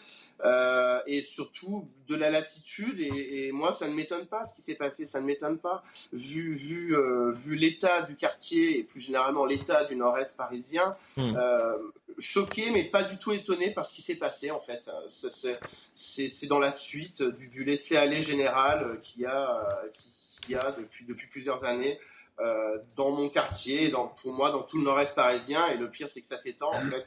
euh, 0.46 1.02
et 1.08 1.22
surtout 1.22 1.90
de 2.08 2.16
la 2.16 2.30
lassitude, 2.30 3.02
et, 3.02 3.52
moi 3.52 3.74
ça 3.74 3.90
ne 3.90 3.94
m'étonne 3.96 4.28
pas 4.28 4.46
ce 4.46 4.56
qui 4.56 4.62
s'est 4.62 4.76
passé, 4.76 5.08
ça 5.08 5.20
ne 5.20 5.26
m'étonne 5.26 5.60
pas, 5.60 5.84
vu, 6.14 6.56
vu, 6.56 6.96
vu 7.34 7.56
l'état 7.56 8.04
du 8.04 8.16
quartier, 8.16 8.80
et 8.80 8.84
plus 8.84 9.02
généralement 9.02 9.46
l'état 9.46 9.84
du 9.84 9.98
nord-est 9.98 10.38
parisien, 10.38 10.96
hmm. 11.18 11.36
choqué, 12.18 12.72
mais 12.72 12.86
pas 12.86 13.04
du 13.04 13.18
tout 13.18 13.34
étonné 13.34 13.72
par 13.72 13.86
ce 13.86 13.94
qui 13.94 14.02
s'est 14.02 14.16
passé 14.16 14.52
en 14.52 14.62
fait. 14.62 14.90
C'est 15.96 16.48
dans 16.48 16.60
la 16.60 16.72
suite 16.72 17.24
du, 17.24 17.50
du 17.50 17.66
laisser-aller 17.66 18.22
général 18.22 19.00
qui 19.02 19.26
a... 19.26 19.68
Qui, 19.98 20.19
qu'il 20.42 20.56
y 20.56 20.58
a 20.58 20.72
depuis, 20.72 21.06
depuis 21.06 21.28
plusieurs 21.28 21.64
années 21.66 22.00
euh, 22.40 22.78
dans 22.96 23.12
mon 23.12 23.30
quartier, 23.30 23.90
dans, 23.90 24.08
pour 24.08 24.32
moi, 24.34 24.52
dans 24.52 24.64
tout 24.64 24.78
le 24.78 24.84
nord-est 24.84 25.14
parisien. 25.16 25.68
Et 25.68 25.78
le 25.78 25.90
pire, 25.90 26.08
c'est 26.10 26.22
que 26.22 26.28
ça 26.28 26.38
s'étend. 26.38 26.74
En 26.74 26.82
fait. 26.82 27.04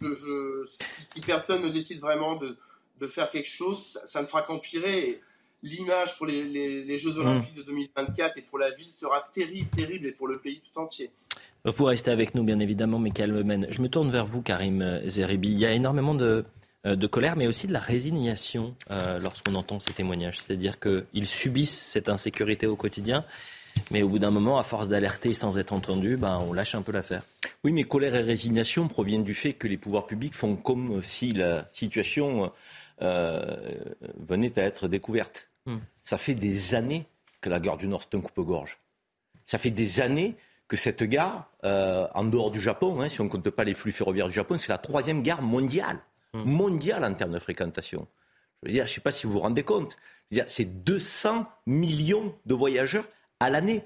je, 0.00 0.64
si, 1.04 1.20
personne 1.20 1.62
ne 1.62 1.70
décide 1.70 1.98
vraiment 1.98 2.36
de, 2.36 2.56
de 3.00 3.06
faire 3.08 3.30
quelque 3.30 3.48
chose, 3.48 3.98
ça, 4.06 4.22
ne 4.22 4.26
fera 4.26 4.42
qu'empirer. 4.42 5.20
L'image 5.64 6.16
pour 6.16 6.26
les, 6.26 6.44
les, 6.44 6.98
Jeux 6.98 7.18
Olympiques 7.18 7.56
de 7.56 7.64
2024 7.64 8.38
et 8.38 8.42
pour 8.42 8.60
la 8.60 8.70
ville 8.70 8.92
sera 8.92 9.28
terrible, 9.32 9.68
terrible, 9.70 10.06
et 10.06 10.12
pour 10.12 10.28
le 10.28 10.38
pays 10.38 10.60
tout 10.60 10.78
entier. 10.78 11.10
Vous 11.64 11.84
restez 11.84 12.12
avec 12.12 12.36
nous, 12.36 12.44
bien 12.44 12.60
évidemment, 12.60 13.00
Michael 13.00 13.32
Memen. 13.32 13.66
Je 13.68 13.82
me 13.82 13.88
tourne 13.88 14.08
vers 14.08 14.24
vous, 14.24 14.40
Karim 14.40 15.00
Zeribi. 15.06 15.50
Il 15.50 15.58
y 15.58 15.66
a 15.66 15.72
énormément 15.72 16.14
de, 16.14 16.44
de 16.96 17.06
colère, 17.06 17.36
mais 17.36 17.46
aussi 17.46 17.66
de 17.66 17.72
la 17.72 17.80
résignation 17.80 18.74
euh, 18.90 19.18
lorsqu'on 19.18 19.54
entend 19.54 19.80
ces 19.80 19.92
témoignages. 19.92 20.38
C'est-à-dire 20.40 20.78
qu'ils 20.78 21.26
subissent 21.26 21.78
cette 21.78 22.08
insécurité 22.08 22.66
au 22.66 22.76
quotidien, 22.76 23.24
mais 23.90 24.02
au 24.02 24.08
bout 24.08 24.18
d'un 24.18 24.30
moment, 24.30 24.58
à 24.58 24.62
force 24.62 24.88
d'alerter 24.88 25.34
sans 25.34 25.58
être 25.58 25.72
entendu, 25.72 26.16
ben, 26.16 26.38
on 26.38 26.52
lâche 26.52 26.74
un 26.74 26.82
peu 26.82 26.92
l'affaire. 26.92 27.22
Oui, 27.64 27.72
mais 27.72 27.84
colère 27.84 28.14
et 28.14 28.22
résignation 28.22 28.88
proviennent 28.88 29.24
du 29.24 29.34
fait 29.34 29.54
que 29.54 29.68
les 29.68 29.76
pouvoirs 29.76 30.06
publics 30.06 30.34
font 30.34 30.56
comme 30.56 31.02
si 31.02 31.32
la 31.32 31.66
situation 31.68 32.52
euh, 33.02 33.56
venait 34.18 34.58
à 34.58 34.62
être 34.62 34.88
découverte. 34.88 35.50
Hmm. 35.66 35.78
Ça 36.02 36.18
fait 36.18 36.34
des 36.34 36.74
années 36.74 37.06
que 37.40 37.48
la 37.48 37.60
gare 37.60 37.78
du 37.78 37.86
Nord, 37.86 38.02
c'est 38.02 38.16
un 38.16 38.20
coupe-gorge. 38.20 38.78
Ça 39.44 39.58
fait 39.58 39.70
des 39.70 40.00
années 40.00 40.36
que 40.66 40.76
cette 40.76 41.02
gare, 41.02 41.50
en 41.62 42.24
dehors 42.24 42.50
du 42.50 42.60
Japon, 42.60 43.00
hein, 43.00 43.08
si 43.08 43.22
on 43.22 43.24
ne 43.24 43.30
compte 43.30 43.48
pas 43.48 43.64
les 43.64 43.72
flux 43.72 43.92
ferroviaires 43.92 44.28
du 44.28 44.34
Japon, 44.34 44.58
c'est 44.58 44.68
la 44.68 44.76
troisième 44.76 45.22
gare 45.22 45.40
mondiale. 45.40 45.98
Hum. 46.34 46.44
mondial 46.44 47.04
en 47.04 47.14
termes 47.14 47.32
de 47.32 47.38
fréquentation. 47.38 48.06
Je 48.62 48.68
veux 48.68 48.72
dire, 48.74 48.86
je 48.86 48.90
ne 48.90 48.94
sais 48.96 49.00
pas 49.00 49.12
si 49.12 49.26
vous 49.26 49.32
vous 49.32 49.38
rendez 49.38 49.62
compte. 49.62 49.96
C'est 50.46 50.84
200 50.84 51.46
millions 51.66 52.34
de 52.44 52.54
voyageurs 52.54 53.08
à 53.40 53.48
l'année. 53.48 53.82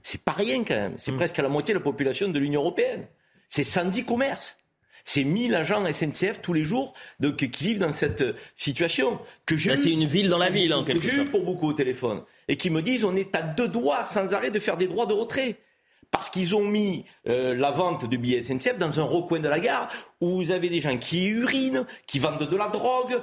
C'est 0.00 0.22
pas 0.22 0.32
rien 0.32 0.62
quand 0.62 0.76
même. 0.76 0.94
C'est 0.96 1.10
hum. 1.10 1.16
presque 1.16 1.38
à 1.38 1.42
la 1.42 1.48
moitié 1.48 1.74
de 1.74 1.78
la 1.78 1.82
population 1.82 2.28
de 2.28 2.38
l'Union 2.38 2.60
européenne. 2.60 3.06
C'est 3.48 3.64
110 3.64 4.04
commerces. 4.04 4.58
C'est 5.04 5.24
1000 5.24 5.54
agents 5.54 5.84
SNCF 5.90 6.40
tous 6.42 6.52
les 6.52 6.64
jours 6.64 6.92
qui 7.36 7.46
vivent 7.46 7.78
dans 7.78 7.92
cette 7.92 8.24
situation. 8.56 9.18
Que 9.44 9.56
j'ai 9.56 9.76
C'est 9.76 9.92
une 9.92 10.06
ville 10.06 10.28
dans 10.28 10.38
la 10.38 10.50
ville, 10.50 10.74
en 10.74 10.84
quelque 10.84 11.02
sorte. 11.02 11.14
J'ai 11.14 11.22
eu 11.22 11.24
pour 11.24 11.44
beaucoup 11.44 11.68
au 11.68 11.72
téléphone. 11.72 12.22
Et 12.48 12.56
qui 12.56 12.70
me 12.70 12.82
disent 12.82 13.04
on 13.04 13.14
est 13.14 13.34
à 13.34 13.42
deux 13.42 13.68
doigts 13.68 14.04
sans 14.04 14.34
arrêt 14.34 14.50
de 14.50 14.58
faire 14.58 14.76
des 14.76 14.88
droits 14.88 15.06
de 15.06 15.14
retrait 15.14 15.56
parce 16.10 16.30
qu'ils 16.30 16.54
ont 16.54 16.64
mis 16.64 17.04
euh, 17.28 17.54
la 17.54 17.70
vente 17.70 18.08
de 18.08 18.16
billets 18.16 18.42
SNCF 18.42 18.78
dans 18.78 19.00
un 19.00 19.04
recoin 19.04 19.40
de 19.40 19.48
la 19.48 19.60
gare 19.60 19.88
où 20.20 20.36
vous 20.36 20.50
avez 20.50 20.68
des 20.68 20.80
gens 20.80 20.96
qui 20.96 21.28
urinent, 21.28 21.86
qui 22.06 22.18
vendent 22.18 22.48
de 22.48 22.56
la 22.56 22.68
drogue, 22.68 23.20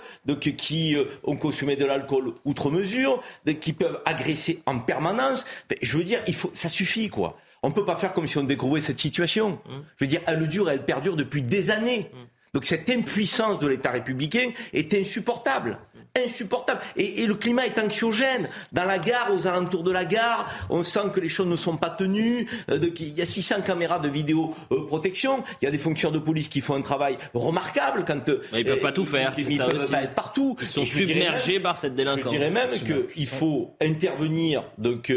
qui 0.58 0.96
euh, 0.96 1.06
ont 1.24 1.36
consommé 1.36 1.76
de 1.76 1.86
l'alcool 1.86 2.34
outre 2.46 2.70
mesure, 2.70 3.22
qui 3.60 3.74
peuvent 3.74 4.00
agresser 4.06 4.62
en 4.66 4.80
permanence. 4.80 5.46
je 5.82 5.98
veux 5.98 6.04
dire, 6.04 6.22
il 6.28 6.36
faut, 6.36 6.52
ça 6.54 6.70
suffit 6.70 7.10
quoi. 7.10 7.38
On 7.64 7.70
ne 7.70 7.74
peut 7.74 7.86
pas 7.86 7.96
faire 7.96 8.14
comme 8.14 8.28
si 8.28 8.38
on 8.38 8.44
découvrait 8.44 8.82
cette 8.82 9.00
situation. 9.00 9.52
Mmh. 9.52 9.72
Je 9.98 10.06
veux 10.06 10.10
dire, 10.10 10.22
elle 10.28 10.48
dure, 10.48 10.70
elle 10.70 10.84
perdure 10.84 11.16
depuis 11.16 11.42
des 11.42 11.72
années. 11.72 12.12
Mmh. 12.14 12.18
Donc 12.54 12.66
cette 12.66 12.90
impuissance 12.90 13.58
de 13.60 13.68
l'État 13.68 13.92
républicain 13.92 14.52
est 14.74 14.94
insupportable 14.94 15.80
insupportable. 16.22 16.82
Et, 16.96 17.26
le 17.26 17.36
climat 17.36 17.66
est 17.66 17.80
anxiogène. 17.80 18.50
Dans 18.72 18.84
la 18.84 19.00
gare, 19.00 19.34
aux 19.34 19.48
alentours 19.48 19.84
de 19.84 19.92
la 19.92 20.06
gare, 20.06 20.50
on 20.70 20.84
sent 20.84 21.12
que 21.14 21.20
les 21.20 21.30
choses 21.30 21.48
ne 21.48 21.56
sont 21.56 21.78
pas 21.78 21.90
tenues. 21.90 22.48
Euh, 22.70 22.80
il 23.00 23.18
y 23.18 23.22
a 23.22 23.26
600 23.26 23.62
caméras 23.62 24.00
de 24.00 24.10
vidéoprotection. 24.10 25.40
Euh, 25.40 25.56
il 25.62 25.66
y 25.66 25.68
a 25.68 25.72
des 25.72 25.78
fonctionnaires 25.78 26.20
de 26.20 26.24
police 26.24 26.50
qui 26.50 26.62
font 26.62 26.76
un 26.76 26.82
travail 26.82 27.18
remarquable 27.34 28.04
quand. 28.06 28.30
Euh, 28.30 28.42
ils 28.54 28.66
peuvent 28.66 28.80
pas 28.80 28.92
tout 28.92 29.06
faire. 29.06 29.34
Ils, 29.38 29.58
ça 29.58 29.66
peuvent 29.66 29.90
pas 29.90 30.04
être 30.04 30.16
partout. 30.16 30.56
Ils 30.62 30.68
sont 30.68 30.86
submergés 30.86 31.60
par 31.60 31.78
cette 31.78 31.96
délinquance. 31.96 32.26
Je 32.26 32.38
dirais 32.38 32.52
même 32.52 32.70
qu'il 33.14 33.28
faut 33.28 33.76
intervenir 33.82 34.64
donc 34.78 35.12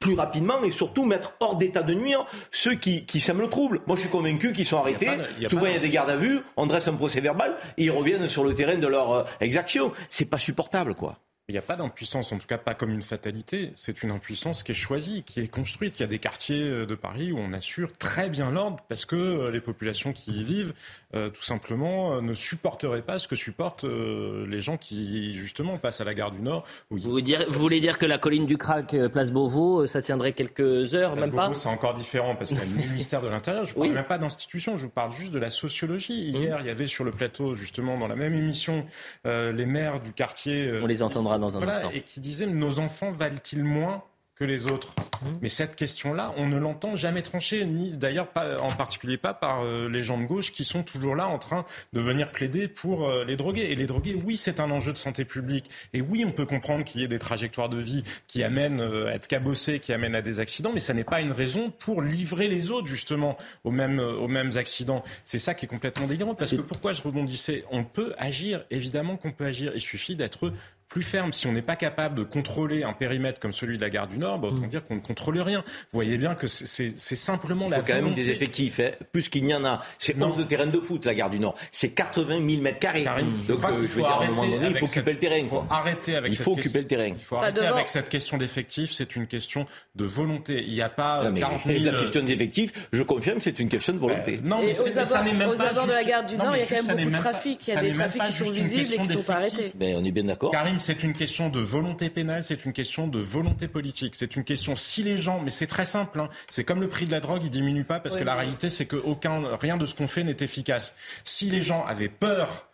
plus 0.00 0.14
rapidement 0.14 0.62
et 0.62 0.70
surtout 0.70 1.04
mettre 1.04 1.34
hors 1.40 1.56
d'état 1.56 1.82
de 1.82 1.92
nuire 1.92 2.24
ceux 2.50 2.74
qui, 2.74 3.04
qui 3.04 3.20
sèment 3.20 3.42
le 3.42 3.48
trouble. 3.48 3.82
Moi, 3.86 3.96
je 3.96 4.00
suis 4.00 4.10
convaincu 4.10 4.54
qu'ils 4.54 4.64
sont 4.64 4.78
arrêtés. 4.78 5.10
Souvent, 5.46 5.66
il 5.66 5.74
y 5.74 5.76
a 5.76 5.80
des 5.80 5.90
gardes 5.90 6.08
à 6.08 6.16
vue, 6.16 6.40
on 6.56 6.64
dresse 6.64 6.88
un 6.88 6.94
procès 6.94 7.20
verbal 7.20 7.54
et 7.76 7.84
ils 7.84 7.90
reviennent 7.90 8.26
sur 8.26 8.42
le 8.42 8.54
terrain 8.54 8.76
de 8.76 8.86
leur 8.86 9.12
euh, 9.12 9.22
exaction. 9.42 9.92
C'est 10.20 10.26
pas 10.26 10.36
supportable, 10.36 10.94
quoi. 10.94 11.18
Il 11.50 11.54
n'y 11.54 11.58
a 11.58 11.62
pas 11.62 11.74
d'impuissance, 11.74 12.30
en 12.30 12.38
tout 12.38 12.46
cas 12.46 12.58
pas 12.58 12.74
comme 12.74 12.92
une 12.92 13.02
fatalité. 13.02 13.72
C'est 13.74 14.04
une 14.04 14.12
impuissance 14.12 14.62
qui 14.62 14.70
est 14.70 14.74
choisie, 14.76 15.24
qui 15.24 15.40
est 15.40 15.48
construite. 15.48 15.98
Il 15.98 16.02
y 16.02 16.04
a 16.04 16.08
des 16.08 16.20
quartiers 16.20 16.62
euh, 16.62 16.86
de 16.86 16.94
Paris 16.94 17.32
où 17.32 17.38
on 17.38 17.52
assure 17.52 17.90
très 17.98 18.30
bien 18.30 18.52
l'ordre 18.52 18.76
parce 18.88 19.04
que 19.04 19.16
euh, 19.16 19.50
les 19.50 19.60
populations 19.60 20.12
qui 20.12 20.30
y 20.30 20.44
vivent, 20.44 20.74
euh, 21.16 21.28
tout 21.28 21.42
simplement, 21.42 22.22
ne 22.22 22.34
supporteraient 22.34 23.02
pas 23.02 23.18
ce 23.18 23.26
que 23.26 23.34
supportent 23.34 23.82
les 23.84 24.60
gens 24.60 24.76
qui, 24.76 25.32
justement, 25.32 25.76
passent 25.76 26.00
à 26.00 26.04
la 26.04 26.14
gare 26.14 26.30
du 26.30 26.40
Nord. 26.40 26.64
Vous, 26.90 26.98
vous, 26.98 27.58
voulez 27.58 27.80
dire 27.80 27.98
que 27.98 28.06
la 28.06 28.18
colline 28.18 28.46
du 28.46 28.56
Crac, 28.56 28.94
place 29.12 29.32
Beauvau, 29.32 29.88
ça 29.88 30.02
tiendrait 30.02 30.34
quelques 30.34 30.94
heures, 30.94 31.16
même 31.16 31.32
pas 31.32 31.52
c'est 31.52 31.68
encore 31.68 31.94
différent 31.94 32.36
parce 32.36 32.50
qu'il 32.50 32.58
y 32.58 32.62
a 32.62 32.64
le 32.64 32.70
ministère 32.90 33.22
de 33.22 33.28
l'Intérieur. 33.28 33.64
Je 33.64 33.74
ne 33.74 33.80
parle 33.80 33.92
même 33.92 34.04
pas 34.04 34.18
d'institution, 34.18 34.76
je 34.76 34.84
vous 34.84 34.90
parle 34.90 35.10
juste 35.10 35.32
de 35.32 35.40
la 35.40 35.50
sociologie. 35.50 36.30
Hier, 36.30 36.58
il 36.60 36.66
y 36.66 36.70
avait 36.70 36.86
sur 36.86 37.02
le 37.02 37.10
plateau, 37.10 37.54
justement, 37.54 37.98
dans 37.98 38.06
la 38.06 38.16
même 38.16 38.34
émission, 38.34 38.86
les 39.24 39.66
maires 39.66 40.00
du 40.00 40.12
quartier. 40.12 40.70
on 40.80 40.86
les 40.86 41.02
entendra 41.02 41.39
dans 41.40 41.56
un 41.56 41.66
instant. 41.66 41.90
Et 41.90 42.02
qui 42.02 42.20
disait 42.20 42.46
nos 42.46 42.78
enfants 42.78 43.10
valent-ils 43.10 43.64
moins 43.64 44.04
que 44.40 44.44
les 44.46 44.66
autres. 44.66 44.94
Mmh. 45.20 45.26
Mais 45.42 45.50
cette 45.50 45.76
question-là, 45.76 46.32
on 46.38 46.48
ne 46.48 46.56
l'entend 46.56 46.96
jamais 46.96 47.20
trancher, 47.20 47.66
ni 47.66 47.92
d'ailleurs 47.92 48.28
pas, 48.28 48.58
en 48.58 48.70
particulier 48.70 49.18
pas 49.18 49.34
par 49.34 49.62
euh, 49.62 49.86
les 49.86 50.02
gens 50.02 50.18
de 50.18 50.24
gauche 50.24 50.50
qui 50.50 50.64
sont 50.64 50.82
toujours 50.82 51.14
là 51.14 51.28
en 51.28 51.38
train 51.38 51.66
de 51.92 52.00
venir 52.00 52.30
plaider 52.30 52.66
pour 52.66 53.06
euh, 53.06 53.22
les 53.26 53.36
drogués. 53.36 53.70
Et 53.70 53.74
les 53.74 53.86
drogués, 53.86 54.16
oui, 54.24 54.38
c'est 54.38 54.58
un 54.58 54.70
enjeu 54.70 54.94
de 54.94 54.98
santé 54.98 55.26
publique. 55.26 55.68
Et 55.92 56.00
oui, 56.00 56.24
on 56.26 56.32
peut 56.32 56.46
comprendre 56.46 56.84
qu'il 56.84 57.02
y 57.02 57.04
ait 57.04 57.08
des 57.08 57.18
trajectoires 57.18 57.68
de 57.68 57.76
vie 57.76 58.02
qui 58.28 58.42
amènent 58.42 58.80
euh, 58.80 59.08
à 59.08 59.12
être 59.12 59.26
cabossés, 59.26 59.78
qui 59.78 59.92
amènent 59.92 60.14
à 60.14 60.22
des 60.22 60.40
accidents, 60.40 60.70
mais 60.72 60.80
ça 60.80 60.94
n'est 60.94 61.04
pas 61.04 61.20
une 61.20 61.32
raison 61.32 61.70
pour 61.70 62.00
livrer 62.00 62.48
les 62.48 62.70
autres 62.70 62.86
justement 62.86 63.36
aux 63.64 63.70
mêmes, 63.70 64.00
aux 64.00 64.28
mêmes 64.28 64.56
accidents. 64.56 65.04
C'est 65.26 65.38
ça 65.38 65.52
qui 65.52 65.66
est 65.66 65.68
complètement 65.68 66.06
délirant. 66.06 66.34
Parce 66.34 66.52
que 66.52 66.62
pourquoi 66.62 66.94
je 66.94 67.02
rebondissais? 67.02 67.64
On 67.70 67.84
peut 67.84 68.14
agir, 68.16 68.64
évidemment 68.70 69.18
qu'on 69.18 69.32
peut 69.32 69.44
agir. 69.44 69.72
Il 69.74 69.82
suffit 69.82 70.16
d'être 70.16 70.50
plus 70.90 71.02
ferme. 71.02 71.32
Si 71.32 71.46
on 71.46 71.52
n'est 71.52 71.62
pas 71.62 71.76
capable 71.76 72.16
de 72.16 72.24
contrôler 72.24 72.82
un 72.82 72.92
périmètre 72.92 73.40
comme 73.40 73.52
celui 73.52 73.76
de 73.78 73.82
la 73.82 73.88
gare 73.88 74.08
du 74.08 74.18
Nord, 74.18 74.40
bah, 74.40 74.48
autant 74.48 74.66
mm. 74.66 74.68
dire 74.68 74.86
qu'on 74.86 74.96
ne 74.96 75.00
contrôle 75.00 75.40
rien. 75.40 75.60
Vous 75.60 75.96
voyez 75.96 76.18
bien 76.18 76.34
que 76.34 76.48
c'est 76.48 76.92
simplement 76.98 77.68
la. 77.68 77.78
Il 77.78 77.80
faut 77.80 77.92
quand 77.92 78.02
même 78.02 78.12
des 78.12 78.28
effectifs, 78.28 78.80
hein. 78.80 78.90
plus 79.12 79.28
qu'il 79.28 79.44
n'y 79.44 79.54
en 79.54 79.64
a. 79.64 79.80
C'est 79.96 80.20
11 80.20 80.36
de 80.36 80.42
terrain 80.42 80.66
de 80.66 80.80
foot, 80.80 81.06
la 81.06 81.14
gare 81.14 81.30
du 81.30 81.38
Nord. 81.38 81.56
C'est 81.70 81.90
80 81.90 82.46
000 82.48 82.60
mètres 82.60 82.80
carrés. 82.80 83.04
Donc, 83.04 83.64
euh, 83.64 83.82
je 83.82 83.86
veux 83.86 84.02
dire, 84.02 84.06
à 84.06 84.24
un 84.24 84.26
moment 84.28 84.46
donné, 84.46 84.66
il 84.68 84.76
faut 84.76 84.86
occuper 84.86 85.12
le 85.12 85.18
terrain. 85.18 85.36
Il 85.36 85.48
faut 85.48 85.64
arrêter 85.70 86.16
avec 86.16 86.32
il 86.32 86.36
faut 86.36 86.52
occuper 86.52 86.80
le 86.80 86.86
terrain. 86.86 87.06
Il 87.06 87.20
faut 87.20 87.36
arrêter 87.36 87.66
avec 87.66 87.88
cette 87.88 88.08
question 88.08 88.36
d'effectifs. 88.36 88.90
C'est 88.90 89.14
une 89.14 89.28
question 89.28 89.66
de 89.94 90.04
volonté. 90.04 90.64
Il 90.66 90.72
n'y 90.72 90.82
a 90.82 90.88
pas 90.88 91.30
40 91.32 91.62
000... 91.66 91.84
La 91.90 91.98
question 91.98 92.22
d'effectifs, 92.22 92.88
je 92.92 93.02
confirme 93.02 93.38
que 93.38 93.44
c'est 93.44 93.58
une 93.58 93.68
question 93.68 93.92
de 93.92 93.98
volonté. 93.98 94.40
non, 94.42 94.62
mais 94.62 94.74
ça 94.74 95.22
n'est 95.22 95.32
même 95.32 95.48
pas. 95.48 95.54
Aux 95.54 95.60
abords 95.62 95.86
de 95.86 95.92
la 95.92 96.04
gare 96.04 96.24
du 96.24 96.36
Nord, 96.36 96.56
il 96.56 96.60
y 96.60 96.62
a 96.62 96.66
quand 96.66 96.86
même 96.86 96.96
beaucoup 96.96 97.10
de 97.10 97.16
trafic. 97.16 97.68
Il 97.68 97.74
y 97.74 97.76
a 97.76 97.80
des 97.80 97.92
trafics 97.92 98.22
qui 98.22 98.32
sont 98.32 98.50
visibles 98.50 98.94
et 98.94 98.98
qui 98.98 99.08
ne 99.08 99.14
sont 99.14 99.22
pas 99.22 99.36
arrêtés. 99.36 99.72
Mais 99.78 99.94
on 99.94 100.04
est 100.04 100.10
bien 100.10 100.24
d'accord. 100.24 100.50
Karim, 100.50 100.79
c'est 100.80 101.04
une 101.04 101.14
question 101.14 101.48
de 101.48 101.60
volonté 101.60 102.10
pénale, 102.10 102.44
c'est 102.44 102.64
une 102.64 102.72
question 102.72 103.06
de 103.06 103.18
volonté 103.18 103.68
politique. 103.68 104.14
C'est 104.16 104.36
une 104.36 104.44
question 104.44 104.76
si 104.76 105.02
les 105.02 105.18
gens, 105.18 105.40
mais 105.40 105.50
c'est 105.50 105.66
très 105.66 105.84
simple, 105.84 106.20
hein, 106.20 106.28
c'est 106.48 106.64
comme 106.64 106.80
le 106.80 106.88
prix 106.88 107.04
de 107.04 107.10
la 107.10 107.20
drogue, 107.20 107.42
il 107.44 107.50
diminue 107.50 107.84
pas 107.84 108.00
parce 108.00 108.16
que 108.16 108.24
la 108.24 108.34
réalité 108.34 108.70
c'est 108.70 108.86
que 108.86 108.96
aucun, 108.96 109.56
rien 109.56 109.76
de 109.76 109.86
ce 109.86 109.94
qu'on 109.94 110.08
fait 110.08 110.24
n'est 110.24 110.36
efficace. 110.40 110.94
Si 111.24 111.50
les 111.50 111.62
gens 111.62 111.84
avaient 111.84 112.08
peur 112.08 112.69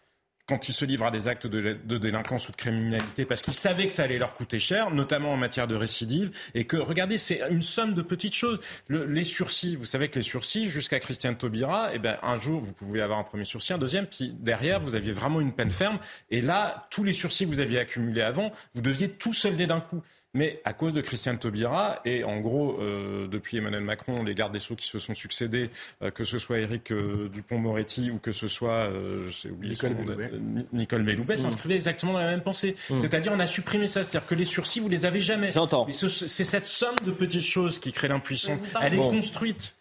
quand 0.48 0.68
ils 0.68 0.72
se 0.72 0.84
livrent 0.84 1.06
à 1.06 1.10
des 1.10 1.28
actes 1.28 1.46
de, 1.46 1.98
délinquance 1.98 2.48
ou 2.48 2.52
de 2.52 2.56
criminalité 2.56 3.24
parce 3.24 3.42
qu'ils 3.42 3.54
savaient 3.54 3.86
que 3.86 3.92
ça 3.92 4.04
allait 4.04 4.18
leur 4.18 4.32
coûter 4.32 4.58
cher, 4.58 4.90
notamment 4.90 5.32
en 5.32 5.36
matière 5.36 5.66
de 5.66 5.74
récidive, 5.74 6.30
et 6.54 6.64
que, 6.64 6.76
regardez, 6.76 7.18
c'est 7.18 7.42
une 7.50 7.62
somme 7.62 7.94
de 7.94 8.02
petites 8.02 8.34
choses. 8.34 8.60
les 8.88 9.24
sursis, 9.24 9.76
vous 9.76 9.84
savez 9.84 10.08
que 10.08 10.16
les 10.16 10.24
sursis, 10.24 10.70
jusqu'à 10.70 11.00
Christiane 11.00 11.36
Taubira, 11.36 11.90
eh 11.92 11.98
ben, 11.98 12.16
un 12.22 12.38
jour, 12.38 12.60
vous 12.60 12.72
pouvez 12.72 13.02
avoir 13.02 13.18
un 13.18 13.24
premier 13.24 13.44
sursis, 13.44 13.72
un 13.72 13.78
deuxième, 13.78 14.06
puis 14.06 14.34
derrière, 14.38 14.80
vous 14.80 14.94
aviez 14.94 15.12
vraiment 15.12 15.40
une 15.40 15.52
peine 15.52 15.70
ferme, 15.70 15.98
et 16.30 16.40
là, 16.40 16.86
tous 16.90 17.02
les 17.02 17.12
sursis 17.12 17.44
que 17.44 17.50
vous 17.50 17.60
aviez 17.60 17.78
accumulés 17.78 18.22
avant, 18.22 18.52
vous 18.74 18.82
deviez 18.82 19.08
tout 19.08 19.32
solder 19.32 19.66
d'un 19.66 19.80
coup. 19.80 20.02
Mais 20.36 20.60
à 20.64 20.72
cause 20.72 20.92
de 20.92 21.00
Christiane 21.00 21.38
Taubira 21.38 22.00
et 22.04 22.22
en 22.24 22.38
gros, 22.40 22.78
depuis 23.30 23.56
Emmanuel 23.56 23.82
Macron, 23.82 24.22
les 24.22 24.34
gardes 24.34 24.52
des 24.52 24.58
Sceaux 24.58 24.76
qui 24.76 24.86
se 24.86 24.98
sont 24.98 25.14
succédés, 25.14 25.70
que 26.14 26.24
ce 26.24 26.38
soit 26.38 26.58
Éric 26.58 26.92
Dupont-Moretti 26.92 28.10
ou 28.10 28.18
que 28.18 28.32
ce 28.32 28.48
soit 28.48 28.90
Nicole. 29.62 29.96
Nicole 30.72 31.02
Belloubet, 31.02 31.36
s'inscrivaient 31.38 31.74
exactement 31.74 32.12
dans 32.12 32.20
la 32.20 32.26
même 32.26 32.42
pensée. 32.42 32.76
C'est-à-dire, 32.88 33.32
on 33.34 33.40
a 33.40 33.46
supprimé 33.46 33.86
ça. 33.86 34.02
C'est-à-dire 34.02 34.28
que 34.28 34.34
les 34.34 34.44
sursis, 34.44 34.80
vous 34.80 34.88
les 34.88 35.06
avez 35.06 35.20
jamais. 35.20 35.52
J'entends. 35.52 35.86
C'est 35.90 36.44
cette 36.44 36.66
somme 36.66 36.96
de 37.04 37.10
petites 37.12 37.42
choses 37.42 37.78
qui 37.78 37.92
crée 37.92 38.08
l'impuissance. 38.08 38.58
Elle 38.80 38.94
est 38.94 38.98
construite. 38.98 39.74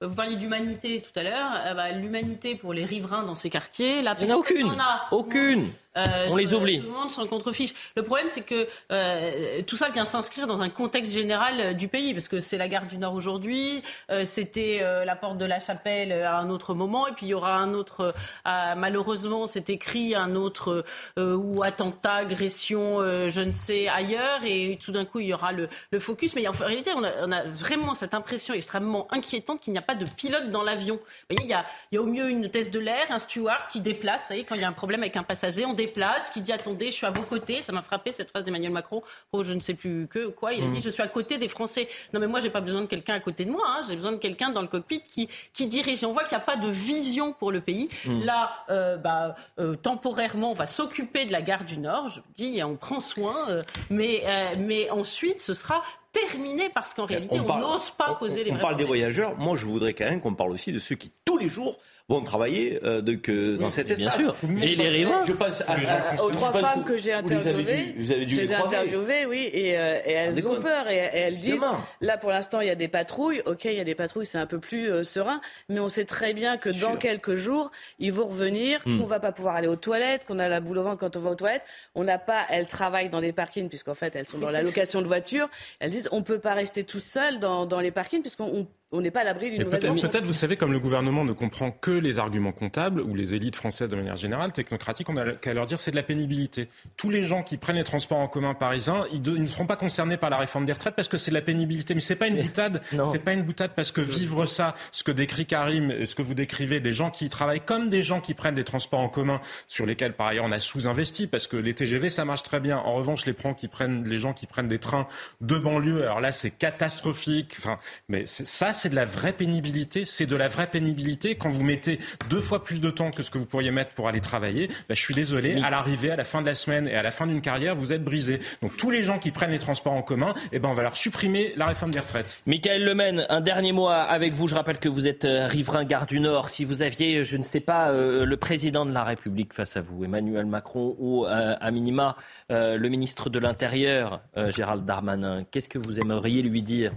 Vous 0.00 0.14
parliez 0.14 0.36
d'humanité 0.36 1.02
tout 1.02 1.18
à 1.18 1.24
l'heure. 1.24 1.50
Euh, 1.66 1.74
bah, 1.74 1.90
l'humanité 1.90 2.54
pour 2.54 2.72
les 2.72 2.84
riverains 2.84 3.24
dans 3.24 3.34
ces 3.34 3.50
quartiers, 3.50 4.00
la 4.00 4.16
Il 4.20 4.26
n'y 4.26 4.32
en 4.32 4.36
a 4.36 4.38
aucune. 4.38 4.76
aucune. 5.10 5.70
Euh, 5.98 6.28
on 6.30 6.36
les 6.36 6.54
oublie. 6.54 6.80
Tout 6.80 6.86
le 6.86 6.92
monde 6.92 7.10
s'en 7.10 7.26
contrefiche. 7.26 7.74
Le 7.96 8.02
problème, 8.02 8.28
c'est 8.30 8.42
que 8.42 8.68
euh, 8.92 9.62
tout 9.66 9.76
ça 9.76 9.88
vient 9.90 10.04
s'inscrire 10.04 10.46
dans 10.46 10.62
un 10.62 10.68
contexte 10.68 11.12
général 11.12 11.54
euh, 11.60 11.72
du 11.72 11.88
pays, 11.88 12.14
parce 12.14 12.28
que 12.28 12.40
c'est 12.40 12.58
la 12.58 12.68
gare 12.68 12.86
du 12.86 12.98
Nord 12.98 13.14
aujourd'hui, 13.14 13.82
c'était 14.24 14.80
la 15.04 15.16
porte 15.16 15.38
de 15.38 15.44
la 15.44 15.60
Chapelle 15.60 16.12
à 16.12 16.38
un 16.38 16.50
autre 16.50 16.74
moment, 16.74 17.06
et 17.06 17.12
puis 17.12 17.26
il 17.26 17.30
y 17.30 17.34
aura 17.34 17.56
un 17.56 17.74
autre, 17.74 18.14
malheureusement, 18.44 19.46
c'est 19.46 19.70
écrit 19.70 20.14
un 20.14 20.34
autre 20.34 20.84
ou 21.16 21.62
attentat, 21.62 22.14
agression, 22.14 23.00
je 23.28 23.40
ne 23.40 23.52
sais, 23.52 23.88
ailleurs, 23.88 24.40
et 24.44 24.78
tout 24.80 24.92
d'un 24.92 25.04
coup, 25.04 25.20
il 25.20 25.28
y 25.28 25.34
aura 25.34 25.52
le, 25.52 25.68
le 25.90 25.98
focus. 25.98 26.34
Mais 26.34 26.46
en 26.48 26.52
réalité, 26.52 26.90
on 26.96 27.04
a, 27.04 27.10
on 27.22 27.32
a, 27.32 27.44
vraiment 27.44 27.94
cette 27.94 28.14
impression 28.14 28.54
extrêmement 28.54 29.06
inquiétante 29.10 29.60
qu'il 29.60 29.72
n'y 29.72 29.78
a 29.78 29.82
pas 29.82 29.94
de 29.94 30.06
pilote 30.08 30.50
dans 30.50 30.62
l'avion. 30.62 30.96
Vous 30.96 31.36
voyez, 31.36 31.44
il 31.44 31.50
y, 31.50 31.54
a, 31.54 31.64
il 31.90 31.96
y 31.96 31.98
a 31.98 32.02
au 32.02 32.06
mieux 32.06 32.28
une 32.28 32.46
hôtesse 32.46 32.70
de 32.70 32.80
l'air, 32.80 33.06
un 33.10 33.18
steward 33.18 33.68
qui 33.70 33.80
déplace, 33.80 34.22
vous 34.22 34.28
voyez, 34.28 34.44
quand 34.44 34.54
il 34.54 34.60
y 34.60 34.64
a 34.64 34.68
un 34.68 34.72
problème 34.72 35.02
avec 35.02 35.16
un 35.16 35.22
passager, 35.22 35.64
on 35.64 35.74
déplace, 35.74 35.87
qui 36.32 36.40
dit 36.40 36.52
attendez, 36.52 36.86
je 36.86 36.96
suis 36.96 37.06
à 37.06 37.10
vos 37.10 37.22
côtés. 37.22 37.62
Ça 37.62 37.72
m'a 37.72 37.82
frappé 37.82 38.12
cette 38.12 38.30
phrase 38.30 38.44
d'Emmanuel 38.44 38.72
Macron. 38.72 39.02
Oh, 39.32 39.42
je 39.42 39.52
ne 39.52 39.60
sais 39.60 39.74
plus 39.74 40.06
que 40.08 40.28
quoi. 40.28 40.52
Il 40.52 40.64
a 40.64 40.66
dit 40.66 40.78
mmh. 40.78 40.82
je 40.82 40.90
suis 40.90 41.02
à 41.02 41.08
côté 41.08 41.38
des 41.38 41.48
Français. 41.48 41.88
Non 42.12 42.20
mais 42.20 42.26
moi 42.26 42.40
j'ai 42.40 42.50
pas 42.50 42.60
besoin 42.60 42.82
de 42.82 42.86
quelqu'un 42.86 43.14
à 43.14 43.20
côté 43.20 43.44
de 43.44 43.50
moi. 43.50 43.64
Hein. 43.66 43.82
J'ai 43.88 43.96
besoin 43.96 44.12
de 44.12 44.16
quelqu'un 44.16 44.50
dans 44.50 44.62
le 44.62 44.68
cockpit 44.68 45.02
qui 45.02 45.28
qui 45.52 45.66
dirige. 45.66 46.02
Et 46.02 46.06
on 46.06 46.12
voit 46.12 46.24
qu'il 46.24 46.36
n'y 46.36 46.42
a 46.42 46.46
pas 46.46 46.56
de 46.56 46.68
vision 46.68 47.32
pour 47.32 47.52
le 47.52 47.60
pays. 47.60 47.88
Mmh. 48.06 48.24
Là, 48.24 48.64
euh, 48.70 48.96
bah, 48.96 49.36
euh, 49.58 49.76
temporairement, 49.76 50.50
on 50.50 50.54
va 50.54 50.66
s'occuper 50.66 51.24
de 51.24 51.32
la 51.32 51.42
gare 51.42 51.64
du 51.64 51.78
Nord. 51.78 52.08
Je 52.08 52.20
dis, 52.34 52.62
on 52.62 52.76
prend 52.76 53.00
soin. 53.00 53.48
Euh, 53.48 53.62
mais 53.90 54.24
mais 54.58 54.90
ensuite, 54.90 55.40
ce 55.40 55.54
sera 55.54 55.82
terminé 56.12 56.70
parce 56.74 56.94
qu'en 56.94 57.06
réalité, 57.06 57.40
on 57.40 57.58
n'ose 57.58 57.90
pas 57.90 58.14
poser 58.14 58.44
les 58.44 58.52
On 58.52 58.58
parle 58.58 58.76
des 58.76 58.84
voyageurs. 58.84 59.36
Moi, 59.36 59.56
je 59.56 59.66
voudrais 59.66 59.94
quand 59.94 60.06
même 60.06 60.20
qu'on 60.20 60.34
parle 60.34 60.50
aussi 60.50 60.72
de 60.72 60.78
ceux 60.78 60.94
qui 60.94 61.12
tous 61.24 61.38
les 61.38 61.48
jours 61.48 61.78
vont 62.10 62.22
travailler 62.22 62.80
euh, 62.84 63.02
donc, 63.02 63.30
dans 63.30 63.70
cet 63.70 63.90
espace. 63.90 64.16
Bien 64.16 64.32
sûr. 64.32 64.34
Et 64.62 64.76
les 64.76 64.88
riverains. 64.88 65.24
Je 65.26 65.34
passe 65.34 65.62
à, 65.68 65.74
à, 65.74 66.22
aux 66.22 66.30
trois 66.30 66.52
femmes 66.52 66.82
que 66.84 66.96
j'ai 66.96 67.12
interviewées. 67.12 67.94
Vous 67.98 68.10
avez 68.10 68.24
dû, 68.24 68.34
je 68.34 68.40
les 68.40 68.52
ai 68.52 68.54
interviewées, 68.54 69.26
oui, 69.26 69.50
et, 69.52 69.76
euh, 69.76 70.00
et 70.06 70.12
elles 70.12 70.48
ont 70.48 70.58
peur 70.58 70.88
et, 70.88 70.96
et 70.96 71.18
elles 71.18 71.38
disent 71.38 71.66
là 72.00 72.16
pour 72.16 72.30
l'instant 72.30 72.62
il 72.62 72.68
y 72.68 72.70
a 72.70 72.74
des 72.74 72.88
patrouilles. 72.88 73.42
Ok, 73.44 73.66
il 73.66 73.74
y 73.74 73.80
a 73.80 73.84
des 73.84 73.94
patrouilles, 73.94 74.24
c'est 74.24 74.38
un 74.38 74.46
peu 74.46 74.58
plus 74.58 74.90
euh, 74.90 75.04
serein, 75.04 75.42
mais 75.68 75.80
on 75.80 75.90
sait 75.90 76.06
très 76.06 76.32
bien 76.32 76.56
que 76.56 76.70
dans 76.70 76.96
quelques 76.96 77.34
jours 77.34 77.70
ils 77.98 78.12
vont 78.12 78.26
revenir, 78.26 78.80
hmm. 78.86 79.00
qu'on 79.00 79.06
va 79.06 79.20
pas 79.20 79.32
pouvoir 79.32 79.56
aller 79.56 79.68
aux 79.68 79.76
toilettes, 79.76 80.24
qu'on 80.24 80.38
a 80.38 80.48
la 80.48 80.60
boule 80.60 80.78
au 80.78 80.84
ventre 80.84 80.98
quand 80.98 81.14
on 81.16 81.20
va 81.20 81.32
aux 81.32 81.34
toilettes. 81.34 81.64
On 81.94 82.04
n'a 82.04 82.16
pas. 82.16 82.46
Elles 82.48 82.66
travaillent 82.66 83.10
dans 83.10 83.20
les 83.20 83.32
parkings 83.32 83.68
puisqu'en 83.68 83.94
fait 83.94 84.16
elles 84.16 84.28
sont 84.28 84.38
dans 84.38 84.50
la 84.50 84.62
location 84.62 85.02
de 85.02 85.06
voitures. 85.06 85.50
Elles 85.78 85.90
disent 85.90 85.97
on 86.12 86.22
peut 86.22 86.38
pas 86.38 86.54
rester 86.54 86.84
tout 86.84 87.00
seul 87.00 87.40
dans, 87.40 87.66
dans 87.66 87.80
les 87.80 87.90
parkings 87.90 88.20
puisqu'on 88.20 88.66
on 88.90 89.02
n'est 89.02 89.10
pas 89.10 89.20
à 89.20 89.24
l'abri 89.24 89.50
d'une 89.50 89.64
Peut-être, 89.64 89.92
peut 89.92 90.18
vous 90.24 90.32
savez, 90.32 90.56
comme 90.56 90.72
le 90.72 90.80
gouvernement 90.80 91.22
ne 91.22 91.34
comprend 91.34 91.70
que 91.70 91.90
les 91.90 92.18
arguments 92.18 92.52
comptables, 92.52 93.02
ou 93.02 93.14
les 93.14 93.34
élites 93.34 93.56
françaises 93.56 93.88
de 93.88 93.96
manière 93.96 94.16
générale, 94.16 94.52
technocratiques, 94.52 95.10
on 95.10 95.16
a 95.18 95.32
qu'à 95.32 95.52
leur 95.52 95.66
dire 95.66 95.78
c'est 95.78 95.90
de 95.90 95.96
la 95.96 96.02
pénibilité. 96.02 96.68
Tous 96.96 97.10
les 97.10 97.22
gens 97.22 97.42
qui 97.42 97.58
prennent 97.58 97.76
les 97.76 97.84
transports 97.84 98.18
en 98.18 98.28
commun 98.28 98.54
parisiens, 98.54 99.04
ils, 99.12 99.20
ne 99.20 99.46
seront 99.46 99.66
pas 99.66 99.76
concernés 99.76 100.16
par 100.16 100.30
la 100.30 100.38
réforme 100.38 100.64
des 100.64 100.72
retraites 100.72 100.94
parce 100.94 101.08
que 101.08 101.18
c'est 101.18 101.30
de 101.30 101.34
la 101.34 101.42
pénibilité. 101.42 101.94
Mais 101.94 102.00
c'est 102.00 102.16
pas 102.16 102.28
une 102.28 102.40
boutade. 102.40 102.80
C'est 103.12 103.22
pas 103.22 103.34
une 103.34 103.42
boutade 103.42 103.72
parce 103.76 103.92
que 103.92 104.00
vivre 104.00 104.46
ça, 104.46 104.74
ce 104.90 105.04
que 105.04 105.12
décrit 105.12 105.44
Karim, 105.44 105.90
et 105.90 106.06
ce 106.06 106.14
que 106.14 106.22
vous 106.22 106.34
décrivez, 106.34 106.80
des 106.80 106.94
gens 106.94 107.10
qui 107.10 107.28
travaillent 107.28 107.60
comme 107.60 107.90
des 107.90 108.02
gens 108.02 108.22
qui 108.22 108.32
prennent 108.32 108.54
des 108.54 108.64
transports 108.64 109.00
en 109.00 109.08
commun, 109.10 109.42
sur 109.66 109.84
lesquels 109.84 110.14
par 110.14 110.28
ailleurs 110.28 110.46
on 110.46 110.52
a 110.52 110.60
sous-investi, 110.60 111.26
parce 111.26 111.46
que 111.46 111.58
les 111.58 111.74
TGV 111.74 112.08
ça 112.08 112.24
marche 112.24 112.42
très 112.42 112.60
bien. 112.60 112.78
En 112.78 112.94
revanche, 112.94 113.26
les, 113.26 113.34
prends 113.34 113.52
qui 113.52 113.68
prennent, 113.68 114.08
les 114.08 114.16
gens 114.16 114.32
qui 114.32 114.46
prennent 114.46 114.68
des 114.68 114.78
trains 114.78 115.06
de 115.42 115.58
banlieue, 115.58 115.87
alors 116.02 116.20
là 116.20 116.32
c'est 116.32 116.50
catastrophique. 116.50 117.54
Enfin, 117.58 117.78
mais 118.08 118.24
ça 118.26 118.72
c'est 118.72 118.88
de 118.88 118.96
la 118.96 119.04
vraie 119.04 119.32
pénibilité 119.32 120.04
c'est 120.04 120.26
de 120.26 120.36
la 120.36 120.48
vraie 120.48 120.66
pénibilité. 120.66 121.34
Quand 121.36 121.48
vous 121.48 121.64
mettez 121.64 121.98
deux 122.30 122.40
fois 122.40 122.64
plus 122.64 122.80
de 122.80 122.90
temps 122.90 123.10
que 123.10 123.22
ce 123.22 123.30
que 123.30 123.38
vous 123.38 123.46
pourriez 123.46 123.70
mettre 123.70 123.92
pour 123.92 124.08
aller 124.08 124.20
travailler, 124.20 124.68
ben, 124.88 124.94
je 124.94 125.00
suis 125.00 125.14
désolé, 125.14 125.60
à 125.62 125.70
l'arrivée, 125.70 126.10
à 126.10 126.16
la 126.16 126.24
fin 126.24 126.40
de 126.40 126.46
la 126.46 126.54
semaine 126.54 126.88
et 126.88 126.94
à 126.94 127.02
la 127.02 127.10
fin 127.10 127.26
d'une 127.26 127.40
carrière, 127.40 127.74
vous 127.74 127.92
êtes 127.92 128.04
brisé. 128.04 128.40
Donc 128.62 128.76
tous 128.76 128.90
les 128.90 129.02
gens 129.02 129.18
qui 129.18 129.30
prennent 129.30 129.50
les 129.50 129.58
transports 129.58 129.92
en 129.92 130.02
commun, 130.02 130.34
eh 130.52 130.58
ben, 130.58 130.68
on 130.68 130.74
va 130.74 130.82
leur 130.82 130.96
supprimer 130.96 131.52
la 131.56 131.66
réforme 131.66 131.90
des 131.90 132.00
retraites. 132.00 132.40
Michael 132.46 132.84
Lemaine, 132.84 133.26
un 133.28 133.40
dernier 133.40 133.72
mot 133.72 133.88
avec 133.88 134.34
vous. 134.34 134.48
Je 134.48 134.54
rappelle 134.54 134.78
que 134.78 134.88
vous 134.88 135.06
êtes 135.06 135.24
euh, 135.24 135.46
riverain 135.46 135.84
Gare 135.84 136.06
du 136.06 136.20
Nord. 136.20 136.48
Si 136.48 136.64
vous 136.64 136.82
aviez, 136.82 137.24
je 137.24 137.36
ne 137.36 137.42
sais 137.42 137.60
pas, 137.60 137.90
euh, 137.90 138.24
le 138.24 138.36
président 138.36 138.86
de 138.86 138.92
la 138.92 139.04
République 139.04 139.52
face 139.52 139.76
à 139.76 139.80
vous, 139.80 140.04
Emmanuel 140.04 140.46
Macron, 140.46 140.96
ou 140.98 141.26
euh, 141.26 141.54
à 141.60 141.70
minima 141.70 142.16
le 142.50 142.88
ministre 142.88 143.28
de 143.28 143.38
l'Intérieur, 143.38 144.22
Gérald 144.34 144.86
Darmanin, 144.86 145.44
qu'est-ce 145.50 145.68
que 145.68 145.77
vous 145.78 146.00
aimeriez 146.00 146.42
lui 146.42 146.62
dire 146.62 146.92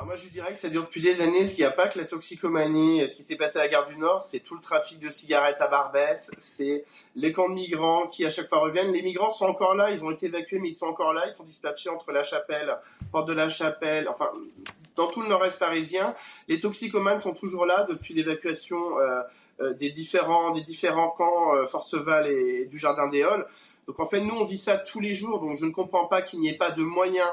alors 0.00 0.06
moi, 0.06 0.16
je 0.16 0.30
dirais 0.30 0.54
que 0.54 0.58
ça 0.58 0.70
dure 0.70 0.84
depuis 0.84 1.02
des 1.02 1.20
années. 1.20 1.46
S'il 1.46 1.58
n'y 1.58 1.66
a 1.66 1.70
pas 1.70 1.86
que 1.86 1.98
la 1.98 2.06
toxicomanie, 2.06 3.06
ce 3.06 3.16
qui 3.16 3.22
s'est 3.22 3.36
passé 3.36 3.58
à 3.58 3.64
la 3.64 3.68
gare 3.68 3.86
du 3.86 3.98
Nord, 3.98 4.24
c'est 4.24 4.40
tout 4.40 4.54
le 4.54 4.62
trafic 4.62 4.98
de 4.98 5.10
cigarettes 5.10 5.60
à 5.60 5.68
Barbès, 5.68 6.30
c'est 6.38 6.86
les 7.16 7.34
camps 7.34 7.50
de 7.50 7.54
migrants 7.54 8.06
qui 8.06 8.24
à 8.24 8.30
chaque 8.30 8.48
fois 8.48 8.60
reviennent. 8.60 8.92
Les 8.92 9.02
migrants 9.02 9.30
sont 9.30 9.44
encore 9.44 9.74
là, 9.74 9.90
ils 9.90 10.02
ont 10.02 10.10
été 10.10 10.24
évacués, 10.24 10.58
mais 10.58 10.68
ils 10.68 10.74
sont 10.74 10.86
encore 10.86 11.12
là. 11.12 11.24
Ils 11.26 11.32
sont 11.32 11.44
dispatchés 11.44 11.90
entre 11.90 12.12
la 12.12 12.22
Chapelle, 12.22 12.78
Porte 13.12 13.28
de 13.28 13.34
la 13.34 13.50
Chapelle, 13.50 14.08
enfin 14.08 14.30
dans 14.96 15.08
tout 15.08 15.20
le 15.20 15.28
Nord-Est 15.28 15.58
parisien. 15.58 16.14
Les 16.48 16.60
toxicomanes 16.60 17.20
sont 17.20 17.34
toujours 17.34 17.66
là 17.66 17.86
depuis 17.86 18.14
l'évacuation 18.14 18.98
euh, 19.00 19.20
euh, 19.60 19.74
des 19.74 19.90
différents 19.90 20.54
des 20.54 20.62
différents 20.62 21.10
camps 21.10 21.54
euh, 21.54 21.66
Forceval 21.66 22.26
et 22.26 22.64
du 22.64 22.78
Jardin 22.78 23.10
des 23.10 23.22
Halles. 23.22 23.44
Donc 23.90 23.98
en 23.98 24.06
fait, 24.06 24.20
nous 24.20 24.36
on 24.36 24.44
vit 24.44 24.56
ça 24.56 24.78
tous 24.78 25.00
les 25.00 25.16
jours. 25.16 25.40
Donc 25.40 25.56
je 25.56 25.66
ne 25.66 25.72
comprends 25.72 26.06
pas 26.06 26.22
qu'il 26.22 26.38
n'y 26.38 26.48
ait 26.48 26.56
pas 26.56 26.70
de 26.70 26.84
moyens. 26.84 27.28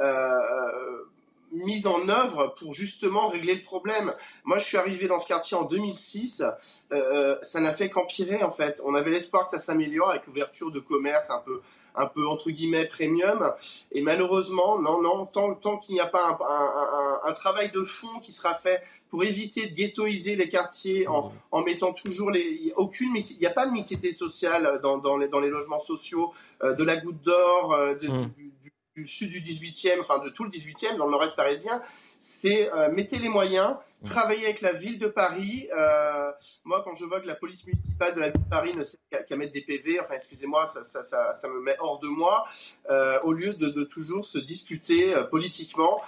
Euh, 0.00 1.04
mise 1.52 1.86
en 1.86 2.08
œuvre 2.08 2.52
pour 2.58 2.74
justement 2.74 3.28
régler 3.28 3.54
le 3.54 3.62
problème. 3.62 4.12
Moi, 4.44 4.58
je 4.58 4.64
suis 4.64 4.76
arrivé 4.76 5.06
dans 5.06 5.20
ce 5.20 5.26
quartier 5.28 5.56
en 5.56 5.64
2006. 5.64 6.42
Euh, 6.42 6.50
euh, 6.92 7.38
ça 7.42 7.60
n'a 7.60 7.72
fait 7.72 7.90
qu'empirer 7.90 8.42
en 8.42 8.50
fait. 8.50 8.80
On 8.84 8.96
avait 8.96 9.10
l'espoir 9.10 9.44
que 9.44 9.50
ça 9.50 9.60
s'améliore 9.60 10.10
avec 10.10 10.26
l'ouverture 10.26 10.72
de 10.72 10.80
commerce 10.80 11.30
un 11.30 11.38
peu 11.38 11.60
un 11.94 12.06
peu 12.06 12.26
entre 12.26 12.50
guillemets 12.50 12.86
premium. 12.86 13.52
Et 13.92 14.02
malheureusement, 14.02 14.78
non, 14.78 15.00
non, 15.02 15.26
tant, 15.26 15.54
tant 15.54 15.78
qu'il 15.78 15.94
n'y 15.94 16.00
a 16.00 16.06
pas 16.06 16.26
un, 16.26 17.26
un, 17.26 17.30
un, 17.30 17.32
travail 17.32 17.70
de 17.70 17.82
fond 17.82 18.20
qui 18.20 18.32
sera 18.32 18.54
fait 18.54 18.82
pour 19.08 19.24
éviter 19.24 19.66
de 19.66 19.74
ghettoiser 19.74 20.36
les 20.36 20.48
quartiers 20.48 21.08
en, 21.08 21.32
en 21.50 21.62
mettant 21.62 21.92
toujours 21.92 22.30
les, 22.30 22.72
aucune, 22.76 23.16
il 23.16 23.38
n'y 23.38 23.46
a 23.46 23.50
pas 23.50 23.66
de 23.66 23.72
mixité 23.72 24.12
sociale 24.12 24.80
dans, 24.82 24.98
dans, 24.98 25.16
les, 25.16 25.28
dans 25.28 25.40
les 25.40 25.50
logements 25.50 25.80
sociaux, 25.80 26.32
euh, 26.62 26.74
de 26.74 26.84
la 26.84 26.96
goutte 26.96 27.20
d'or, 27.22 27.74
euh, 27.74 27.94
mmh. 27.94 28.26
du, 28.36 28.52
du 28.94 29.06
sud 29.06 29.30
du 29.30 29.40
18e, 29.40 30.00
enfin 30.00 30.18
de 30.18 30.30
tout 30.30 30.44
le 30.44 30.50
18e, 30.50 30.96
dans 30.96 31.06
le 31.06 31.12
nord-est 31.12 31.36
parisien, 31.36 31.82
c'est 32.20 32.72
euh, 32.72 32.90
mettez 32.92 33.18
les 33.18 33.28
moyens, 33.28 33.74
travailler 34.04 34.44
avec 34.44 34.60
la 34.60 34.72
ville 34.72 34.98
de 34.98 35.06
Paris. 35.08 35.68
Euh, 35.76 36.30
moi, 36.64 36.82
quand 36.84 36.94
je 36.94 37.04
vois 37.04 37.20
que 37.20 37.26
la 37.26 37.34
police 37.34 37.66
municipale 37.66 38.14
de 38.14 38.20
la 38.20 38.30
ville 38.30 38.42
de 38.42 38.48
Paris 38.48 38.72
ne 38.76 38.84
sait 38.84 38.98
qu'à 39.28 39.36
mettre 39.36 39.52
des 39.52 39.62
PV, 39.62 40.00
enfin, 40.00 40.14
excusez-moi, 40.14 40.66
ça, 40.66 40.84
ça, 40.84 41.02
ça, 41.02 41.34
ça, 41.34 41.48
me 41.48 41.60
met 41.60 41.76
hors 41.80 41.98
de 41.98 42.08
moi, 42.08 42.44
euh, 42.90 43.18
au 43.22 43.32
lieu 43.32 43.54
de, 43.54 43.68
de, 43.68 43.84
toujours 43.84 44.24
se 44.24 44.38
discuter 44.38 45.14
euh, 45.14 45.24
politiquement. 45.24 46.00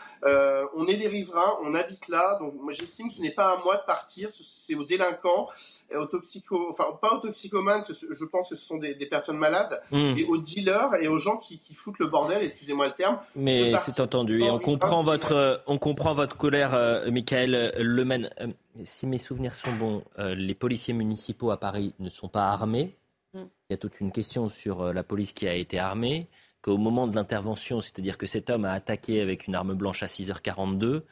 On 0.75 0.87
est 0.87 0.97
des 0.97 1.09
riverains, 1.09 1.59
on 1.63 1.75
habite 1.75 2.09
là, 2.09 2.39
donc 2.39 2.55
moi 2.55 2.73
j'estime 2.73 3.09
que 3.09 3.15
ce 3.15 3.23
n'est 3.23 3.33
pas 3.33 3.55
à 3.55 3.65
moi 3.65 3.77
de 3.77 3.83
partir, 3.83 4.29
c'est 4.31 4.75
aux 4.77 4.85
délinquants, 4.85 5.49
et 5.91 5.97
aux 5.97 6.07
toxico, 6.07 6.69
enfin 6.71 6.85
pas 7.01 7.15
aux 7.15 7.19
toxicomanes, 7.19 7.83
je 7.89 8.25
pense 8.27 8.49
que 8.49 8.57
ce 8.57 8.65
sont 8.65 8.77
des, 8.77 8.95
des 8.95 9.07
personnes 9.07 9.37
malades, 9.37 9.83
mmh. 9.91 10.19
et 10.19 10.25
aux 10.25 10.37
dealers 10.37 10.95
et 11.01 11.09
aux 11.09 11.19
gens 11.19 11.39
qui, 11.39 11.59
qui 11.59 11.75
foutent 11.75 11.99
le 11.99 12.07
bordel, 12.07 12.45
excusez-moi 12.45 12.87
le 12.87 12.93
terme. 12.93 13.19
Mais 13.35 13.77
c'est 13.79 13.99
entendu, 13.99 14.43
et 14.43 14.51
on 14.51 14.61
comprend 14.61 15.03
votre, 15.03 15.63
on 15.67 15.79
comprend 15.79 16.15
votre 16.15 16.37
colère, 16.37 17.03
Michael 17.11 17.82
le 17.83 18.05
euh, 18.11 18.53
si 18.85 19.07
mes 19.07 19.19
souvenirs 19.19 19.57
sont 19.57 19.73
bons, 19.75 20.05
euh, 20.19 20.35
les 20.35 20.55
policiers 20.55 20.95
municipaux 20.95 21.51
à 21.51 21.59
Paris 21.59 21.95
ne 21.99 22.11
sont 22.11 22.29
pas 22.29 22.49
armés. 22.49 22.97
Mm. 23.35 23.41
Il 23.41 23.73
y 23.73 23.75
a 23.75 23.77
toute 23.77 24.01
une 24.01 24.13
question 24.13 24.49
sur 24.49 24.83
euh, 24.83 24.93
la 24.93 25.03
police 25.03 25.33
qui 25.33 25.47
a 25.47 25.55
été 25.55 25.79
armée, 25.79 26.29
qu'au 26.61 26.79
moment 26.79 27.07
de 27.07 27.15
l'intervention, 27.15 27.81
c'est-à-dire 27.81 28.19
que 28.19 28.27
cet 28.27 28.51
homme 28.51 28.65
a 28.65 28.73
attaqué 28.73 29.21
avec 29.21 29.47
une 29.47 29.55
arme 29.55 29.75
blanche 29.75 30.03
à 30.03 30.07
6h42, 30.07 31.03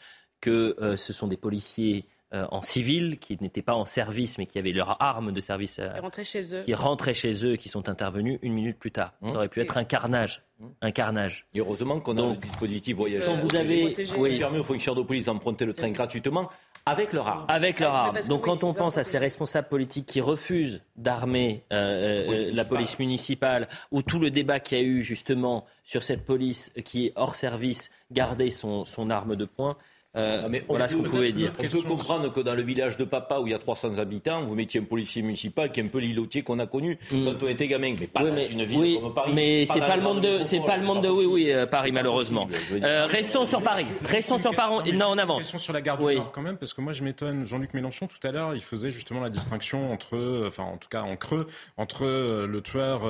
que 0.40 0.96
ce 0.96 1.12
sont 1.12 1.26
des 1.26 1.36
policiers 1.36 2.06
en 2.32 2.62
civil, 2.62 3.18
qui 3.18 3.36
n'étaient 3.40 3.62
pas 3.62 3.74
en 3.74 3.86
service, 3.86 4.38
mais 4.38 4.46
qui 4.46 4.58
avaient 4.58 4.72
leur 4.72 5.00
arme 5.02 5.32
de 5.32 5.40
service, 5.40 5.80
chez 6.22 6.54
eux. 6.54 6.60
qui 6.60 6.74
rentraient 6.74 7.14
chez 7.14 7.44
eux, 7.44 7.56
qui 7.56 7.68
sont 7.68 7.88
intervenus 7.88 8.38
une 8.42 8.52
minute 8.52 8.78
plus 8.78 8.92
tard. 8.92 9.14
Ça 9.24 9.34
aurait 9.34 9.48
pu 9.48 9.60
être 9.60 9.76
un 9.76 9.84
carnage. 9.84 10.44
Un 10.82 10.90
carnage. 10.90 11.46
Et 11.54 11.60
heureusement 11.60 12.00
qu'on 12.00 12.18
a 12.18 12.22
un 12.22 12.34
dispositif 12.34 12.96
voyageur. 12.96 13.32
Quand 13.32 13.38
vous 13.38 13.56
avez, 13.56 13.94
oui. 14.18 14.38
permet 14.38 14.58
aux 14.58 14.64
fonctionnaires 14.64 15.02
de 15.02 15.06
police 15.06 15.24
d'emprunter 15.24 15.64
le 15.64 15.72
train 15.72 15.88
gratuitement 15.88 16.50
Avec 16.84 17.14
leur 17.14 17.28
arme. 17.28 17.46
Avec 17.48 17.80
leur 17.80 17.94
arme. 17.94 18.18
Donc 18.28 18.44
quand 18.44 18.62
on 18.62 18.74
pense 18.74 18.98
à 18.98 19.04
ces 19.04 19.16
responsables 19.16 19.68
politiques 19.68 20.06
qui 20.06 20.20
refusent 20.20 20.82
d'armer 20.96 21.64
euh, 21.72 22.28
euh, 22.28 22.50
la 22.52 22.66
police 22.66 22.98
municipale, 22.98 23.68
ou 23.90 24.02
tout 24.02 24.18
le 24.18 24.30
débat 24.30 24.60
qu'il 24.60 24.78
y 24.78 24.80
a 24.82 24.84
eu 24.84 25.02
justement 25.02 25.64
sur 25.82 26.02
cette 26.02 26.26
police 26.26 26.72
qui 26.84 27.06
est 27.06 27.12
hors 27.16 27.36
service, 27.36 27.90
garder 28.12 28.50
son, 28.50 28.84
son 28.84 29.08
arme 29.08 29.36
de 29.36 29.46
poing, 29.46 29.78
euh, 30.16 30.48
mais 30.50 30.64
voilà 30.68 30.88
ce 30.88 30.94
que 30.94 31.02
vous 31.02 31.08
pouvez 31.08 31.32
dire. 31.32 31.52
On 31.58 31.62
peut 31.62 31.82
comprendre 31.82 32.32
que 32.32 32.40
dans 32.40 32.56
le 32.56 32.62
village 32.62 32.96
de 32.96 33.04
papa 33.04 33.38
où 33.38 33.46
il 33.46 33.52
y 33.52 33.54
a 33.54 33.58
300 33.58 33.98
habitants, 33.98 34.42
vous 34.44 34.56
mettiez 34.56 34.80
un 34.80 34.84
policier 34.84 35.22
municipal 35.22 35.70
qui 35.70 35.78
est 35.78 35.84
un 35.84 35.88
peu 35.88 35.98
l'îlotier 35.98 36.42
qu'on 36.42 36.58
a 36.58 36.66
connu 36.66 36.98
mm. 37.12 37.24
quand 37.24 37.42
on 37.44 37.48
était 37.48 37.68
gamin, 37.68 37.94
mais 37.98 38.08
pas 38.08 38.24
dans 38.24 38.36
une 38.36 38.64
ville 38.64 39.00
comme 39.00 39.14
Paris. 39.14 39.32
Mais 39.34 39.66
c'est 39.66 39.78
pas, 39.78 39.96
le 39.96 40.02
monde 40.02 40.20
de, 40.20 40.42
c'est 40.42 40.60
pas 40.60 40.76
le 40.76 40.82
monde 40.82 41.04
de, 41.04 41.08
oui, 41.08 41.26
oui, 41.26 41.52
euh, 41.52 41.66
Paris 41.66 41.92
malheureusement. 41.92 42.48
Euh, 42.72 43.06
restons 43.06 43.46
sur 43.46 43.62
Paris. 43.62 43.86
Restons 44.04 44.38
sur 44.38 44.54
Paris. 44.54 44.92
Non, 44.92 45.10
on 45.10 45.18
avance. 45.18 45.38
Question 45.38 45.58
sur 45.58 45.72
la 45.72 45.80
garde 45.80 46.00
du 46.00 46.16
Nord 46.16 46.32
quand 46.32 46.42
même, 46.42 46.56
parce 46.56 46.74
que 46.74 46.80
moi 46.80 46.92
je 46.92 47.04
m'étonne. 47.04 47.44
Jean-Luc 47.44 47.72
Mélenchon 47.74 48.08
tout 48.08 48.26
à 48.26 48.32
l'heure, 48.32 48.54
il 48.54 48.62
faisait 48.62 48.90
justement 48.90 49.20
la 49.20 49.30
distinction 49.30 49.92
entre, 49.92 50.44
enfin 50.46 50.64
en 50.64 50.76
tout 50.76 50.88
cas 50.88 51.02
en 51.02 51.16
creux, 51.16 51.46
entre 51.76 52.04
le 52.04 52.60
tueur 52.62 53.02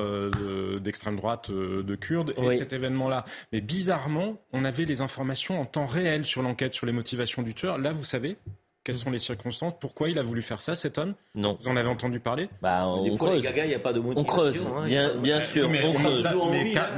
d'extrême 0.79 1.15
droite 1.15 1.49
de 1.49 1.95
Kurdes 1.95 2.35
et 2.37 2.57
cet 2.57 2.73
événement-là. 2.73 3.25
Mais 3.51 3.61
bizarrement, 3.61 4.37
on 4.53 4.65
avait 4.65 4.85
les 4.85 5.01
informations 5.01 5.59
en 5.59 5.65
temps 5.65 5.87
réel 5.87 6.25
sur 6.25 6.43
l'enquête 6.43 6.75
sur 6.75 6.85
les 6.85 6.90
motivations 6.91 7.41
du 7.41 7.53
tueur. 7.53 7.77
Là, 7.77 7.91
vous 7.91 8.03
savez 8.03 8.37
quelles 8.83 8.97
sont 8.97 9.11
les 9.11 9.19
circonstances 9.19 9.73
Pourquoi 9.79 10.09
il 10.09 10.17
a 10.17 10.23
voulu 10.23 10.41
faire 10.41 10.59
ça, 10.59 10.75
cet 10.75 10.97
homme? 10.97 11.13
Non. 11.35 11.57
Vous 11.61 11.67
en 11.67 11.75
avez 11.75 11.87
entendu 11.87 12.19
parler? 12.19 12.49
Bah, 12.63 12.87
on, 12.87 13.15
creuse. 13.15 13.43
il 13.43 13.69
y 13.69 13.75
a 13.75 13.79
pas 13.79 13.93
de 13.93 13.99
on 13.99 14.23
creuse. 14.23 14.65
Hein, 14.65 14.87
bien, 14.87 15.15
bien 15.17 15.39
sûr. 15.39 15.69
Mais, 15.69 15.83
on 15.83 15.93
creuse. 15.93 16.27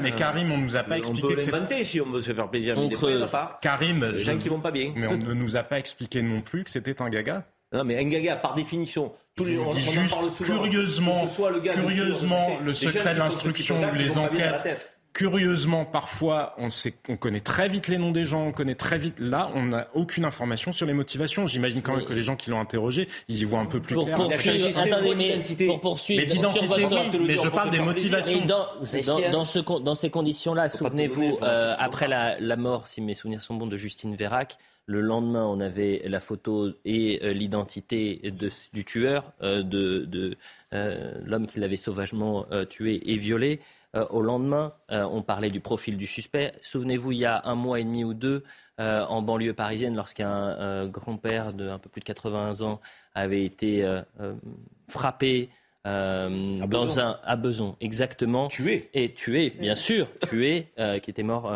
mais, 0.02 0.12
Karim, 0.12 0.52
on 0.52 0.58
nous 0.58 0.78
a 0.78 0.84
pas 0.84 0.98
expliqué. 0.98 1.26
On 1.26 1.36
peut 1.36 1.52
l'inventer 1.52 1.84
si 1.84 2.00
on 2.00 2.10
veut 2.10 2.22
se 2.22 2.34
faire 2.34 2.50
plaisir. 2.50 2.78
On 2.78 2.88
creuse. 2.90 3.30
Karim, 3.62 4.06
les 4.06 4.18
gens 4.20 4.38
qui 4.38 4.50
vont 4.50 4.62
pas 4.62 4.72
bien. 4.72 4.94
Mais 4.96 5.08
on 5.08 5.18
ne 5.18 5.34
nous 5.34 5.58
a 5.58 5.64
pas 5.64 5.78
expliqué 5.78 6.22
non 6.22 6.42
plus 6.42 6.64
que 6.64 6.70
c'était 6.70 7.02
un 7.02 7.10
gaga. 7.10 7.46
Non, 7.74 7.84
mais 7.84 7.98
un 7.98 8.08
gaga, 8.08 8.36
par 8.36 8.54
définition, 8.54 9.12
tous 9.36 9.46
les, 9.46 9.58
on, 9.58 9.70
on 9.70 9.74
juste 9.74 10.44
curieusement, 10.44 11.26
le 11.52 11.60
curieusement, 11.60 12.60
le 12.64 12.72
secret 12.72 13.16
de 13.16 13.20
l'instruction, 13.20 13.82
les 13.96 14.18
enquêtes 14.18 14.93
Curieusement, 15.14 15.86
parfois, 15.86 16.56
on, 16.58 16.72
sait, 16.72 16.96
on 17.08 17.18
connaît 17.18 17.40
très 17.40 17.68
vite 17.68 17.88
les 17.88 18.00
noms 18.00 18.12
des 18.12 18.24
gens, 18.24 18.48
on 18.48 18.52
connaît 18.52 18.74
très 18.74 18.98
vite. 18.98 19.20
Là, 19.20 19.52
on 19.54 19.66
n'a 19.66 19.88
aucune 19.94 20.26
information 20.26 20.74
sur 20.74 20.88
les 20.88 20.94
motivations. 20.94 21.46
J'imagine 21.46 21.84
quand 21.84 21.96
même 21.96 22.06
que 22.06 22.14
les 22.14 22.24
gens 22.24 22.36
qui 22.36 22.50
l'ont 22.50 22.60
interrogé, 22.60 23.08
ils 23.28 23.40
y 23.40 23.44
voient 23.44 23.60
un 23.60 23.68
peu 23.68 23.80
plus 23.80 23.94
pour 23.94 24.06
clair. 24.06 24.18
Poursuivre, 24.18 24.80
attendez, 24.80 25.14
mais 25.16 25.68
pour 25.68 25.82
poursuivre, 25.82 26.22
mais 26.22 26.26
d'identité, 26.26 26.86
oui, 26.86 27.26
mais 27.28 27.38
je 27.38 27.48
parle 27.48 27.70
des 27.70 27.80
motivations. 27.80 28.44
Dans, 28.46 28.66
dans, 29.06 29.32
dans, 29.32 29.44
ce, 29.44 29.60
dans, 29.60 29.96
ces 29.96 30.10
conditions-là, 30.10 30.68
souvenez-vous, 30.70 31.38
euh, 31.44 31.76
après 31.78 32.08
la, 32.08 32.40
la, 32.40 32.56
mort, 32.56 32.88
si 32.88 33.00
mes 33.02 33.14
souvenirs 33.14 33.44
sont 33.44 33.54
bons, 33.56 33.68
de 33.68 33.78
Justine 33.78 34.16
Vérac, 34.16 34.58
le 34.86 35.02
lendemain, 35.02 35.46
on 35.46 35.60
avait 35.60 36.02
la 36.06 36.20
photo 36.20 36.72
et 36.84 37.20
euh, 37.24 37.34
l'identité 37.34 38.22
du 38.74 38.84
tueur, 38.84 39.32
euh, 39.42 39.64
de, 39.64 40.06
de 40.06 40.38
euh, 40.74 41.14
l'homme 41.24 41.48
qui 41.48 41.60
l'avait 41.60 41.78
sauvagement 41.78 42.46
euh, 42.52 42.66
tué 42.66 43.00
et 43.06 43.16
violé. 43.16 43.60
Euh, 43.96 44.06
au 44.10 44.22
lendemain, 44.22 44.74
euh, 44.92 45.04
on 45.04 45.22
parlait 45.22 45.52
du 45.52 45.60
profil 45.60 45.98
du 45.98 46.08
suspect. 46.08 46.54
Souvenez-vous, 46.64 47.12
il 47.12 47.20
y 47.20 47.26
a 47.26 47.42
un 47.46 47.54
mois 47.54 47.80
et 47.80 47.84
demi 47.84 48.04
ou 48.04 48.16
deux, 48.16 48.44
euh, 48.80 49.06
en 49.06 49.22
banlieue 49.22 49.54
parisienne, 49.54 49.96
lorsqu'un 49.96 50.88
grand-père 50.88 51.54
de 51.54 51.70
un 51.70 51.78
peu 51.78 51.90
plus 51.90 52.00
de 52.00 52.06
80 52.06 52.62
ans 52.62 52.82
avait 53.14 53.44
été 53.44 53.88
frappé 54.88 55.50
à 55.84 56.28
dans 56.68 57.00
un 57.00 57.20
à 57.24 57.36
Beson, 57.36 57.76
exactement. 57.82 58.48
Tué. 58.48 58.90
Et 58.96 59.14
tué, 59.14 59.52
bien 59.52 59.76
sûr, 59.76 60.08
tué, 60.22 60.70
qui 61.04 61.12
était 61.12 61.24
mort 61.24 61.54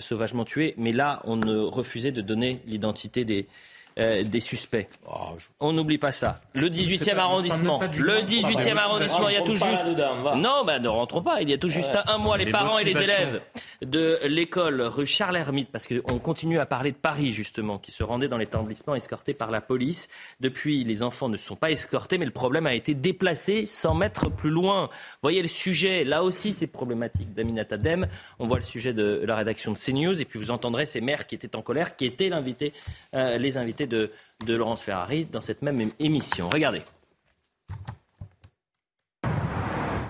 sauvagement 0.00 0.44
tué. 0.44 0.74
Mais 0.78 0.92
là, 0.92 1.22
on 1.24 1.36
ne 1.36 1.58
refusait 1.58 2.12
de 2.12 2.22
donner 2.22 2.60
l'identité 2.66 3.24
des, 3.24 3.46
euh, 3.98 4.22
des 4.24 4.40
suspects. 4.40 4.88
Ah, 5.08 5.32
On 5.60 5.72
n'oublie 5.72 5.98
pas 5.98 6.12
ça. 6.12 6.40
Le 6.54 6.68
18e 6.68 7.16
arrondissement. 7.16 7.80
Le 7.80 8.22
18e 8.22 8.76
arrondissement, 8.76 9.28
il 9.28 9.34
y 9.34 9.38
a 9.38 9.42
tout 9.42 9.56
juste. 9.56 9.84
Non, 10.36 10.64
bah, 10.64 10.78
ne 10.78 10.88
rentrons 10.88 11.22
pas. 11.22 11.42
Il 11.42 11.50
y 11.50 11.52
a 11.52 11.58
tout 11.58 11.68
juste 11.68 11.96
un 12.06 12.18
mois, 12.18 12.36
les 12.38 12.50
parents 12.50 12.78
et 12.78 12.84
les 12.84 12.96
élèves 12.96 13.42
de 13.82 14.18
l'école 14.24 14.80
rue 14.80 15.06
Charles 15.06 15.36
Hermite, 15.36 15.68
parce 15.70 15.86
qu'on 15.86 16.18
continue 16.18 16.58
à 16.58 16.66
parler 16.66 16.92
de 16.92 16.96
Paris, 16.96 17.32
justement, 17.32 17.78
qui 17.78 17.90
se 17.90 18.02
rendaient 18.02 18.28
dans 18.28 18.38
l'établissement 18.38 18.94
escortés 18.94 19.34
par 19.34 19.50
la 19.50 19.60
police. 19.60 20.08
Depuis, 20.40 20.84
les 20.84 21.02
enfants 21.02 21.28
ne 21.28 21.36
sont 21.36 21.56
pas 21.56 21.70
escortés, 21.70 22.18
mais 22.18 22.24
le 22.24 22.30
problème 22.30 22.66
a 22.66 22.74
été 22.74 22.94
déplacé 22.94 23.66
100 23.66 23.94
mètres 23.94 24.30
plus 24.30 24.50
loin. 24.50 24.84
Vous 24.84 25.18
voyez 25.22 25.42
le 25.42 25.48
sujet, 25.48 26.04
là 26.04 26.22
aussi, 26.22 26.52
c'est 26.52 26.66
problématique. 26.66 27.34
d'Aminata 27.34 27.76
Dem, 27.76 28.06
on 28.38 28.46
voit 28.46 28.58
le 28.58 28.64
sujet 28.64 28.92
de 28.92 29.22
la 29.24 29.36
rédaction 29.36 29.72
de 29.72 29.78
CNews, 29.78 30.20
et 30.20 30.24
puis 30.24 30.38
vous 30.38 30.50
entendrez 30.50 30.86
ces 30.86 31.00
mères 31.00 31.26
qui 31.26 31.34
étaient 31.34 31.54
en 31.56 31.62
colère, 31.62 31.96
qui 31.96 32.06
étaient 32.06 32.28
l'invité, 32.28 32.72
euh, 33.14 33.38
les 33.38 33.56
invités 33.56 33.81
de, 33.86 34.10
Laurence 34.46 34.82
Ferrari 34.82 35.24
dans 35.24 35.40
cette 35.40 35.62
même 35.62 35.90
émission. 35.98 36.48
Regardez. 36.48 36.82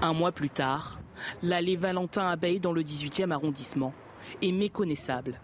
Un 0.01 0.13
mois 0.13 0.33
plus 0.33 0.51
tard, 0.51 0.99
l'allée 1.43 1.77
Valentin 1.77 2.29
Abeille 2.29 2.61
dans 2.61 2.73
le 2.73 2.83
18e 2.83 3.31
arrondissement 3.31 3.95
est 4.41 4.53
méconnaissable. 4.53 5.41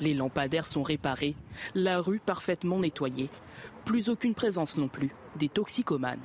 Les 0.00 0.14
lampadaires 0.14 0.66
sont 0.66 0.82
réparés, 0.82 1.34
la 1.74 2.00
rue 2.00 2.20
parfaitement 2.20 2.78
nettoyée, 2.78 3.30
plus 3.84 4.08
aucune 4.08 4.34
présence 4.34 4.76
non 4.76 4.88
plus 4.88 5.10
des 5.36 5.48
toxicomanes. 5.48 6.22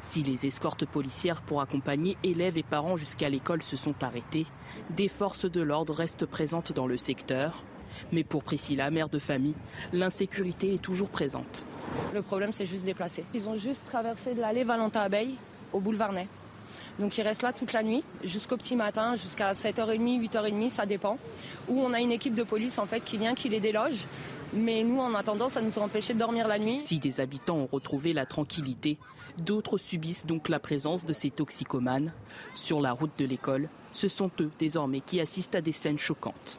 Si 0.00 0.22
les 0.22 0.46
escortes 0.46 0.86
policières 0.86 1.42
pour 1.42 1.60
accompagner 1.60 2.16
élèves 2.22 2.56
et 2.56 2.62
parents 2.62 2.96
jusqu'à 2.96 3.28
l'école 3.28 3.62
se 3.62 3.76
sont 3.76 4.02
arrêtées, 4.02 4.46
des 4.90 5.08
forces 5.08 5.50
de 5.50 5.60
l'ordre 5.60 5.94
restent 5.94 6.26
présentes 6.26 6.72
dans 6.72 6.86
le 6.86 6.96
secteur, 6.96 7.62
mais 8.12 8.24
pour 8.24 8.42
Priscilla, 8.42 8.90
mère 8.90 9.08
de 9.08 9.18
famille, 9.18 9.54
l'insécurité 9.92 10.74
est 10.74 10.82
toujours 10.82 11.08
présente. 11.08 11.64
Le 12.14 12.22
problème, 12.22 12.52
c'est 12.52 12.66
juste 12.66 12.84
déplacer. 12.84 13.24
Ils 13.34 13.48
ont 13.48 13.56
juste 13.56 13.84
traversé 13.86 14.34
de 14.34 14.40
l'allée 14.40 14.64
Valentin 14.64 15.00
Abeille 15.00 15.34
au 15.72 15.80
boulevard 15.80 16.12
Ney. 16.12 16.28
Donc 16.98 17.16
ils 17.18 17.22
restent 17.22 17.42
là 17.42 17.52
toute 17.52 17.72
la 17.72 17.82
nuit, 17.82 18.02
jusqu'au 18.24 18.56
petit 18.56 18.76
matin, 18.76 19.16
jusqu'à 19.16 19.52
7h30, 19.52 20.20
8h30, 20.28 20.70
ça 20.70 20.86
dépend. 20.86 21.18
Où 21.68 21.80
on 21.80 21.92
a 21.92 22.00
une 22.00 22.12
équipe 22.12 22.34
de 22.34 22.42
police 22.42 22.78
en 22.78 22.86
fait 22.86 23.00
qui 23.00 23.18
vient, 23.18 23.34
qui 23.34 23.48
les 23.48 23.60
déloge. 23.60 24.06
Mais 24.52 24.84
nous, 24.84 25.00
en 25.00 25.14
attendant, 25.14 25.48
ça 25.48 25.60
nous 25.60 25.78
a 25.78 25.82
empêché 25.82 26.14
de 26.14 26.18
dormir 26.18 26.46
la 26.48 26.58
nuit. 26.58 26.80
Si 26.80 26.98
des 26.98 27.20
habitants 27.20 27.56
ont 27.56 27.68
retrouvé 27.70 28.12
la 28.12 28.26
tranquillité, 28.26 28.98
d'autres 29.38 29.76
subissent 29.76 30.26
donc 30.26 30.48
la 30.48 30.58
présence 30.58 31.04
de 31.04 31.12
ces 31.12 31.30
toxicomanes. 31.30 32.12
Sur 32.54 32.80
la 32.80 32.92
route 32.92 33.12
de 33.18 33.24
l'école, 33.24 33.68
ce 33.92 34.08
sont 34.08 34.30
eux 34.40 34.50
désormais 34.58 35.00
qui 35.00 35.20
assistent 35.20 35.56
à 35.56 35.60
des 35.60 35.72
scènes 35.72 35.98
choquantes. 35.98 36.58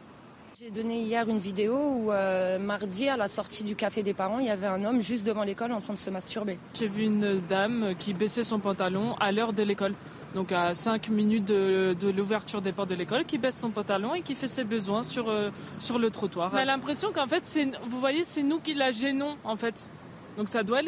J'ai 0.67 0.83
donné 0.83 1.01
hier 1.01 1.29
une 1.29 1.37
vidéo 1.37 1.77
où 1.77 2.11
euh, 2.11 2.59
mardi, 2.59 3.07
à 3.07 3.15
la 3.15 3.29
sortie 3.29 3.63
du 3.63 3.73
café 3.73 4.03
des 4.03 4.13
parents, 4.13 4.39
il 4.39 4.47
y 4.47 4.49
avait 4.49 4.67
un 4.67 4.83
homme 4.83 4.99
juste 4.99 5.25
devant 5.25 5.43
l'école 5.43 5.71
en 5.71 5.79
train 5.79 5.93
de 5.93 5.97
se 5.97 6.09
masturber. 6.09 6.59
J'ai 6.73 6.89
vu 6.89 7.03
une 7.03 7.39
dame 7.47 7.93
qui 7.97 8.13
baissait 8.13 8.43
son 8.43 8.59
pantalon 8.59 9.15
à 9.21 9.31
l'heure 9.31 9.53
de 9.53 9.63
l'école. 9.63 9.93
Donc 10.35 10.51
à 10.51 10.73
5 10.73 11.07
minutes 11.07 11.45
de, 11.45 11.95
l'ouverture 12.11 12.61
des 12.61 12.73
portes 12.73 12.89
de 12.89 12.95
l'école, 12.95 13.23
qui 13.23 13.37
baisse 13.37 13.57
son 13.57 13.69
pantalon 13.69 14.13
et 14.13 14.21
qui 14.21 14.35
fait 14.35 14.49
ses 14.49 14.65
besoins 14.65 15.03
sur, 15.03 15.29
euh, 15.29 15.51
sur 15.79 15.99
le 15.99 16.09
trottoir. 16.09 16.51
On 16.53 16.57
a 16.57 16.65
l'impression 16.65 17.13
qu'en 17.13 17.27
fait, 17.27 17.57
vous 17.85 18.01
voyez, 18.01 18.25
c'est 18.25 18.43
nous 18.43 18.59
qui 18.59 18.73
la 18.73 18.91
gênons 18.91 19.37
en 19.45 19.55
fait. 19.55 19.89
Donc 20.37 20.49
ça 20.49 20.63
doit 20.63 20.81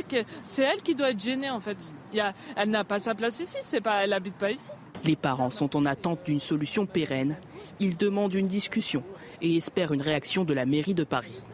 c'est 0.44 0.64
elle 0.64 0.82
qui 0.82 0.94
doit 0.94 1.12
être 1.12 1.22
gênée 1.22 1.50
en 1.50 1.62
fait. 1.62 1.94
Il 2.14 2.22
elle 2.58 2.70
n'a 2.70 2.84
pas 2.84 3.00
sa 3.00 3.16
place 3.16 3.40
ici, 3.40 3.58
c'est 3.62 3.82
pas, 3.82 4.04
elle 4.04 4.12
habite 4.12 4.36
pas 4.36 4.52
ici. 4.52 4.72
Les 5.06 5.16
parents 5.16 5.52
sont 5.52 5.78
en 5.78 5.86
attente 5.86 6.20
d'une 6.26 6.42
solution 6.42 6.86
pérenne. 6.86 7.38
Ils 7.80 7.96
demandent 7.96 8.34
une 8.34 8.48
discussion 8.48 9.04
et 9.42 9.58
espère 9.58 9.92
une 9.92 10.02
réaction 10.02 10.44
de 10.46 10.54
la 10.54 10.66
mairie 10.66 10.94
de 10.94 11.04
Paris. 11.04 11.48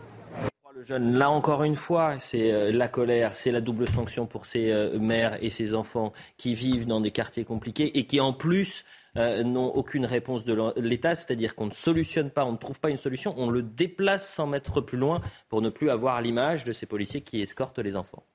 Le 0.75 0.83
jeune, 0.83 1.17
là 1.17 1.29
encore 1.29 1.63
une 1.63 1.75
fois, 1.75 2.19
c'est 2.19 2.51
euh, 2.51 2.69
la 2.73 2.89
colère, 2.89 3.37
c'est 3.37 3.51
la 3.51 3.61
double 3.61 3.87
sanction 3.87 4.25
pour 4.25 4.45
ces 4.45 4.71
euh, 4.71 4.99
mères 4.99 5.41
et 5.41 5.49
ces 5.49 5.73
enfants 5.73 6.11
qui 6.35 6.53
vivent 6.53 6.85
dans 6.85 6.99
des 6.99 7.11
quartiers 7.11 7.45
compliqués 7.45 7.97
et 7.97 8.05
qui 8.05 8.19
en 8.19 8.33
plus 8.33 8.83
euh, 9.15 9.43
n'ont 9.43 9.67
aucune 9.67 10.05
réponse 10.05 10.43
de 10.43 10.73
l'État, 10.77 11.15
c'est-à-dire 11.15 11.55
qu'on 11.55 11.67
ne 11.67 11.71
solutionne 11.71 12.29
pas, 12.29 12.43
on 12.43 12.51
ne 12.51 12.57
trouve 12.57 12.81
pas 12.81 12.89
une 12.89 12.97
solution, 12.97 13.33
on 13.37 13.49
le 13.49 13.61
déplace 13.61 14.29
sans 14.29 14.47
mettre 14.47 14.81
plus 14.81 14.97
loin 14.97 15.21
pour 15.47 15.61
ne 15.61 15.69
plus 15.69 15.89
avoir 15.89 16.21
l'image 16.21 16.65
de 16.65 16.73
ces 16.73 16.85
policiers 16.85 17.21
qui 17.21 17.41
escortent 17.41 17.79
les 17.79 17.95
enfants 17.95 18.25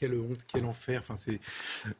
quelle 0.00 0.14
honte, 0.14 0.40
quel 0.50 0.64
enfer. 0.64 1.02
Enfin. 1.06 1.14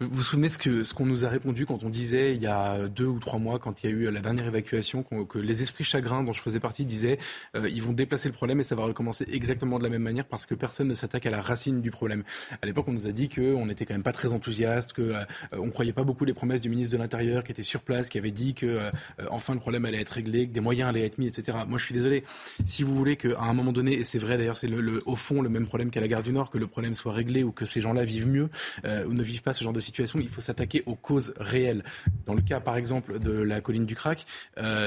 Vous 0.00 0.08
vous 0.10 0.22
souvenez 0.22 0.48
ce 0.48 0.84
ce 0.84 0.94
qu'on 0.94 1.04
nous 1.04 1.26
a 1.26 1.28
répondu 1.28 1.66
quand 1.66 1.84
on 1.84 1.90
disait 1.90 2.34
il 2.34 2.42
y 2.42 2.46
a 2.46 2.88
deux 2.88 3.06
ou 3.06 3.18
trois 3.18 3.38
mois, 3.38 3.58
quand 3.58 3.82
il 3.82 3.90
y 3.90 3.92
a 3.92 3.96
eu 3.96 4.10
la 4.10 4.20
dernière 4.20 4.46
évacuation, 4.46 5.02
que 5.02 5.38
les 5.38 5.62
esprits 5.62 5.84
chagrins 5.84 6.24
dont 6.24 6.32
je 6.32 6.40
faisais 6.40 6.60
partie 6.60 6.86
disaient 6.86 7.18
euh, 7.56 7.68
ils 7.68 7.82
vont 7.82 7.92
déplacer 7.92 8.28
le 8.28 8.32
problème 8.32 8.60
et 8.60 8.64
ça 8.64 8.74
va 8.74 8.84
recommencer 8.84 9.26
exactement 9.30 9.78
de 9.78 9.84
la 9.84 9.90
même 9.90 10.02
manière 10.02 10.24
parce 10.24 10.46
que 10.46 10.54
personne 10.54 10.88
ne 10.88 10.94
s'attaque 10.94 11.26
à 11.26 11.30
la 11.30 11.42
racine 11.42 11.82
du 11.82 11.90
problème. 11.90 12.22
À 12.62 12.66
l'époque, 12.66 12.86
on 12.88 12.92
nous 12.92 13.06
a 13.06 13.12
dit 13.12 13.28
qu'on 13.28 13.66
n'était 13.66 13.84
quand 13.84 13.94
même 13.94 14.02
pas 14.02 14.12
très 14.12 14.32
enthousiaste, 14.32 14.94
que 14.94 15.02
euh, 15.02 15.24
on 15.52 15.70
croyait 15.70 15.92
pas 15.92 16.04
beaucoup 16.04 16.24
les 16.24 16.34
promesses 16.34 16.62
du 16.62 16.70
ministre 16.70 16.96
de 16.96 17.02
l'Intérieur 17.02 17.44
qui 17.44 17.52
était 17.52 17.62
sur 17.62 17.82
place, 17.82 18.08
qui 18.08 18.16
avait 18.16 18.30
dit 18.30 18.54
que 18.54 18.66
euh, 18.66 18.90
enfin 19.30 19.52
le 19.52 19.60
problème 19.60 19.84
allait 19.84 20.00
être 20.00 20.10
réglé, 20.10 20.48
que 20.48 20.52
des 20.52 20.60
moyens 20.60 20.88
allaient 20.88 21.04
être 21.04 21.18
mis, 21.18 21.26
etc. 21.26 21.58
Moi, 21.68 21.78
je 21.78 21.84
suis 21.84 21.94
désolé. 21.94 22.24
Si 22.64 22.82
vous 22.82 22.94
voulez 22.94 23.16
qu'à 23.16 23.40
un 23.40 23.52
moment 23.52 23.72
donné, 23.72 23.92
et 23.92 24.04
c'est 24.04 24.18
vrai 24.18 24.38
d'ailleurs, 24.38 24.56
c'est 24.56 24.68
le, 24.68 25.00
au 25.04 25.16
fond 25.16 25.42
le 25.42 25.50
même 25.50 25.66
problème 25.66 25.90
qu'à 25.90 26.00
la 26.00 26.08
gare 26.08 26.22
du 26.22 26.32
Nord, 26.32 26.50
que 26.50 26.58
le 26.58 26.66
problème 26.66 26.94
soit 26.94 27.12
réglé 27.12 27.42
ou 27.42 27.52
que 27.52 27.66
ces 27.66 27.80
gens 27.80 27.89
gens-là 27.90 28.04
vivent 28.04 28.28
mieux 28.28 28.48
ou 28.84 29.12
ne 29.12 29.22
vivent 29.22 29.42
pas 29.42 29.52
ce 29.52 29.64
genre 29.64 29.72
de 29.72 29.80
situation. 29.80 30.18
Il 30.20 30.28
faut 30.28 30.40
s'attaquer 30.40 30.82
aux 30.86 30.94
causes 30.94 31.32
réelles. 31.38 31.84
Dans 32.26 32.34
le 32.34 32.42
cas, 32.42 32.60
par 32.60 32.76
exemple, 32.76 33.18
de 33.18 33.32
la 33.32 33.60
colline 33.60 33.86
du 33.86 33.94
crack, 33.94 34.24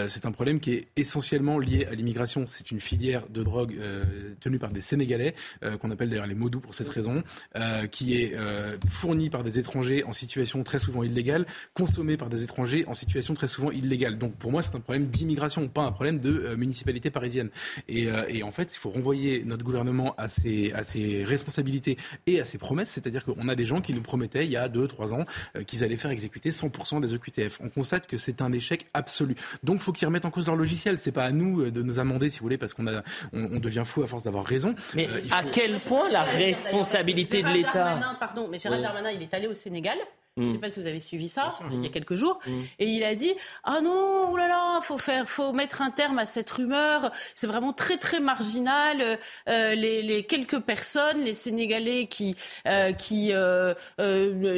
c'est 0.07 0.25
un 0.25 0.31
problème 0.31 0.59
qui 0.59 0.73
est 0.73 0.87
essentiellement 0.95 1.59
lié 1.59 1.87
à 1.91 1.95
l'immigration. 1.95 2.45
C'est 2.47 2.71
une 2.71 2.79
filière 2.79 3.27
de 3.29 3.43
drogue 3.43 3.75
tenue 4.39 4.59
par 4.59 4.71
des 4.71 4.81
Sénégalais, 4.81 5.33
qu'on 5.79 5.91
appelle 5.91 6.09
d'ailleurs 6.09 6.27
les 6.27 6.35
Modou 6.35 6.59
pour 6.59 6.75
cette 6.75 6.89
raison, 6.89 7.23
qui 7.91 8.15
est 8.21 8.35
fournie 8.89 9.29
par 9.29 9.43
des 9.43 9.59
étrangers 9.59 10.03
en 10.03 10.13
situation 10.13 10.63
très 10.63 10.79
souvent 10.79 11.03
illégale, 11.03 11.45
consommée 11.73 12.17
par 12.17 12.29
des 12.29 12.43
étrangers 12.43 12.85
en 12.87 12.93
situation 12.93 13.33
très 13.33 13.47
souvent 13.47 13.71
illégale. 13.71 14.17
Donc 14.17 14.35
pour 14.35 14.51
moi, 14.51 14.61
c'est 14.61 14.75
un 14.75 14.79
problème 14.79 15.07
d'immigration, 15.07 15.67
pas 15.67 15.83
un 15.83 15.91
problème 15.91 16.19
de 16.19 16.55
municipalité 16.55 17.11
parisienne. 17.11 17.49
Et, 17.87 18.07
et, 18.29 18.43
en 18.43 18.51
fait, 18.51 18.73
il 18.73 18.77
faut 18.77 18.89
renvoyer 18.89 19.43
notre 19.45 19.63
gouvernement 19.63 20.13
à 20.17 20.27
ses, 20.27 20.71
à 20.73 20.83
ses 20.83 21.23
responsabilités 21.23 21.97
et 22.27 22.39
à 22.39 22.45
ses 22.45 22.57
promesses. 22.57 22.89
C'est-à-dire 22.93 23.25
qu'on 23.25 23.47
a 23.49 23.55
des 23.55 23.65
gens 23.65 23.81
qui 23.81 23.93
nous 23.93 24.01
promettaient 24.01 24.45
il 24.45 24.51
y 24.51 24.57
a 24.57 24.69
2-3 24.69 25.13
ans 25.13 25.25
euh, 25.55 25.63
qu'ils 25.63 25.83
allaient 25.83 25.97
faire 25.97 26.11
exécuter 26.11 26.49
100% 26.51 27.01
des 27.01 27.13
EQTF. 27.13 27.59
On 27.61 27.69
constate 27.69 28.07
que 28.07 28.17
c'est 28.17 28.41
un 28.41 28.51
échec 28.51 28.87
absolu. 28.93 29.35
Donc 29.63 29.77
il 29.77 29.81
faut 29.81 29.91
qu'ils 29.91 30.07
remettent 30.07 30.25
en 30.25 30.31
cause 30.31 30.47
leur 30.47 30.55
logiciel. 30.55 30.99
C'est 30.99 31.11
pas 31.11 31.25
à 31.25 31.31
nous 31.31 31.61
euh, 31.61 31.71
de 31.71 31.81
nous 31.81 31.99
amender, 31.99 32.29
si 32.29 32.39
vous 32.39 32.43
voulez, 32.43 32.57
parce 32.57 32.73
qu'on 32.73 32.87
a, 32.87 33.03
on, 33.33 33.59
devient 33.59 33.83
fou 33.85 34.03
à 34.03 34.07
force 34.07 34.23
d'avoir 34.23 34.45
raison. 34.45 34.75
Mais 34.93 35.07
euh, 35.07 35.21
à 35.31 35.43
quel 35.43 35.79
point 35.79 36.09
la 36.09 36.23
responsabilité 36.23 37.41
de 37.41 37.49
l'État 37.49 37.99
Pardon, 38.19 38.47
mais 38.49 38.59
Gérald 38.59 38.81
Darmanin, 38.83 39.11
il 39.11 39.21
est 39.21 39.33
allé 39.33 39.47
au 39.47 39.53
Sénégal. 39.53 39.97
Je 40.37 40.41
ne 40.41 40.49
sais 40.49 40.57
mm. 40.57 40.61
pas 40.61 40.71
si 40.71 40.79
vous 40.79 40.87
avez 40.87 40.99
suivi 40.99 41.29
ça 41.29 41.53
il 41.71 41.83
y 41.83 41.85
a 41.85 41.89
quelques 41.89 42.15
jours. 42.15 42.39
Mm. 42.45 42.51
Et 42.79 42.87
il 42.87 43.03
a 43.03 43.13
dit 43.15 43.33
ah 43.63 43.81
non, 43.81 44.31
oulala, 44.31 44.79
faut 44.81 44.97
faire, 44.97 45.27
faut 45.29 45.53
mettre 45.53 45.81
un 45.81 45.91
terme 45.91 46.17
à 46.17 46.25
cette 46.25 46.49
rumeur. 46.49 47.11
C'est 47.35 47.47
vraiment 47.47 47.73
très 47.73 47.97
très 47.97 48.19
marginal. 48.19 49.19
Euh, 49.47 49.75
les, 49.75 50.01
les, 50.01 50.23
quelques 50.23 50.59
personnes, 50.59 51.21
les 51.21 51.33
Sénégalais 51.33 52.07
qui 52.07 52.35
euh, 52.67 52.93
qui 52.93 53.31
euh, 53.31 53.73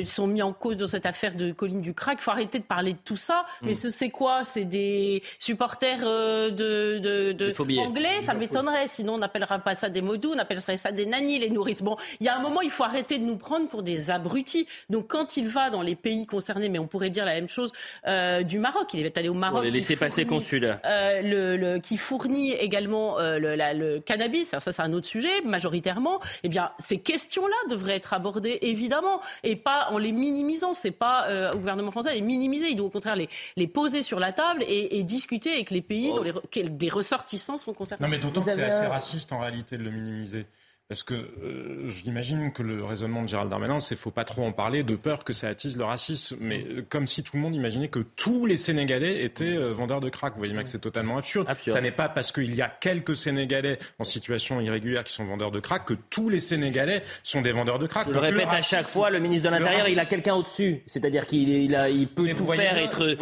sont 0.06 0.27
mis 0.27 0.41
en 0.41 0.53
cause 0.53 0.77
dans 0.77 0.88
cette 0.88 1.06
affaire 1.06 1.35
de 1.35 1.52
Colline 1.52 1.81
du 1.81 1.93
Crack, 1.93 2.22
faut 2.22 2.31
arrêter 2.31 2.60
de 2.60 2.64
parler 2.64 2.93
de 2.93 2.99
tout 3.03 3.18
ça. 3.18 3.45
Mm. 3.61 3.65
Mais 3.65 3.73
c'est 3.73 4.10
quoi? 4.10 4.43
C'est 4.45 4.65
des 4.65 5.23
supporters 5.39 5.99
de, 5.99 6.99
de, 6.99 7.31
de 7.34 7.80
anglais? 7.80 8.22
Ça 8.22 8.34
m'étonnerait. 8.34 8.88
Sinon, 8.88 9.15
on 9.15 9.18
n'appellera 9.18 9.60
pas 9.60 9.76
ça 9.76 9.89
des 9.89 10.02
modous, 10.02 10.34
on 10.35 10.39
appellerait 10.39 10.77
ça 10.77 10.91
des 10.91 11.06
nannies, 11.06 11.39
les 11.39 11.49
nourrices. 11.49 11.81
Bon, 11.81 11.97
il 12.22 12.26
y 12.26 12.30
a 12.30 12.38
un 12.38 12.41
moment, 12.41 12.61
il 12.61 12.69
faut 12.69 12.84
arrêter 12.84 13.18
de 13.18 13.26
nous 13.26 13.38
prendre 13.38 13.68
pour 13.68 13.84
des 13.84 14.10
abrutis. 14.10 14.68
Donc 14.89 15.07
quand 15.07 15.35
il 15.38 15.47
va 15.47 15.65
dans 15.70 15.82
les 15.82 15.96
pays 15.96 16.26
concernés, 16.26 16.70
mais 16.70 16.80
on 16.80 16.88
pourrait 16.88 17.10
dire 17.10 17.26
la 17.26 17.34
même 17.34 17.50
chose 17.50 17.72
euh, 18.08 18.44
du 18.44 18.60
Maroc. 18.60 18.94
Il 18.94 19.06
est 19.06 19.18
allé 19.18 19.30
au 19.30 19.34
Maroc. 19.34 19.64
les 19.64 19.72
laisser 19.72 19.96
passer 19.96 20.26
consulaires. 20.26 20.80
Euh, 20.86 21.22
le, 21.22 21.58
le, 21.58 21.80
qui 21.80 21.98
fournit 21.98 22.52
également 22.54 23.20
euh, 23.20 23.40
le, 23.40 23.56
le, 23.56 24.00
cannabis. 24.00 24.50
ça, 24.50 24.60
c'est 24.60 24.82
un 24.82 24.94
autre 24.94 25.08
sujet, 25.08 25.42
majoritairement. 25.44 26.20
Eh 26.44 26.50
bien, 26.50 26.72
ces 26.80 26.98
questions-là 26.98 27.56
devraient 27.70 27.96
être 27.96 28.14
abordées, 28.14 28.60
évidemment, 28.62 29.20
et 29.44 29.56
pas 29.56 29.90
en 29.92 29.98
les 29.98 30.12
minimisant. 30.12 30.74
C'est 30.74 30.92
pas 30.92 31.28
euh, 31.28 31.52
au 31.54 31.58
gouvernement 31.58 31.92
français 31.92 32.14
les 32.14 32.22
minimiser. 32.22 32.70
Il 32.70 32.76
doit 32.78 32.88
au 32.88 32.92
contraire 32.92 33.16
les, 33.16 33.30
les 33.56 33.68
poser 33.68 34.04
sur 34.04 34.20
la 34.20 34.32
table 34.32 34.64
et, 34.68 35.00
et 35.00 35.04
discuter 35.04 35.54
avec 35.54 35.72
les 35.72 35.82
pays 35.82 36.14
dont 36.14 36.24
les, 36.24 36.64
des 36.64 36.90
ressortissants 36.90 37.58
sont 37.58 37.74
concernés. 37.74 38.04
Non, 38.06 38.10
mais 38.10 38.20
d'autant 38.20 38.42
que 38.42 38.52
c'est 38.52 38.64
assez 38.64 38.88
raciste 38.88 39.32
en 39.32 39.40
réalité 39.40 39.78
de 39.78 39.84
le 39.84 39.92
minimiser. 39.92 40.46
Parce 40.88 41.02
que 41.02 41.16
euh, 41.16 41.90
j'imagine 41.90 42.52
que 42.53 42.62
le 42.62 42.84
raisonnement 42.84 43.24
de 43.24 43.28
Gérald 43.28 43.49
Darmanin, 43.49 43.80
c'est 43.80 43.95
faut 43.95 44.12
pas 44.12 44.24
trop 44.24 44.45
en 44.45 44.52
parler 44.52 44.84
de 44.84 44.95
peur 44.95 45.24
que 45.24 45.34
ça 45.34 45.48
attise 45.48 45.78
le 45.78 45.84
racisme. 45.84 46.38
Mais 46.40 46.64
euh, 46.64 46.86
comme 46.88 47.07
si 47.07 47.24
tout 47.24 47.38
le 47.38 47.41
monde 47.41 47.56
imaginait 47.56 47.88
que 47.88 48.02
tous 48.16 48.45
les 48.45 48.56
Sénégalais 48.56 49.24
étaient 49.24 49.57
euh, 49.57 49.74
vendeurs 49.74 49.99
de 49.99 50.10
crack. 50.10 50.34
Vous 50.34 50.38
voyez 50.38 50.53
bien 50.53 50.62
que 50.62 50.70
c'est 50.70 50.78
totalement 50.78 51.18
absurde. 51.18 51.48
Ça 51.66 51.82
n'est 51.82 51.90
pas 51.90 52.07
parce 52.07 52.32
qu'il 52.32 52.53
y 52.53 52.62
a 52.62 52.68
quelques 52.68 53.16
Sénégalais 53.16 53.80
en 53.98 54.03
situation 54.03 54.62
irrégulière 54.62 55.03
qui 55.03 55.12
sont 55.12 55.26
vendeurs 55.26 55.49
de 55.49 55.60
crack 55.60 55.86
que 55.86 55.95
tous 56.12 56.30
les 56.30 56.40
Sénégalais 56.40 57.02
sont 57.24 57.41
des 57.41 57.52
vendeurs 57.52 57.80
de 57.80 57.88
crack. 57.88 58.06
Je 58.07 58.14
le 58.14 58.20
répète 58.20 58.49
à 58.49 58.62
chaque 58.62 58.86
fois, 58.86 59.10
le 59.10 59.18
ministre 59.20 59.49
de 59.49 59.56
l'Intérieur, 59.56 59.90
il 59.90 59.99
a 59.99 60.06
quelqu'un 60.06 60.36
au-dessus. 60.36 60.84
C'est-à-dire 60.86 61.26
qu'il 61.26 61.49
il, 61.49 61.80
il 61.95 62.07
peut 62.07 62.30
tout 62.36 62.45
faire, 62.45 62.78
être 62.78 63.18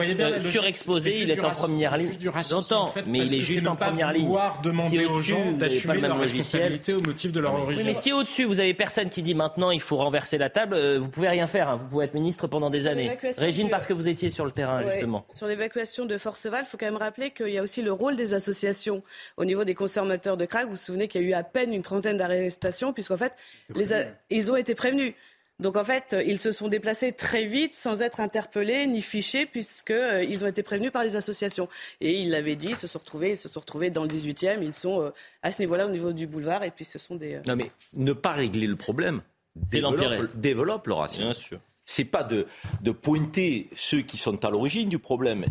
surexposé, 0.50 1.22
il 1.22 1.32
est 1.32 1.40
en 1.40 1.52
première 1.52 1.96
ligne. 1.96 2.12
J'entends, 2.50 2.94
mais 3.08 3.20
il 3.20 3.36
est 3.36 3.42
juste 3.42 3.68
en 3.68 3.78
première 3.78 4.12
ligne. 4.12 4.28
demander 4.62 5.06
aux 5.06 5.22
gens 5.22 5.54
d'assumer 5.54 6.02
leur 6.02 6.20
responsabilité 6.20 6.94
au 6.94 7.00
motif 7.00 7.32
de 7.32 7.40
leur 7.40 7.53
mais 7.86 7.94
si 7.94 8.12
au-dessus, 8.12 8.46
vous 8.46 8.60
avez 8.60 8.74
personne 8.74 9.10
qui 9.10 9.24
dit 9.24 9.36
maintenant 9.36 9.72
il 9.72 9.82
faut 9.82 9.98
renverser 9.98 10.38
la 10.38 10.50
table, 10.50 10.76
euh, 10.76 11.00
vous 11.00 11.10
pouvez 11.10 11.30
rien 11.30 11.48
faire. 11.48 11.70
Hein. 11.70 11.78
Vous 11.78 11.88
pouvez 11.88 12.06
être 12.06 12.14
ministre 12.14 12.48
pendant 12.48 12.70
des 12.70 12.88
années. 12.88 13.18
Régine, 13.38 13.70
parce 13.70 13.88
que 13.88 13.94
vous 13.94 14.08
étiez 14.08 14.30
sur 14.30 14.46
le 14.46 14.52
terrain, 14.52 14.82
justement. 14.82 15.26
Sur 15.34 15.48
l'évacuation 15.48 16.06
de 16.06 16.18
Forceval, 16.18 16.64
il 16.66 16.68
faut 16.68 16.78
quand 16.78 16.86
même 16.86 16.98
rappeler 16.98 17.32
qu'il 17.32 17.50
y 17.50 17.58
a 17.58 17.64
aussi 17.64 17.82
le 17.82 17.92
rôle 17.92 18.16
des 18.16 18.34
associations 18.34 19.04
au 19.38 19.46
niveau 19.46 19.64
des 19.64 19.76
consommateurs 19.76 20.38
de 20.38 20.46
crack. 20.46 20.66
Vous 20.66 20.72
vous 20.72 20.78
souvenez 20.78 21.08
qu'il 21.08 21.22
y 21.22 21.26
a 21.26 21.28
eu 21.28 21.34
à 21.34 21.44
peine 21.44 21.74
une 21.74 21.84
trentaine 21.84 22.18
d'arrestations, 22.18 22.94
puisqu'en 22.94 23.18
fait, 23.18 23.34
les 23.76 23.94
ils 24.30 24.52
ont 24.52 24.56
été 24.56 24.76
prévenus. 24.76 25.14
Donc 25.60 25.78
en 25.78 25.84
fait, 25.84 26.16
ils 26.26 26.40
se 26.40 26.52
sont 26.52 26.68
déplacés 26.68 27.12
très 27.12 27.46
vite 27.46 27.74
sans 27.74 28.02
être 28.02 28.20
interpellés 28.20 28.88
ni 28.88 29.02
fichés 29.02 29.46
puisqu'ils 29.46 29.94
euh, 29.94 30.44
ont 30.44 30.48
été 30.48 30.64
prévenus 30.64 30.92
par 30.92 31.04
les 31.04 31.16
associations. 31.16 31.70
Et 32.02 32.20
ils 32.20 32.32
l'avaient 32.32 32.56
dit, 32.56 32.70
ils 32.70 32.76
se 32.76 32.88
sont 32.88 33.00
retrouvés, 33.00 33.32
ils 33.32 33.38
se 33.38 33.50
sont 33.50 33.60
retrouvés 33.60 33.90
dans 33.90 34.04
le 34.04 34.10
18e, 34.10 34.64
ils 34.64 34.74
sont 34.74 35.02
euh, 35.02 35.12
à 35.44 35.52
ce 35.52 35.62
niveau-là 35.62 35.86
au 35.86 35.90
niveau 35.90 36.12
du 36.12 36.28
boulevard 36.28 36.64
et 36.64 36.72
puis 36.72 36.86
ce 36.86 36.98
sont 36.98 37.16
des... 37.16 37.36
Euh, 37.36 37.42
non 37.48 37.56
mais 37.56 37.72
ne 37.94 38.14
pas 38.14 38.34
régler 38.34 38.68
le 38.68 38.76
problème, 38.76 39.22
développe, 39.56 40.36
développe 40.36 40.88
le 40.88 40.94
racisme. 40.94 41.24
Bien 41.24 41.34
sûr. 41.34 41.60
C'est 41.86 42.06
pas 42.06 42.24
de, 42.24 42.48
de 42.82 42.92
pointer 42.92 43.70
ceux 43.76 44.02
qui 44.02 44.18
sont 44.18 44.44
à 44.46 44.50
l'origine 44.50 44.88
du 44.88 45.00
problème, 45.00 45.46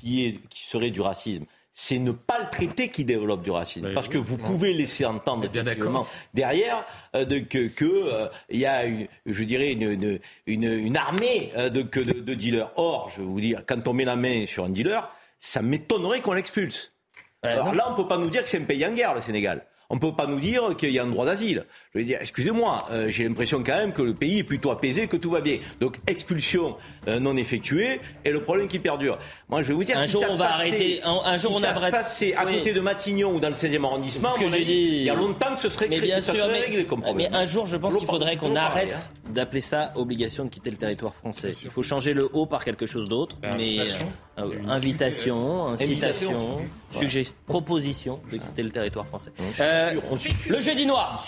qui, 0.00 0.24
est, 0.24 0.40
qui 0.48 0.64
serait 0.64 0.90
du 0.90 1.02
racisme 1.02 1.44
c'est 1.82 1.98
ne 1.98 2.12
pas 2.12 2.38
le 2.38 2.50
traiter 2.50 2.90
qui 2.90 3.04
développe 3.04 3.40
du 3.40 3.50
racisme. 3.50 3.94
Parce 3.94 4.06
que 4.06 4.18
vous 4.18 4.36
pouvez 4.36 4.74
laisser 4.74 5.06
entendre 5.06 5.46
effectivement 5.46 6.06
derrière 6.34 6.84
euh, 7.16 7.24
que 7.24 7.68
qu'il 7.68 7.86
euh, 7.86 8.28
y 8.50 8.66
a, 8.66 8.84
une, 8.84 9.08
je 9.24 9.44
dirais, 9.44 9.72
une, 9.72 10.20
une, 10.46 10.64
une 10.64 10.96
armée 10.98 11.50
euh, 11.56 11.70
de, 11.70 11.80
de, 11.80 12.20
de, 12.20 12.34
dealers. 12.34 12.70
Or, 12.76 13.08
je 13.08 13.22
vais 13.22 13.26
vous 13.26 13.40
dire, 13.40 13.62
quand 13.66 13.88
on 13.88 13.94
met 13.94 14.04
la 14.04 14.16
main 14.16 14.44
sur 14.44 14.66
un 14.66 14.68
dealer, 14.68 15.10
ça 15.38 15.62
m'étonnerait 15.62 16.20
qu'on 16.20 16.34
l'expulse. 16.34 16.92
Alors 17.42 17.74
là, 17.74 17.86
on 17.88 17.92
ne 17.92 17.96
peut 17.96 18.06
pas 18.06 18.18
nous 18.18 18.28
dire 18.28 18.42
que 18.42 18.48
c'est 18.50 18.60
un 18.60 18.64
pays 18.64 18.84
en 18.84 18.92
guerre, 18.92 19.14
le 19.14 19.22
Sénégal. 19.22 19.64
On 19.90 19.96
ne 19.96 20.00
peut 20.00 20.12
pas 20.12 20.26
nous 20.26 20.38
dire 20.38 20.76
qu'il 20.76 20.90
y 20.90 21.00
a 21.00 21.02
un 21.02 21.08
droit 21.08 21.26
d'asile. 21.26 21.66
Je 21.92 21.98
veux 21.98 22.04
dire, 22.04 22.18
excusez-moi, 22.20 22.78
euh, 22.92 23.10
j'ai 23.10 23.24
l'impression 23.24 23.62
quand 23.64 23.76
même 23.76 23.92
que 23.92 24.02
le 24.02 24.14
pays 24.14 24.38
est 24.38 24.44
plutôt 24.44 24.70
apaisé, 24.70 25.08
que 25.08 25.16
tout 25.16 25.30
va 25.30 25.40
bien. 25.40 25.58
Donc 25.80 25.96
expulsion 26.06 26.76
euh, 27.08 27.18
non 27.18 27.36
effectuée 27.36 28.00
et 28.24 28.30
le 28.30 28.40
problème 28.40 28.68
qui 28.68 28.78
perdure. 28.78 29.18
Moi, 29.48 29.62
je 29.62 29.68
vais 29.68 29.74
vous 29.74 29.82
dire, 29.82 29.98
un 29.98 30.06
si 30.06 30.12
jour 30.12 30.22
ça 30.22 30.28
on 30.30 30.36
va 30.36 30.54
arrêter, 30.54 31.00
un, 31.02 31.36
jour 31.36 31.56
on 31.56 31.60
ça 31.60 31.74
se 31.74 31.90
passait 31.90 32.34
à 32.36 32.46
côté 32.46 32.72
de 32.72 32.80
Matignon 32.80 33.34
ou 33.34 33.40
dans 33.40 33.48
le 33.48 33.54
16e 33.54 33.84
arrondissement, 33.84 34.32
ce 34.34 34.38
que 34.38 34.48
j'ai 34.48 34.64
dit, 34.64 34.88
il 34.92 35.02
y 35.02 35.10
a 35.10 35.14
longtemps 35.14 35.54
que 35.54 35.60
ce 35.60 35.68
serait, 35.68 35.88
mais 35.88 35.98
ça 36.20 36.34
serait 36.34 36.60
réglé 36.60 36.84
comme 36.84 37.02
problème. 37.02 37.28
Mais 37.30 37.36
un 37.36 37.46
jour, 37.46 37.66
je 37.66 37.76
pense 37.76 37.96
qu'il 37.96 38.06
faudrait 38.06 38.36
qu'on 38.36 38.54
arrête 38.54 38.94
hein. 38.94 39.19
D'appeler 39.30 39.60
ça 39.60 39.92
obligation 39.96 40.44
de 40.44 40.50
quitter 40.50 40.70
le 40.70 40.76
territoire 40.76 41.14
français. 41.14 41.52
Il 41.62 41.70
faut 41.70 41.82
changer 41.82 42.14
le 42.14 42.28
haut 42.32 42.46
par 42.46 42.64
quelque 42.64 42.86
chose 42.86 43.08
d'autre. 43.08 43.36
Mais 43.56 43.78
euh, 44.38 44.44
invitation, 44.68 45.68
incitation, 45.68 46.58
suggestion, 46.90 47.34
proposition 47.46 48.20
de 48.32 48.38
quitter 48.38 48.62
le 48.62 48.70
territoire 48.70 49.06
français. 49.06 49.32
Le 50.48 50.60
jeudi 50.60 50.86
noir. 50.86 51.24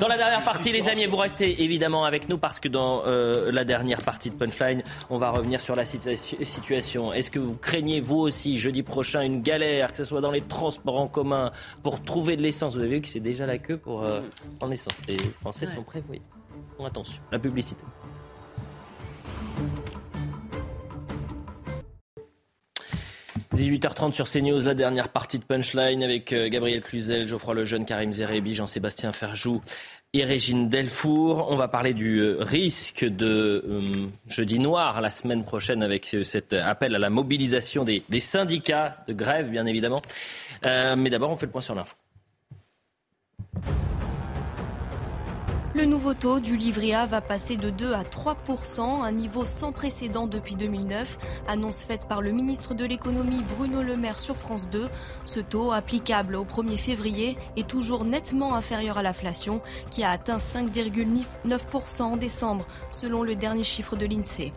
Dans 0.00 0.08
la 0.08 0.16
dernière 0.16 0.44
partie, 0.44 0.72
les 0.72 0.88
amis, 0.88 1.06
vous 1.06 1.16
restez 1.16 1.62
évidemment 1.62 2.04
avec 2.04 2.28
nous 2.28 2.38
parce 2.38 2.60
que 2.60 2.68
dans 2.68 3.02
euh, 3.06 3.50
la 3.52 3.64
dernière 3.64 4.02
partie 4.02 4.30
de 4.30 4.34
Punchline, 4.34 4.82
on 5.08 5.18
va 5.18 5.30
revenir 5.30 5.60
sur 5.60 5.74
la 5.74 5.84
situation. 5.84 7.12
Est-ce 7.12 7.30
que 7.30 7.38
vous 7.38 7.54
craignez, 7.54 8.00
vous 8.00 8.18
aussi, 8.18 8.58
jeudi 8.58 8.82
prochain, 8.82 9.22
une 9.22 9.42
galère, 9.42 9.90
que 9.90 9.96
ce 9.96 10.04
soit 10.04 10.20
dans 10.20 10.30
les 10.30 10.42
transports 10.42 10.98
en 10.98 11.08
commun, 11.08 11.50
pour 11.82 12.02
trouver 12.02 12.36
de 12.36 12.42
l'essence? 12.42 12.74
Vous 12.74 12.80
avez 12.80 12.96
vu 12.96 13.00
que 13.00 13.08
c'est 13.08 13.20
déjà 13.20 13.46
la 13.46 13.58
queue 13.58 13.78
pour 13.78 14.02
euh, 14.02 14.20
prendre 14.58 14.70
l'essence. 14.70 14.94
Les 15.08 15.18
Français 15.40 15.66
sont 15.66 15.82
prêts, 15.82 16.02
oui. 16.10 16.20
Bon, 16.20 16.39
attention, 16.86 17.22
la 17.32 17.38
publicité. 17.38 17.82
18h30 23.60 24.12
sur 24.12 24.26
CNews, 24.26 24.60
la 24.60 24.74
dernière 24.74 25.10
partie 25.10 25.38
de 25.38 25.44
Punchline 25.44 26.02
avec 26.02 26.32
euh, 26.32 26.48
Gabriel 26.48 26.80
Cluzel, 26.80 27.28
Geoffroy 27.28 27.54
Lejeune, 27.54 27.84
Karim 27.84 28.10
Zerebi, 28.10 28.54
Jean-Sébastien 28.54 29.12
Ferjou 29.12 29.60
et 30.14 30.24
Régine 30.24 30.70
Delfour. 30.70 31.48
On 31.50 31.56
va 31.56 31.68
parler 31.68 31.92
du 31.92 32.20
euh, 32.20 32.36
risque 32.40 33.04
de 33.04 33.62
euh, 33.68 34.06
jeudi 34.28 34.60
noir 34.60 35.02
la 35.02 35.10
semaine 35.10 35.44
prochaine 35.44 35.82
avec 35.82 36.16
cet 36.22 36.54
appel 36.54 36.94
à 36.94 36.98
la 36.98 37.10
mobilisation 37.10 37.84
des, 37.84 38.02
syndicats 38.18 39.04
de 39.08 39.12
grève, 39.12 39.50
bien 39.50 39.66
évidemment. 39.66 40.00
mais 40.64 41.10
d'abord, 41.10 41.30
on 41.30 41.36
fait 41.36 41.46
le 41.46 41.52
point 41.52 41.60
sur 41.60 41.74
l'info. 41.74 41.96
Le 45.72 45.84
nouveau 45.84 46.14
taux 46.14 46.40
du 46.40 46.56
livret 46.56 46.94
A 46.94 47.06
va 47.06 47.20
passer 47.20 47.56
de 47.56 47.70
2 47.70 47.92
à 47.92 48.02
3% 48.02 49.04
un 49.04 49.12
niveau 49.12 49.44
sans 49.46 49.70
précédent 49.70 50.26
depuis 50.26 50.56
2009, 50.56 51.16
annonce 51.46 51.84
faite 51.84 52.06
par 52.08 52.22
le 52.22 52.32
ministre 52.32 52.74
de 52.74 52.84
l'économie 52.84 53.44
Bruno 53.56 53.80
Le 53.80 53.96
Maire 53.96 54.18
sur 54.18 54.36
France 54.36 54.68
2. 54.68 54.88
Ce 55.24 55.38
taux, 55.38 55.70
applicable 55.70 56.34
au 56.34 56.44
1er 56.44 56.76
février, 56.76 57.38
est 57.56 57.68
toujours 57.68 58.04
nettement 58.04 58.56
inférieur 58.56 58.98
à 58.98 59.02
l'inflation, 59.02 59.62
qui 59.92 60.02
a 60.02 60.10
atteint 60.10 60.38
5,9% 60.38 62.02
en 62.02 62.16
décembre, 62.16 62.66
selon 62.90 63.22
le 63.22 63.36
dernier 63.36 63.62
chiffre 63.62 63.94
de 63.94 64.06
l'INSEE. 64.06 64.52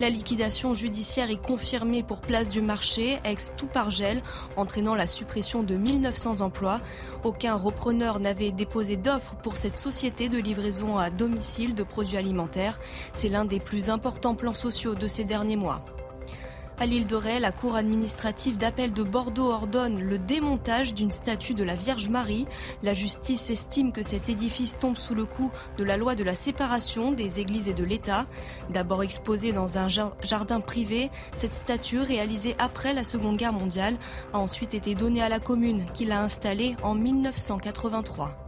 La 0.00 0.10
liquidation 0.10 0.74
judiciaire 0.74 1.30
est 1.30 1.40
confirmée 1.40 2.02
pour 2.02 2.20
Place 2.20 2.48
du 2.48 2.60
Marché, 2.60 3.20
ex 3.24 3.52
tout 3.56 3.68
par 3.68 3.90
gel, 3.90 4.22
entraînant 4.56 4.96
la 4.96 5.06
suppression 5.06 5.62
de 5.62 5.76
1900 5.76 6.40
emplois. 6.40 6.80
Aucun 7.22 7.54
repreneur 7.54 8.18
n'avait 8.18 8.50
déposé 8.50 8.96
d'offres 8.96 9.36
pour 9.36 9.56
cette 9.56 9.78
société 9.78 10.28
de 10.28 10.38
livraison 10.38 10.98
à 10.98 11.10
domicile 11.10 11.76
de 11.76 11.84
produits 11.84 12.16
alimentaires. 12.16 12.80
C'est 13.12 13.28
l'un 13.28 13.44
des 13.44 13.60
plus 13.60 13.88
importants 13.88 14.34
plans 14.34 14.52
sociaux 14.52 14.96
de 14.96 15.06
ces 15.06 15.24
derniers 15.24 15.56
mois. 15.56 15.84
À 16.80 16.86
l'île 16.86 17.06
de 17.06 17.14
Ré, 17.14 17.38
la 17.38 17.52
Cour 17.52 17.76
administrative 17.76 18.58
d'appel 18.58 18.92
de 18.92 19.04
Bordeaux 19.04 19.52
ordonne 19.52 20.00
le 20.00 20.18
démontage 20.18 20.92
d'une 20.92 21.12
statue 21.12 21.54
de 21.54 21.62
la 21.62 21.76
Vierge 21.76 22.08
Marie. 22.08 22.46
La 22.82 22.94
justice 22.94 23.48
estime 23.50 23.92
que 23.92 24.02
cet 24.02 24.28
édifice 24.28 24.76
tombe 24.78 24.96
sous 24.96 25.14
le 25.14 25.24
coup 25.24 25.52
de 25.78 25.84
la 25.84 25.96
loi 25.96 26.16
de 26.16 26.24
la 26.24 26.34
séparation 26.34 27.12
des 27.12 27.38
églises 27.38 27.68
et 27.68 27.74
de 27.74 27.84
l'État. 27.84 28.26
D'abord 28.70 29.04
exposée 29.04 29.52
dans 29.52 29.78
un 29.78 29.86
jardin 29.88 30.60
privé, 30.60 31.12
cette 31.36 31.54
statue, 31.54 32.00
réalisée 32.00 32.56
après 32.58 32.92
la 32.92 33.04
Seconde 33.04 33.36
Guerre 33.36 33.52
mondiale, 33.52 33.96
a 34.32 34.40
ensuite 34.40 34.74
été 34.74 34.96
donnée 34.96 35.22
à 35.22 35.28
la 35.28 35.38
commune 35.38 35.86
qui 35.94 36.06
l'a 36.06 36.22
installée 36.22 36.74
en 36.82 36.96
1983. 36.96 38.43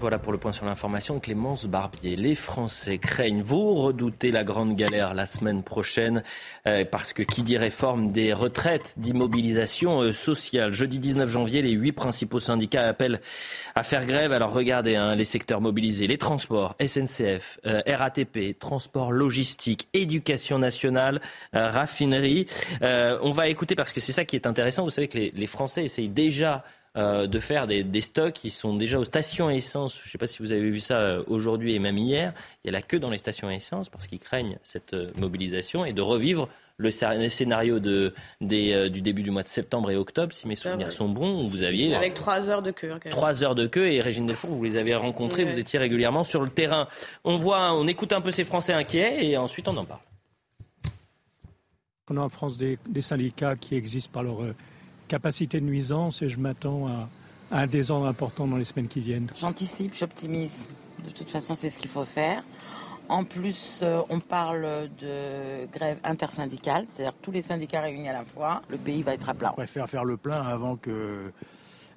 Voilà 0.00 0.18
pour 0.18 0.32
le 0.32 0.38
point 0.38 0.52
sur 0.52 0.66
l'information. 0.66 1.20
Clémence 1.20 1.66
Barbier, 1.66 2.16
les 2.16 2.34
Français 2.34 2.98
craignent, 2.98 3.42
vous 3.42 3.76
redoutez 3.76 4.32
la 4.32 4.42
grande 4.42 4.74
galère 4.74 5.14
la 5.14 5.24
semaine 5.24 5.62
prochaine, 5.62 6.24
euh, 6.66 6.84
parce 6.84 7.12
que 7.12 7.22
qui 7.22 7.42
dit 7.42 7.56
réforme 7.56 8.10
des 8.10 8.32
retraites, 8.32 8.94
d'immobilisation 8.96 10.00
euh, 10.02 10.12
sociale. 10.12 10.72
Jeudi 10.72 10.98
19 10.98 11.30
janvier, 11.30 11.62
les 11.62 11.70
huit 11.70 11.92
principaux 11.92 12.40
syndicats 12.40 12.88
appellent 12.88 13.20
à 13.76 13.84
faire 13.84 14.04
grève. 14.04 14.32
Alors 14.32 14.52
regardez 14.52 14.96
hein, 14.96 15.14
les 15.14 15.24
secteurs 15.24 15.60
mobilisés, 15.60 16.08
les 16.08 16.18
transports, 16.18 16.74
SNCF, 16.84 17.60
euh, 17.64 17.80
RATP, 17.86 18.58
transport 18.58 19.12
logistique, 19.12 19.88
éducation 19.94 20.58
nationale, 20.58 21.20
raffinerie. 21.52 22.46
on 22.80 23.32
va 23.32 23.48
écouter 23.48 23.76
parce 23.76 23.92
que 23.92 24.00
c'est 24.00 24.12
ça 24.12 24.24
qui 24.24 24.34
est 24.34 24.46
intéressant. 24.46 24.82
Vous 24.82 24.90
savez 24.90 25.08
que 25.08 25.18
les, 25.18 25.30
les 25.34 25.46
Français 25.46 25.84
essayent 25.84 26.08
déjà 26.08 26.64
euh, 26.96 27.26
de 27.26 27.40
faire 27.40 27.66
des, 27.66 28.00
stocks 28.00 28.34
qui 28.34 28.52
sont 28.52 28.76
déjà 28.76 29.00
aux 29.00 29.04
stations 29.04 29.50
essence. 29.50 29.98
Je 30.00 30.06
ne 30.06 30.12
sais 30.12 30.18
pas 30.18 30.28
si 30.28 30.38
vous 30.38 30.52
avez 30.52 30.70
vu 30.70 30.78
ça 30.78 30.98
euh, 30.98 31.24
aujourd'hui 31.26 31.74
et 31.74 31.80
même 31.80 31.98
hier. 31.98 32.32
Il 32.62 32.68
y 32.68 32.70
a 32.70 32.72
la 32.72 32.82
queue 32.82 33.00
dans 33.00 33.10
les 33.10 33.18
stations 33.18 33.50
essence 33.50 33.88
parce 33.88 34.06
qu'ils 34.06 34.20
craignent 34.20 34.58
cette 34.62 34.94
euh, 34.94 35.10
mobilisation 35.18 35.84
et 35.84 35.92
de 35.92 36.00
revivre 36.00 36.48
le 36.76 36.92
scénario 36.92 37.80
de, 37.80 38.14
du 38.40 39.00
début 39.00 39.24
du 39.24 39.32
mois 39.32 39.42
de 39.42 39.48
septembre 39.48 39.90
et 39.90 39.96
octobre, 39.96 40.32
si 40.32 40.46
mes 40.46 40.54
souvenirs 40.54 40.92
sont 40.92 41.08
bons, 41.08 41.44
vous 41.44 41.62
aviez... 41.62 41.94
Avec 41.94 42.14
trois 42.14 42.48
heures 42.48 42.62
de 42.62 42.70
queue. 42.70 42.92
Hein, 42.92 42.98
trois 43.10 43.42
heures 43.42 43.54
de 43.54 43.66
queue 43.66 43.92
et 43.92 44.00
Régine 44.00 44.26
Delfour, 44.26 44.50
vous 44.50 44.62
les 44.62 44.76
avez 44.76 44.94
rencontrés, 44.94 45.44
vous 45.44 45.58
étiez 45.58 45.78
régulièrement 45.78 46.24
sur 46.24 46.42
le 46.42 46.50
terrain. 46.50 46.88
On 47.22 47.36
voit, 47.36 47.72
on 47.74 47.86
écoute 47.86 48.12
un 48.12 48.20
peu 48.20 48.32
ces 48.32 48.42
Français 48.42 48.72
inquiets 48.72 49.24
et 49.24 49.36
ensuite 49.36 49.68
on 49.68 49.76
en 49.76 49.84
parle. 49.84 50.00
On 52.10 52.16
a 52.16 52.20
en 52.20 52.28
France 52.28 52.56
des, 52.56 52.78
des 52.88 53.02
syndicats 53.02 53.56
qui 53.56 53.76
existent 53.76 54.10
par 54.12 54.24
leur 54.24 54.38
capacité 55.08 55.60
de 55.60 55.66
nuisance 55.66 56.22
et 56.22 56.28
je 56.28 56.38
m'attends 56.38 56.88
à, 56.88 57.08
un 57.50 57.66
désordre 57.66 58.06
important 58.06 58.46
dans 58.46 58.56
les 58.56 58.64
semaines 58.64 58.88
qui 58.88 59.00
viennent. 59.00 59.30
J'anticipe, 59.38 59.94
j'optimise. 59.94 60.50
De 61.04 61.10
toute 61.10 61.30
façon, 61.30 61.54
c'est 61.54 61.70
ce 61.70 61.78
qu'il 61.78 61.90
faut 61.90 62.04
faire. 62.04 62.42
En 63.08 63.24
plus, 63.24 63.80
euh, 63.82 64.00
on 64.08 64.18
parle 64.18 64.88
de 64.98 65.66
grève 65.66 65.98
intersyndicale, 66.04 66.86
c'est-à-dire 66.88 67.12
tous 67.20 67.30
les 67.30 67.42
syndicats 67.42 67.82
réunis 67.82 68.08
à 68.08 68.14
la 68.14 68.24
fois. 68.24 68.62
Le 68.68 68.78
pays 68.78 69.02
va 69.02 69.12
être 69.12 69.28
à 69.28 69.34
plat. 69.34 69.50
On 69.52 69.56
préfère 69.56 69.88
faire 69.88 70.04
le 70.04 70.16
plein 70.16 70.40
avant 70.40 70.76
que 70.76 71.30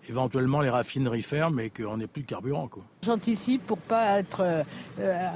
éventuellement 0.10 0.62
les 0.62 0.70
raffineries 0.70 1.22
ferment 1.22 1.60
et 1.60 1.70
qu'on 1.70 1.98
n'ait 1.98 2.08
plus 2.08 2.24
de 2.24 2.28
carburant. 2.28 2.70
J'anticipe 3.04 3.66
pour 3.66 3.78
pas 3.78 4.20
être, 4.20 4.42
euh, 4.42 4.64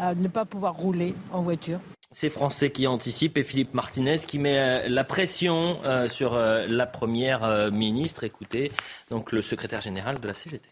à 0.01 0.13
ne 0.13 0.27
pas 0.27 0.45
pouvoir 0.45 0.73
rouler 0.73 1.13
en 1.31 1.41
voiture. 1.41 1.79
Ces 2.13 2.29
Français 2.29 2.71
qui 2.71 2.87
anticipent 2.87 3.37
et 3.37 3.43
Philippe 3.43 3.73
Martinez 3.73 4.17
qui 4.27 4.37
met 4.37 4.57
euh, 4.57 4.89
la 4.89 5.05
pression 5.05 5.79
euh, 5.85 6.09
sur 6.09 6.33
euh, 6.33 6.65
la 6.67 6.85
première 6.85 7.71
ministre. 7.71 8.23
Écoutez, 8.23 8.71
donc 9.09 9.31
le 9.31 9.41
secrétaire 9.41 9.81
général 9.81 10.19
de 10.19 10.27
la 10.27 10.33
CGT. 10.33 10.69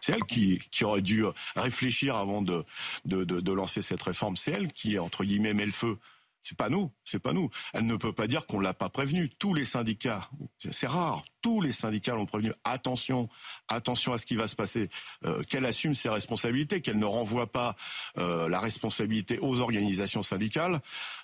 C'est 0.00 0.14
elle 0.14 0.24
qui, 0.24 0.84
aurait 0.84 1.00
dû 1.00 1.24
réfléchir 1.54 2.16
avant 2.16 2.42
de, 2.42 2.64
de 3.04 3.52
lancer 3.52 3.82
cette 3.82 4.02
réforme. 4.02 4.36
C'est 4.36 4.50
elle 4.50 4.72
qui, 4.72 4.98
entre 4.98 5.24
guillemets, 5.24 5.54
met 5.54 5.66
le 5.66 5.70
feu. 5.70 5.96
C'est 6.42 6.56
pas 6.56 6.68
nous, 6.68 6.90
c'est 7.04 7.20
pas 7.20 7.32
nous. 7.32 7.50
Elle 7.72 7.86
ne 7.86 7.96
peut 7.96 8.12
pas 8.12 8.26
dire 8.26 8.46
qu'on 8.46 8.60
l'a 8.60 8.74
pas 8.74 8.88
prévenu. 8.88 9.28
Tous 9.38 9.54
les 9.54 9.64
syndicats, 9.64 10.28
c'est 10.58 10.88
rare, 10.88 11.24
tous 11.40 11.60
les 11.60 11.72
syndicats 11.72 12.14
l'ont 12.14 12.26
prévenu. 12.26 12.52
Attention, 12.64 13.28
attention 13.68 14.12
à 14.12 14.18
ce 14.18 14.26
qui 14.26 14.34
va 14.34 14.48
se 14.48 14.56
passer. 14.56 14.88
Euh, 15.24 15.44
qu'elle 15.44 15.64
assume 15.64 15.94
ses 15.94 16.08
responsabilités, 16.08 16.80
qu'elle 16.80 16.98
ne 16.98 17.04
renvoie 17.04 17.50
pas 17.50 17.76
euh, 18.18 18.48
la 18.48 18.58
responsabilité 18.58 19.38
aux 19.38 19.60
organisations 19.60 20.22
syndicales 20.22 20.80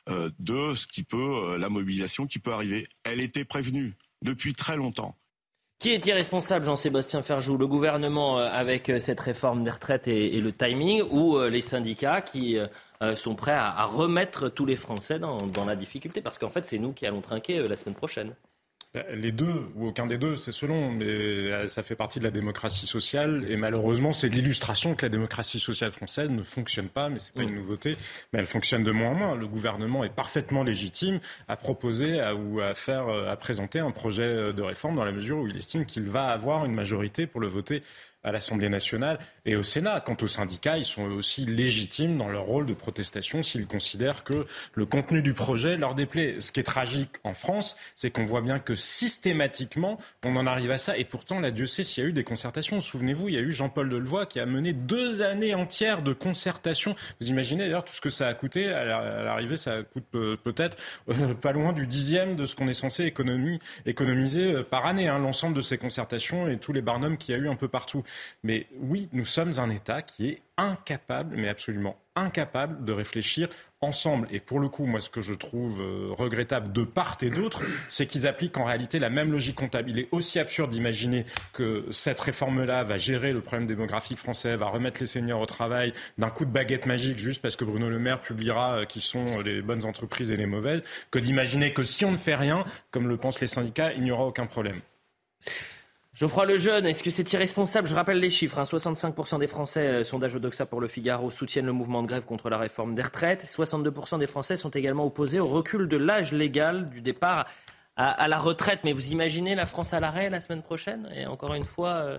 euh, 0.08 0.30
de 0.38 0.74
ce 0.74 0.86
qui 0.86 1.02
peut, 1.02 1.56
la 1.58 1.68
mobilisation 1.68 2.26
qui 2.26 2.38
peut 2.38 2.52
arriver. 2.52 2.88
Elle 3.02 3.20
était 3.20 3.44
prévenue 3.44 3.96
depuis 4.22 4.54
très 4.54 4.76
longtemps. 4.76 5.16
Qui 5.78 5.90
est 5.90 6.04
irresponsable, 6.06 6.64
Jean-Sébastien 6.64 7.22
Ferjou? 7.22 7.56
Le 7.56 7.68
gouvernement 7.68 8.38
avec 8.38 8.90
cette 8.98 9.20
réforme 9.20 9.62
des 9.62 9.70
retraites 9.70 10.08
et 10.08 10.40
le 10.40 10.50
timing 10.50 11.02
ou 11.12 11.38
les 11.38 11.60
syndicats 11.60 12.20
qui 12.20 12.58
euh, 13.00 13.14
sont 13.14 13.36
prêts 13.36 13.52
à, 13.52 13.84
remettre 13.84 14.48
tous 14.48 14.66
les 14.66 14.74
Français 14.74 15.18
dans, 15.18 15.64
la 15.64 15.76
difficulté? 15.76 16.20
Parce 16.20 16.38
qu'en 16.38 16.50
fait, 16.50 16.66
c'est 16.66 16.78
nous 16.78 16.92
qui 16.92 17.06
allons 17.06 17.20
trinquer 17.20 17.58
euh, 17.58 17.68
la 17.68 17.76
semaine 17.76 17.94
prochaine. 17.94 18.34
Bah, 18.94 19.02
les 19.12 19.32
deux, 19.32 19.66
ou 19.74 19.88
aucun 19.88 20.06
des 20.06 20.16
deux, 20.16 20.36
c'est 20.36 20.50
selon, 20.50 20.90
mais 20.90 21.04
euh, 21.04 21.68
ça 21.68 21.82
fait 21.82 21.94
partie 21.94 22.20
de 22.20 22.24
la 22.24 22.30
démocratie 22.30 22.86
sociale. 22.86 23.44
Et 23.50 23.56
malheureusement, 23.56 24.14
c'est 24.14 24.30
l'illustration 24.30 24.94
que 24.94 25.04
la 25.04 25.10
démocratie 25.10 25.60
sociale 25.60 25.92
française 25.92 26.30
ne 26.30 26.42
fonctionne 26.42 26.88
pas, 26.88 27.10
mais 27.10 27.18
c'est 27.18 27.34
pas 27.34 27.42
une 27.42 27.54
nouveauté. 27.54 27.96
Mais 28.32 28.38
elle 28.38 28.46
fonctionne 28.46 28.84
de 28.84 28.90
moins 28.90 29.10
en 29.10 29.14
moins. 29.14 29.34
Le 29.34 29.46
gouvernement 29.46 30.04
est 30.04 30.14
parfaitement 30.14 30.62
légitime 30.62 31.20
à 31.48 31.56
proposer 31.56 32.18
ou 32.32 32.60
à 32.60 32.72
faire, 32.72 33.08
à 33.08 33.36
présenter 33.36 33.78
un 33.78 33.90
projet 33.90 34.54
de 34.54 34.62
réforme 34.62 34.96
dans 34.96 35.04
la 35.04 35.12
mesure 35.12 35.36
où 35.38 35.48
il 35.48 35.56
estime 35.58 35.84
qu'il 35.84 36.04
va 36.04 36.28
avoir 36.28 36.64
une 36.64 36.74
majorité 36.74 37.26
pour 37.26 37.42
le 37.42 37.46
voter 37.46 37.82
à 38.24 38.32
l'Assemblée 38.32 38.68
nationale 38.68 39.18
et 39.44 39.56
au 39.56 39.62
Sénat. 39.62 40.00
Quant 40.00 40.16
aux 40.20 40.26
syndicats, 40.26 40.78
ils 40.78 40.84
sont 40.84 41.04
aussi 41.04 41.46
légitimes 41.46 42.18
dans 42.18 42.28
leur 42.28 42.44
rôle 42.44 42.66
de 42.66 42.74
protestation 42.74 43.42
s'ils 43.42 43.66
considèrent 43.66 44.24
que 44.24 44.46
le 44.74 44.86
contenu 44.86 45.22
du 45.22 45.34
projet 45.34 45.76
leur 45.76 45.94
déplaît. 45.94 46.40
Ce 46.40 46.52
qui 46.52 46.60
est 46.60 46.64
tragique 46.64 47.12
en 47.24 47.34
France, 47.34 47.76
c'est 47.94 48.10
qu'on 48.10 48.24
voit 48.24 48.40
bien 48.40 48.58
que 48.58 48.74
systématiquement, 48.74 49.98
on 50.24 50.36
en 50.36 50.46
arrive 50.46 50.70
à 50.70 50.78
ça. 50.78 50.98
Et 50.98 51.04
pourtant, 51.04 51.40
la 51.40 51.50
Dieu 51.50 51.66
sait 51.66 51.84
s'il 51.84 52.02
y 52.02 52.06
a 52.06 52.10
eu 52.10 52.12
des 52.12 52.24
concertations. 52.24 52.80
Souvenez-vous, 52.80 53.28
il 53.28 53.34
y 53.34 53.38
a 53.38 53.40
eu 53.40 53.52
Jean-Paul 53.52 53.88
Delevoye 53.88 54.26
qui 54.26 54.40
a 54.40 54.46
mené 54.46 54.72
deux 54.72 55.22
années 55.22 55.54
entières 55.54 56.02
de 56.02 56.12
concertation. 56.12 56.94
Vous 57.20 57.28
imaginez 57.28 57.64
d'ailleurs 57.64 57.84
tout 57.84 57.94
ce 57.94 58.00
que 58.00 58.10
ça 58.10 58.28
a 58.28 58.34
coûté. 58.34 58.68
À 58.70 58.84
l'arrivée, 59.24 59.56
ça 59.56 59.82
coûte 59.82 60.04
peut-être 60.10 60.76
euh, 61.08 61.34
pas 61.34 61.52
loin 61.52 61.72
du 61.72 61.86
dixième 61.86 62.36
de 62.36 62.46
ce 62.46 62.54
qu'on 62.54 62.68
est 62.68 62.74
censé 62.74 63.04
économiser 63.86 64.52
euh, 64.52 64.62
par 64.62 64.86
année. 64.86 65.08
Hein, 65.08 65.18
L'ensemble 65.18 65.54
de 65.54 65.60
ces 65.60 65.78
concertations 65.78 66.48
et 66.48 66.58
tous 66.58 66.72
les 66.72 66.82
barnums 66.82 67.16
qu'il 67.16 67.34
y 67.34 67.38
a 67.38 67.40
eu 67.40 67.48
un 67.48 67.56
peu 67.56 67.68
partout. 67.68 68.02
Mais 68.42 68.66
oui, 68.80 69.08
nous 69.12 69.24
sommes 69.24 69.58
un 69.58 69.70
État 69.70 70.02
qui 70.02 70.28
est 70.28 70.42
incapable, 70.56 71.36
mais 71.36 71.48
absolument 71.48 71.96
incapable 72.16 72.84
de 72.84 72.92
réfléchir 72.92 73.48
ensemble. 73.80 74.26
Et 74.32 74.40
pour 74.40 74.58
le 74.58 74.68
coup, 74.68 74.86
moi, 74.86 75.00
ce 75.00 75.08
que 75.08 75.22
je 75.22 75.32
trouve 75.32 75.80
euh, 75.80 76.10
regrettable 76.10 76.72
de 76.72 76.82
part 76.82 77.16
et 77.22 77.30
d'autre, 77.30 77.62
c'est 77.88 78.06
qu'ils 78.06 78.26
appliquent 78.26 78.58
en 78.58 78.64
réalité 78.64 78.98
la 78.98 79.08
même 79.08 79.30
logique 79.30 79.54
comptable. 79.54 79.90
Il 79.90 79.98
est 80.00 80.08
aussi 80.10 80.40
absurde 80.40 80.70
d'imaginer 80.70 81.24
que 81.52 81.84
cette 81.90 82.20
réforme-là 82.20 82.82
va 82.82 82.98
gérer 82.98 83.32
le 83.32 83.40
problème 83.40 83.68
démographique 83.68 84.18
français, 84.18 84.56
va 84.56 84.66
remettre 84.66 85.00
les 85.00 85.06
seniors 85.06 85.40
au 85.40 85.46
travail 85.46 85.92
d'un 86.18 86.30
coup 86.30 86.44
de 86.44 86.50
baguette 86.50 86.86
magique 86.86 87.18
juste 87.18 87.40
parce 87.40 87.54
que 87.54 87.64
Bruno 87.64 87.88
Le 87.88 88.00
Maire 88.00 88.18
publiera 88.18 88.78
euh, 88.78 88.84
qui 88.84 89.00
sont 89.00 89.40
les 89.44 89.62
bonnes 89.62 89.84
entreprises 89.84 90.32
et 90.32 90.36
les 90.36 90.46
mauvaises, 90.46 90.82
que 91.12 91.20
d'imaginer 91.20 91.72
que 91.72 91.84
si 91.84 92.04
on 92.04 92.10
ne 92.10 92.16
fait 92.16 92.34
rien, 92.34 92.64
comme 92.90 93.08
le 93.08 93.16
pensent 93.16 93.40
les 93.40 93.46
syndicats, 93.46 93.92
il 93.92 94.02
n'y 94.02 94.10
aura 94.10 94.24
aucun 94.24 94.46
problème. 94.46 94.80
Geoffroy 96.18 96.46
Lejeune, 96.46 96.84
est-ce 96.84 97.04
que 97.04 97.10
c'est 97.10 97.32
irresponsable? 97.32 97.86
Je 97.86 97.94
rappelle 97.94 98.18
les 98.18 98.28
chiffres. 98.28 98.60
65% 98.60 99.36
hein. 99.36 99.38
des 99.38 99.46
Français, 99.46 99.86
euh, 99.86 100.02
sondage 100.02 100.34
Odoxa 100.34 100.66
pour 100.66 100.80
le 100.80 100.88
Figaro, 100.88 101.30
soutiennent 101.30 101.66
le 101.66 101.72
mouvement 101.72 102.02
de 102.02 102.08
grève 102.08 102.24
contre 102.24 102.50
la 102.50 102.58
réforme 102.58 102.96
des 102.96 103.02
retraites. 103.02 103.44
62% 103.44 104.18
des 104.18 104.26
Français 104.26 104.56
sont 104.56 104.70
également 104.70 105.06
opposés 105.06 105.38
au 105.38 105.46
recul 105.46 105.86
de 105.86 105.96
l'âge 105.96 106.32
légal 106.32 106.90
du 106.90 107.02
départ 107.02 107.46
à, 107.94 108.26
la 108.26 108.40
retraite. 108.40 108.80
Mais 108.82 108.92
vous 108.92 109.12
imaginez 109.12 109.54
la 109.54 109.64
France 109.64 109.94
à 109.94 110.00
l'arrêt 110.00 110.28
la 110.28 110.40
semaine 110.40 110.62
prochaine? 110.62 111.08
Et 111.14 111.24
encore 111.24 111.54
une 111.54 111.64
fois, 111.64 111.90
euh, 111.90 112.16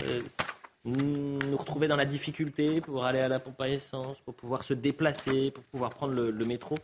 nous 0.86 1.58
retrouver 1.58 1.90
dans 1.90 1.98
la 1.98 2.06
difficulté 2.06 2.80
pour 2.80 3.04
aller 3.04 3.20
à 3.20 3.28
la 3.28 3.40
pompe 3.40 3.60
à 3.60 3.68
essence, 3.68 4.22
pour 4.22 4.34
pouvoir 4.34 4.64
se 4.64 4.74
déplacer, 4.74 5.52
pour 5.52 5.66
pouvoir 5.66 5.90
prendre 5.90 6.14
le 6.14 6.46
métro 6.46 6.78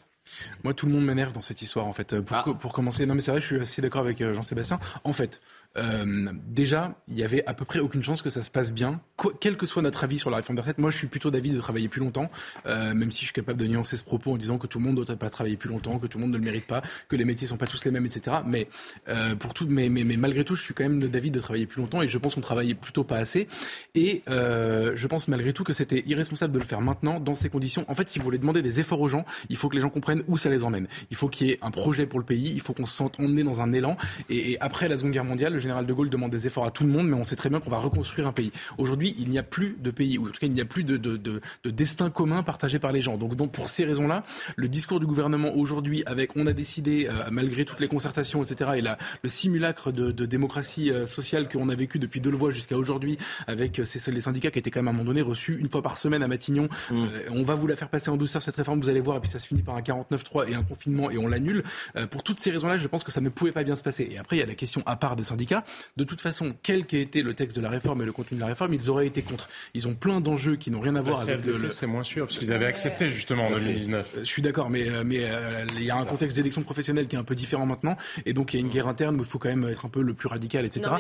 moi, 0.64 0.74
tout 0.74 0.86
le 0.88 0.92
monde 0.92 1.06
m'énerve 1.06 1.34
dans 1.34 1.42
cette 1.42 1.62
histoire, 1.62 1.86
en 1.86 1.94
fait. 1.94 2.20
Pour, 2.22 2.38
ah. 2.38 2.46
pour 2.60 2.74
commencer, 2.74 3.06
non, 3.06 3.16
mais 3.16 3.22
c'est 3.22 3.32
vrai, 3.32 3.42
je 3.42 3.46
suis 3.46 3.60
assez 3.60 3.82
d'accord 3.82 4.02
avec 4.02 4.22
euh, 4.22 4.34
Jean-Sébastien. 4.34 4.80
En 5.04 5.14
fait, 5.14 5.42
euh, 5.78 6.28
déjà, 6.48 6.96
il 7.08 7.18
y 7.18 7.24
avait 7.24 7.46
à 7.46 7.54
peu 7.54 7.66
près 7.66 7.80
aucune 7.80 8.04
chance 8.04 8.22
que 8.22 8.30
ça 8.30 8.42
se 8.44 8.50
passe 8.50 8.74
bien, 8.74 9.02
quel 9.40 9.58
que 9.58 9.66
soit 9.66 9.82
notre 9.82 10.04
avis 10.04 10.20
sur 10.20 10.30
la 10.30 10.38
réforme 10.38 10.56
des 10.56 10.62
retraites. 10.62 10.78
Moi, 10.78 10.92
je 10.92 10.98
suis 10.98 11.08
plutôt 11.08 11.32
d'avis 11.32 11.52
de 11.52 11.60
travailler 11.60 11.88
plus 11.88 12.02
longtemps, 12.02 12.30
euh, 12.66 12.94
même 12.94 13.12
si 13.12 13.20
je 13.20 13.26
suis 13.26 13.34
capable 13.34 13.60
de 13.60 13.68
nuancer 13.68 13.98
ce 13.98 14.04
propos 14.04 14.34
en 14.34 14.38
disant 14.38 14.58
que 14.58 14.68
tout 14.68 14.80
le 14.80 14.86
monde 14.86 15.00
ne 15.00 15.04
doit 15.04 15.16
pas 15.16 15.30
travailler 15.30 15.58
plus 15.58 15.70
longtemps, 15.70 16.00
que 16.00 16.08
tout 16.08 16.18
le 16.18 16.24
monde 16.24 16.34
ne 16.34 16.38
le 16.38 16.44
mérite 16.44 16.68
pas, 16.68 16.82
que 17.10 17.16
les 17.16 17.26
métiers 17.26 17.48
sont 17.48 17.58
pas 17.58 17.68
tous 17.68 17.84
les 17.86 17.92
mêmes, 17.92 18.06
etc. 18.06 18.38
Mais 18.46 18.68
euh, 19.10 19.36
mais, 19.68 19.90
malgré 19.90 20.44
tout, 20.44 20.56
je 20.56 20.62
suis 20.62 20.74
quand 20.74 20.84
même 20.84 21.00
d'avis 21.08 21.32
de 21.32 21.40
travailler 21.40 21.66
plus 21.66 21.82
longtemps 21.82 22.02
et 22.02 22.08
je 22.08 22.18
pense 22.18 22.36
qu'on 22.36 22.42
travaillait 22.42 22.76
plutôt 22.76 23.04
pas 23.04 23.18
assez. 23.18 23.48
Et 23.94 24.24
je 24.28 25.08
pense 25.08 25.28
malgré 25.28 25.54
tout 25.54 25.64
que 25.64 25.74
c'était 25.74 26.04
irresponsable 26.06 26.54
de 26.54 26.60
le 26.60 26.66
faire 26.66 26.82
maintenant 26.82 27.20
dans 27.20 27.36
ces 27.36 27.50
conditions. 27.50 27.86
En 27.88 27.96
fait, 27.96 28.10
si 28.10 28.20
vous 28.20 28.26
voulez 28.26 28.38
demander 28.38 28.62
des 28.62 28.80
efforts 28.80 29.02
aux 29.02 29.10
gens, 29.10 29.26
il 29.50 29.58
faut 29.58 29.70
que 29.70 29.76
les 29.76 29.82
gens 29.82 29.90
comprennent 29.90 30.24
où 30.28 30.38
ça 30.38 30.50
les 30.50 30.64
emmène. 30.64 30.88
Il 31.12 31.18
faut 31.18 31.28
qu'il 31.28 31.48
y 31.48 31.52
ait 31.52 31.60
un 31.62 31.72
projet 31.72 32.06
pour 32.06 32.20
le 32.20 32.26
pays, 32.26 32.52
il 32.54 32.62
faut 32.62 32.74
qu'on 32.74 32.86
se 32.86 32.96
sente 32.96 33.20
emmené 33.20 33.44
dans 33.44 33.62
un 33.62 33.74
élan. 33.74 33.98
Et, 34.30 34.58
après 34.60 34.88
la 34.88 34.98
Seconde 34.98 35.12
Guerre 35.12 35.26
mondiale, 35.26 35.54
le 35.54 35.60
général 35.66 35.86
de 35.86 35.94
Gaulle 35.94 36.10
demande 36.10 36.32
des 36.32 36.46
efforts 36.48 36.66
à 36.66 36.72
tout 36.72 36.84
le 36.84 36.90
monde, 36.90 37.08
mais 37.08 37.16
on 37.16 37.24
sait 37.24 37.36
très 37.36 37.50
bien 37.50 37.60
qu'on 37.60 37.72
va 37.72 37.78
reconstruire 37.78 38.28
un 38.28 38.32
pays. 38.32 38.52
Aujourd'hui, 38.78 39.16
il 39.18 39.30
n'y 39.30 39.40
a 39.40 39.44
plus 39.44 39.76
de 39.80 39.92
pays, 39.92 40.18
ou 40.18 40.28
en 40.28 40.32
tout 40.32 40.40
cas, 40.40 40.48
il 40.48 40.54
n'y 40.54 40.62
a 40.62 40.66
plus 40.66 40.84
de, 40.84 40.98
de, 40.98 41.18
de, 41.18 41.42
de 41.64 41.70
destin 41.72 42.10
commun 42.10 42.44
partagé 42.44 42.78
par 42.80 42.92
les 42.92 43.02
gens. 43.02 43.18
Donc, 43.18 43.36
donc 43.36 43.52
pour 43.52 43.70
ces 43.70 43.84
raisons-là, 43.86 44.24
le 44.56 44.68
discours 44.68 45.00
du 45.00 45.08
gouvernement 45.08 45.56
aujourd'hui, 45.56 46.04
avec 46.06 46.36
on 46.36 46.46
a 46.48 46.54
décidé, 46.54 47.08
euh, 47.10 47.30
malgré 47.32 47.66
toutes 47.66 47.80
les 47.80 47.88
concertations, 47.88 48.44
etc., 48.44 48.72
et 48.76 48.82
la, 48.82 48.98
le 49.24 49.30
simulacre 49.30 49.92
de, 49.92 50.12
de 50.12 50.26
démocratie 50.26 50.92
euh, 50.92 51.08
sociale 51.08 51.50
qu'on 51.50 51.70
a 51.70 51.76
vécu 51.76 52.00
depuis 52.00 52.22
Delevoye 52.22 52.52
jusqu'à 52.52 52.78
aujourd'hui, 52.78 53.18
avec 53.48 53.80
euh, 53.80 53.86
ces, 53.86 54.12
les 54.12 54.22
syndicats 54.22 54.52
qui 54.52 54.60
étaient 54.60 54.72
quand 54.72 54.82
même 54.82 54.88
à 54.88 54.92
un 54.92 54.94
moment 54.94 55.06
donné 55.06 55.22
reçus 55.22 55.58
une 55.60 55.70
fois 55.70 55.82
par 55.82 55.98
semaine 55.98 56.22
à 56.22 56.28
Matignon, 56.28 56.70
mmh. 56.92 57.06
on 57.32 57.44
va 57.44 57.56
vous 57.56 57.68
la 57.68 57.76
faire 57.76 57.90
passer 57.90 58.10
en 58.10 58.18
douceur 58.18 58.44
cette 58.44 58.56
réforme, 58.56 58.80
vous 58.80 58.90
allez 58.90 59.00
voir, 59.00 59.18
et 59.18 59.20
puis 59.20 59.30
ça 59.30 59.40
se 59.40 59.48
finit 59.48 59.64
par 59.64 59.76
un 59.76 59.82
49-3 59.82 60.52
et 60.52 60.56
un 60.56 60.64
confinement 60.64 61.10
et 61.10 61.18
on 61.18 61.28
l'annule. 61.28 61.64
pour 62.12 62.24
toutes 62.24 62.40
ces 62.40 62.52
raisons-là, 62.52 62.78
je 62.78 62.88
pense 62.88 63.04
que 63.04 63.12
ça 63.12 63.22
ne 63.22 63.30
pouvait 63.30 63.52
pas 63.52 63.64
bien 63.64 63.76
se 63.76 63.84
passer. 63.84 64.08
Et 64.12 64.18
après, 64.18 64.36
il 64.36 64.40
y 64.40 64.44
a 64.44 64.46
la 64.46 64.56
question 64.56 64.82
à 64.86 64.96
part 64.96 65.16
des 65.16 65.24
syndicats. 65.24 65.55
De 65.98 66.04
toute 66.04 66.22
façon, 66.22 66.56
quel 66.64 66.86
qu'ait 66.86 67.02
été 67.02 67.22
le 67.22 67.34
texte 67.34 67.56
de 67.56 67.62
la 67.62 67.70
réforme 67.70 68.02
et 68.02 68.06
le 68.06 68.12
contenu 68.12 68.36
de 68.36 68.42
la 68.42 68.48
réforme, 68.48 68.74
ils 68.74 68.90
auraient 68.90 69.08
été 69.08 69.22
contre. 69.22 69.48
Ils 69.74 69.88
ont 69.88 69.96
plein 69.96 70.22
d'enjeux 70.22 70.56
qui 70.56 70.72
n'ont 70.72 70.80
rien 70.80 70.96
à 70.96 71.02
voir 71.02 71.22
avec 71.22 71.46
le. 71.46 71.72
C'est 71.72 71.88
moins 71.88 72.04
sûr 72.04 72.26
parce 72.26 72.38
qu'ils 72.38 72.54
avaient 72.54 72.66
accepté 72.66 73.10
justement 73.10 73.48
en 73.48 73.52
2019. 73.52 74.18
Je 74.20 74.24
suis 74.24 74.42
d'accord, 74.42 74.70
mais 74.70 74.90
mais 75.04 75.20
euh, 75.22 75.66
il 75.76 75.84
y 75.84 75.92
a 75.92 75.98
un 75.98 76.06
contexte 76.06 76.38
d'élection 76.38 76.64
professionnelle 76.64 77.08
qui 77.08 77.16
est 77.16 77.20
un 77.20 77.24
peu 77.24 77.36
différent 77.36 77.66
maintenant, 77.66 77.98
et 78.26 78.34
donc 78.34 78.54
il 78.54 78.58
y 78.58 78.60
a 78.60 78.66
une 78.66 78.72
guerre 78.72 78.88
interne 78.88 79.16
où 79.18 79.24
il 79.24 79.26
faut 79.26 79.40
quand 79.40 79.50
même 79.50 79.68
être 79.70 79.86
un 79.86 79.90
peu 79.90 80.02
le 80.02 80.14
plus 80.14 80.28
radical, 80.28 80.66
etc. 80.66 80.92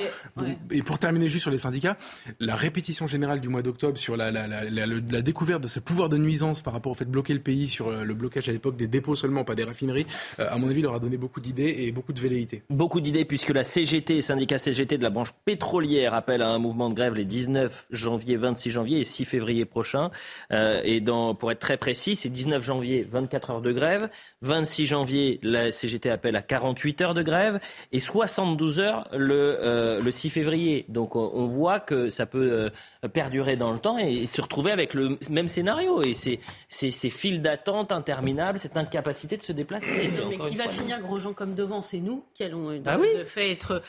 Et 0.71 0.81
pour 0.81 0.99
terminer 0.99 1.29
juste 1.29 1.43
sur 1.43 1.51
les 1.51 1.57
syndicats, 1.57 1.97
la 2.39 2.55
répétition 2.55 3.07
générale 3.07 3.39
du 3.39 3.49
mois 3.49 3.61
d'octobre 3.61 3.97
sur 3.97 4.17
la, 4.17 4.31
la, 4.31 4.47
la, 4.47 4.85
la, 4.85 5.21
découverte 5.21 5.61
de 5.63 5.67
ce 5.67 5.79
pouvoir 5.79 6.09
de 6.09 6.17
nuisance 6.17 6.61
par 6.61 6.73
rapport 6.73 6.91
au 6.91 6.95
fait 6.95 7.05
de 7.05 7.09
bloquer 7.09 7.33
le 7.33 7.39
pays 7.39 7.67
sur 7.67 7.91
le 7.91 8.13
blocage 8.13 8.49
à 8.49 8.51
l'époque 8.51 8.75
des 8.75 8.87
dépôts 8.87 9.15
seulement, 9.15 9.43
pas 9.43 9.55
des 9.55 9.63
raffineries, 9.63 10.05
euh, 10.39 10.47
à 10.49 10.57
mon 10.57 10.69
avis, 10.69 10.81
leur 10.81 10.93
a 10.93 10.99
donné 10.99 11.17
beaucoup 11.17 11.41
d'idées 11.41 11.75
et 11.79 11.91
beaucoup 11.91 12.13
de 12.13 12.19
velléités. 12.19 12.63
Beaucoup 12.69 13.01
d'idées 13.01 13.25
puisque 13.25 13.49
la 13.49 13.63
CGT, 13.63 14.21
syndicat 14.35 14.57
CGT 14.57 14.97
de 14.97 15.03
la 15.03 15.11
branche 15.11 15.31
pétrolière, 15.45 16.13
appelle 16.13 16.41
à 16.41 16.49
un 16.49 16.57
mouvement 16.59 16.89
de 16.89 16.93
grève 16.93 17.15
les 17.15 17.23
19 17.23 17.87
janvier, 17.91 18.35
26 18.35 18.69
janvier 18.69 18.99
et 18.99 19.05
6 19.05 19.23
février 19.23 19.63
prochain. 19.63 20.11
Euh, 20.51 20.81
et 20.83 20.99
dans, 20.99 21.35
pour 21.35 21.53
être 21.53 21.59
très 21.59 21.77
précis, 21.77 22.17
c'est 22.17 22.27
19 22.27 22.61
janvier, 22.61 23.07
24 23.09 23.51
heures 23.51 23.61
de 23.61 23.71
grève. 23.71 24.09
26 24.41 24.87
janvier, 24.87 25.39
la 25.41 25.71
CGT 25.71 26.09
appelle 26.09 26.35
à 26.35 26.41
48 26.41 26.99
heures 26.99 27.13
de 27.13 27.23
grève 27.23 27.61
et 27.93 27.99
72 27.99 28.81
heures 28.81 29.07
le, 29.13 29.57
euh, 29.61 30.01
le 30.01 30.11
6 30.11 30.29
février. 30.29 30.85
Donc 30.89 31.15
on, 31.15 31.45
voit 31.45 31.79
que 31.79 32.09
ça 32.09 32.25
peut 32.25 32.69
euh, 33.03 33.07
perdurer 33.07 33.55
dans 33.55 33.71
le 33.71 33.79
temps 33.79 33.97
et, 33.97 34.25
se 34.25 34.41
retrouver 34.41 34.73
avec 34.73 34.93
le 34.93 35.17
même 35.29 35.47
scénario. 35.47 36.03
Et 36.03 36.13
c'est 36.13 36.41
ces 36.67 37.09
files 37.09 37.41
d'attente 37.41 37.93
interminables, 37.93 38.59
cette 38.59 38.75
incapacité 38.75 39.37
de 39.37 39.43
se 39.43 39.53
déplacer. 39.53 40.09
Mais 40.29 40.37
qui 40.37 40.57
va 40.57 40.67
finir 40.67 40.99
gros 40.99 41.19
gens 41.19 41.31
comme 41.31 41.55
devant, 41.55 41.81
c'est 41.81 42.01
nous 42.01 42.25
qui 42.33 42.43
allons 42.43 42.81
ah 42.85 42.97
de 42.97 43.23
fait 43.23 43.49
être. 43.51 43.81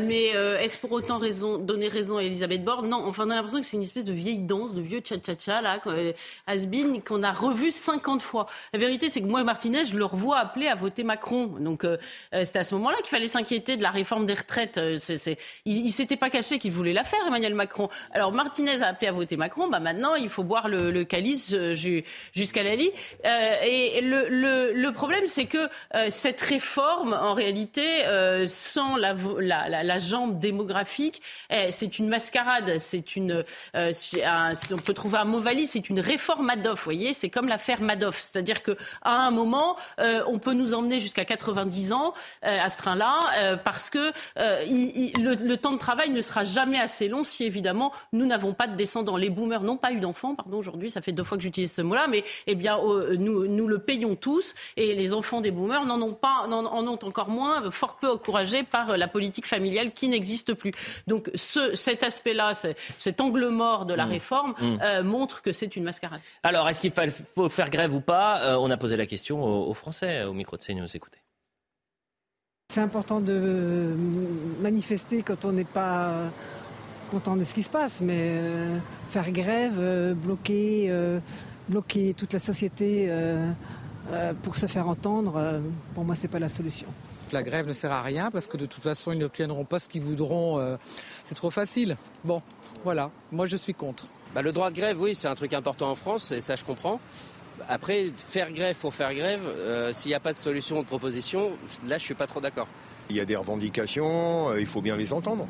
Mais 0.00 0.26
est-ce 0.60 0.78
pour 0.78 0.92
autant 0.92 1.18
raison, 1.18 1.58
donner 1.58 1.88
raison 1.88 2.18
à 2.18 2.22
Elisabeth 2.22 2.64
Borne? 2.64 2.88
Non, 2.88 3.04
enfin 3.06 3.24
on 3.26 3.30
a 3.30 3.34
l'impression 3.34 3.60
que 3.60 3.66
c'est 3.66 3.76
une 3.76 3.82
espèce 3.82 4.04
de 4.04 4.12
vieille 4.12 4.38
danse, 4.38 4.74
de 4.74 4.80
vieux 4.80 5.00
cha-cha-cha 5.04 5.60
là, 5.60 5.80
has-been 6.46 7.02
qu'on 7.02 7.22
a 7.22 7.32
revu 7.32 7.70
50 7.70 8.22
fois. 8.22 8.46
La 8.72 8.78
vérité, 8.78 9.08
c'est 9.08 9.20
que 9.20 9.26
moi, 9.26 9.42
Martinez, 9.44 9.84
je 9.84 9.96
le 9.96 10.04
revois 10.04 10.38
appeler 10.38 10.68
à 10.68 10.74
voter 10.74 11.04
Macron. 11.04 11.46
Donc, 11.46 11.84
euh, 11.84 11.96
euh 12.34 12.44
c'était 12.44 12.60
à 12.60 12.64
ce 12.64 12.74
moment-là 12.74 12.96
qu'il 12.98 13.08
fallait 13.08 13.28
s'inquiéter 13.28 13.76
de 13.76 13.82
la 13.82 13.90
réforme 13.90 14.26
des 14.26 14.34
retraites. 14.34 14.78
Euh, 14.78 14.98
c'est, 15.00 15.38
il, 15.64 15.86
il 15.86 15.90
s'était 15.92 16.16
pas 16.16 16.30
caché 16.30 16.58
qu'il 16.58 16.72
voulait 16.72 16.92
la 16.92 17.04
faire, 17.04 17.20
Emmanuel 17.26 17.54
Macron. 17.54 17.88
Alors, 18.12 18.32
Martinez 18.32 18.82
a 18.82 18.88
appelé 18.88 19.08
à 19.08 19.12
voter 19.12 19.36
Macron. 19.36 19.68
Bah 19.68 19.80
maintenant, 19.80 20.14
il 20.14 20.28
faut 20.28 20.42
boire 20.42 20.68
le, 20.68 20.90
le 20.90 21.04
calice 21.04 21.52
euh, 21.54 21.74
jusqu'à 22.34 22.62
la 22.62 22.76
lit. 22.76 22.90
Euh, 23.24 23.54
et 23.64 24.00
le, 24.00 24.28
le, 24.28 24.72
le 24.72 24.92
problème, 24.92 25.24
c'est 25.26 25.46
que 25.46 25.68
cette 26.08 26.40
réforme, 26.40 27.12
en 27.14 27.34
réalité, 27.34 27.82
sans 28.46 28.96
la, 28.96 29.14
la, 29.38 29.61
la, 29.68 29.98
jambe 29.98 30.38
démographique, 30.38 31.22
eh, 31.50 31.70
c'est 31.70 31.98
une 31.98 32.08
mascarade. 32.08 32.78
C'est 32.78 33.16
une, 33.16 33.44
un, 33.74 34.52
on 34.72 34.78
peut 34.78 34.94
trouver 34.94 35.18
un 35.18 35.24
mot 35.24 35.40
valise, 35.40 35.70
c'est 35.70 35.88
une 35.88 36.00
réforme 36.00 36.46
Madoff. 36.46 36.80
Vous 36.80 36.84
voyez, 36.84 37.14
c'est 37.14 37.28
comme 37.28 37.48
l'affaire 37.48 37.80
Madoff. 37.80 38.20
C'est-à-dire 38.20 38.62
qu'à 38.62 38.74
un 39.04 39.30
moment, 39.30 39.76
euh, 40.00 40.22
on 40.26 40.38
peut 40.38 40.52
nous 40.52 40.74
emmener 40.74 41.00
jusqu'à 41.00 41.24
90 41.24 41.92
ans 41.92 42.14
euh, 42.44 42.58
à 42.60 42.68
ce 42.68 42.78
train-là, 42.78 43.20
euh, 43.38 43.56
parce 43.56 43.90
que 43.90 44.12
le, 44.36 45.54
temps 45.56 45.72
de 45.72 45.78
travail 45.78 46.10
ne 46.10 46.22
sera 46.22 46.44
jamais 46.44 46.78
assez 46.78 47.08
long 47.08 47.24
si 47.24 47.44
évidemment 47.44 47.92
nous 48.12 48.26
n'avons 48.26 48.54
pas 48.54 48.66
de 48.66 48.76
descendants. 48.76 49.16
Les 49.16 49.30
boomers 49.30 49.62
n'ont 49.62 49.76
pas 49.76 49.92
eu 49.92 50.00
d'enfants, 50.00 50.34
pardon, 50.34 50.58
aujourd'hui, 50.58 50.90
ça 50.90 51.00
fait 51.00 51.12
deux 51.12 51.24
fois 51.24 51.36
que 51.36 51.42
j'utilise 51.42 51.72
ce 51.72 51.82
mot-là, 51.82 52.06
mais 52.08 52.24
eh 52.46 52.54
bien, 52.54 52.78
nous, 53.18 53.46
nous 53.46 53.68
le 53.68 53.78
payons 53.78 54.16
tous, 54.16 54.54
et 54.76 54.94
les 54.94 55.12
enfants 55.12 55.40
des 55.40 55.50
boomers 55.50 55.84
n'en 55.84 56.00
ont 56.00 56.14
pas, 56.14 56.46
en, 56.46 56.52
en 56.52 56.86
ont 56.86 56.98
encore 57.02 57.28
moins, 57.28 57.70
fort 57.70 57.96
peu 57.96 58.10
encouragés 58.10 58.62
par 58.62 58.96
la 58.96 59.08
politique 59.08 59.46
familiale 59.52 59.92
qui 59.92 60.08
n'existe 60.08 60.54
plus. 60.54 60.72
Donc 61.06 61.30
ce, 61.34 61.74
cet 61.74 62.02
aspect-là, 62.02 62.52
cet 62.98 63.20
angle 63.20 63.48
mort 63.48 63.86
de 63.86 63.94
la 63.94 64.06
mmh. 64.06 64.10
réforme 64.10 64.54
mmh. 64.60 65.00
montre 65.02 65.42
que 65.42 65.52
c'est 65.52 65.76
une 65.76 65.84
mascarade. 65.84 66.20
Alors, 66.42 66.68
est-ce 66.68 66.80
qu'il 66.80 66.92
faut 67.34 67.48
faire 67.48 67.70
grève 67.70 67.94
ou 67.94 68.00
pas? 68.00 68.40
Euh, 68.42 68.56
On 68.56 68.70
a 68.70 68.76
posé 68.76 68.96
la 68.96 69.06
question 69.06 69.42
aux, 69.42 69.74
Français 69.74 70.24
au 70.24 70.32
micro 70.32 70.56
de 70.56 70.62
CNews. 70.62 70.86
Écoutez. 70.94 71.18
C'est 72.72 72.80
important 72.80 73.20
de 73.20 73.94
manifester 74.60 75.22
quand 75.22 75.44
on 75.44 75.52
n'est 75.52 75.64
pas 75.64 76.14
content 77.10 77.36
de 77.36 77.44
ce 77.44 77.52
qui 77.52 77.62
se 77.62 77.68
passe, 77.68 78.00
mais 78.00 78.20
euh, 78.20 78.78
faire 79.10 79.30
grève, 79.30 79.78
euh, 79.78 80.14
bloquer, 80.14 80.90
bloquer 81.68 82.14
toute 82.14 82.32
la 82.32 82.38
société 82.38 83.10
pour 84.42 84.56
se 84.56 84.66
faire 84.66 84.88
entendre, 84.88 85.60
pour 85.94 86.04
moi, 86.04 86.14
c'est 86.14 86.28
pas 86.28 86.38
la 86.38 86.48
solution. 86.48 86.88
La 87.32 87.42
grève 87.42 87.66
ne 87.66 87.72
sert 87.72 87.92
à 87.92 88.02
rien 88.02 88.30
parce 88.30 88.46
que 88.46 88.56
de 88.56 88.66
toute 88.66 88.82
façon, 88.82 89.12
ils 89.12 89.18
n'obtiendront 89.18 89.64
pas 89.64 89.78
ce 89.78 89.88
qu'ils 89.88 90.02
voudront. 90.02 90.76
c'est 91.24 91.34
trop 91.34 91.50
facile. 91.50 91.96
Bon, 92.24 92.42
voilà, 92.84 93.10
moi 93.30 93.46
je 93.46 93.56
suis 93.56 93.74
contre. 93.74 94.06
Bah, 94.34 94.40
le 94.40 94.52
droit 94.52 94.70
de 94.70 94.76
grève, 94.76 95.00
oui, 95.00 95.14
c'est 95.14 95.28
un 95.28 95.34
truc 95.34 95.52
important 95.52 95.90
en 95.90 95.94
France, 95.94 96.32
et 96.32 96.40
ça 96.40 96.56
je 96.56 96.64
comprends. 96.64 97.00
Après, 97.68 98.10
faire 98.16 98.50
grève 98.50 98.76
pour 98.76 98.94
faire 98.94 99.14
grève, 99.14 99.42
euh, 99.46 99.92
s'il 99.92 100.08
n'y 100.08 100.14
a 100.14 100.20
pas 100.20 100.32
de 100.32 100.38
solution 100.38 100.78
ou 100.78 100.82
de 100.82 100.86
proposition, 100.86 101.52
là 101.86 101.98
je 101.98 102.02
suis 102.02 102.14
pas 102.14 102.26
trop 102.26 102.40
d'accord. 102.40 102.66
Il 103.10 103.16
y 103.16 103.20
a 103.20 103.24
des 103.26 103.36
revendications, 103.36 104.50
euh, 104.50 104.60
il 104.60 104.66
faut 104.66 104.80
bien 104.80 104.96
les 104.96 105.12
entendre. 105.12 105.46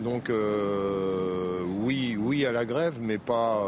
Donc 0.00 0.28
euh, 0.28 1.60
oui, 1.82 2.16
oui 2.18 2.44
à 2.44 2.52
la 2.52 2.64
grève, 2.64 2.98
mais 3.00 3.18
pas, 3.18 3.62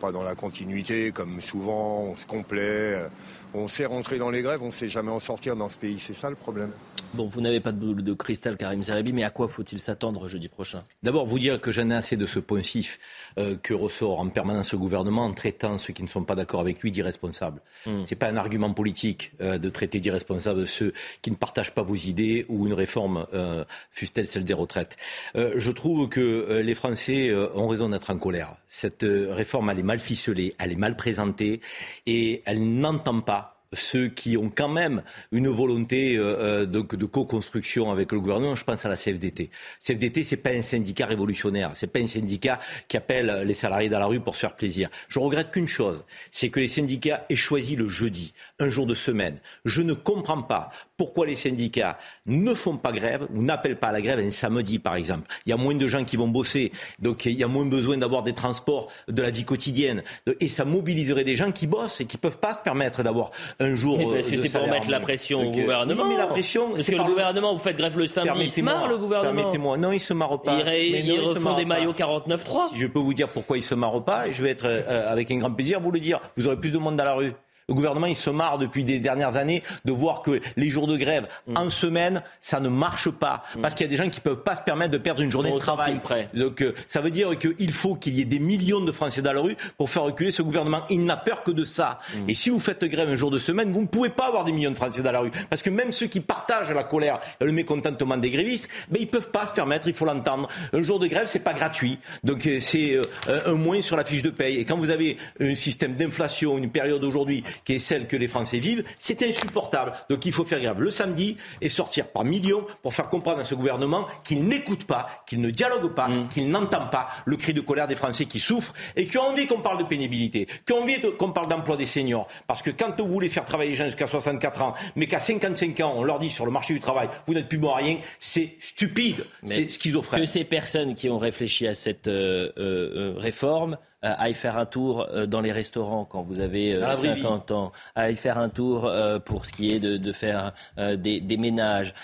pas 0.00 0.12
dans 0.12 0.22
la 0.22 0.36
continuité, 0.36 1.10
comme 1.10 1.40
souvent 1.40 2.04
on 2.12 2.16
se 2.16 2.24
complaît. 2.24 3.08
On 3.54 3.68
sait 3.68 3.84
rentrer 3.84 4.18
dans 4.18 4.30
les 4.30 4.42
grèves, 4.42 4.62
on 4.62 4.66
ne 4.66 4.70
sait 4.70 4.88
jamais 4.88 5.10
en 5.10 5.18
sortir 5.18 5.56
dans 5.56 5.68
ce 5.68 5.76
pays, 5.76 5.98
c'est 5.98 6.14
ça 6.14 6.30
le 6.30 6.36
problème. 6.36 6.72
Bon, 7.14 7.26
vous 7.26 7.42
n'avez 7.42 7.60
pas 7.60 7.72
de 7.72 7.76
boule 7.76 8.02
de 8.02 8.14
cristal, 8.14 8.56
Karim 8.56 8.82
Zeribi, 8.82 9.12
mais 9.12 9.22
à 9.22 9.28
quoi 9.28 9.46
faut-il 9.46 9.80
s'attendre 9.80 10.28
jeudi 10.28 10.48
prochain? 10.48 10.82
D'abord, 11.02 11.26
vous 11.26 11.38
dire 11.38 11.60
que 11.60 11.70
j'en 11.70 11.90
ai 11.90 11.94
assez 11.94 12.16
de 12.16 12.24
ce 12.24 12.38
poncif 12.38 12.98
euh, 13.38 13.54
que 13.62 13.74
ressort 13.74 14.20
en 14.20 14.30
permanence 14.30 14.72
le 14.72 14.78
gouvernement 14.78 15.26
en 15.26 15.34
traitant 15.34 15.76
ceux 15.76 15.92
qui 15.92 16.02
ne 16.02 16.08
sont 16.08 16.24
pas 16.24 16.34
d'accord 16.34 16.60
avec 16.60 16.80
lui 16.80 16.90
d'irresponsables. 16.90 17.60
Hmm. 17.84 18.06
Ce 18.06 18.14
n'est 18.14 18.18
pas 18.18 18.28
un 18.28 18.38
argument 18.38 18.72
politique 18.72 19.32
euh, 19.42 19.58
de 19.58 19.68
traiter 19.68 20.00
d'irresponsables 20.00 20.66
ceux 20.66 20.94
qui 21.20 21.30
ne 21.30 21.36
partagent 21.36 21.74
pas 21.74 21.82
vos 21.82 21.96
idées 21.96 22.46
ou 22.48 22.66
une 22.66 22.72
réforme, 22.72 23.26
euh, 23.34 23.66
fût-elle 23.90 24.26
celle 24.26 24.46
des 24.46 24.54
retraites. 24.54 24.96
je 25.34 25.70
trouve 25.70 26.08
que 26.08 26.60
les 26.64 26.74
Français 26.74 27.32
ont 27.54 27.68
raison 27.68 27.90
d'être 27.90 28.10
en 28.10 28.16
colère. 28.16 28.56
Cette 28.68 29.04
réforme, 29.04 29.68
elle 29.68 29.80
est 29.80 29.82
mal 29.82 30.00
ficelée, 30.00 30.54
elle 30.58 30.72
est 30.72 30.76
mal 30.76 30.96
présentée 30.96 31.60
et 32.06 32.42
elle 32.46 32.80
n'entend 32.80 33.20
pas 33.20 33.41
ceux 33.72 34.08
qui 34.08 34.36
ont 34.36 34.50
quand 34.54 34.68
même 34.68 35.02
une 35.30 35.48
volonté 35.48 36.16
euh, 36.16 36.62
euh, 36.62 36.66
de, 36.66 36.80
de 36.80 37.06
co-construction 37.06 37.90
avec 37.90 38.12
le 38.12 38.20
gouvernement, 38.20 38.54
je 38.54 38.64
pense 38.64 38.84
à 38.84 38.88
la 38.88 38.96
CFDT. 38.96 39.50
CFDT, 39.80 40.22
c'est 40.22 40.36
pas 40.36 40.50
un 40.50 40.62
syndicat 40.62 41.06
révolutionnaire, 41.06 41.72
c'est 41.74 41.86
pas 41.86 42.00
un 42.00 42.06
syndicat 42.06 42.58
qui 42.88 42.96
appelle 42.96 43.42
les 43.44 43.54
salariés 43.54 43.88
dans 43.88 43.98
la 43.98 44.06
rue 44.06 44.20
pour 44.20 44.34
se 44.34 44.40
faire 44.40 44.56
plaisir. 44.56 44.88
Je 45.08 45.18
regrette 45.18 45.50
qu'une 45.50 45.68
chose, 45.68 46.04
c'est 46.30 46.50
que 46.50 46.60
les 46.60 46.68
syndicats 46.68 47.24
aient 47.28 47.36
choisi 47.36 47.76
le 47.76 47.88
jeudi, 47.88 48.34
un 48.58 48.68
jour 48.68 48.86
de 48.86 48.94
semaine. 48.94 49.38
Je 49.64 49.82
ne 49.82 49.92
comprends 49.92 50.42
pas 50.42 50.70
pourquoi 50.96 51.26
les 51.26 51.36
syndicats 51.36 51.98
ne 52.26 52.54
font 52.54 52.76
pas 52.76 52.92
grève 52.92 53.26
ou 53.34 53.42
n'appellent 53.42 53.78
pas 53.78 53.88
à 53.88 53.92
la 53.92 54.00
grève 54.00 54.20
un 54.20 54.30
samedi, 54.30 54.78
par 54.78 54.94
exemple. 54.94 55.28
Il 55.46 55.50
y 55.50 55.52
a 55.52 55.56
moins 55.56 55.74
de 55.74 55.88
gens 55.88 56.04
qui 56.04 56.16
vont 56.16 56.28
bosser, 56.28 56.72
donc 56.98 57.26
il 57.26 57.32
y 57.32 57.42
a 57.42 57.48
moins 57.48 57.64
besoin 57.64 57.98
d'avoir 57.98 58.22
des 58.22 58.34
transports 58.34 58.90
de 59.08 59.22
la 59.22 59.30
vie 59.30 59.44
quotidienne. 59.44 60.02
Et 60.40 60.48
ça 60.48 60.64
mobiliserait 60.64 61.24
des 61.24 61.36
gens 61.36 61.52
qui 61.52 61.66
bossent 61.66 62.00
et 62.00 62.04
qui 62.04 62.18
peuvent 62.18 62.38
pas 62.38 62.54
se 62.54 62.60
permettre 62.60 63.02
d'avoir 63.02 63.30
un 63.62 63.74
jour. 63.74 63.98
Eh 64.00 64.04
parce 64.06 64.28
que 64.28 64.36
c'est 64.36 64.58
pour 64.58 64.68
mettre 64.68 64.90
la 64.90 65.00
pression 65.00 65.40
au 65.40 65.50
gouvernement. 65.50 66.04
mais 66.04 66.16
la 66.16 66.26
pression. 66.26 66.70
Parce 66.70 66.86
que 66.86 66.96
le 66.96 67.04
gouvernement, 67.04 67.54
vous 67.54 67.60
faites 67.60 67.76
grève 67.76 67.98
le 67.98 68.06
samedi, 68.06 68.44
il 68.44 68.50
se 68.50 68.60
marre 68.62 68.88
le 68.88 68.98
gouvernement. 68.98 69.34
Permettez-moi, 69.34 69.76
non, 69.78 69.92
il 69.92 70.00
se 70.00 70.12
marre 70.12 70.40
pas. 70.40 70.58
Il, 70.76 71.06
il 71.06 71.20
refont 71.20 71.54
des 71.56 71.64
maillots 71.64 71.92
49-3. 71.92 72.70
Je 72.74 72.86
peux 72.86 72.98
vous 72.98 73.14
dire 73.14 73.28
pourquoi 73.28 73.56
il 73.56 73.62
se 73.62 73.74
marre 73.74 74.04
pas. 74.04 74.30
Je 74.30 74.42
vais 74.42 74.50
être 74.50 74.66
avec 74.66 75.30
un 75.30 75.38
grand 75.38 75.50
plaisir 75.50 75.80
vous 75.80 75.90
le 75.90 76.00
dire. 76.00 76.20
Vous 76.36 76.46
aurez 76.46 76.56
plus 76.56 76.72
de 76.72 76.78
monde 76.78 76.96
dans 76.96 77.04
la 77.04 77.14
rue. 77.14 77.32
Le 77.68 77.74
gouvernement, 77.74 78.06
il 78.06 78.16
se 78.16 78.30
marre 78.30 78.58
depuis 78.58 78.84
des 78.84 79.00
dernières 79.00 79.36
années 79.36 79.62
de 79.84 79.92
voir 79.92 80.22
que 80.22 80.40
les 80.56 80.68
jours 80.68 80.86
de 80.86 80.96
grève 80.96 81.28
mm. 81.46 81.56
en 81.56 81.70
semaine, 81.70 82.22
ça 82.40 82.60
ne 82.60 82.68
marche 82.68 83.10
pas. 83.10 83.44
Mm. 83.56 83.60
Parce 83.60 83.74
qu'il 83.74 83.84
y 83.84 83.88
a 83.88 83.90
des 83.90 83.96
gens 83.96 84.08
qui 84.08 84.18
ne 84.18 84.22
peuvent 84.22 84.42
pas 84.42 84.56
se 84.56 84.62
permettre 84.62 84.90
de 84.90 84.98
perdre 84.98 85.22
une 85.22 85.30
journée 85.30 85.52
de 85.52 85.58
travail. 85.58 86.00
Donc 86.34 86.62
euh, 86.62 86.74
ça 86.86 87.00
veut 87.00 87.10
dire 87.10 87.38
qu'il 87.38 87.72
faut 87.72 87.94
qu'il 87.94 88.16
y 88.16 88.20
ait 88.20 88.26
des 88.26 88.38
millions 88.38 88.80
de 88.80 88.92
Français 88.92 89.22
dans 89.22 89.32
la 89.32 89.40
rue 89.40 89.56
pour 89.76 89.90
faire 89.90 90.02
reculer 90.02 90.30
ce 90.30 90.42
gouvernement. 90.42 90.82
Il 90.90 91.04
n'a 91.04 91.16
peur 91.16 91.42
que 91.42 91.50
de 91.50 91.64
ça. 91.64 91.98
Mm. 92.14 92.30
Et 92.30 92.34
si 92.34 92.50
vous 92.50 92.60
faites 92.60 92.84
grève 92.84 93.08
un 93.08 93.16
jour 93.16 93.30
de 93.30 93.38
semaine, 93.38 93.72
vous 93.72 93.82
ne 93.82 93.86
pouvez 93.86 94.10
pas 94.10 94.26
avoir 94.26 94.44
des 94.44 94.52
millions 94.52 94.70
de 94.70 94.76
Français 94.76 95.02
dans 95.02 95.12
la 95.12 95.20
rue. 95.20 95.30
Parce 95.50 95.62
que 95.62 95.70
même 95.70 95.92
ceux 95.92 96.06
qui 96.06 96.20
partagent 96.20 96.72
la 96.72 96.84
colère 96.84 97.20
et 97.40 97.44
le 97.44 97.52
mécontentement 97.52 98.16
des 98.16 98.30
grévistes, 98.30 98.68
ben, 98.90 98.98
ils 99.00 99.06
ne 99.06 99.10
peuvent 99.10 99.30
pas 99.30 99.46
se 99.46 99.52
permettre, 99.52 99.88
il 99.88 99.94
faut 99.94 100.04
l'entendre. 100.04 100.48
Un 100.72 100.82
jour 100.82 100.98
de 100.98 101.06
grève, 101.06 101.26
c'est 101.26 101.38
pas 101.38 101.54
gratuit. 101.54 101.98
Donc 102.24 102.46
euh, 102.46 102.60
c'est 102.60 102.94
euh, 102.94 103.40
un 103.46 103.54
moins 103.54 103.82
sur 103.82 103.96
la 103.96 104.04
fiche 104.04 104.22
de 104.22 104.30
paye. 104.30 104.58
Et 104.58 104.64
quand 104.64 104.76
vous 104.76 104.90
avez 104.90 105.16
un 105.40 105.54
système 105.54 105.94
d'inflation, 105.94 106.58
une 106.58 106.70
période 106.70 107.04
aujourd'hui 107.04 107.44
qui 107.64 107.74
est 107.74 107.78
celle 107.78 108.06
que 108.06 108.16
les 108.16 108.28
Français 108.28 108.58
vivent, 108.58 108.84
c'est 108.98 109.22
insupportable. 109.22 109.92
Donc 110.08 110.24
il 110.26 110.32
faut 110.32 110.44
faire 110.44 110.60
grève 110.60 110.80
le 110.80 110.90
samedi 110.90 111.36
et 111.60 111.68
sortir 111.68 112.08
par 112.08 112.24
millions 112.24 112.66
pour 112.82 112.94
faire 112.94 113.08
comprendre 113.08 113.40
à 113.40 113.44
ce 113.44 113.54
gouvernement 113.54 114.06
qu'il 114.24 114.44
n'écoute 114.44 114.84
pas, 114.84 115.24
qu'il 115.26 115.40
ne 115.40 115.50
dialogue 115.50 115.94
pas, 115.94 116.08
mm. 116.08 116.28
qu'il 116.28 116.50
n'entend 116.50 116.86
pas 116.86 117.08
le 117.24 117.36
cri 117.36 117.52
de 117.52 117.60
colère 117.60 117.86
des 117.86 117.96
Français 117.96 118.26
qui 118.26 118.38
souffrent 118.38 118.74
et 118.96 119.06
qui 119.06 119.18
ont 119.18 119.28
envie 119.28 119.46
qu'on 119.46 119.60
parle 119.60 119.78
de 119.78 119.84
pénibilité, 119.84 120.46
qui 120.66 120.72
ont 120.72 120.82
envie 120.82 121.00
qu'on 121.18 121.30
parle 121.30 121.48
d'emploi 121.48 121.76
des 121.76 121.86
seniors. 121.86 122.28
Parce 122.46 122.62
que 122.62 122.70
quand 122.70 123.00
vous 123.00 123.10
voulez 123.10 123.28
faire 123.28 123.44
travailler 123.44 123.70
les 123.70 123.76
gens 123.76 123.86
jusqu'à 123.86 124.06
64 124.06 124.62
ans, 124.62 124.74
mais 124.96 125.06
qu'à 125.06 125.20
55 125.20 125.80
ans, 125.80 125.94
on 125.96 126.04
leur 126.04 126.18
dit 126.18 126.30
sur 126.30 126.44
le 126.44 126.52
marché 126.52 126.74
du 126.74 126.80
travail, 126.80 127.08
vous 127.26 127.34
n'êtes 127.34 127.48
plus 127.48 127.58
bon 127.58 127.72
à 127.72 127.76
rien, 127.76 127.98
c'est 128.18 128.56
stupide, 128.60 129.26
c'est 129.46 129.68
schizophrène. 129.68 130.20
Que 130.20 130.26
ces 130.26 130.44
personnes 130.44 130.94
qui 130.94 131.08
ont 131.08 131.18
réfléchi 131.18 131.66
à 131.66 131.74
cette 131.74 132.08
euh, 132.08 132.52
euh, 132.58 133.14
euh, 133.14 133.14
réforme 133.16 133.78
euh, 134.04 134.14
aille 134.18 134.34
faire 134.34 134.58
un 134.58 134.66
tour 134.66 135.06
euh, 135.12 135.26
dans 135.26 135.40
les 135.40 135.52
restaurants 135.52 136.04
quand 136.04 136.22
vous 136.22 136.40
avez 136.40 136.76
50 136.80 137.50
euh, 137.50 137.54
ans, 137.54 137.72
aille 137.94 138.16
faire 138.16 138.38
un 138.38 138.48
tour 138.48 138.90
pour 139.24 139.46
ce 139.46 139.52
qui 139.52 139.72
est 139.72 139.80
de, 139.80 139.96
de 139.96 140.12
faire 140.12 140.52
des, 140.76 141.20
des, 141.20 141.36
ménages, 141.36 141.94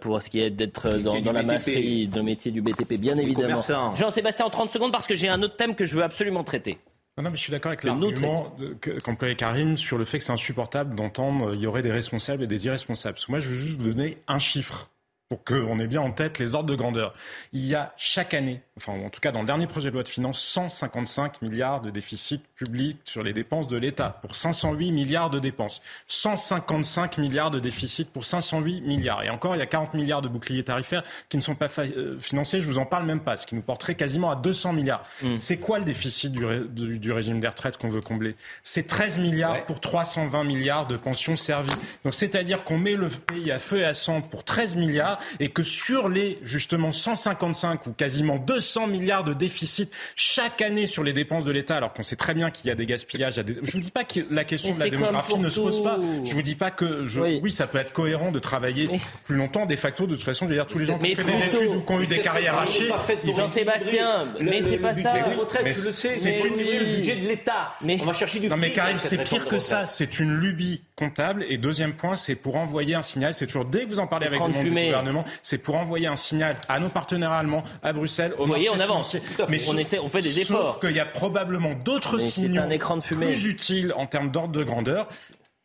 pour 0.00 0.22
ce 0.22 0.30
qui 0.30 0.40
est 0.40 0.50
d'être 0.50 0.90
dans, 0.98 1.20
dans 1.20 1.32
la 1.32 1.42
masserie, 1.42 2.08
dans 2.08 2.18
le 2.18 2.24
métier 2.24 2.50
du 2.50 2.62
BTP, 2.62 2.94
bien 2.94 3.16
évidemment. 3.18 3.60
Jean-Sébastien, 3.94 4.46
en 4.46 4.50
30 4.50 4.70
secondes, 4.70 4.92
parce 4.92 5.06
que 5.06 5.14
j'ai 5.14 5.28
un 5.28 5.42
autre 5.42 5.56
thème 5.56 5.74
que 5.74 5.84
je 5.84 5.96
veux 5.96 6.02
absolument 6.02 6.44
traiter. 6.44 6.78
Non, 7.18 7.30
mais 7.30 7.36
je 7.36 7.40
suis 7.40 7.50
d'accord 7.50 7.70
avec 7.70 7.84
l'argument 7.84 8.54
qu'employait 9.02 9.36
Karim 9.36 9.78
sur 9.78 9.96
le 9.96 10.04
fait 10.04 10.18
que 10.18 10.24
c'est 10.24 10.32
insupportable 10.32 10.94
d'entendre 10.94 11.54
il 11.54 11.60
y 11.60 11.66
aurait 11.66 11.82
des 11.82 11.92
responsables 11.92 12.42
et 12.42 12.46
des 12.46 12.66
irresponsables. 12.66 13.14
Parce 13.14 13.26
que 13.26 13.32
moi, 13.32 13.40
je 13.40 13.48
veux 13.48 13.56
juste 13.56 13.80
vous 13.80 13.88
donner 13.88 14.18
un 14.28 14.38
chiffre 14.38 14.90
pour 15.28 15.44
qu'on 15.44 15.78
ait 15.80 15.86
bien 15.86 16.00
en 16.00 16.12
tête 16.12 16.38
les 16.38 16.54
ordres 16.54 16.68
de 16.68 16.74
grandeur. 16.76 17.14
Il 17.52 17.64
y 17.64 17.74
a 17.74 17.92
chaque 17.96 18.34
année, 18.34 18.62
enfin 18.76 18.92
en 18.92 19.10
tout 19.10 19.20
cas 19.20 19.32
dans 19.32 19.40
le 19.40 19.46
dernier 19.46 19.66
projet 19.66 19.88
de 19.88 19.94
loi 19.94 20.02
de 20.02 20.08
finances, 20.08 20.40
155 20.40 21.42
milliards 21.42 21.80
de 21.80 21.90
déficit 21.90 22.44
public 22.56 22.98
sur 23.04 23.22
les 23.22 23.32
dépenses 23.32 23.68
de 23.68 23.76
l'État 23.76 24.18
pour 24.22 24.34
508 24.34 24.90
milliards 24.90 25.30
de 25.30 25.38
dépenses. 25.38 25.82
155 26.08 27.18
milliards 27.18 27.50
de 27.50 27.60
déficit 27.60 28.10
pour 28.10 28.24
508 28.24 28.80
milliards. 28.80 29.22
Et 29.22 29.30
encore, 29.30 29.54
il 29.54 29.58
y 29.58 29.62
a 29.62 29.66
40 29.66 29.94
milliards 29.94 30.22
de 30.22 30.28
boucliers 30.28 30.64
tarifaires 30.64 31.04
qui 31.28 31.36
ne 31.36 31.42
sont 31.42 31.54
pas 31.54 31.68
euh, 31.78 32.12
financés. 32.18 32.60
Je 32.60 32.66
vous 32.66 32.78
en 32.78 32.86
parle 32.86 33.04
même 33.04 33.20
pas, 33.20 33.36
ce 33.36 33.46
qui 33.46 33.54
nous 33.54 33.62
porterait 33.62 33.94
quasiment 33.94 34.30
à 34.30 34.36
200 34.36 34.72
milliards. 34.72 35.04
Mm. 35.22 35.36
C'est 35.36 35.58
quoi 35.58 35.78
le 35.78 35.84
déficit 35.84 36.32
du, 36.32 36.98
du, 36.98 37.12
régime 37.12 37.40
des 37.40 37.48
retraites 37.48 37.76
qu'on 37.76 37.88
veut 37.88 38.00
combler? 38.00 38.34
C'est 38.62 38.86
13 38.86 39.18
milliards 39.18 39.64
pour 39.66 39.80
320 39.80 40.44
milliards 40.44 40.86
de 40.86 40.96
pensions 40.96 41.36
servies. 41.36 41.70
Donc 42.04 42.14
c'est-à-dire 42.14 42.64
qu'on 42.64 42.78
met 42.78 42.94
le 42.94 43.08
pays 43.08 43.50
à 43.50 43.58
feu 43.58 43.78
et 43.78 43.84
à 43.84 43.92
sang 43.92 44.22
pour 44.22 44.44
13 44.44 44.76
milliards 44.76 45.18
et 45.40 45.50
que 45.50 45.62
sur 45.62 46.08
les 46.08 46.38
justement 46.42 46.92
155 46.92 47.86
ou 47.86 47.92
quasiment 47.92 48.38
200 48.38 48.86
milliards 48.86 49.24
de 49.24 49.34
déficit 49.34 49.92
chaque 50.14 50.62
année 50.62 50.86
sur 50.86 51.04
les 51.04 51.12
dépenses 51.12 51.44
de 51.44 51.52
l'État, 51.52 51.76
alors 51.76 51.92
qu'on 51.92 52.02
sait 52.02 52.16
très 52.16 52.32
bien 52.32 52.45
qu'il 52.50 52.68
y 52.68 52.70
a 52.70 52.74
des 52.74 52.86
gaspillages. 52.86 53.34
Je 53.34 53.40
ne 53.42 53.70
vous 53.70 53.80
dis 53.80 53.90
pas 53.90 54.04
que 54.04 54.20
la 54.30 54.44
question 54.44 54.72
de 54.72 54.78
la 54.78 54.90
démographie 54.90 55.38
ne 55.38 55.48
se 55.48 55.60
pose 55.60 55.82
pas. 55.82 55.98
Je 56.24 56.32
vous 56.32 56.42
dis 56.42 56.54
pas 56.54 56.70
que 56.70 57.04
je... 57.04 57.20
oui. 57.20 57.50
ça 57.50 57.66
peut 57.66 57.78
être 57.78 57.92
cohérent 57.92 58.32
de 58.32 58.38
travailler 58.38 58.88
plus 59.24 59.36
longtemps. 59.36 59.66
De 59.66 59.76
facto, 59.76 60.06
de 60.06 60.14
toute 60.14 60.24
façon, 60.24 60.46
je 60.46 60.50
veux 60.50 60.56
dire 60.56 60.66
tous 60.66 60.78
les 60.78 60.86
gens 60.86 60.98
qui 60.98 61.12
ont 61.12 61.14
fait 61.14 61.24
des 61.24 61.42
études 61.42 61.76
ou 61.76 61.80
qui 61.80 61.92
ont 61.92 62.00
eu 62.00 62.06
des 62.06 62.18
carrières 62.18 62.58
hachées. 62.58 62.90
Jean-Sébastien, 63.24 64.34
mais 64.40 64.62
c'est 64.62 64.78
pas 64.78 64.94
ça. 64.94 65.14
C'est 65.62 66.38
le 66.44 66.96
budget 66.96 67.16
de 67.16 67.28
l'État. 67.28 67.74
On 67.82 68.04
va 68.04 68.12
chercher 68.12 68.40
du. 68.40 68.48
Non 68.48 68.56
mais 68.56 68.70
Karim, 68.70 68.98
c'est 68.98 69.22
pire 69.22 69.46
que 69.46 69.58
ça. 69.58 69.86
C'est 69.86 70.20
une 70.20 70.36
lubie 70.36 70.82
comptable. 70.96 71.44
Et 71.48 71.58
deuxième 71.58 71.92
point, 71.92 72.16
c'est 72.16 72.34
pour 72.34 72.56
envoyer 72.56 72.94
un 72.94 73.02
signal. 73.02 73.34
C'est 73.34 73.46
toujours 73.46 73.66
dès 73.66 73.84
que 73.84 73.90
vous 73.90 74.00
en 74.00 74.06
parlez 74.06 74.26
avec 74.26 74.40
le 74.40 74.48
monde 74.48 74.62
du 74.62 74.68
gouvernement, 74.70 75.24
c'est 75.42 75.58
pour 75.58 75.76
envoyer 75.76 76.06
un 76.06 76.16
signal 76.16 76.56
à 76.68 76.80
nos 76.80 76.88
partenaires 76.88 77.32
allemands, 77.32 77.62
à 77.82 77.92
Bruxelles, 77.92 78.32
au 78.38 78.42
Vous 78.42 78.46
voyez, 78.46 78.70
on 78.70 78.80
avance. 78.80 79.16
Mais 79.48 79.58
on, 79.68 79.76
essaie, 79.76 79.98
on 79.98 80.08
fait 80.08 80.22
des 80.22 80.40
efforts. 80.40 80.72
Sauf 80.72 80.80
qu'il 80.80 80.96
y 80.96 81.00
a 81.00 81.06
probablement 81.06 81.74
d'autres 81.84 82.18
signaux 82.18 82.62
un 82.62 82.70
écran 82.70 82.96
de 82.96 83.02
fumée. 83.02 83.26
plus 83.26 83.46
utiles 83.46 83.92
en 83.96 84.06
termes 84.06 84.30
d'ordre 84.30 84.52
de 84.52 84.64
grandeur 84.64 85.08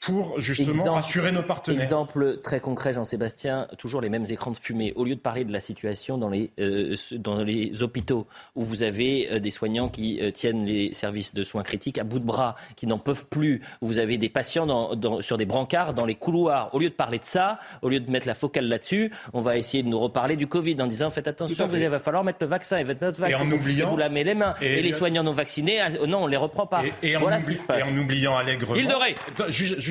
pour 0.02 0.40
justement 0.40 0.96
assurer 0.96 1.32
nos 1.32 1.44
partenaires. 1.44 1.80
Exemple 1.80 2.40
très 2.42 2.60
concret, 2.60 2.92
Jean-Sébastien, 2.94 3.68
toujours 3.78 4.02
les 4.02 4.10
mêmes 4.10 4.26
écrans 4.30 4.50
de 4.50 4.58
fumée. 4.58 4.94
Au 4.96 5.06
lieu 5.06 5.16
de 5.16 5.20
parler 5.20 5.46
de 5.46 5.54
la 5.54 5.62
situation 5.62 6.18
dans 6.18 6.30
les, 6.30 6.50
euh, 6.60 6.96
dans 7.12 7.44
les 7.44 7.84
hôpitaux, 7.84 8.28
où 8.56 8.64
vous 8.64 8.82
avez 8.82 9.32
euh, 9.32 9.40
des 9.40 9.52
soignants 9.52 9.90
qui 9.90 10.20
euh, 10.20 10.32
tiennent 10.32 10.66
les 10.66 10.92
services 10.92 11.36
de 11.36 11.44
soins 11.44 11.62
critiques 11.62 12.00
à 12.00 12.04
bout 12.04 12.18
de 12.18 12.26
bras, 12.26 12.56
qui 12.76 12.88
n'en 12.88 12.98
peuvent 12.98 13.28
plus, 13.28 13.62
où 13.82 13.88
vous 13.88 14.00
avez 14.00 14.18
des 14.18 14.30
patients 14.30 14.66
dans, 14.66 15.22
sur 15.22 15.38
des 15.38 15.46
brancards, 15.46 15.94
dans 15.94 16.08
les 16.08 16.16
couloirs, 16.16 16.74
au 16.74 16.80
lieu 16.80 16.90
de 16.90 16.96
parler 16.96 17.20
de 17.20 17.26
ça, 17.26 17.60
au 17.84 17.90
lieu 17.90 18.00
de 18.00 18.10
mettre 18.10 18.28
la 18.28 18.34
focale 18.34 18.66
là-dessus, 18.66 19.12
on 19.34 19.42
va 19.42 19.58
essayer 19.58 19.84
de 19.84 19.88
nous 19.88 20.00
reparler 20.00 20.36
du 20.36 20.48
Covid 20.48 20.82
en 20.82 20.88
disant 20.88 21.12
faites 21.12 21.28
attention, 21.28 21.70
il 21.72 21.88
va 21.88 22.00
falloir 22.00 22.24
mettre 22.24 22.40
le 22.42 22.48
vaccin, 22.48 22.80
et 22.80 22.84
votre 22.84 23.00
vaccin, 23.02 23.28
et 23.28 23.36
en 23.36 23.52
oubliant, 23.52 23.90
vous 23.92 23.98
lavez 23.98 24.24
les 24.24 24.34
mains. 24.34 24.56
Et, 24.62 24.82
les 24.82 24.94
soignants 24.94 25.24
non 25.24 25.34
vaccinés, 25.34 25.80
ah, 25.80 25.90
non, 26.08 26.24
on 26.24 26.28
les 26.28 26.38
reprend 26.38 26.66
pas. 26.66 26.82
Et, 27.04 27.16
voilà 27.18 27.40
ce 27.40 27.46
qui 27.46 27.56
se 27.56 27.62
passe. 27.62 27.88
Et 27.88 27.94
en 27.94 27.98
oubliant 27.98 28.36
allègrement... 28.36 28.76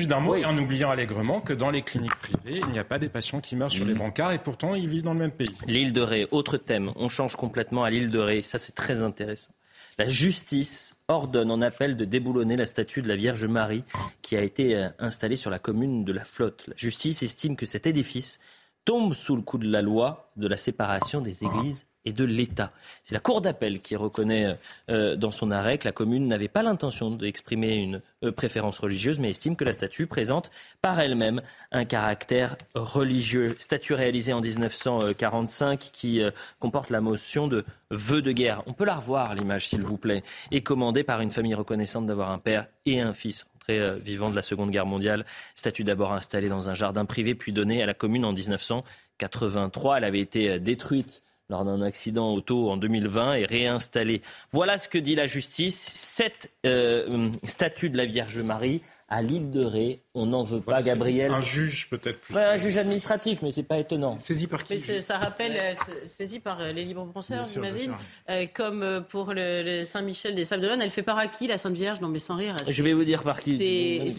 juste 0.01 0.09
d'un 0.09 0.19
mot, 0.19 0.35
et 0.35 0.45
en 0.45 0.57
oubliant 0.57 0.89
allègrement 0.89 1.41
que 1.41 1.53
dans 1.53 1.69
les 1.69 1.83
cliniques 1.83 2.15
privées, 2.15 2.61
il 2.63 2.69
n'y 2.69 2.79
a 2.79 2.83
pas 2.83 2.97
des 2.97 3.07
patients 3.07 3.39
qui 3.39 3.55
meurent 3.55 3.69
sur 3.69 3.85
les 3.85 3.93
brancards 3.93 4.31
et 4.31 4.39
pourtant 4.39 4.73
ils 4.73 4.87
vivent 4.87 5.03
dans 5.03 5.13
le 5.13 5.19
même 5.19 5.31
pays. 5.31 5.55
L'île 5.67 5.93
de 5.93 6.01
Ré, 6.01 6.27
autre 6.31 6.57
thème, 6.57 6.91
on 6.95 7.07
change 7.07 7.35
complètement 7.35 7.83
à 7.83 7.91
l'île 7.91 8.09
de 8.09 8.17
Ré, 8.17 8.41
ça 8.41 8.57
c'est 8.57 8.73
très 8.73 9.03
intéressant. 9.03 9.51
La 9.99 10.09
justice 10.09 10.95
ordonne 11.07 11.51
en 11.51 11.61
appel 11.61 11.97
de 11.97 12.05
déboulonner 12.05 12.55
la 12.55 12.65
statue 12.65 13.03
de 13.03 13.07
la 13.07 13.15
Vierge 13.15 13.45
Marie 13.45 13.83
qui 14.23 14.35
a 14.35 14.41
été 14.41 14.75
euh, 14.75 14.89
installée 14.97 15.35
sur 15.35 15.51
la 15.51 15.59
commune 15.59 16.03
de 16.03 16.13
la 16.13 16.23
Flotte. 16.23 16.65
La 16.67 16.75
justice 16.75 17.21
estime 17.21 17.55
que 17.55 17.67
cet 17.67 17.85
édifice 17.85 18.39
tombe 18.83 19.13
sous 19.13 19.35
le 19.35 19.43
coup 19.43 19.59
de 19.59 19.69
la 19.69 19.83
loi 19.83 20.31
de 20.35 20.47
la 20.47 20.57
séparation 20.57 21.21
des 21.21 21.43
églises 21.43 21.85
et 22.05 22.13
de 22.13 22.23
l'État. 22.23 22.71
C'est 23.03 23.13
la 23.13 23.19
Cour 23.19 23.41
d'appel 23.41 23.79
qui 23.81 23.95
reconnaît 23.95 24.57
euh, 24.89 25.15
dans 25.15 25.31
son 25.31 25.51
arrêt 25.51 25.77
que 25.77 25.87
la 25.87 25.91
commune 25.91 26.27
n'avait 26.27 26.47
pas 26.47 26.63
l'intention 26.63 27.11
d'exprimer 27.11 27.75
une 27.75 28.01
euh, 28.23 28.31
préférence 28.31 28.79
religieuse, 28.79 29.19
mais 29.19 29.29
estime 29.29 29.55
que 29.55 29.63
la 29.63 29.73
statue 29.73 30.07
présente 30.07 30.49
par 30.81 30.99
elle-même 30.99 31.41
un 31.71 31.85
caractère 31.85 32.57
religieux. 32.73 33.55
Statue 33.59 33.93
réalisée 33.93 34.33
en 34.33 34.41
1945 34.41 35.79
qui 35.79 36.21
euh, 36.21 36.31
comporte 36.59 36.89
la 36.89 37.01
motion 37.01 37.47
de 37.47 37.65
vœu 37.91 38.21
de 38.21 38.31
guerre. 38.31 38.63
On 38.65 38.73
peut 38.73 38.85
la 38.85 38.95
revoir, 38.95 39.35
l'image, 39.35 39.69
s'il 39.69 39.81
vous 39.81 39.97
plaît, 39.97 40.23
et 40.51 40.61
commandée 40.61 41.03
par 41.03 41.21
une 41.21 41.29
famille 41.29 41.55
reconnaissante 41.55 42.05
d'avoir 42.05 42.31
un 42.31 42.39
père 42.39 42.67
et 42.85 42.99
un 43.01 43.13
fils 43.13 43.45
très 43.59 43.99
vivant 43.99 44.31
de 44.31 44.35
la 44.35 44.41
Seconde 44.41 44.71
Guerre 44.71 44.87
mondiale. 44.87 45.23
Statue 45.53 45.83
d'abord 45.83 46.13
installée 46.13 46.49
dans 46.49 46.69
un 46.69 46.73
jardin 46.73 47.05
privé, 47.05 47.35
puis 47.35 47.53
donnée 47.53 47.83
à 47.83 47.85
la 47.85 47.93
commune 47.93 48.25
en 48.25 48.33
1983. 48.33 49.97
Elle 49.97 50.03
avait 50.03 50.19
été 50.19 50.59
détruite 50.59 51.21
lors 51.51 51.65
d'un 51.65 51.81
accident 51.81 52.33
auto 52.33 52.71
en 52.71 52.77
2020 52.77 53.33
et 53.33 53.45
réinstallé. 53.45 54.21
Voilà 54.53 54.77
ce 54.77 54.87
que 54.87 54.97
dit 54.97 55.15
la 55.15 55.27
justice. 55.27 55.91
Cette 55.93 56.49
euh, 56.65 57.29
statue 57.45 57.89
de 57.89 57.97
la 57.97 58.05
Vierge 58.05 58.37
Marie 58.37 58.81
à 59.11 59.21
l'île 59.21 59.51
de 59.51 59.63
Ré. 59.63 59.99
On 60.13 60.25
n'en 60.25 60.43
veut 60.43 60.61
pas, 60.61 60.81
Gabriel. 60.81 61.31
Un 61.31 61.41
juge 61.41 61.89
peut-être 61.89 62.19
plus. 62.21 62.35
un 62.35 62.57
juge 62.57 62.77
administratif, 62.77 63.41
mais 63.41 63.51
c'est 63.51 63.63
pas 63.63 63.77
étonnant. 63.77 64.17
Saisi 64.17 64.47
par 64.47 64.63
qui 64.63 64.79
Ça 64.79 65.17
rappelle, 65.17 65.57
euh, 65.57 65.73
saisi 66.05 66.39
par 66.39 66.59
euh, 66.59 66.71
les 66.71 66.83
libres 66.83 67.05
penseurs, 67.13 67.45
j'imagine. 67.45 67.93
Euh, 68.29 68.45
comme 68.53 69.05
pour 69.09 69.33
le, 69.33 69.83
Saint-Michel 69.83 70.33
des 70.33 70.45
Sables 70.45 70.63
d'Olonne, 70.63 70.81
elle 70.81 70.91
fait 70.91 71.03
part 71.03 71.17
à 71.17 71.27
qui, 71.27 71.47
la 71.47 71.57
Sainte 71.57 71.75
Vierge? 71.75 71.99
Non, 72.01 72.07
mais 72.07 72.19
sans 72.19 72.35
rire. 72.35 72.57
Je 72.67 72.83
vais 72.83 72.93
vous 72.93 73.03
dire 73.03 73.23
par 73.23 73.39
qui. 73.39 74.11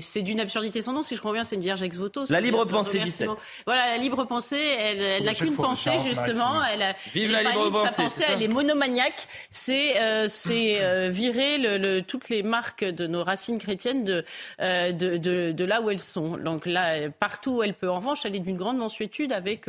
C'est 0.00 0.22
d'une 0.22 0.40
absurdité 0.40 0.82
sans 0.82 0.94
nom, 0.94 1.02
si 1.02 1.14
je 1.14 1.20
comprends 1.20 1.34
bien, 1.34 1.44
c'est 1.44 1.56
une 1.56 1.62
Vierge 1.62 1.82
ex 1.82 1.96
voto. 1.96 2.24
La 2.28 2.40
libre 2.40 2.64
pensée 2.64 2.98
17. 3.00 3.28
Voilà, 3.66 3.86
la 3.88 3.98
libre 3.98 4.24
pensée, 4.24 4.56
elle 4.56 5.24
n'a 5.24 5.34
qu'une 5.34 5.54
pensée, 5.54 5.92
justement. 6.06 6.64
Elle 6.64 6.94
Vive 7.12 7.30
la 7.30 7.42
libre 7.42 7.86
pensée. 7.94 8.24
Elle 8.28 8.42
est 8.42 8.48
monomaniaque. 8.48 9.28
C'est 9.50 11.10
virer 11.10 11.58
le, 11.58 12.00
toutes 12.00 12.30
les 12.30 12.42
marques 12.42 12.84
de 12.84 13.06
nos 13.06 13.22
racines 13.22 13.58
chrétiennes 13.58 14.04
de 14.04 14.21
de, 14.58 15.52
de, 15.52 15.64
là 15.64 15.80
où 15.80 15.90
elles 15.90 15.98
sont. 15.98 16.36
Donc 16.36 16.66
là, 16.66 17.10
partout 17.10 17.58
où 17.58 17.62
elle 17.62 17.74
peut. 17.74 17.90
En 17.90 17.96
revanche, 17.96 18.24
elle 18.24 18.34
est 18.34 18.40
d'une 18.40 18.56
grande 18.56 18.78
mensuétude 18.78 19.32
avec 19.32 19.66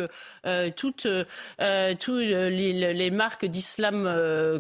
toutes, 0.75 1.07
tous 1.99 2.17
les, 2.17 3.11
marques 3.11 3.45
d'islam 3.45 4.09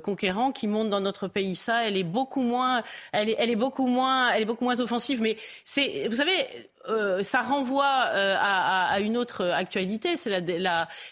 conquérant 0.03 0.51
qui 0.51 0.67
montent 0.67 0.89
dans 0.89 1.01
notre 1.01 1.27
pays. 1.27 1.55
Ça, 1.55 1.87
elle 1.87 1.97
est 1.97 2.03
beaucoup 2.03 2.41
moins, 2.41 2.83
elle 3.11 3.29
est 3.29 3.55
beaucoup 3.55 3.87
moins, 3.87 4.31
elle 4.31 4.43
est 4.43 4.45
beaucoup 4.45 4.65
moins 4.65 4.79
offensive. 4.79 5.21
Mais 5.21 5.37
c'est, 5.63 6.07
vous 6.07 6.15
savez, 6.15 6.31
euh, 6.89 7.23
ça 7.23 7.41
renvoie 7.41 8.07
euh, 8.09 8.35
à, 8.39 8.99
une 8.99 9.17
autre 9.17 9.45
actualité. 9.45 10.17
C'est 10.17 10.43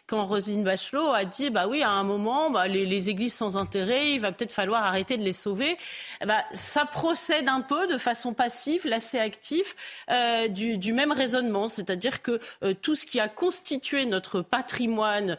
quand 0.07 0.26
Roselyne 0.26 0.64
Bachelot 0.64 1.14
a 1.14 1.26
dit, 1.26 1.49
bah 1.49 1.68
oui, 1.68 1.81
à 1.84 1.91
un 1.91 2.03
moment, 2.03 2.49
bah, 2.49 2.68
les, 2.68 3.10
églises 3.10 3.34
sans 3.34 3.57
intérêt, 3.57 4.14
il 4.14 4.19
va 4.19 4.31
peut-être 4.31 4.52
falloir 4.52 4.84
arrêter 4.84 5.18
de 5.18 5.23
les 5.23 5.34
sauver. 5.34 5.77
Bah, 6.26 6.43
ça 6.53 6.85
procède 6.85 7.48
un 7.48 7.61
peu 7.61 7.88
de 7.88 7.98
façon 7.98 8.34
passive, 8.34 8.85
assez 8.91 9.18
active, 9.18 9.73
euh, 10.10 10.48
du, 10.48 10.93
même 10.93 11.11
raisonnement, 11.11 11.68
c'est-à-dire 11.68 12.22
que 12.22 12.39
euh, 12.64 12.73
tout 12.73 12.95
ce 12.95 13.06
qui 13.06 13.19
a 13.19 13.30
constitué 13.30 14.06
notre 14.06 14.41
patrimoine 14.41 15.38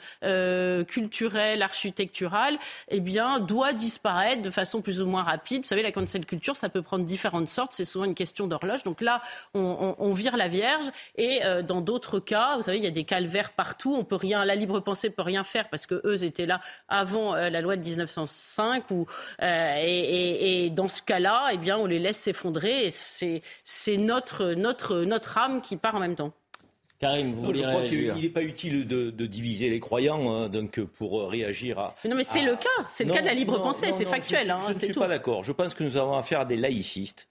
culturel, 0.88 1.62
architectural, 1.62 2.59
eh 2.88 3.00
bien, 3.00 3.38
doit 3.38 3.72
disparaître 3.72 4.42
de 4.42 4.50
façon 4.50 4.80
plus 4.80 5.00
ou 5.00 5.06
moins 5.06 5.22
rapide. 5.22 5.62
Vous 5.62 5.68
savez, 5.68 5.82
la 5.82 5.92
cancel 5.92 6.24
culture, 6.24 6.56
ça 6.56 6.68
peut 6.68 6.82
prendre 6.82 7.04
différentes 7.04 7.48
sortes. 7.48 7.72
C'est 7.72 7.84
souvent 7.84 8.04
une 8.04 8.14
question 8.14 8.46
d'horloge. 8.46 8.82
Donc 8.82 9.00
là, 9.00 9.20
on, 9.54 9.94
on 9.98 10.12
la 10.31 10.49
Vierge. 10.49 10.86
Et 11.16 11.44
euh, 11.44 11.62
dans 11.62 11.81
d'autres 11.81 12.20
cas, 12.20 12.57
vous 12.57 12.62
savez, 12.62 12.78
il 12.78 12.85
y 12.85 12.89
a 12.89 12.93
des 12.93 13.05
calvaires 13.05 13.53
partout. 13.53 13.94
On 13.97 14.05
peut 14.05 14.16
rien, 14.16 14.44
la 14.44 14.55
libre 14.55 14.81
pensée 14.81 15.11
peut 15.11 15.23
rien 15.23 15.44
faire 15.44 15.69
parce 15.69 15.86
que 15.86 16.01
eux 16.05 16.23
étaient 16.23 16.47
là 16.47 16.61
avant 16.89 17.35
euh, 17.35 17.51
la 17.51 17.61
loi 17.61 17.77
de 17.77 17.82
1905. 17.82 18.90
Ou, 18.90 19.07
euh, 19.43 19.74
et, 19.85 20.70
dans 20.70 20.89
ce 20.89 21.03
cas-là, 21.03 21.49
eh 21.53 21.57
bien, 21.57 21.77
on 21.77 21.86
les 21.86 21.99
laisse 21.99 22.19
s'effondrer. 22.19 22.86
Et 22.86 22.90
c'est, 22.90 23.43
c'est 23.65 23.97
notre, 23.97 24.53
notre, 24.55 25.01
notre 25.01 25.39
âme 25.39 25.61
qui 25.61 25.77
part 25.77 25.97
en 25.97 26.01
même 26.01 26.15
temps. 26.15 26.32
Karim, 26.99 27.35
vous 27.35 27.53
je 27.53 27.62
crois 27.62 27.82
qu'il 27.82 28.15
n'est 28.15 28.28
pas 28.28 28.44
utile 28.44 28.86
de, 28.86 29.11
diviser 29.27 29.70
les 29.70 29.81
croyants 29.81 30.32
hein, 30.32 30.49
donc 30.49 30.78
pour 30.78 31.28
réagir 31.28 31.81
à. 31.81 31.97
non, 32.09 32.15
mais 32.15 32.23
c'est 32.23 32.43
le 32.43 32.55
cas. 32.55 32.69
C'est 32.89 33.05
le 33.05 33.12
cas 33.12 33.23
de 33.23 33.27
la 33.27 33.35
libre 33.35 33.61
pensée. 33.61 33.90
c'est 33.90 34.05
factuel. 34.05 34.47
Je, 34.47 34.53
hein, 34.53 34.61
je 34.69 34.74
ne 34.74 34.78
suis 34.78 34.93
pas 34.93 35.09
d'accord. 35.09 35.43
Je 35.43 35.51
pense 35.51 35.74
que 35.74 35.82
nous 35.82 35.97
avons 35.97 36.16
affaire 36.16 36.40
à 36.40 36.44
des 36.44 36.57
laïcistes 36.57 37.27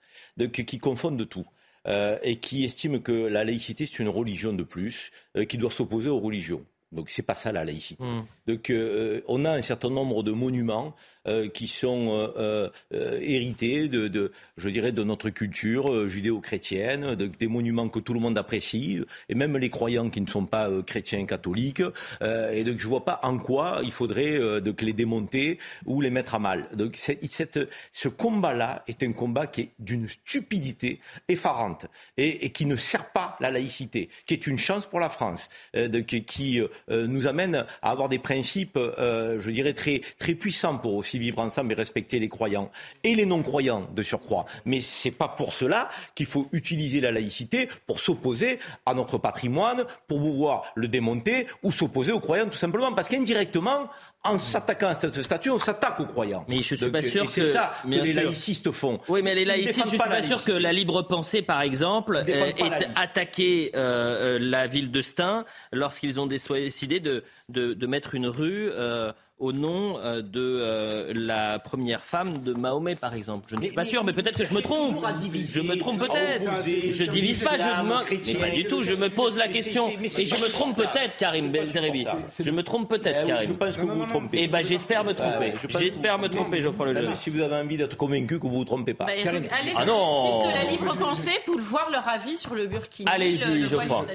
qui 0.52 0.78
confondent 0.78 1.26
tout. 1.26 1.46
Euh, 1.88 2.18
et 2.22 2.36
qui 2.38 2.64
estime 2.64 3.02
que 3.02 3.12
la 3.12 3.44
laïcité, 3.44 3.86
c'est 3.86 3.98
une 3.98 4.08
religion 4.08 4.52
de 4.52 4.62
plus 4.62 5.10
euh, 5.36 5.44
qui 5.44 5.58
doit 5.58 5.70
s'opposer 5.70 6.10
aux 6.10 6.20
religions. 6.20 6.64
Donc 6.92 7.10
c'est 7.10 7.22
pas 7.22 7.34
ça 7.34 7.52
la 7.52 7.64
laïcité. 7.64 8.02
Mmh. 8.04 8.24
Donc 8.46 8.70
euh, 8.70 9.22
on 9.26 9.44
a 9.44 9.50
un 9.50 9.62
certain 9.62 9.90
nombre 9.90 10.22
de 10.22 10.32
monuments 10.32 10.94
euh, 11.28 11.48
qui 11.48 11.68
sont 11.68 12.08
euh, 12.36 12.68
euh, 12.92 13.20
hérités 13.22 13.86
de, 13.86 14.08
de, 14.08 14.32
je 14.56 14.68
dirais, 14.70 14.90
de 14.90 15.04
notre 15.04 15.30
culture 15.30 16.08
judéo-chrétienne, 16.08 17.14
de, 17.14 17.26
des 17.26 17.46
monuments 17.46 17.88
que 17.88 18.00
tout 18.00 18.12
le 18.12 18.18
monde 18.18 18.36
apprécie, 18.36 19.00
et 19.28 19.36
même 19.36 19.56
les 19.56 19.70
croyants 19.70 20.10
qui 20.10 20.20
ne 20.20 20.26
sont 20.26 20.46
pas 20.46 20.68
chrétiens 20.84 21.24
catholiques. 21.24 21.82
et 22.20 22.64
donc 22.64 22.80
je 22.80 22.88
vois 22.88 23.04
pas 23.04 23.20
en 23.22 23.38
quoi 23.38 23.82
il 23.84 23.92
faudrait 23.92 24.60
de 24.60 24.74
les 24.80 24.92
démonter 24.92 25.60
ou 25.86 26.00
les 26.00 26.10
mettre 26.10 26.34
à 26.34 26.40
mal. 26.40 26.66
Donc 26.74 26.96
cette, 26.96 27.60
ce 27.92 28.08
combat-là 28.08 28.82
est 28.88 29.04
un 29.04 29.12
combat 29.12 29.46
qui 29.46 29.60
est 29.60 29.70
d'une 29.78 30.08
stupidité 30.08 30.98
effarante 31.28 31.86
et, 32.16 32.46
et, 32.46 32.50
qui 32.50 32.66
ne 32.66 32.74
sert 32.74 33.12
pas 33.12 33.36
la 33.38 33.52
laïcité, 33.52 34.08
qui 34.26 34.34
est 34.34 34.48
une 34.48 34.58
chance 34.58 34.86
pour 34.86 34.98
la 34.98 35.08
France, 35.08 35.48
de, 35.74 36.00
qui 36.00 36.60
nous 36.88 37.26
amène 37.26 37.64
à 37.82 37.90
avoir 37.90 38.08
des 38.08 38.18
principes, 38.18 38.78
je 38.78 39.50
dirais, 39.50 39.74
très, 39.74 40.00
très 40.18 40.34
puissants 40.34 40.78
pour 40.78 40.94
aussi 40.94 41.18
vivre 41.18 41.38
ensemble 41.40 41.72
et 41.72 41.74
respecter 41.74 42.18
les 42.18 42.28
croyants 42.28 42.70
et 43.04 43.14
les 43.14 43.26
non-croyants 43.26 43.88
de 43.94 44.02
surcroît. 44.02 44.46
Mais 44.64 44.80
c'est 44.80 45.10
pas 45.10 45.28
pour 45.28 45.52
cela 45.52 45.88
qu'il 46.14 46.26
faut 46.26 46.48
utiliser 46.52 47.00
la 47.00 47.12
laïcité 47.12 47.68
pour 47.86 48.00
s'opposer 48.00 48.58
à 48.86 48.94
notre 48.94 49.18
patrimoine, 49.18 49.84
pour 50.06 50.18
pouvoir 50.18 50.64
le 50.74 50.88
démonter 50.88 51.46
ou 51.62 51.72
s'opposer 51.72 52.12
aux 52.12 52.20
croyants 52.20 52.48
tout 52.48 52.58
simplement. 52.58 52.92
Parce 52.92 53.08
qu'indirectement, 53.08 53.88
en 54.24 54.38
s'attaquant 54.38 54.88
à 54.88 54.94
cette 54.94 55.20
statue, 55.22 55.50
on 55.50 55.58
s'attaque 55.58 55.98
aux 55.98 56.06
croyants. 56.06 56.44
Mais 56.48 56.62
je 56.62 56.76
suis 56.76 56.90
pas 56.90 57.02
sûr 57.02 57.24
que 57.24 57.30
c'est 57.30 57.44
ça 57.46 57.74
que 57.82 57.88
les 57.88 58.12
laïcistes 58.12 58.70
font. 58.70 59.00
Oui, 59.08 59.20
mais 59.22 59.34
les 59.34 59.44
laïcistes, 59.44 59.82
je 59.84 59.88
suis 59.88 59.98
pas, 59.98 60.22
sûr 60.22 60.44
que 60.44 60.52
la 60.52 60.72
libre 60.72 61.02
pensée, 61.02 61.42
par 61.42 61.60
exemple, 61.60 62.22
ait 62.26 62.54
attaqué 62.96 63.72
euh, 63.74 64.36
euh, 64.36 64.38
la 64.40 64.66
ville 64.66 64.92
de 64.92 65.02
Stein 65.02 65.44
lorsqu'ils 65.72 66.20
ont 66.20 66.26
décidé 66.26 67.00
de, 67.00 67.24
de, 67.48 67.74
de, 67.74 67.86
mettre 67.86 68.14
une 68.14 68.26
rue. 68.26 68.70
Euh, 68.70 69.12
au 69.38 69.52
nom 69.52 69.98
euh, 69.98 70.22
de 70.22 70.40
euh, 70.40 71.12
la 71.14 71.58
première 71.58 72.04
femme 72.04 72.42
de 72.44 72.52
Mahomet, 72.52 72.94
par 72.94 73.14
exemple. 73.14 73.46
Je 73.48 73.56
ne 73.56 73.62
suis 73.62 73.72
pas 73.72 73.84
sûr, 73.84 74.04
mais 74.04 74.12
peut-être 74.12 74.38
que 74.38 74.44
je 74.44 74.54
me 74.54 74.60
trompe. 74.60 75.04
Je 75.52 75.60
me 75.60 75.76
trompe 75.76 75.98
peut-être. 75.98 76.42
Je 76.64 77.04
divise 77.04 77.42
pas, 77.42 77.56
je 77.56 77.64
me... 77.64 78.40
pas 78.40 78.50
du 78.50 78.64
tout. 78.64 78.82
Je 78.82 78.94
me 78.94 79.08
pose 79.08 79.36
la 79.36 79.48
question 79.48 79.88
et 79.88 80.26
je 80.26 80.34
me 80.36 80.48
trompe 80.48 80.76
peut-être, 80.76 81.16
Karim 81.16 81.50
Belzerebi. 81.50 82.06
Je 82.38 82.50
me 82.50 82.62
trompe 82.62 82.88
peut-être, 82.88 83.24
Karim. 83.24 83.48
Je 83.48 83.52
pense 83.54 83.76
que 83.76 83.82
vous 83.82 83.98
vous 83.98 84.06
trompez. 84.06 84.38
Eh 84.42 84.48
ben, 84.48 84.62
j'espère 84.62 85.04
me 85.04 85.12
tromper. 85.12 85.54
J'espère 85.78 86.18
me 86.18 86.28
tromper, 86.28 86.60
Geoffroy 86.60 86.92
Lejeune. 86.92 87.14
Si 87.14 87.30
vous 87.30 87.40
avez 87.40 87.56
envie 87.56 87.76
d'être 87.76 87.96
convaincu 87.96 88.38
que 88.38 88.46
vous 88.46 88.58
vous 88.58 88.64
trompez 88.64 88.94
pas. 88.94 89.06
Bah, 89.06 89.12
allez 89.12 89.48
ah 89.74 89.84
sur 89.84 89.94
le 89.94 90.12
site 90.22 90.50
de 90.50 90.64
la 90.64 90.70
libre 90.70 90.96
pensée 90.96 91.32
pour 91.46 91.58
voir 91.58 91.90
leur 91.90 92.06
avis 92.08 92.36
sur 92.36 92.54
le 92.54 92.66
Burkini. 92.66 93.08
Allez-y, 93.08 93.66
Geoffroy. 93.66 94.06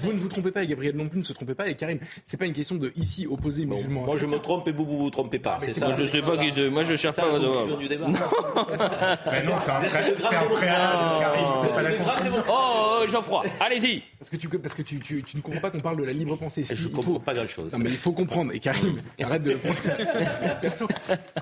Vous 0.00 0.12
ne 0.12 0.18
vous 0.18 0.28
trompez 0.28 0.50
pas 0.50 0.62
et 0.62 0.66
Gabriel 0.66 0.94
non 0.96 1.08
plus 1.08 1.18
ne 1.18 1.24
se 1.24 1.32
trompez 1.32 1.54
pas 1.54 1.68
et 1.68 1.74
Karim. 1.74 1.98
C'est 2.24 2.36
pas 2.36 2.46
une 2.46 2.52
question 2.52 2.76
de 2.76 2.92
ici 2.96 3.26
opposer 3.26 3.64
musulmans. 3.64 4.04
Moi, 4.04 4.16
je 4.16 4.26
me 4.26 4.38
trompe 4.38 4.63
vous, 4.72 4.84
vous 4.84 4.98
vous 4.98 5.10
trompez 5.10 5.38
pas. 5.38 5.58
C'est 5.60 5.74
ça. 5.74 5.94
Je 5.96 6.04
sais 6.04 6.22
pas 6.22 6.36
qui 6.36 6.70
Moi, 6.70 6.82
je 6.82 6.96
cherche 6.96 7.16
pas 7.16 7.28
votre 7.28 7.78
du 7.78 7.88
débat. 7.88 8.06
Non, 8.06 8.12
non 8.14 9.54
c'est 9.58 9.70
un, 9.70 10.46
préalable, 10.50 11.38
C'est 11.62 11.74
pas 11.74 11.82
la 11.82 11.92
conclusion. 11.92 12.42
Oh, 12.48 13.00
oh, 13.02 13.06
Geoffroy, 13.06 13.44
allez-y. 13.60 14.02
Parce 14.24 14.30
que 14.30 14.36
tu, 14.36 14.48
parce 14.58 14.74
que 14.74 14.80
tu, 14.80 14.98
tu, 15.00 15.22
tu 15.22 15.36
ne 15.36 15.42
comprends 15.42 15.60
pas 15.60 15.70
qu'on 15.70 15.80
parle 15.80 15.98
de 15.98 16.02
la 16.04 16.14
libre 16.14 16.36
pensée. 16.36 16.64
Je 16.64 16.88
ne 16.88 16.94
comprends 16.94 17.20
pas 17.20 17.34
grand-chose. 17.34 17.72
Non, 17.72 17.78
mais 17.78 17.90
il 17.90 17.96
faut 17.98 18.12
comprendre. 18.12 18.52
Et 18.54 18.58
Karim, 18.58 18.96
arrête 19.20 19.42
de 19.42 19.50
le 19.50 19.58
prendre. 19.58 19.76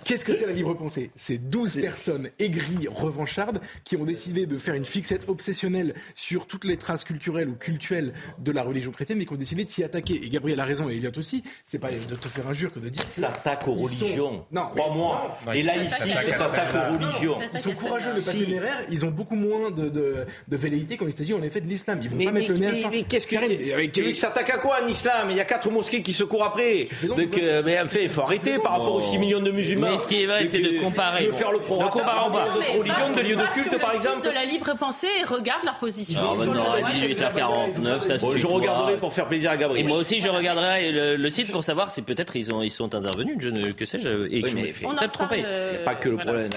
Qu'est-ce 0.04 0.24
que 0.24 0.34
c'est 0.34 0.46
la 0.46 0.52
libre 0.52 0.74
pensée? 0.74 1.12
C'est 1.14 1.38
12 1.38 1.80
personnes 1.80 2.28
aigries, 2.40 2.88
revanchardes, 2.88 3.60
qui 3.84 3.96
ont 3.96 4.04
décidé 4.04 4.46
de 4.46 4.58
faire 4.58 4.74
une 4.74 4.84
fixette 4.84 5.28
obsessionnelle 5.28 5.94
sur 6.16 6.48
toutes 6.48 6.64
les 6.64 6.76
traces 6.76 7.04
culturelles 7.04 7.48
ou 7.48 7.54
cultuelles 7.54 8.14
de 8.40 8.50
la 8.50 8.64
religion 8.64 8.90
chrétienne, 8.90 9.18
mais 9.18 9.26
qui 9.26 9.32
ont 9.32 9.36
décidé 9.36 9.64
de 9.64 9.70
s'y 9.70 9.84
attaquer. 9.84 10.20
Et 10.24 10.28
Gabriel 10.28 10.58
a 10.58 10.64
raison, 10.64 10.88
et 10.90 10.96
Elliot 10.96 11.12
aussi. 11.16 11.44
C'est 11.64 11.78
pas 11.78 11.90
de 11.92 12.16
te 12.16 12.26
faire 12.26 12.48
injure 12.48 12.72
que 12.72 12.80
de 12.80 12.88
dire. 12.88 13.04
S'attaque 13.06 13.68
aux 13.68 13.74
religions. 13.74 14.44
Non, 14.50 14.70
crois-moi. 14.70 15.38
Les 15.52 15.62
laïcistes 15.62 16.32
s'attaquent 16.36 16.74
aux 16.74 16.98
religions. 16.98 17.38
Ils 17.52 17.60
sont 17.60 17.74
courageux, 17.74 18.12
le 18.12 18.20
pas 18.20 18.32
téméraire. 18.32 18.78
Ils 18.90 19.06
ont 19.06 19.12
beaucoup 19.12 19.36
moins 19.36 19.70
de, 19.70 19.88
de, 19.88 20.26
de 20.48 20.56
velléité 20.56 20.96
quand 20.96 21.06
il 21.06 21.12
s'agit 21.12 21.34
en 21.34 21.42
effet 21.44 21.60
de 21.60 21.68
l'islam. 21.68 22.00
Ils 22.02 22.10
vont 22.10 22.18
pas 22.24 22.32
mettre 22.32 22.48
le 22.50 22.71
à 22.72 22.90
Mais 22.90 23.02
qu'est-ce 23.02 23.26
que 23.26 24.14
s'attaque 24.14 24.50
à 24.50 24.58
quoi 24.58 24.78
en 24.82 24.88
islam 24.88 25.28
Il 25.30 25.36
y 25.36 25.40
a 25.40 25.44
quatre 25.44 25.70
mosquées 25.70 26.02
qui 26.02 26.12
se 26.12 26.24
courent 26.24 26.44
après. 26.44 26.88
Donc, 27.06 27.38
euh, 27.38 27.62
mais 27.64 27.80
en 27.80 27.88
fait, 27.88 28.04
il 28.04 28.10
faut 28.10 28.22
arrêter 28.22 28.58
par 28.58 28.72
rapport 28.72 28.94
aux 28.94 29.02
6 29.02 29.18
millions 29.18 29.40
de 29.40 29.50
musulmans. 29.50 29.90
Mais 29.90 29.98
ce 29.98 30.06
qui 30.06 30.22
est 30.22 30.26
vrai, 30.26 30.44
c'est 30.44 30.60
de 30.60 30.80
comparer. 30.80 31.24
Tu 31.24 31.30
veux 31.30 31.36
faire 31.36 31.52
le 31.52 31.58
programme 31.58 32.32
de 32.32 32.78
religion, 32.78 33.14
de 33.16 33.20
lieu 33.20 33.36
de 33.36 33.54
culte, 33.54 33.80
par 33.80 33.94
exemple 33.94 34.22
de 34.22 34.30
la 34.30 34.44
libre 34.44 34.76
pensée 34.78 35.08
et 35.20 35.24
regarde 35.24 35.64
leur 35.64 35.78
position. 35.78 36.20
Non, 36.22 36.62
18h49, 36.90 38.00
ça 38.00 38.16
Je 38.36 38.46
regarderai 38.46 38.96
pour 38.96 39.12
faire 39.12 39.26
plaisir 39.28 39.50
à 39.50 39.56
Gabriel. 39.56 39.84
Et 39.84 39.88
moi 39.88 39.98
aussi, 39.98 40.20
je 40.20 40.28
regarderai 40.28 41.16
le 41.16 41.30
site 41.30 41.50
pour 41.50 41.64
savoir 41.64 41.90
si 41.90 42.02
peut-être 42.02 42.36
ils 42.36 42.70
sont 42.70 42.94
intervenus. 42.94 43.36
Je 43.40 43.48
ne 43.48 43.72
que 43.72 43.86
sais-je 43.86 44.08
et 44.30 44.46
je 44.46 44.56
me 44.56 44.96
peut-être 44.96 45.12
trompé. 45.12 45.44
pas 45.84 45.94
que 45.94 46.08
le 46.08 46.16
problème. 46.16 46.50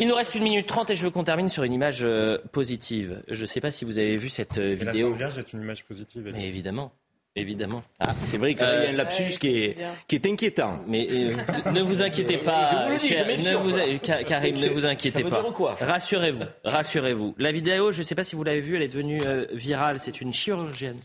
Il 0.00 0.08
nous 0.08 0.14
reste 0.14 0.34
une 0.34 0.44
minute 0.44 0.66
trente 0.66 0.90
et 0.90 0.96
je 0.96 1.04
veux 1.04 1.10
qu'on 1.10 1.24
termine 1.24 1.48
sur 1.48 1.62
une 1.62 1.72
image 1.72 2.00
euh, 2.02 2.38
positive. 2.52 3.22
Je 3.28 3.42
ne 3.42 3.46
sais 3.46 3.60
pas 3.60 3.70
si 3.70 3.84
vous 3.84 3.98
avez 3.98 4.16
vu 4.16 4.28
cette 4.28 4.58
euh, 4.58 4.74
vidéo. 4.74 5.16
Image 5.62 5.84
positive. 5.84 6.30
Mais 6.32 6.46
évidemment. 6.46 6.92
Évidemment. 7.34 7.82
Ah, 7.98 8.12
c'est 8.18 8.36
vrai 8.36 8.54
qu'il 8.54 8.62
y 8.62 8.68
a 8.68 8.90
un 8.90 8.92
lapsus 8.92 9.38
qui, 9.40 9.48
est, 9.48 9.78
qui 10.06 10.16
est 10.16 10.26
inquiétant. 10.26 10.80
Mais 10.86 11.08
euh, 11.10 11.32
ne 11.72 11.80
vous 11.80 12.02
inquiétez 12.02 12.36
pas, 12.36 12.90
ne 12.90 13.54
vous, 13.56 13.98
Karim, 14.26 14.54
ne 14.54 14.68
vous 14.68 14.84
inquiétez 14.84 15.24
pas. 15.24 15.42
Rassurez-vous, 15.80 16.44
rassurez-vous. 16.62 17.34
La 17.38 17.50
vidéo, 17.50 17.90
je 17.90 18.00
ne 18.00 18.02
sais 18.02 18.14
pas 18.14 18.24
si 18.24 18.36
vous 18.36 18.44
l'avez 18.44 18.60
vue, 18.60 18.76
elle 18.76 18.82
est 18.82 18.88
devenue 18.88 19.22
virale. 19.52 19.98
C'est 19.98 20.20
une 20.20 20.34
chirurgienne 20.34 21.00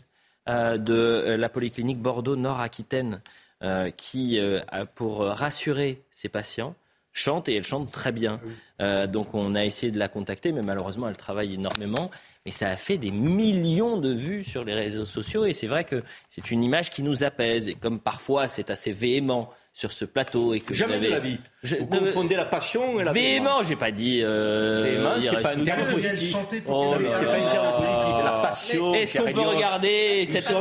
de 0.46 1.34
la 1.38 1.48
polyclinique 1.48 1.98
Bordeaux-Nord-Aquitaine 1.98 3.22
euh, 3.64 3.90
qui, 3.90 4.38
euh, 4.38 4.60
pour 4.94 5.22
rassurer 5.24 6.04
ses 6.12 6.28
patients, 6.28 6.76
chante 7.12 7.48
et 7.48 7.56
elle 7.56 7.64
chante 7.64 7.90
très 7.90 8.12
bien. 8.12 8.40
Euh, 8.80 9.08
donc 9.08 9.34
on 9.34 9.56
a 9.56 9.64
essayé 9.64 9.90
de 9.90 9.98
la 9.98 10.06
contacter, 10.06 10.52
mais 10.52 10.60
malheureusement 10.62 11.08
elle 11.08 11.16
travaille 11.16 11.54
énormément. 11.54 12.08
Mais 12.44 12.52
ça 12.52 12.68
a 12.68 12.76
fait 12.76 12.96
des 12.96 13.10
millions 13.10 13.98
de 13.98 14.12
vues 14.12 14.44
sur 14.44 14.64
les 14.64 14.74
réseaux 14.74 15.04
sociaux 15.04 15.44
et 15.44 15.52
c'est 15.52 15.66
vrai 15.66 15.84
que 15.84 16.02
c'est 16.28 16.50
une 16.50 16.62
image 16.62 16.90
qui 16.90 17.02
nous 17.02 17.24
apaise. 17.24 17.68
Et 17.68 17.74
comme 17.74 17.98
parfois 17.98 18.48
c'est 18.48 18.70
assez 18.70 18.92
véhément 18.92 19.50
sur 19.78 19.92
ce 19.92 20.04
plateau 20.04 20.54
et 20.54 20.60
que 20.60 20.74
jamais 20.74 20.98
vous 20.98 21.04
avez... 21.04 21.06
de 21.06 21.12
la 21.12 21.20
vie. 21.20 21.38
Je, 21.62 21.76
vous 21.76 21.86
confondez 21.86 22.34
la 22.34 22.44
passion 22.44 22.98
et 22.98 23.04
la 23.04 23.12
véhément. 23.12 23.62
J'ai 23.62 23.76
pas 23.76 23.92
dit. 23.92 24.20
Euh, 24.24 24.82
véhément, 24.82 25.10
c'est 25.22 25.40
pas 25.40 25.54
une 25.54 25.64
terme 25.64 25.92
positif. 25.92 26.36
Oh 26.66 26.94
c'est 26.98 27.26
pas 27.26 27.38
une 27.38 27.50
terme 27.50 27.76
positif. 27.76 28.24
La 28.24 28.40
passion. 28.42 28.94
Est-ce 28.94 29.18
qu'on 29.18 29.32
peut 29.32 29.40
regarder 29.40 30.26
cette 30.26 30.52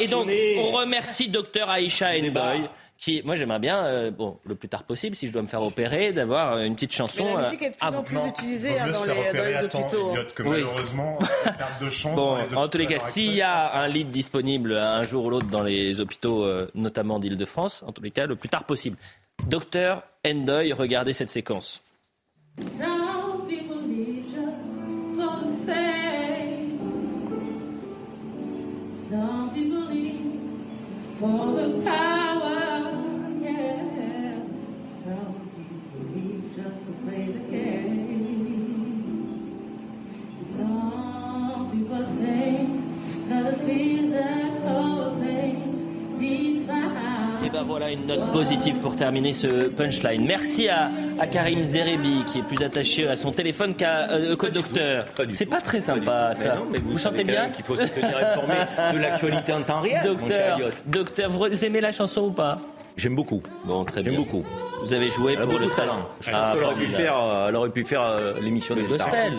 et 0.00 0.08
donc 0.08 0.28
on 0.58 0.70
remercie 0.72 1.28
docteur 1.28 1.70
Aïcha 1.70 2.10
Enboy 2.18 2.62
qui, 2.98 3.22
moi 3.24 3.36
j'aimerais 3.36 3.58
bien, 3.58 3.84
euh, 3.84 4.10
bon, 4.10 4.38
le 4.44 4.54
plus 4.54 4.68
tard 4.68 4.84
possible, 4.84 5.16
si 5.16 5.26
je 5.26 5.32
dois 5.32 5.42
me 5.42 5.46
faire 5.46 5.62
opérer, 5.62 6.12
d'avoir 6.12 6.58
une 6.58 6.74
petite 6.74 6.92
chanson. 6.92 7.24
Mais 7.24 7.42
la 7.42 7.48
musique 7.48 7.62
est 7.62 7.70
de 7.70 7.74
plus 7.76 7.96
en 7.96 8.02
plus 8.02 8.28
utilisée 8.28 8.78
hein, 8.78 8.90
dans, 8.90 9.04
les, 9.04 9.14
dans, 9.14 9.44
les, 9.44 9.64
hôpitaux. 9.64 10.12
Elliot, 10.12 10.28
que 10.34 10.42
malheureusement, 10.42 11.18
perte 11.44 11.82
de 11.82 11.88
chance 11.90 12.16
bon, 12.16 12.36
les 12.36 12.56
en 12.56 12.68
tous 12.68 12.78
les 12.78 12.86
cas, 12.86 12.98
s'il 12.98 13.34
y 13.34 13.42
a 13.42 13.74
un 13.74 13.88
lit 13.88 14.04
disponible 14.04 14.76
un 14.76 15.02
jour 15.02 15.24
ou 15.24 15.30
l'autre 15.30 15.48
dans 15.48 15.62
les 15.62 16.00
hôpitaux, 16.00 16.46
notamment 16.74 17.18
d'Île-de-France, 17.18 17.84
en 17.86 17.92
tous 17.92 18.02
les 18.02 18.10
cas, 18.10 18.26
le 18.26 18.36
plus 18.36 18.48
tard 18.48 18.64
possible. 18.64 18.96
Docteur 19.48 20.04
Endoy, 20.26 20.72
regardez 20.72 21.12
cette 21.12 21.30
séquence. 21.30 21.82
Ben 47.54 47.62
voilà 47.62 47.88
une 47.88 48.04
note 48.06 48.32
positive 48.32 48.80
pour 48.80 48.96
terminer 48.96 49.32
ce 49.32 49.68
punchline. 49.68 50.26
Merci 50.26 50.68
à, 50.68 50.90
Karim 51.30 51.62
Zerebi 51.62 52.24
qui 52.24 52.40
est 52.40 52.42
plus 52.42 52.60
attaché 52.64 53.06
à 53.06 53.14
son 53.14 53.30
téléphone 53.30 53.76
qu'à 53.76 54.10
euh, 54.10 54.34
qu'au 54.34 54.48
docteur. 54.48 55.04
C'est 55.30 55.46
pas 55.46 55.60
très 55.60 55.80
sympa 55.80 56.34
ça. 56.34 56.56
Mais 56.72 56.80
vous, 56.84 56.98
chantez 56.98 57.22
bien 57.22 57.50
qu'il 57.50 57.64
faut 57.64 57.76
se 57.76 57.86
tenir 57.86 58.16
informé 58.16 58.54
de 58.92 58.98
l'actualité 58.98 59.52
en 59.52 59.62
temps 59.62 59.78
réel. 59.78 60.00
Docteur, 60.02 60.58
docteur, 60.86 61.30
vous 61.30 61.64
aimez 61.64 61.80
la 61.80 61.92
chanson 61.92 62.22
ou 62.22 62.32
pas? 62.32 62.58
J'aime 62.96 63.14
beaucoup. 63.14 63.40
Bon, 63.64 63.84
très 63.84 64.02
bien. 64.02 64.10
J'aime 64.10 64.24
beaucoup. 64.24 64.44
Vous 64.82 64.92
avez 64.92 65.08
joué 65.08 65.36
pour 65.36 65.56
le 65.56 65.68
talent. 65.68 66.08
Ah, 66.32 66.54
elle, 66.56 66.64
aurait 66.64 66.74
pu 66.74 66.86
faire, 66.86 67.14
elle 67.48 67.54
aurait 67.54 67.70
pu 67.70 67.84
faire 67.84 68.34
l'émission 68.42 68.74
des 68.74 68.82
gospel. 68.82 69.32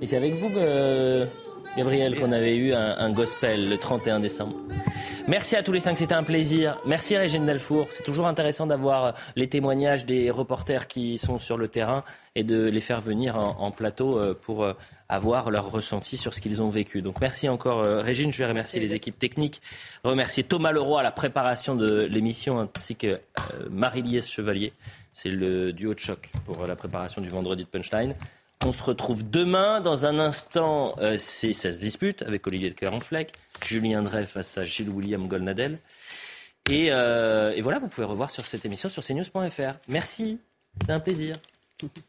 Et 0.00 0.06
c'est 0.06 0.16
avec 0.16 0.34
vous 0.34 0.50
que 0.50 1.26
Gabriel, 1.78 2.18
qu'on 2.18 2.32
avait 2.32 2.56
eu 2.56 2.72
un, 2.72 3.10
gospel 3.12 3.68
le 3.68 3.78
31 3.78 4.18
décembre. 4.18 4.56
Merci 5.28 5.54
à 5.54 5.62
tous 5.62 5.70
les 5.70 5.78
cinq, 5.78 5.96
c'était 5.96 6.14
un 6.14 6.24
plaisir. 6.24 6.76
Merci 6.84 7.16
Régine 7.16 7.46
Delfour. 7.46 7.86
C'est 7.92 8.02
toujours 8.02 8.26
intéressant 8.26 8.66
d'avoir 8.66 9.14
les 9.36 9.48
témoignages 9.48 10.04
des 10.04 10.32
reporters 10.32 10.88
qui 10.88 11.18
sont 11.18 11.38
sur 11.38 11.56
le 11.56 11.68
terrain 11.68 12.02
et 12.34 12.42
de 12.42 12.64
les 12.64 12.80
faire 12.80 13.00
venir 13.00 13.38
en, 13.38 13.70
plateau 13.70 14.18
euh, 14.18 14.34
pour 14.34 14.64
euh, 14.64 14.72
avoir 15.08 15.52
leur 15.52 15.70
ressenti 15.70 16.16
sur 16.16 16.34
ce 16.34 16.40
qu'ils 16.40 16.60
ont 16.60 16.68
vécu. 16.68 17.00
Donc 17.00 17.20
merci 17.20 17.48
encore 17.48 17.84
euh, 17.84 18.00
Régine. 18.02 18.32
Je 18.32 18.38
vais 18.38 18.46
remercier 18.46 18.80
les 18.80 18.96
équipes 18.96 19.16
techniques, 19.16 19.62
remercier 20.02 20.42
Thomas 20.42 20.72
Leroy 20.72 20.98
à 20.98 21.04
la 21.04 21.12
préparation 21.12 21.76
de 21.76 22.02
l'émission 22.02 22.58
ainsi 22.58 22.96
que 22.96 23.20
Marie-Liesse 23.70 24.28
Chevalier. 24.28 24.72
C'est 25.12 25.30
le 25.30 25.72
duo 25.72 25.94
de 25.94 26.00
choc 26.00 26.32
pour 26.44 26.66
la 26.66 26.74
préparation 26.74 27.22
du 27.22 27.28
vendredi 27.28 27.62
de 27.62 27.68
Punchline. 27.68 28.16
On 28.64 28.72
se 28.72 28.82
retrouve 28.82 29.28
demain. 29.28 29.80
Dans 29.80 30.06
un 30.06 30.18
instant, 30.18 30.94
euh, 30.98 31.16
ça 31.18 31.72
se 31.72 31.78
dispute 31.78 32.22
avec 32.22 32.46
Olivier 32.46 32.70
de 32.70 32.74
Carenfleck, 32.74 33.32
Julien 33.64 34.02
Drey 34.02 34.26
face 34.26 34.58
à 34.58 34.64
Gilles 34.64 34.90
William 34.90 35.28
Golnadel. 35.28 35.78
Et, 36.68 36.88
euh, 36.90 37.54
et 37.54 37.60
voilà, 37.60 37.78
vous 37.78 37.88
pouvez 37.88 38.06
revoir 38.06 38.30
sur 38.30 38.44
cette 38.46 38.64
émission 38.64 38.88
sur 38.88 39.02
cnews.fr. 39.02 39.78
Merci, 39.88 40.38
c'est 40.82 40.92
un 40.92 41.00
plaisir. 41.00 41.34